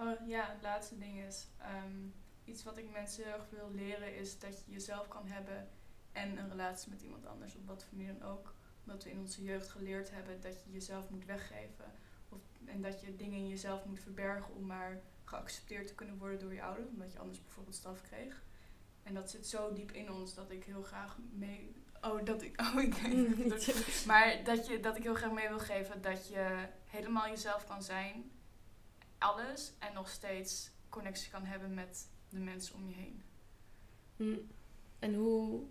oh 0.00 0.26
ja, 0.26 0.50
het 0.52 0.62
laatste 0.62 0.98
ding 0.98 1.22
is. 1.26 1.46
ehm, 1.58 2.08
iets 2.44 2.62
wat 2.62 2.76
ik 2.78 2.90
mensen 2.92 3.24
heel 3.24 3.32
erg 3.32 3.50
wil 3.50 3.70
leren 3.70 4.16
is 4.16 4.38
dat 4.38 4.64
je 4.64 4.72
jezelf 4.72 5.08
kan 5.08 5.26
hebben 5.26 5.68
en 6.12 6.38
een 6.38 6.48
relatie 6.48 6.90
met 6.90 7.02
iemand 7.02 7.26
anders, 7.26 7.54
op 7.54 7.66
wat 7.66 7.84
voor 7.84 7.98
manier 7.98 8.18
dan 8.18 8.28
ook. 8.28 8.54
Omdat 8.84 9.04
we 9.04 9.10
in 9.10 9.18
onze 9.18 9.42
jeugd 9.42 9.68
geleerd 9.68 10.10
hebben 10.10 10.40
dat 10.40 10.64
je 10.64 10.70
jezelf 10.70 11.10
moet 11.10 11.24
weggeven. 11.24 11.84
Of, 12.28 12.40
en 12.64 12.82
dat 12.82 13.00
je 13.00 13.16
dingen 13.16 13.38
in 13.38 13.48
jezelf 13.48 13.84
moet 13.84 14.00
verbergen 14.00 14.54
om 14.54 14.66
maar 14.66 15.00
geaccepteerd 15.24 15.86
te 15.86 15.94
kunnen 15.94 16.18
worden 16.18 16.38
door 16.38 16.54
je 16.54 16.62
ouders, 16.62 16.88
omdat 16.88 17.12
je 17.12 17.18
anders 17.18 17.42
bijvoorbeeld 17.42 17.76
straf 17.76 18.00
kreeg. 18.00 18.42
En 19.02 19.14
dat 19.14 19.30
zit 19.30 19.46
zo 19.46 19.72
diep 19.72 19.92
in 19.92 20.12
ons 20.12 20.34
dat 20.34 20.50
ik 20.50 20.64
heel 20.64 20.82
graag 20.82 21.18
mee. 21.32 21.74
Oh, 22.00 22.24
dat 22.24 22.42
ik. 22.42 22.60
Oh, 22.74 22.82
ik 22.82 23.02
denk. 23.02 23.36
Maar 24.06 24.44
dat, 24.44 24.66
je, 24.66 24.80
dat 24.80 24.96
ik 24.96 25.02
heel 25.02 25.14
graag 25.14 25.32
mee 25.32 25.48
wil 25.48 25.58
geven 25.58 26.02
dat 26.02 26.28
je 26.28 26.66
helemaal 26.86 27.28
jezelf 27.28 27.66
kan 27.66 27.82
zijn, 27.82 28.30
alles, 29.20 29.72
en 29.78 29.92
nog 29.94 30.08
steeds 30.08 30.70
connectie 30.88 31.30
kan 31.30 31.44
hebben 31.44 31.74
met 31.74 32.08
de 32.28 32.38
mensen 32.38 32.74
om 32.74 32.88
je 32.88 32.94
heen. 32.94 33.22
Hm. 34.16 34.36
En 34.98 35.14
hoe 35.14 35.62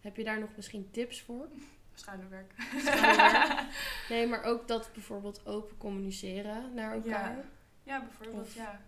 heb 0.00 0.16
je 0.16 0.24
daar 0.24 0.40
nog 0.40 0.50
misschien 0.56 0.90
tips 0.90 1.22
voor? 1.22 1.48
Schuilenwerk. 1.94 2.52
Schuilenwerk. 2.78 3.60
Nee, 4.08 4.26
maar 4.26 4.42
ook 4.44 4.68
dat 4.68 4.92
bijvoorbeeld 4.92 5.46
open 5.46 5.76
communiceren 5.76 6.74
naar 6.74 6.92
elkaar. 6.94 7.44
Ja, 7.82 8.00
bijvoorbeeld, 8.00 8.46
Of- 8.46 8.54
ja. 8.54 8.80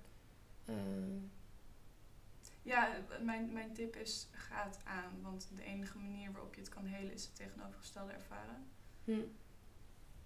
Eh, 0.64 0.74
Ja, 2.62 2.96
mijn, 3.20 3.52
mijn 3.52 3.72
tip 3.72 3.96
is 3.96 4.28
ga 4.32 4.64
het 4.64 4.78
aan. 4.84 5.22
Want 5.22 5.48
de 5.56 5.62
enige 5.62 5.98
manier 5.98 6.32
waarop 6.32 6.54
je 6.54 6.60
het 6.60 6.70
kan 6.70 6.84
helen 6.86 7.12
is 7.12 7.24
het 7.24 7.36
tegenovergestelde 7.36 8.12
ervaren. 8.12 8.66
Hm. 9.04 9.20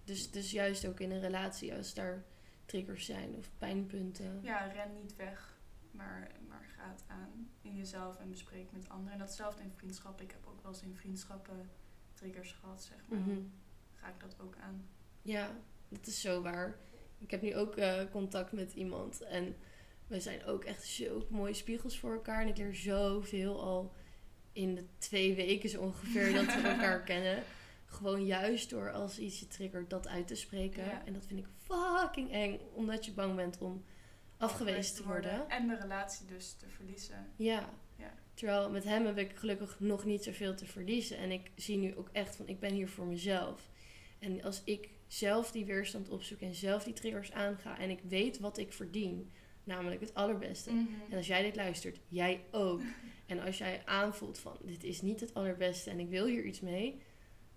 Dus, 0.03 0.31
dus 0.31 0.51
juist 0.51 0.85
ook 0.87 0.99
in 0.99 1.11
een 1.11 1.19
relatie 1.21 1.75
als 1.75 1.93
daar 1.93 2.23
triggers 2.69 3.05
zijn 3.05 3.35
of 3.35 3.49
pijnpunten. 3.57 4.39
Ja, 4.41 4.65
ren 4.65 4.93
niet 5.01 5.15
weg, 5.15 5.57
maar, 5.91 6.31
maar 6.47 6.65
ga 6.77 6.89
het 6.89 7.03
aan 7.07 7.49
in 7.61 7.75
jezelf 7.75 8.19
en 8.19 8.29
bespreek 8.29 8.71
met 8.71 8.89
anderen. 8.89 9.13
En 9.13 9.19
datzelfde 9.19 9.63
in 9.63 9.71
vriendschappen. 9.75 10.25
Ik 10.25 10.31
heb 10.31 10.45
ook 10.47 10.61
wel 10.61 10.71
eens 10.71 10.81
in 10.81 10.95
vriendschappen 10.95 11.69
triggers 12.13 12.51
gehad, 12.51 12.83
zeg 12.83 12.97
maar. 13.07 13.19
Mhm. 13.19 13.39
Ga 13.93 14.07
ik 14.07 14.19
dat 14.19 14.35
ook 14.39 14.55
aan. 14.61 14.87
Ja, 15.21 15.55
dat 15.87 16.07
is 16.07 16.21
zo 16.21 16.41
waar. 16.41 16.77
Ik 17.17 17.31
heb 17.31 17.41
nu 17.41 17.55
ook 17.55 17.75
eh, 17.75 18.01
contact 18.11 18.51
met 18.51 18.73
iemand 18.73 19.21
en 19.21 19.55
we 20.07 20.19
zijn 20.19 20.45
ook 20.45 20.63
echt 20.63 20.85
zo 20.85 21.25
mooie 21.29 21.53
spiegels 21.53 21.99
voor 21.99 22.13
elkaar. 22.13 22.41
En 22.41 22.47
ik 22.47 22.57
leer 22.57 22.75
zoveel 22.75 23.61
al 23.61 23.93
in 24.53 24.75
de 24.75 24.85
twee 24.97 25.35
weken 25.35 25.69
zo 25.69 25.81
ongeveer 25.81 26.33
dat 26.33 26.45
we 26.45 26.67
elkaar 26.73 27.03
kennen. 27.03 27.43
Gewoon 27.89 28.25
juist 28.25 28.69
door 28.69 28.91
als 28.91 29.19
iets 29.19 29.39
je 29.39 29.47
triggert 29.47 29.89
dat 29.89 30.07
uit 30.07 30.27
te 30.27 30.35
spreken. 30.35 30.85
Ja. 30.85 31.05
En 31.05 31.13
dat 31.13 31.25
vind 31.25 31.39
ik 31.39 31.47
fucking 31.57 32.31
eng, 32.31 32.59
omdat 32.73 33.05
je 33.05 33.11
bang 33.11 33.35
bent 33.35 33.57
om 33.57 33.83
afgewezen 34.37 34.95
te 34.95 35.03
worden. 35.03 35.49
En 35.49 35.67
de 35.67 35.75
relatie 35.75 36.25
dus 36.25 36.53
te 36.53 36.65
verliezen. 36.67 37.31
Ja. 37.35 37.69
Ja. 37.95 38.13
Terwijl 38.33 38.69
met 38.69 38.83
hem 38.83 39.05
heb 39.05 39.17
ik 39.17 39.35
gelukkig 39.35 39.79
nog 39.79 40.05
niet 40.05 40.23
zoveel 40.23 40.55
te 40.55 40.65
verliezen. 40.65 41.17
En 41.17 41.31
ik 41.31 41.51
zie 41.55 41.77
nu 41.77 41.95
ook 41.95 42.09
echt 42.11 42.35
van, 42.35 42.47
ik 42.47 42.59
ben 42.59 42.73
hier 42.73 42.89
voor 42.89 43.05
mezelf. 43.05 43.69
En 44.19 44.43
als 44.43 44.61
ik 44.63 44.89
zelf 45.07 45.51
die 45.51 45.65
weerstand 45.65 46.09
opzoek 46.09 46.39
en 46.39 46.55
zelf 46.55 46.83
die 46.83 46.93
triggers 46.93 47.31
aanga... 47.31 47.79
en 47.79 47.89
ik 47.89 47.99
weet 48.07 48.39
wat 48.39 48.57
ik 48.57 48.73
verdien, 48.73 49.31
namelijk 49.63 50.01
het 50.01 50.13
allerbeste... 50.13 50.71
Mhm. 50.71 50.87
En 51.09 51.17
als 51.17 51.27
jij 51.27 51.41
dit 51.41 51.55
luistert, 51.55 51.99
jij 52.07 52.43
ook. 52.51 52.81
En 53.25 53.39
als 53.39 53.57
jij 53.57 53.81
aanvoelt 53.85 54.39
van, 54.39 54.57
dit 54.61 54.83
is 54.83 55.01
niet 55.01 55.19
het 55.19 55.33
allerbeste 55.33 55.89
en 55.89 55.99
ik 55.99 56.09
wil 56.09 56.25
hier 56.25 56.45
iets 56.45 56.59
mee... 56.59 57.01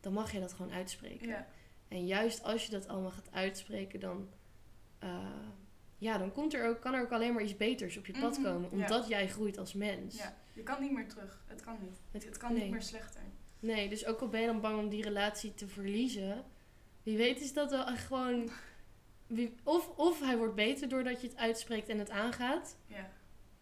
dan 0.02 0.12
mag 0.12 0.32
je 0.32 0.40
dat 0.40 0.52
gewoon 0.52 0.72
uitspreken. 0.72 1.28
Ja, 1.28 1.46
En 1.88 2.06
juist 2.06 2.42
als 2.42 2.64
je 2.64 2.70
dat 2.70 2.88
allemaal 2.88 3.10
gaat 3.10 3.28
uitspreken, 3.32 4.00
dan, 4.00 4.28
eh, 4.98 5.26
ja, 5.98 6.18
dan 6.18 6.32
komt 6.32 6.54
er 6.54 6.68
ook, 6.68 6.80
kan 6.80 6.94
er 6.94 7.02
ook 7.02 7.10
alleen 7.12 7.32
maar 7.34 7.42
iets 7.42 7.56
beters 7.56 7.96
op 7.96 8.06
je 8.06 8.12
pad 8.20 8.38
Mhm, 8.38 8.42
komen. 8.42 8.62
ja. 8.62 8.76
Omdat 8.76 9.08
jij 9.08 9.28
groeit 9.28 9.58
als 9.58 9.72
mens. 9.74 10.16
ja, 10.16 10.36
je 10.52 10.62
kan 10.62 10.82
niet 10.82 10.92
meer 10.92 11.08
terug. 11.08 11.44
Het 11.46 11.60
kan 11.60 11.76
niet. 11.80 12.00
Het- 12.10 12.24
Het, 12.24 12.36
kan 12.36 12.52
nee. 12.52 12.62
niet 12.62 12.70
meer 12.72 12.82
slechter. 12.82 13.20
Nee, 13.60 13.88
dus 13.88 14.06
ook 14.06 14.20
al 14.20 14.28
ben 14.28 14.40
je 14.40 14.46
dan 14.46 14.60
bang 14.60 14.78
om 14.78 14.88
die 14.88 15.02
relatie 15.02 15.54
te 15.54 15.68
verliezen, 15.68 16.44
wie 17.02 17.16
weet 17.16 17.40
is 17.40 17.52
dat 17.52 17.70
wel 17.70 17.86
echt 17.86 18.06
gewoon. 18.06 18.48
Wie, 19.26 19.54
of, 19.64 19.88
of 19.98 20.20
hij 20.20 20.36
wordt 20.36 20.54
beter 20.54 20.88
doordat 20.88 21.20
je 21.20 21.26
het 21.28 21.36
uitspreekt 21.36 21.88
en 21.88 21.98
het 21.98 22.10
aangaat. 22.10 22.76
Ja, 22.86 23.10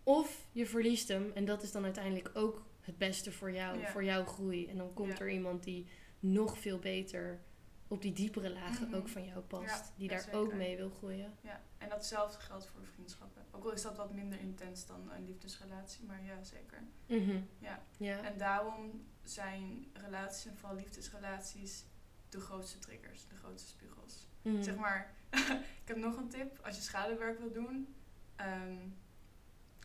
Of 0.03 0.47
je 0.53 0.66
verliest 0.66 1.09
hem 1.09 1.30
en 1.34 1.45
dat 1.45 1.62
is 1.62 1.72
dan 1.72 1.84
uiteindelijk 1.84 2.30
ook 2.34 2.62
het 2.80 2.99
beste 2.99 3.32
voor 3.32 3.53
jou, 3.53 3.78
Ja. 3.78 3.86
voor 3.88 4.05
jouw 4.05 4.24
groei. 4.24 4.66
En 4.68 4.76
dan 4.76 4.93
komt 4.95 5.18
Ja. 5.18 5.24
er 5.24 5.30
iemand 5.30 5.62
die 5.64 5.86
nog 6.21 6.59
veel 6.59 6.79
beter 6.79 7.41
op 7.89 8.03
die 8.03 8.12
diepere 8.12 8.51
lagen 8.53 8.87
Mhm. 8.87 8.97
ook 8.97 9.09
van 9.09 9.25
jou 9.25 9.41
past. 9.41 9.66
Ja, 9.87 9.93
die 9.97 10.09
daar 10.09 10.21
zeker. 10.21 10.39
ook 10.39 10.55
mee 10.55 10.77
wil 10.77 10.91
groeien. 10.91 11.33
ja. 11.41 11.61
En 11.79 11.89
datzelfde 11.89 12.41
geldt 12.41 12.66
voor 12.66 12.85
vriendschappen. 12.95 13.43
Ook 13.51 13.64
al 13.64 13.73
is 13.73 13.83
dat 13.83 13.97
wat 13.97 14.12
minder 14.12 14.39
intens 14.41 14.87
dan 14.87 15.11
een 15.12 15.25
liefdesrelatie, 15.25 16.05
maar 16.05 16.25
ja, 16.25 16.43
zeker. 16.43 16.83
Mhm. 17.07 17.41
Ja. 17.59 17.83
Ja. 17.97 18.21
En 18.23 18.39
daarom 18.39 19.05
zijn 19.25 19.87
relaties 19.93 20.47
en 20.51 20.57
vooral 20.57 20.77
liefdesrelaties 20.77 21.85
de 22.29 22.41
grootste 22.41 22.79
triggers, 22.79 23.27
de 23.29 23.35
grootste 23.37 23.68
spiegels. 23.68 24.27
Mhm. 24.43 24.62
Zeg 24.62 24.77
maar, 24.77 25.14
ik 25.83 25.89
heb 25.89 25.97
nog 25.97 26.16
een 26.16 26.29
tip. 26.29 26.59
Als 26.64 26.77
je 26.77 26.83
schaduwwerk 26.83 27.39
wil 27.39 27.53
doen, 27.53 27.95
ehm, 28.37 28.77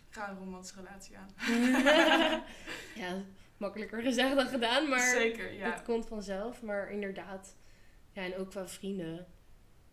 ga 0.09 0.29
een 0.29 0.37
romantische 0.37 0.75
relatie 0.81 1.17
aan. 1.17 1.29
ja, 2.95 3.15
makkelijker 3.57 4.01
gezegd 4.01 4.35
dan 4.35 4.47
gedaan, 4.47 4.89
maar 4.89 5.09
Zeker, 5.15 5.53
ja. 5.53 5.71
het 5.71 5.83
komt 5.83 6.07
vanzelf. 6.07 6.61
Maar 6.61 6.91
inderdaad, 6.91 7.55
ja, 8.11 8.21
en 8.23 8.35
ook 8.35 8.49
qua 8.49 8.67
vrienden. 8.67 9.27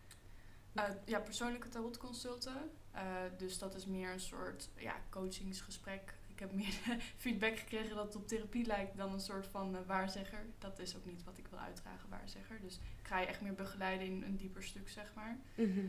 Eh, 0.74 0.84
ja, 1.06 1.20
persoonlijke 1.20 1.70
tarotconsulten. 1.70 2.72
Eh, 2.92 3.04
dus 3.38 3.58
dat 3.58 3.76
is 3.76 3.86
meer 3.86 4.12
een 4.12 4.20
soort 4.20 4.70
ja, 4.76 4.96
coachingsgesprek. 5.10 6.14
Ik 6.28 6.40
heb 6.40 6.52
meer 6.52 6.74
feedback 7.18 7.58
gekregen 7.58 7.96
dat 7.96 8.06
het 8.06 8.16
op 8.16 8.28
therapie 8.28 8.66
lijkt 8.66 8.98
dan 8.98 9.14
een 9.14 9.20
soort 9.20 9.48
van 9.48 9.76
eh, 9.76 9.82
waarzegger. 9.86 10.46
Dat 10.58 10.80
is 10.80 10.96
ook 10.98 11.06
niet 11.06 11.24
wat 11.24 11.38
ik 11.38 11.48
wil 11.48 11.60
uitdragen, 11.60 12.10
waarzegger. 12.10 12.62
Dus 12.62 12.76
ik 12.76 13.08
ga 13.08 13.20
je 13.20 13.26
echt 13.26 13.42
meer 13.42 13.54
begeleiden 13.54 14.08
in 14.08 14.24
een 14.24 14.38
dieper 14.38 14.64
stuk, 14.64 14.90
zeg 14.90 15.14
maar. 15.14 15.38
Mhm. 15.56 15.86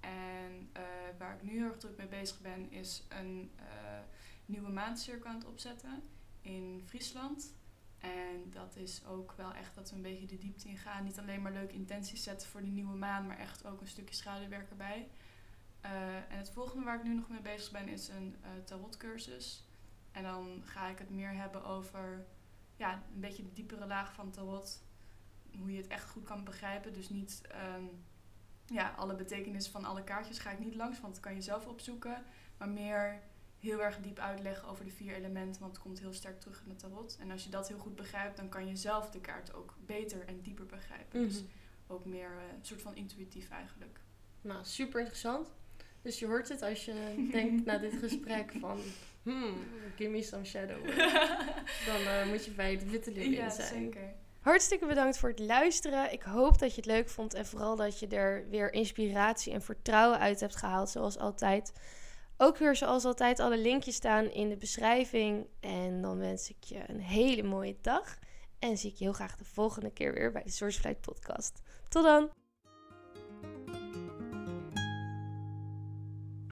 En 0.00 0.70
waar 1.18 1.34
ik 1.34 1.42
nu 1.42 1.50
heel 1.50 1.68
erg 1.68 1.76
druk 1.76 1.96
mee 1.96 2.06
bezig 2.06 2.40
ben, 2.40 2.70
is 2.70 3.04
een 3.08 3.50
nieuwe 4.46 4.70
maandcirkel 4.70 5.30
aan 5.30 5.36
het 5.36 5.46
opzetten 5.46 6.02
in 6.40 6.82
Friesland. 6.86 7.54
En 8.00 8.50
dat 8.50 8.76
is 8.76 9.04
ook 9.06 9.32
wel 9.36 9.52
echt 9.52 9.74
dat 9.74 9.90
we 9.90 9.96
een 9.96 10.02
beetje 10.02 10.26
de 10.26 10.38
diepte 10.38 10.68
in 10.68 10.78
gaan. 10.78 11.04
Niet 11.04 11.18
alleen 11.18 11.42
maar 11.42 11.52
leuke 11.52 11.74
intenties 11.74 12.22
zetten 12.22 12.48
voor 12.48 12.62
die 12.62 12.72
nieuwe 12.72 12.96
maan, 12.96 13.26
maar 13.26 13.38
echt 13.38 13.66
ook 13.66 13.80
een 13.80 13.88
stukje 13.88 14.14
schaduwwerk 14.14 14.70
erbij. 14.70 15.08
Eh, 15.80 16.16
en 16.16 16.38
het 16.38 16.50
volgende 16.50 16.84
waar 16.84 16.96
ik 16.96 17.02
nu 17.02 17.14
nog 17.14 17.28
mee 17.28 17.40
bezig 17.40 17.70
ben 17.70 17.88
is 17.88 18.08
een 18.08 18.36
eh 18.42 18.50
tarotcursus. 18.64 19.64
En 20.12 20.22
dan 20.22 20.62
ga 20.64 20.88
ik 20.88 20.98
het 20.98 21.10
meer 21.10 21.32
hebben 21.32 21.64
over 21.64 22.26
ja, 22.76 22.92
een 23.14 23.20
beetje 23.20 23.42
de 23.42 23.52
diepere 23.52 23.86
laag 23.86 24.12
van 24.14 24.30
tarot. 24.30 24.82
Hoe 25.58 25.72
je 25.72 25.76
het 25.76 25.88
echt 25.88 26.10
goed 26.10 26.24
kan 26.24 26.44
begrijpen. 26.44 26.92
Dus 26.92 27.08
niet 27.08 27.42
ehm, 27.50 27.84
ja, 28.66 28.94
alle 28.96 29.14
betekenissen 29.14 29.72
van 29.72 29.84
alle 29.84 30.04
kaartjes 30.04 30.38
ga 30.38 30.50
ik 30.50 30.58
niet 30.58 30.74
langs, 30.74 31.00
want 31.00 31.14
dat 31.14 31.22
kan 31.22 31.34
je 31.34 31.42
zelf 31.42 31.66
opzoeken. 31.66 32.24
Maar 32.56 32.68
meer 32.68 33.22
heel 33.60 33.82
erg 33.82 33.98
diep 34.00 34.18
uitleggen 34.18 34.68
over 34.68 34.84
de 34.84 34.90
vier 34.90 35.14
elementen, 35.14 35.60
want 35.60 35.72
het 35.72 35.82
komt 35.82 36.00
heel 36.00 36.12
sterk 36.12 36.40
terug 36.40 36.62
in 36.64 36.70
het 36.70 36.78
tarot. 36.78 37.16
En 37.20 37.30
als 37.30 37.44
je 37.44 37.50
dat 37.50 37.68
heel 37.68 37.78
goed 37.78 37.96
begrijpt, 37.96 38.36
dan 38.36 38.48
kan 38.48 38.66
je 38.68 38.76
zelf 38.76 39.10
de 39.10 39.20
kaart 39.20 39.54
ook 39.54 39.74
beter 39.86 40.24
en 40.26 40.40
dieper 40.40 40.66
begrijpen. 40.66 41.20
Dus 41.28 41.34
Mhm. 41.42 41.44
ook 41.92 42.04
meer 42.04 42.26
eh, 42.30 42.54
een 42.58 42.64
soort 42.64 42.82
van 42.82 42.94
intuïtief 42.96 43.50
eigenlijk. 43.50 44.00
Nou, 44.40 44.58
super 44.64 44.98
interessant. 45.00 45.52
Dus 46.02 46.18
je 46.18 46.26
hoort 46.26 46.48
het 46.48 46.62
als 46.62 46.84
je 46.84 46.94
denkt 47.32 47.64
na 47.64 47.78
dit 47.78 47.92
gesprek 47.98 48.52
van... 48.60 48.80
Hmm, 49.22 49.54
give 49.96 50.10
me 50.10 50.22
some 50.22 50.44
shadow. 50.44 50.86
Dan 51.86 52.00
eh, 52.06 52.26
moet 52.28 52.44
je 52.44 52.50
bij 52.50 52.70
het 52.70 52.90
witte 52.90 53.12
leeuw 53.12 53.30
ja, 53.30 53.44
in 53.44 53.50
zijn. 53.50 53.68
zeker. 53.84 54.12
Hartstikke 54.40 54.86
bedankt 54.86 55.18
voor 55.18 55.28
het 55.28 55.38
luisteren. 55.38 56.12
Ik 56.12 56.22
hoop 56.22 56.58
dat 56.58 56.70
je 56.70 56.76
het 56.76 56.86
leuk 56.86 57.08
vond 57.08 57.34
en 57.34 57.46
vooral 57.46 57.76
dat 57.76 57.98
je 57.98 58.06
er 58.06 58.48
weer 58.48 58.72
inspiratie 58.72 59.52
en 59.52 59.62
vertrouwen 59.62 60.18
uit 60.18 60.40
hebt 60.40 60.56
gehaald, 60.56 60.90
zoals 60.90 61.18
altijd. 61.18 61.72
Ook 62.42 62.56
weer 62.56 62.76
zoals 62.76 63.04
altijd 63.04 63.40
alle 63.40 63.58
linkjes 63.58 63.94
staan 63.94 64.30
in 64.30 64.48
de 64.48 64.56
beschrijving. 64.56 65.46
En 65.60 66.02
dan 66.02 66.18
wens 66.18 66.50
ik 66.50 66.64
je 66.64 66.82
een 66.86 67.00
hele 67.00 67.42
mooie 67.42 67.76
dag. 67.80 68.18
En 68.58 68.78
zie 68.78 68.90
ik 68.90 68.96
je 68.96 69.04
heel 69.04 69.12
graag 69.12 69.36
de 69.36 69.44
volgende 69.44 69.90
keer 69.92 70.14
weer 70.14 70.32
bij 70.32 70.42
de 70.42 70.50
Source 70.50 70.80
Flight 70.80 71.00
podcast. 71.00 71.62
Tot 71.88 72.04
dan! 72.04 72.39